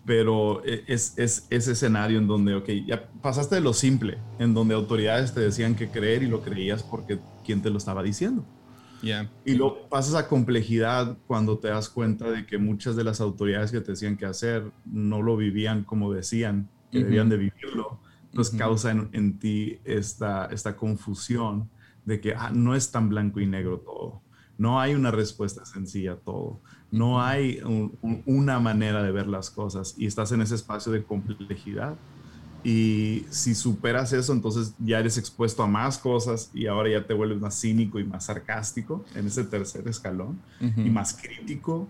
pero 0.04 0.64
e, 0.64 0.84
es, 0.86 1.14
es, 1.16 1.46
ese 1.50 1.72
escenario 1.72 2.18
en 2.18 2.26
donde, 2.26 2.54
ok, 2.54 2.68
ya 2.86 3.08
pasaste 3.22 3.56
de 3.56 3.60
lo 3.60 3.72
simple, 3.72 4.18
en 4.38 4.54
donde 4.54 4.74
autoridades 4.74 5.34
te 5.34 5.40
decían 5.40 5.74
que 5.74 5.88
creer 5.88 6.22
y 6.22 6.28
lo 6.28 6.42
creías 6.42 6.82
porque 6.82 7.18
quién 7.44 7.62
te 7.62 7.70
lo 7.70 7.78
estaba 7.78 8.02
diciendo. 8.02 8.44
Y 9.44 9.54
lo 9.54 9.88
pasas 9.88 10.14
a 10.14 10.28
complejidad 10.28 11.18
cuando 11.26 11.58
te 11.58 11.68
das 11.68 11.88
cuenta 11.88 12.30
de 12.30 12.46
que 12.46 12.58
muchas 12.58 12.96
de 12.96 13.04
las 13.04 13.20
autoridades 13.20 13.70
que 13.70 13.80
te 13.80 13.92
decían 13.92 14.16
qué 14.16 14.26
hacer 14.26 14.72
no 14.84 15.20
lo 15.20 15.36
vivían 15.36 15.84
como 15.84 16.12
decían 16.12 16.70
que 16.90 17.04
debían 17.04 17.28
de 17.28 17.36
vivirlo. 17.36 18.00
Pues 18.32 18.50
causa 18.50 18.90
en, 18.90 19.38
ti 19.38 19.78
esta, 19.84 20.46
esta 20.46 20.76
confusión 20.76 21.68
de 22.04 22.20
que 22.20 22.34
ah, 22.34 22.50
no 22.52 22.74
es 22.74 22.90
tan 22.90 23.08
blanco 23.08 23.40
y 23.40 23.46
negro 23.46 23.78
todo. 23.78 24.22
No 24.58 24.80
hay 24.80 24.94
una 24.94 25.10
respuesta 25.10 25.64
sencilla 25.64 26.12
a 26.12 26.16
todo. 26.16 26.60
No 26.90 27.22
hay 27.22 27.60
una 28.24 28.60
manera 28.60 29.02
de 29.02 29.10
ver 29.10 29.26
las 29.26 29.50
cosas 29.50 29.94
y 29.98 30.06
estás 30.06 30.30
en 30.32 30.42
ese 30.42 30.54
espacio 30.54 30.92
de 30.92 31.02
complejidad 31.02 31.96
y 32.64 33.26
si 33.28 33.54
superas 33.54 34.14
eso, 34.14 34.32
entonces 34.32 34.74
ya 34.78 34.98
eres 34.98 35.18
expuesto 35.18 35.62
a 35.62 35.66
más 35.66 35.98
cosas 35.98 36.50
y 36.54 36.66
ahora 36.66 36.90
ya 36.90 37.06
te 37.06 37.12
vuelves 37.12 37.38
más 37.38 37.60
cínico 37.60 38.00
y 38.00 38.04
más 38.04 38.24
sarcástico 38.24 39.04
en 39.14 39.26
ese 39.26 39.44
tercer 39.44 39.86
escalón 39.86 40.40
y 40.60 40.88
más 40.88 41.14
crítico 41.14 41.86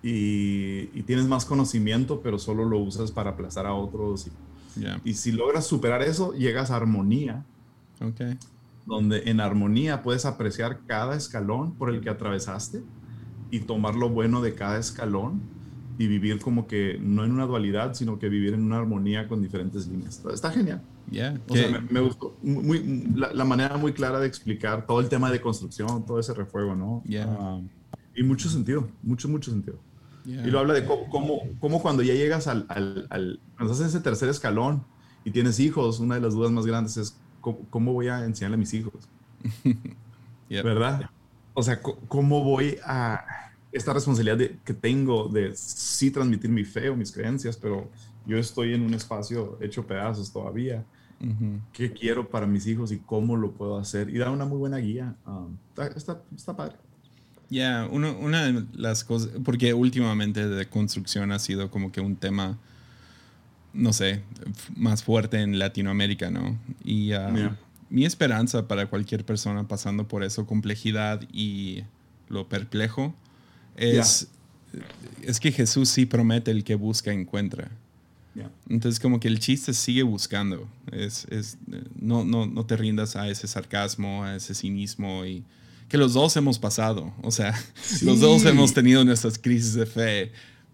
y, 0.00 1.02
tienes 1.02 1.26
más 1.26 1.44
conocimiento, 1.44 2.20
pero 2.22 2.38
solo 2.38 2.64
lo 2.64 2.78
usas 2.78 3.10
para 3.10 3.30
aplazar 3.30 3.66
a 3.66 3.74
otros. 3.74 4.28
Y, 4.76 5.10
y 5.10 5.14
si 5.14 5.32
logras 5.32 5.66
superar 5.66 6.02
eso, 6.02 6.32
llegas 6.34 6.70
a 6.70 6.76
armonía. 6.76 7.44
Okay. 8.00 8.38
Donde 8.86 9.30
en 9.30 9.40
armonía 9.40 10.02
puedes 10.02 10.24
apreciar 10.24 10.80
cada 10.86 11.14
escalón 11.16 11.74
por 11.74 11.90
el 11.90 12.00
que 12.00 12.10
atravesaste 12.10 12.82
y 13.50 13.60
tomar 13.60 13.94
lo 13.94 14.08
bueno 14.08 14.40
de 14.40 14.54
cada 14.54 14.78
escalón 14.78 15.42
y 15.98 16.06
vivir 16.06 16.40
como 16.40 16.66
que 16.66 16.98
no 17.00 17.24
en 17.24 17.32
una 17.32 17.46
dualidad, 17.46 17.94
sino 17.94 18.18
que 18.18 18.28
vivir 18.28 18.54
en 18.54 18.62
una 18.62 18.78
armonía 18.78 19.28
con 19.28 19.42
diferentes 19.42 19.86
líneas. 19.86 20.22
Está 20.32 20.50
genial. 20.50 20.82
Yeah, 21.10 21.38
o 21.48 21.54
sea, 21.54 21.84
me, 21.90 22.00
gustó 22.00 22.36
muy, 22.42 23.04
la, 23.14 23.44
manera 23.44 23.76
muy 23.76 23.92
clara 23.92 24.18
de 24.18 24.26
explicar 24.26 24.86
todo 24.86 25.00
el 25.00 25.08
tema 25.08 25.30
de 25.30 25.40
construcción, 25.40 26.06
todo 26.06 26.18
ese 26.18 26.32
refuego, 26.32 26.74
¿no? 26.74 27.02
Yeah. 27.04 27.60
y 28.16 28.22
mucho 28.22 28.48
sentido, 28.48 28.88
mucho, 29.02 29.28
mucho 29.28 29.50
sentido. 29.50 29.78
Y 30.24 30.50
lo 30.50 30.60
habla 30.60 30.72
de 30.74 30.86
cómo, 30.86 31.42
cómo, 31.58 31.82
cuando 31.82 32.02
ya 32.02 32.14
llegas 32.14 32.46
al, 32.46 32.64
al, 32.68 33.08
al, 33.10 33.40
cuando 33.56 33.72
estás 33.72 33.80
en 33.80 33.86
ese 33.88 34.00
tercer 34.00 34.28
escalón 34.28 34.84
y 35.24 35.32
tienes 35.32 35.58
hijos, 35.58 35.98
una 35.98 36.14
de 36.14 36.20
las 36.20 36.34
dudas 36.34 36.52
más 36.52 36.64
grandes 36.64 36.96
es 36.96 37.18
cómo, 37.42 37.92
voy 37.92 38.08
a 38.08 38.24
enseñarle 38.24 38.54
a 38.54 38.58
mis 38.58 38.72
hijos. 38.72 39.08
¿Verdad? 40.48 41.10
O 41.52 41.62
sea, 41.62 41.82
¿cómo 41.82 42.42
voy 42.42 42.78
a 42.84 43.42
esta 43.72 43.94
responsabilidad 43.94 44.36
de, 44.36 44.58
que 44.64 44.74
tengo 44.74 45.28
de 45.28 45.52
sí 45.56 46.10
transmitir 46.10 46.50
mi 46.50 46.64
fe 46.64 46.90
o 46.90 46.96
mis 46.96 47.10
creencias, 47.10 47.56
pero 47.56 47.90
yo 48.26 48.38
estoy 48.38 48.74
en 48.74 48.82
un 48.82 48.94
espacio 48.94 49.58
hecho 49.60 49.86
pedazos 49.86 50.30
todavía. 50.30 50.84
¿Qué 51.72 51.92
quiero 51.92 52.28
para 52.28 52.48
mis 52.48 52.66
hijos 52.66 52.90
y 52.90 52.98
cómo 52.98 53.36
lo 53.36 53.52
puedo 53.52 53.78
hacer? 53.78 54.10
Y 54.10 54.18
da 54.18 54.32
una 54.32 54.44
muy 54.44 54.58
buena 54.58 54.78
guía. 54.78 55.14
Um, 55.24 55.56
está, 55.96 56.20
está, 56.34 56.56
padre. 56.56 56.74
Ya, 57.48 57.86
una 57.88 58.46
de 58.46 58.64
las 58.72 59.04
cosas, 59.04 59.30
porque 59.44 59.72
últimamente 59.72 60.48
de 60.48 60.66
construcción 60.66 61.30
ha 61.30 61.38
sido 61.38 61.70
como 61.70 61.92
que 61.92 62.00
un 62.00 62.16
tema, 62.16 62.58
no 63.74 63.92
sé, 63.92 64.22
más 64.76 65.02
fuerte 65.02 65.40
en 65.40 65.58
Latinoamérica, 65.58 66.30
¿no? 66.30 66.58
Y 66.84 67.12
uh, 67.14 67.50
mi 67.90 68.04
esperanza 68.04 68.68
para 68.68 68.86
cualquier 68.86 69.24
persona 69.24 69.68
pasando 69.68 70.08
por 70.08 70.24
eso, 70.24 70.46
complejidad 70.46 71.22
y 71.32 71.84
lo 72.28 72.48
perplejo, 72.48 73.14
es, 73.76 74.28
es 75.22 75.40
que 75.40 75.52
Jesús 75.52 75.88
sí 75.88 76.06
promete 76.06 76.50
el 76.50 76.64
que 76.64 76.74
busca 76.74 77.12
encuentra. 77.12 77.70
Entonces 78.68 78.98
como 78.98 79.20
que 79.20 79.28
el 79.28 79.38
chiste 79.38 79.74
sigue 79.74 80.02
buscando. 80.02 80.66
Es, 80.90 81.26
es, 81.30 81.58
no, 82.00 82.24
no, 82.24 82.46
no 82.46 82.64
te 82.64 82.76
rindas 82.76 83.16
a 83.16 83.28
ese 83.28 83.46
sarcasmo, 83.46 84.24
a 84.24 84.36
ese 84.36 84.54
cinismo 84.54 85.26
y 85.26 85.44
que 85.88 85.98
los 85.98 86.14
dos 86.14 86.34
hemos 86.36 86.58
pasado. 86.58 87.12
O 87.22 87.30
sea, 87.30 87.54
los 88.02 88.20
dos 88.20 88.44
hemos 88.46 88.72
tenido 88.72 89.04
nuestras 89.04 89.38
crisis 89.38 89.74
de 89.74 89.86
fe. 89.86 90.32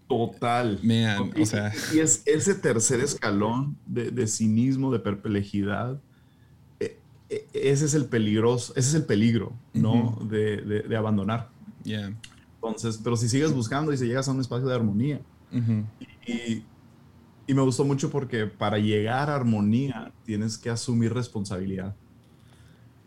Total. 0.09 0.79
Man, 0.81 1.31
y, 1.35 1.43
o 1.43 1.45
sea. 1.45 1.71
Y 1.93 1.99
es 1.99 2.23
ese 2.25 2.55
tercer 2.55 2.99
escalón 2.99 3.77
de, 3.85 4.09
de 4.09 4.25
cinismo, 4.25 4.91
de 4.91 4.99
perplejidad. 4.99 6.01
E, 6.79 6.97
e, 7.29 7.47
ese 7.53 7.85
es 7.85 7.93
el 7.93 8.05
peligroso, 8.05 8.73
ese 8.75 8.89
es 8.89 8.95
el 8.95 9.05
peligro, 9.05 9.53
¿no? 9.71 10.17
de, 10.27 10.57
de, 10.57 10.81
de, 10.81 10.97
abandonar. 10.97 11.51
Yeah. 11.83 12.17
Entonces, 12.55 12.99
pero 13.03 13.15
si 13.15 13.29
sigues 13.29 13.53
buscando 13.53 13.93
y 13.93 13.97
si 13.97 14.07
llegas 14.07 14.27
a 14.27 14.31
un 14.31 14.41
espacio 14.41 14.67
de 14.67 14.73
armonía. 14.73 15.21
y, 16.25 16.63
y 17.45 17.53
me 17.53 17.61
gustó 17.61 17.85
mucho 17.85 18.09
porque 18.09 18.47
para 18.47 18.79
llegar 18.79 19.29
a 19.29 19.35
armonía 19.35 20.11
tienes 20.25 20.57
que 20.57 20.71
asumir 20.71 21.13
responsabilidad. 21.13 21.95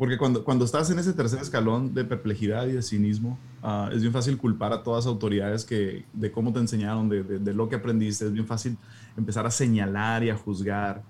Porque 0.03 0.19
cuando, 0.19 0.43
cuando 0.43 0.65
estás 0.65 0.91
en 0.91 0.99
ese 0.99 1.13
tercer 1.13 1.41
escalón 1.41 1.95
de 1.95 2.05
perplejidad 2.05 2.67
y 2.67 2.73
de 2.73 2.83
cinismo, 2.83 3.39
uh, 3.63 3.87
es 3.93 4.01
bien 4.01 4.13
fácil 4.13 4.37
culpar 4.37 4.73
a 4.73 4.83
todas 4.83 5.05
las 5.05 5.13
autoridades 5.13 5.65
que, 5.65 6.05
de 6.13 6.33
cómo 6.33 6.53
te 6.53 6.59
enseñaron, 6.59 7.09
de, 7.09 7.23
de, 7.23 7.39
de, 7.39 7.55
lo 7.55 7.69
que 7.69 7.77
aprendiste. 7.77 8.27
Es 8.27 8.33
bien 8.33 8.45
fácil 8.45 8.77
empezar 9.17 9.47
a 9.47 9.51
señalar 9.53 10.25
y 10.25 10.31
a 10.31 10.37
juzgar. 10.37 11.05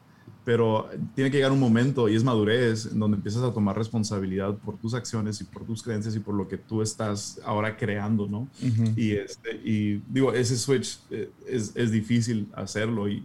Pero 0.44 0.90
tiene 1.14 1.30
que 1.30 1.38
llegar 1.38 1.52
un 1.52 1.60
momento, 1.60 2.06
y 2.06 2.16
es 2.16 2.22
madurez, 2.22 2.84
en 2.92 2.98
donde 2.98 3.16
empiezas 3.16 3.42
a 3.42 3.54
tomar 3.54 3.78
responsabilidad 3.78 4.58
por 4.58 4.76
tus 4.76 4.92
acciones 4.92 5.40
y 5.40 5.44
por 5.44 5.64
tus 5.64 5.82
creencias 5.82 6.14
y 6.14 6.18
por 6.18 6.34
lo 6.34 6.46
que 6.46 6.58
tú 6.58 6.82
estás 6.82 7.40
ahora 7.46 7.78
creando, 7.78 8.28
¿no? 8.28 8.40
Uh 8.40 8.66
-huh. 8.66 8.92
y, 8.94 9.12
este, 9.12 9.56
y 9.64 10.02
digo, 10.06 10.34
ese 10.34 10.58
switch 10.58 10.98
eh, 11.10 11.30
es, 11.48 11.72
es 11.74 11.90
difícil 11.92 12.46
hacerlo. 12.54 13.08
Y, 13.08 13.24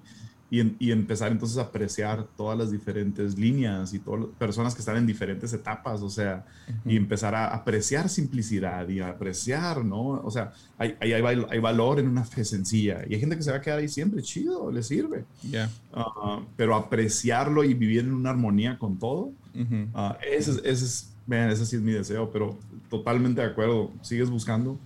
y, 0.49 0.61
y, 0.80 0.91
empezar 0.91 1.32
entonces 1.32 1.57
a 1.57 1.64
apreciar 1.64 2.26
todas 2.38 2.57
las 2.57 2.72
diferentes 2.72 3.38
líneas 3.38 3.94
y 3.94 3.99
todas 3.99 4.22
las 4.22 4.30
personas 4.30 4.74
que 4.74 4.80
están 4.80 4.95
en 4.95 5.06
diferentes 5.06 5.52
etapas, 5.52 6.02
o 6.02 6.10
sea, 6.10 6.45
uh 6.68 6.72
-huh. 6.72 6.94
y 6.94 6.95
empezar 6.95 7.36
a 7.36 7.53
apreciar 7.53 8.07
simplicidad 8.07 8.88
y 8.88 9.02
a 9.02 9.10
apreciar, 9.10 9.84
¿no? 9.84 10.22
O 10.24 10.32
sea, 10.32 10.53
hay, 10.78 10.95
hay, 11.02 11.11
hay, 11.11 11.60
valor 11.60 11.99
en 11.99 12.07
una 12.07 12.24
fe 12.24 12.45
sencilla 12.45 13.03
y 13.10 13.15
hay 13.15 13.19
gente 13.19 13.36
que 13.36 13.44
se 13.44 13.52
va 13.52 13.57
a 13.57 13.61
quedar 13.61 13.80
ahí 13.80 13.90
siempre, 13.90 14.22
chido, 14.22 14.72
le 14.72 14.84
sirve. 14.84 15.26
Yeah. 15.41 15.69
Uh, 15.94 16.44
pero 16.56 16.76
apreciarlo 16.76 17.65
y 17.65 17.74
vivir 17.74 18.06
en 18.06 18.14
una 18.14 18.30
armonía 18.30 18.80
con 18.80 18.98
todo, 18.98 19.19
uh 19.19 19.34
-huh. 19.53 20.14
uh, 20.14 20.15
ese, 20.32 20.52
ese, 20.64 20.86
es, 20.86 21.14
man, 21.26 21.49
ese 21.49 21.65
sí 21.65 21.76
es 21.76 21.82
mi 21.82 21.91
deseo, 21.91 22.32
pero 22.32 22.57
totalmente 22.90 23.41
de 23.41 23.48
acuerdo, 23.48 23.91
sigues 24.02 24.30
buscando. 24.30 24.80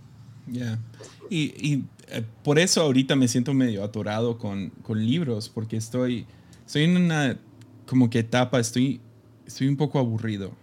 Yeah. 0.51 0.79
Y, 1.29 1.53
y 1.61 1.85
por 2.43 2.59
eso 2.59 2.81
ahorita 2.81 3.15
me 3.15 3.27
siento 3.27 3.53
medio 3.53 3.83
atorado 3.83 4.37
con, 4.37 4.69
con 4.81 5.05
libros, 5.05 5.49
porque 5.49 5.77
estoy, 5.77 6.25
estoy 6.65 6.83
en 6.83 6.97
una 6.97 7.37
como 7.85 8.09
que 8.09 8.19
etapa, 8.19 8.59
estoy, 8.59 9.01
estoy 9.45 9.67
un 9.67 9.77
poco 9.77 9.99
aburrido. 9.99 10.53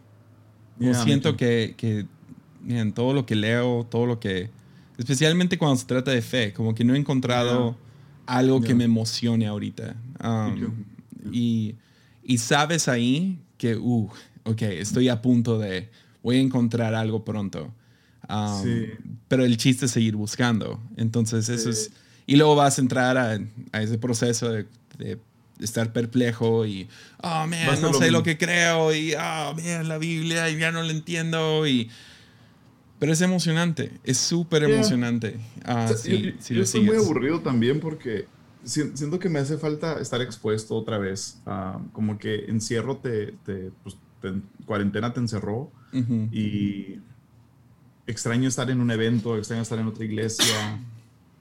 Yeah, 0.78 0.94
siento 0.94 1.36
que, 1.36 1.74
que 1.76 2.06
en 2.68 2.92
todo 2.92 3.12
lo 3.12 3.26
que 3.26 3.34
leo, 3.34 3.86
todo 3.90 4.06
lo 4.06 4.20
que, 4.20 4.50
especialmente 4.96 5.58
cuando 5.58 5.76
se 5.76 5.86
trata 5.86 6.10
de 6.10 6.22
fe, 6.22 6.52
como 6.52 6.74
que 6.74 6.84
no 6.84 6.94
he 6.94 6.98
encontrado 6.98 7.70
yeah. 7.70 8.38
algo 8.38 8.58
yeah. 8.58 8.68
que 8.68 8.74
me 8.74 8.84
emocione 8.84 9.46
ahorita. 9.46 9.96
Um, 10.22 10.84
y, 11.32 11.74
y 12.22 12.38
sabes 12.38 12.88
ahí 12.88 13.38
que, 13.56 13.76
uh, 13.76 14.08
ok, 14.44 14.62
estoy 14.62 15.08
a 15.08 15.20
punto 15.20 15.58
de, 15.58 15.90
voy 16.22 16.36
a 16.36 16.40
encontrar 16.40 16.94
algo 16.94 17.24
pronto. 17.24 17.72
Um, 18.28 18.62
sí. 18.62 18.86
Pero 19.28 19.44
el 19.44 19.56
chiste 19.56 19.86
es 19.86 19.92
seguir 19.92 20.16
buscando. 20.16 20.80
Entonces, 20.96 21.48
eso 21.48 21.72
sí. 21.72 21.80
es. 21.80 21.90
Y 22.26 22.36
luego 22.36 22.56
vas 22.56 22.78
a 22.78 22.82
entrar 22.82 23.16
a, 23.16 23.38
a 23.72 23.82
ese 23.82 23.96
proceso 23.96 24.52
de, 24.52 24.66
de, 24.98 25.18
estar 25.60 25.92
perplejo 25.92 26.66
y, 26.66 26.88
oh, 27.22 27.46
man, 27.46 27.80
no 27.80 27.94
sé 27.94 28.10
lo, 28.10 28.18
lo, 28.18 28.22
que 28.22 28.36
creo 28.36 28.94
y, 28.94 29.14
oh, 29.14 29.54
man, 29.54 29.88
la 29.88 29.98
Biblia 29.98 30.48
y 30.50 30.58
ya 30.58 30.70
no 30.70 30.82
lo 30.82 30.90
entiendo. 30.90 31.66
Y, 31.66 31.90
pero 32.98 33.12
es 33.12 33.20
emocionante, 33.22 33.92
es 34.04 34.18
súper 34.18 34.66
yeah. 34.66 34.74
emocionante. 34.74 35.38
Uh, 35.66 35.94
si, 35.96 36.22
yo, 36.22 36.30
si 36.38 36.54
yo 36.54 36.62
estoy 36.62 36.82
muy 36.82 36.96
aburrido 36.96 37.40
también 37.40 37.80
porque 37.80 38.26
siento 38.64 39.18
que 39.18 39.28
me 39.28 39.38
hace 39.38 39.56
falta 39.56 40.00
estar 40.00 40.20
expuesto 40.20 40.76
otra 40.76 40.98
vez. 40.98 41.38
Uh, 41.46 41.88
como 41.92 42.18
que 42.18 42.44
encierro 42.46 42.98
te, 42.98 43.32
te, 43.44 43.70
pues, 43.82 43.96
te, 44.20 44.32
cuarentena 44.66 45.12
te 45.12 45.20
encerró 45.20 45.72
uh 45.92 45.96
-huh. 45.96 46.32
y 46.32 47.00
extraño 48.08 48.48
estar 48.48 48.70
en 48.70 48.80
un 48.80 48.90
evento, 48.90 49.36
extraño 49.36 49.62
estar 49.62 49.78
en 49.78 49.86
otra 49.86 50.04
iglesia, 50.04 50.80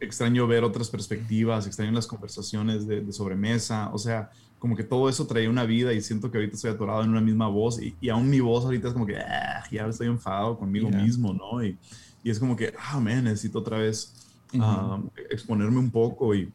extraño 0.01 0.45
ver 0.47 0.63
otras 0.65 0.89
perspectivas, 0.89 1.65
extraño 1.65 1.91
las 1.93 2.05
conversaciones 2.05 2.85
de, 2.85 3.01
de, 3.01 3.13
sobremesa, 3.13 3.89
o 3.93 3.97
sea, 3.97 4.29
como 4.59 4.75
que 4.75 4.83
todo 4.83 5.07
eso 5.07 5.25
traía 5.25 5.49
una 5.49 5.63
vida 5.63 5.93
y 5.93 6.01
siento 6.01 6.29
que 6.29 6.37
ahorita 6.37 6.55
estoy 6.55 6.71
atorado 6.71 7.03
en 7.03 7.09
una 7.09 7.21
misma 7.21 7.47
voz 7.47 7.81
y, 7.81 7.95
y 8.01 8.09
aún 8.09 8.29
mi 8.29 8.41
voz 8.41 8.65
ahorita 8.65 8.89
es 8.89 8.93
como 8.93 9.05
que 9.05 9.17
ah, 9.17 9.63
ya 9.71 9.87
estoy 9.87 10.07
enfadado 10.07 10.57
conmigo 10.59 10.89
yeah. 10.89 11.01
mismo, 11.01 11.33
¿no? 11.33 11.63
Y, 11.63 11.77
y, 12.21 12.29
es 12.29 12.37
como 12.37 12.57
que, 12.57 12.73
ah, 12.77 12.99
man, 12.99 13.23
necesito 13.23 13.59
otra 13.59 13.77
vez 13.77 14.13
uh 14.53 14.57
-huh. 14.57 15.03
uh, 15.03 15.11
exponerme 15.29 15.79
un 15.79 15.89
poco 15.89 16.35
y, 16.35 16.51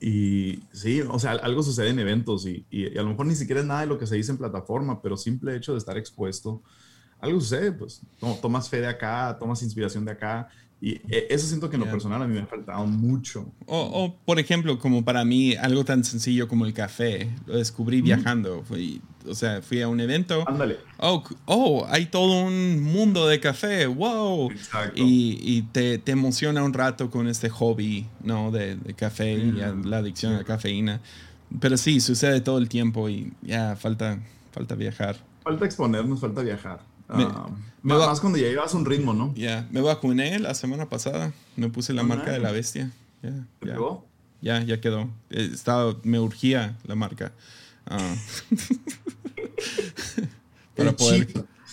y 0.00 0.60
sí, 0.72 1.02
o 1.02 1.18
sea, 1.18 1.32
algo 1.32 1.62
sucede 1.62 1.90
en 1.90 1.98
eventos 1.98 2.46
y, 2.46 2.64
y, 2.70 2.96
a 2.96 3.02
lo 3.02 3.10
mejor 3.10 3.26
ni 3.26 3.34
siquiera 3.34 3.60
es 3.60 3.66
nada 3.66 3.82
de 3.82 3.86
lo 3.86 3.98
que 3.98 4.06
se 4.06 4.16
dice 4.16 4.32
en 4.32 4.38
plataforma, 4.38 5.02
pero 5.02 5.18
simple 5.18 5.54
hecho 5.54 5.72
de 5.72 5.78
estar 5.78 5.98
expuesto 5.98 6.62
algo 7.20 7.40
sucede, 7.40 7.72
pues 7.72 8.02
tomas 8.40 8.68
fe 8.68 8.80
de 8.80 8.88
acá, 8.88 9.36
tomas 9.38 9.62
inspiración 9.62 10.04
de 10.04 10.12
acá. 10.12 10.48
Y 10.82 10.94
e, 11.14 11.26
eso 11.28 11.46
siento 11.46 11.68
que 11.68 11.76
en 11.76 11.80
lo 11.80 11.86
yeah. 11.86 11.92
personal 11.92 12.22
a 12.22 12.26
mí 12.26 12.34
me 12.34 12.40
ha 12.40 12.46
faltado 12.46 12.86
mucho. 12.86 13.52
O, 13.66 13.78
o, 13.78 14.16
por 14.24 14.38
ejemplo, 14.38 14.78
como 14.78 15.04
para 15.04 15.24
mí, 15.26 15.54
algo 15.54 15.84
tan 15.84 16.04
sencillo 16.04 16.48
como 16.48 16.64
el 16.64 16.72
café, 16.72 17.28
lo 17.46 17.58
descubrí 17.58 18.00
mm. 18.00 18.04
viajando. 18.04 18.62
Fui, 18.62 19.02
o 19.26 19.34
sea, 19.34 19.60
fui 19.60 19.82
a 19.82 19.88
un 19.88 20.00
evento. 20.00 20.42
Ándale. 20.48 20.78
Oh, 20.96 21.22
oh, 21.44 21.86
hay 21.90 22.06
todo 22.06 22.46
un 22.46 22.82
mundo 22.82 23.28
de 23.28 23.40
café, 23.40 23.86
wow. 23.86 24.50
Exacto. 24.50 24.94
Y, 24.96 25.38
y 25.42 25.62
te, 25.70 25.98
te, 25.98 26.12
emociona 26.12 26.62
un 26.62 26.72
rato 26.72 27.10
con 27.10 27.28
este 27.28 27.50
hobby, 27.50 28.06
¿no? 28.24 28.50
De, 28.50 28.76
de 28.76 28.94
café 28.94 29.36
mm. 29.36 29.56
y 29.84 29.88
la 29.88 29.98
adicción 29.98 30.32
sí. 30.32 30.36
a 30.36 30.38
la 30.38 30.44
cafeína. 30.44 31.00
Pero 31.60 31.76
sí, 31.76 32.00
sucede 32.00 32.40
todo 32.40 32.56
el 32.56 32.70
tiempo 32.70 33.08
y 33.10 33.32
ya 33.42 33.76
falta, 33.76 34.18
falta 34.52 34.74
viajar. 34.76 35.16
Falta 35.42 35.64
exponernos, 35.66 36.20
falta 36.20 36.42
viajar. 36.42 36.80
Me, 37.14 37.24
uh, 37.24 37.28
me 37.82 37.94
más, 37.94 38.06
más, 38.06 38.20
cuando 38.20 38.38
ya 38.38 38.48
llevas 38.48 38.74
un 38.74 38.84
ritmo, 38.84 39.14
¿no? 39.14 39.32
Ya, 39.34 39.40
yeah. 39.40 39.68
me 39.70 39.80
vacuné 39.80 40.38
la 40.38 40.54
semana 40.54 40.88
pasada. 40.88 41.32
Me 41.56 41.68
puse 41.68 41.92
la 41.92 42.02
oh, 42.02 42.06
marca 42.06 42.30
de 42.30 42.38
la 42.38 42.52
bestia. 42.52 42.90
Yeah, 43.22 43.46
¿Te 43.58 43.66
ya. 43.66 43.72
quedó? 43.74 44.04
Ya, 44.40 44.62
ya 44.62 44.80
quedó. 44.80 45.08
Estaba, 45.30 45.96
me 46.02 46.18
urgía 46.18 46.76
la 46.84 46.94
marca. 46.94 47.32
Uh, 47.90 48.16
para, 50.76 50.92
poder, 50.92 51.28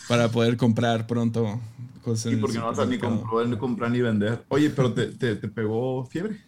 para 0.08 0.30
poder 0.30 0.58
comprar 0.58 1.08
pronto 1.08 1.60
cosas. 2.04 2.32
Sí, 2.32 2.38
porque 2.38 2.58
no 2.58 2.66
vas 2.66 2.80
a 2.80 2.86
ni 2.86 2.98
comprar, 2.98 3.48
ni 3.48 3.58
comprar 3.58 3.92
ni 3.92 4.02
vender. 4.02 4.44
Oye, 4.50 4.70
pero 4.70 4.94
te, 4.94 5.08
te, 5.08 5.36
te 5.36 5.48
pegó 5.48 6.06
fiebre. 6.06 6.42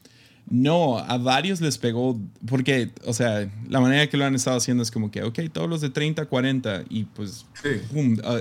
No, 0.49 0.97
a 0.97 1.17
varios 1.19 1.61
les 1.61 1.77
pegó, 1.77 2.19
porque, 2.47 2.91
o 3.05 3.13
sea, 3.13 3.51
la 3.67 3.79
manera 3.79 4.07
que 4.09 4.17
lo 4.17 4.25
han 4.25 4.33
estado 4.33 4.57
haciendo 4.57 4.81
es 4.81 4.89
como 4.89 5.11
que, 5.11 5.21
ok, 5.21 5.41
todos 5.53 5.69
los 5.69 5.79
de 5.79 5.91
30, 5.91 6.25
40, 6.25 6.85
y 6.89 7.03
pues, 7.03 7.45
sí. 7.61 7.69
boom, 7.91 8.13
uh, 8.13 8.39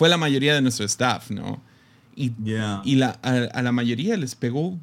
fue 0.00 0.08
la 0.08 0.16
mayoría 0.16 0.54
de 0.54 0.62
nuestro 0.62 0.86
staff, 0.86 1.30
¿no? 1.30 1.60
Y, 2.16 2.32
yeah. 2.42 2.80
y 2.86 2.94
la, 2.94 3.18
a, 3.22 3.34
a, 3.52 3.60
la 3.60 3.70
mayoría 3.70 4.16
les 4.16 4.34
pegó 4.34 4.78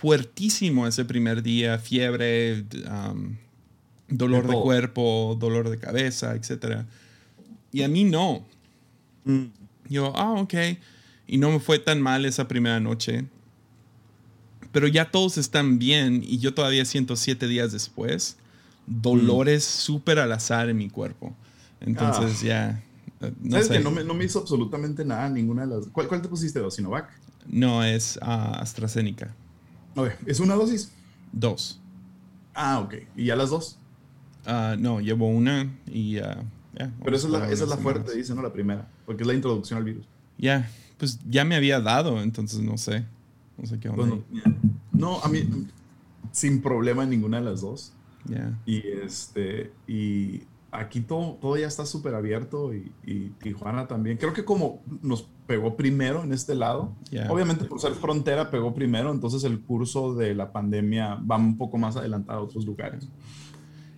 fuertísimo 0.00 0.86
ese 0.86 1.04
primer 1.04 1.42
día, 1.42 1.78
fiebre, 1.78 2.64
um, 2.90 3.36
dolor 4.08 4.46
de, 4.46 4.56
de, 4.56 4.62
cuerpo, 4.62 5.36
dolor 5.38 5.68
de 5.68 5.76
cabeza, 5.76 6.34
etc. 6.34 6.86
Y 7.72 7.82
a 7.82 7.88
mí 7.88 8.04
no. 8.04 8.42
Mm. 9.26 9.44
Yo, 9.90 10.14
ah, 10.16 10.30
oh, 10.30 10.40
ok. 10.44 10.54
Y 11.26 11.36
no 11.36 11.50
me 11.50 11.60
fue 11.60 11.78
tan 11.78 12.00
mal 12.00 12.24
esa 12.24 12.48
primera 12.48 12.80
noche 12.80 13.26
pero 14.72 14.88
ya 14.88 15.10
todos 15.10 15.36
están 15.36 15.78
bien 15.78 16.24
y 16.26 16.38
yo 16.38 16.54
todavía 16.54 16.86
siento 16.86 17.16
siete 17.16 17.46
días 17.46 17.70
después 17.70 18.38
dolores 18.86 19.62
mm. 19.62 19.80
súper 19.82 20.18
al 20.18 20.32
azar 20.32 20.70
en 20.70 20.78
mi 20.78 20.88
cuerpo. 20.88 21.36
Entonces 21.82 22.38
ah. 22.40 22.46
ya... 22.46 22.82
No 23.20 23.50
¿Sabes 23.50 23.68
sé. 23.68 23.74
que 23.74 23.80
no 23.80 23.90
me, 23.90 24.04
no 24.04 24.14
me, 24.14 24.24
hizo 24.24 24.40
absolutamente 24.40 25.04
nada 25.04 25.28
ninguna 25.28 25.66
de 25.66 25.76
las... 25.76 25.86
¿Cuál, 25.88 26.08
cuál 26.08 26.22
te 26.22 26.28
pusiste? 26.28 26.60
¿Sinovac? 26.70 27.10
No, 27.46 27.82
es 27.82 28.18
uh, 28.20 28.24
AstraZeneca. 28.24 29.34
Okay. 29.94 30.12
¿Es 30.26 30.40
una 30.40 30.54
dosis? 30.54 30.92
Dos. 31.32 31.80
Ah, 32.54 32.80
ok. 32.80 32.94
¿Y 33.16 33.26
ya 33.26 33.36
las 33.36 33.50
dos? 33.50 33.78
Uh, 34.46 34.76
no, 34.78 35.00
llevo 35.00 35.28
una 35.28 35.72
y... 35.86 36.18
Uh, 36.18 36.44
yeah, 36.74 36.92
Pero 37.02 37.16
esa 37.16 37.26
es 37.26 37.32
la, 37.32 37.50
esa 37.50 37.64
es 37.64 37.70
la 37.70 37.76
fuerte, 37.76 38.14
dice, 38.14 38.34
¿no? 38.34 38.42
La 38.42 38.52
primera. 38.52 38.88
Porque 39.06 39.22
es 39.22 39.26
la 39.26 39.34
introducción 39.34 39.78
al 39.78 39.84
virus. 39.84 40.04
Ya, 40.36 40.58
yeah, 40.58 40.70
pues 40.98 41.18
ya 41.28 41.44
me 41.44 41.56
había 41.56 41.80
dado, 41.80 42.20
entonces 42.20 42.60
no 42.60 42.76
sé. 42.76 43.04
No 43.56 43.66
sé 43.66 43.78
qué 43.78 43.88
onda. 43.88 44.04
Bueno, 44.04 44.24
no, 44.92 45.20
a 45.22 45.28
mí 45.28 45.48
sin 46.34 46.60
problema 46.60 47.04
en 47.04 47.10
ninguna 47.10 47.38
de 47.38 47.44
las 47.44 47.60
dos. 47.62 47.92
Y 48.66 48.78
este 48.88 49.72
y 49.86 50.42
aquí 50.74 51.00
todo, 51.00 51.38
todo 51.40 51.56
ya 51.56 51.66
está 51.66 51.86
súper 51.86 52.14
abierto 52.14 52.74
y, 52.74 52.92
y, 53.04 53.30
Tijuana 53.40 53.86
también. 53.86 54.16
Creo 54.16 54.32
que 54.32 54.44
como 54.44 54.82
nos 55.02 55.28
pegó 55.46 55.76
primero 55.76 56.22
en 56.24 56.32
este 56.32 56.54
lado. 56.54 56.92
Yeah. 57.10 57.30
Obviamente 57.30 57.64
por 57.64 57.80
ser 57.80 57.92
frontera 57.92 58.50
pegó 58.50 58.74
primero, 58.74 59.10
entonces 59.10 59.44
el 59.44 59.60
curso 59.60 60.14
de 60.14 60.34
la 60.34 60.52
pandemia 60.52 61.16
va 61.16 61.36
un 61.36 61.56
poco 61.56 61.78
más 61.78 61.96
adelantado 61.96 62.40
a 62.40 62.42
otros 62.42 62.64
lugares. 62.64 63.08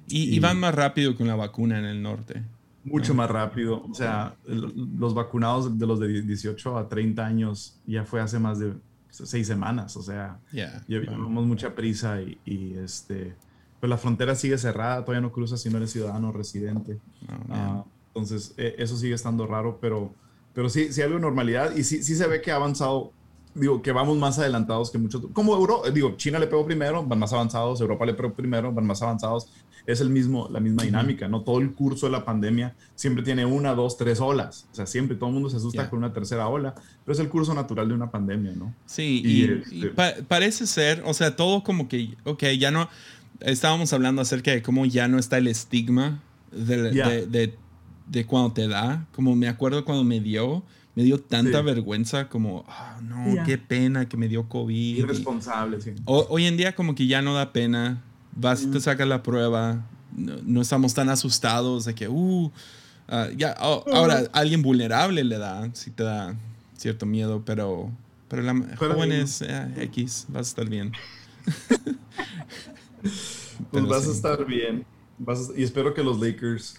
Y, 0.09 0.35
y 0.35 0.39
van 0.39 0.61
más 0.61 0.74
rápido 0.74 1.16
con 1.16 1.27
la 1.27 1.35
vacuna 1.35 1.78
en 1.78 1.85
el 1.85 2.03
norte. 2.03 2.43
Mucho 2.85 3.15
más 3.15 3.28
rápido. 3.28 3.85
O 3.90 3.94
sea, 3.94 4.36
los 4.47 5.15
vacunados 5.15 5.77
de 5.77 5.86
los 5.86 5.98
de 5.98 6.23
18 6.23 6.78
a 6.78 6.89
30 6.89 7.27
años 7.27 7.81
ya 7.85 8.05
fue 8.05 8.20
hace 8.20 8.39
más 8.39 8.61
de 8.61 8.74
seis 9.11 9.47
semanas. 9.47 9.97
O 9.97 10.03
sea, 10.03 10.39
Yeah. 10.53 10.85
ya 10.86 11.01
llevamos 11.01 11.44
mucha 11.47 11.74
prisa 11.74 12.20
y, 12.23 12.74
este, 12.77 13.35
pues 13.81 13.90
la 13.90 13.98
frontera 13.98 14.35
sigue 14.35 14.59
cerrada, 14.59 15.05
todavía 15.05 15.20
no 15.20 15.32
cruzas 15.32 15.61
si 15.61 15.70
no 15.70 15.77
eres 15.78 15.90
ciudadano 15.93 16.28
o 16.28 16.32
residente. 16.32 16.98
Oh, 17.28 17.48
man. 17.48 17.59
Ah, 17.61 17.85
entonces, 18.15 18.55
eh, 18.57 18.74
eso 18.78 18.97
sigue 18.97 19.15
estando 19.15 19.47
raro, 19.47 19.78
pero, 19.81 20.12
pero 20.55 20.69
sí, 20.70 20.93
sí 20.93 21.01
hay 21.01 21.07
algo 21.07 21.16
de 21.19 21.23
normalidad 21.23 21.77
y 21.77 21.85
sí, 21.85 22.03
sí 22.03 22.15
se 22.16 22.27
ve 22.27 22.40
que 22.40 22.51
ha 22.51 22.57
avanzado. 22.57 23.12
Digo, 23.55 23.81
que 23.81 23.90
vamos 23.90 24.19
más 24.19 24.39
adelantados 24.39 24.90
que 24.90 24.98
muchos. 24.98 25.23
Como 25.32 25.55
Euro, 25.55 25.86
eh, 25.86 25.90
digo, 25.90 26.15
China 26.19 26.39
le 26.39 26.47
pegó 26.47 26.66
primero, 26.66 27.03
van 27.03 27.19
más 27.19 27.32
avanzados, 27.32 27.81
Europa 27.81 28.05
le 28.05 28.12
pegó 28.12 28.35
primero, 28.35 28.70
van 28.70 28.86
más 28.86 29.01
avanzados. 29.01 29.48
Es 29.86 30.01
el 30.03 30.11
mismo, 30.11 30.48
la 30.51 30.61
misma 30.61 30.82
dinámica, 30.82 31.27
¿no? 31.28 31.40
Todo 31.43 31.61
el 31.61 31.73
curso 31.73 32.05
de 32.07 32.12
la 32.12 32.23
pandemia 32.24 32.74
siempre 32.97 33.23
tiene 33.23 33.47
una, 33.47 33.74
dos, 33.74 33.97
tres 33.97 34.20
olas. 34.20 34.66
O 34.73 34.74
sea, 34.74 34.85
siempre 34.85 35.16
todo 35.16 35.28
el 35.28 35.35
mundo 35.35 35.48
se 35.48 35.57
asusta 35.57 35.82
Yeah. 35.82 35.90
con 35.90 36.01
una 36.01 36.12
tercera 36.12 36.48
ola, 36.48 36.74
pero 37.05 37.12
es 37.15 37.19
el 37.20 37.28
curso 37.31 37.55
natural 37.55 37.89
de 37.89 37.94
una 37.94 38.11
pandemia, 38.11 38.53
¿no? 38.57 38.74
Sí, 38.85 39.23
Y, 39.24 39.28
y, 39.28 39.44
este- 39.44 39.74
y 39.77 39.86
pa- 39.90 40.15
parece 40.28 40.66
ser, 40.66 41.03
o 41.07 41.15
sea, 41.15 41.35
todo 41.36 41.62
como 41.62 41.89
que, 41.89 42.15
ok, 42.24 42.43
ya 42.59 42.70
no, 42.70 42.89
estábamos 43.40 43.92
hablando 43.92 44.22
acerca 44.22 44.50
de 44.50 44.62
cómo 44.62 44.86
ya 44.86 45.08
no 45.08 45.18
está 45.18 45.38
el 45.38 45.46
estigma 45.48 46.22
de, 46.52 46.92
Ya. 46.94 47.08
de, 47.08 47.26
de- 47.26 47.54
de 48.08 48.24
cuando 48.24 48.52
te 48.52 48.68
da, 48.68 49.06
como 49.12 49.34
me 49.34 49.48
acuerdo 49.48 49.84
cuando 49.84 50.04
me 50.04 50.20
dio, 50.20 50.62
me 50.94 51.02
dio 51.02 51.18
tanta 51.20 51.58
Sí. 51.58 51.64
vergüenza 51.64 52.28
como, 52.28 52.64
ah, 52.68 52.98
no, 53.02 53.34
Ya. 53.34 53.44
qué 53.44 53.58
pena 53.58 54.08
que 54.08 54.16
me 54.16 54.28
dio 54.28 54.48
COVID. 54.48 54.74
y- 54.74 54.98
Irresponsable, 55.00 55.80
sí. 55.80 55.90
ho- 56.04 56.26
hoy 56.30 56.46
en 56.46 56.56
día 56.56 56.74
como 56.74 56.94
que 56.94 57.06
ya 57.06 57.20
no 57.20 57.34
da 57.34 57.52
pena, 57.52 58.02
vas 58.34 58.62
y 58.62 58.66
te 58.68 58.80
sacas 58.80 59.08
la 59.08 59.22
prueba, 59.22 59.84
no, 60.16 60.36
no 60.44 60.60
estamos 60.62 60.94
tan 60.94 61.08
asustados 61.08 61.84
de 61.84 61.94
que, 61.94 62.08
uh, 62.08 62.50
ah, 63.08 63.28
ya, 63.36 63.56
oh, 63.60 63.84
ahora 63.92 64.22
alguien 64.32 64.62
vulnerable 64.62 65.24
le 65.24 65.36
da, 65.38 65.68
si 65.74 65.90
te 65.90 66.04
da 66.04 66.34
cierto 66.78 67.06
miedo, 67.06 67.42
pero, 67.44 67.90
pero 68.28 68.42
la 68.42 68.54
Pero- 68.78 68.94
jóvenes, 68.94 69.42
eh, 69.42 69.68
X, 69.80 70.26
vas 70.28 70.46
a 70.46 70.48
estar 70.50 70.68
bien. 70.68 70.92
Pues 73.10 73.68
Pero 73.72 73.86
vas 73.86 74.02
a 74.02 74.04
sí. 74.06 74.10
estar 74.10 74.44
bien. 74.46 74.84
Vas 75.18 75.50
a- 75.50 75.58
y 75.58 75.62
espero 75.62 75.94
que 75.94 76.02
los 76.02 76.20
Lakers 76.20 76.76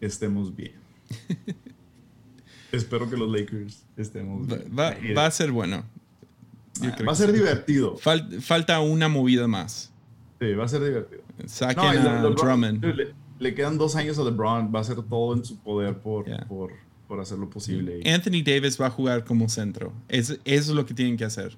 estemos 0.00 0.54
bien. 0.54 0.72
espero 2.72 3.08
que 3.08 3.16
los 3.16 3.30
Lakers 3.30 3.84
estemos 3.96 4.50
Va, 4.50 4.56
bien. 4.56 5.14
va- 5.16 5.22
va 5.22 5.26
a 5.26 5.30
ser 5.30 5.50
bueno. 5.52 5.84
Yo 6.80 6.88
ah, 6.90 6.94
creo 6.96 7.06
va 7.06 7.12
a 7.12 7.16
ser 7.16 7.30
sí. 7.30 7.36
divertido. 7.36 7.96
Fal- 7.98 8.40
falta 8.40 8.80
una 8.80 9.08
movida 9.08 9.46
más. 9.46 9.92
Sí, 10.40 10.52
va 10.54 10.64
a 10.64 10.68
ser 10.68 10.82
divertido. 10.82 11.22
Saquen 11.46 12.02
Le- 12.02 12.08
a 12.08 12.22
LeBron- 12.22 12.34
Drummond. 12.34 12.84
Le, 12.84 13.14
le 13.38 13.54
quedan 13.54 13.78
dos 13.78 13.94
años 13.96 14.18
a 14.18 14.24
LeBron. 14.24 14.72
Va 14.74 14.78
a 14.78 14.82
hacer 14.82 15.02
todo 15.02 15.34
en 15.34 15.44
su 15.44 15.58
poder 15.58 15.98
por, 15.98 16.26
Yeah. 16.26 16.46
por, 16.48 16.72
por 17.06 17.20
hacer 17.20 17.38
lo 17.38 17.48
posible. 17.50 18.00
Y- 18.02 18.08
Anthony 18.08 18.42
Davis 18.44 18.80
va 18.80 18.86
a 18.86 18.90
jugar 18.90 19.24
como 19.24 19.48
centro. 19.48 19.92
Es, 20.08 20.30
eso 20.30 20.40
es 20.44 20.68
lo 20.68 20.86
que 20.86 20.94
tienen 20.94 21.16
que 21.16 21.24
hacer. 21.24 21.56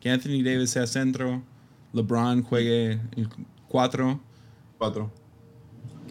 Que 0.00 0.10
Anthony 0.10 0.42
Davis 0.42 0.70
sea 0.70 0.86
centro, 0.86 1.42
LeBron 1.94 2.42
juegue 2.42 3.00
el 3.16 3.28
4 3.68 4.20
Cuatro. 4.78 5.10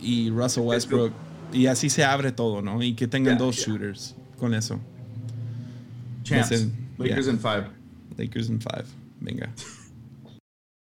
y 0.02 0.30
Russell 0.32 0.64
Westbrook. 0.64 1.12
Y 1.52 1.68
así 1.68 1.90
se 1.90 2.04
abre 2.04 2.32
todo, 2.32 2.62
¿no? 2.64 2.82
Y 2.82 2.96
que 2.96 3.08
tengan 3.08 3.38
Yeah, 3.38 3.46
dos 3.46 3.58
yeah. 3.58 3.66
shooters 3.68 4.16
con 4.40 4.54
eso. 4.56 4.80
Listen, 6.30 6.74
Lakers 6.98 7.26
yeah. 7.26 7.34
in 7.34 7.40
five. 7.40 7.68
Lakers 8.18 8.50
in 8.50 8.60
5. 8.60 8.86
Venga. 9.20 9.50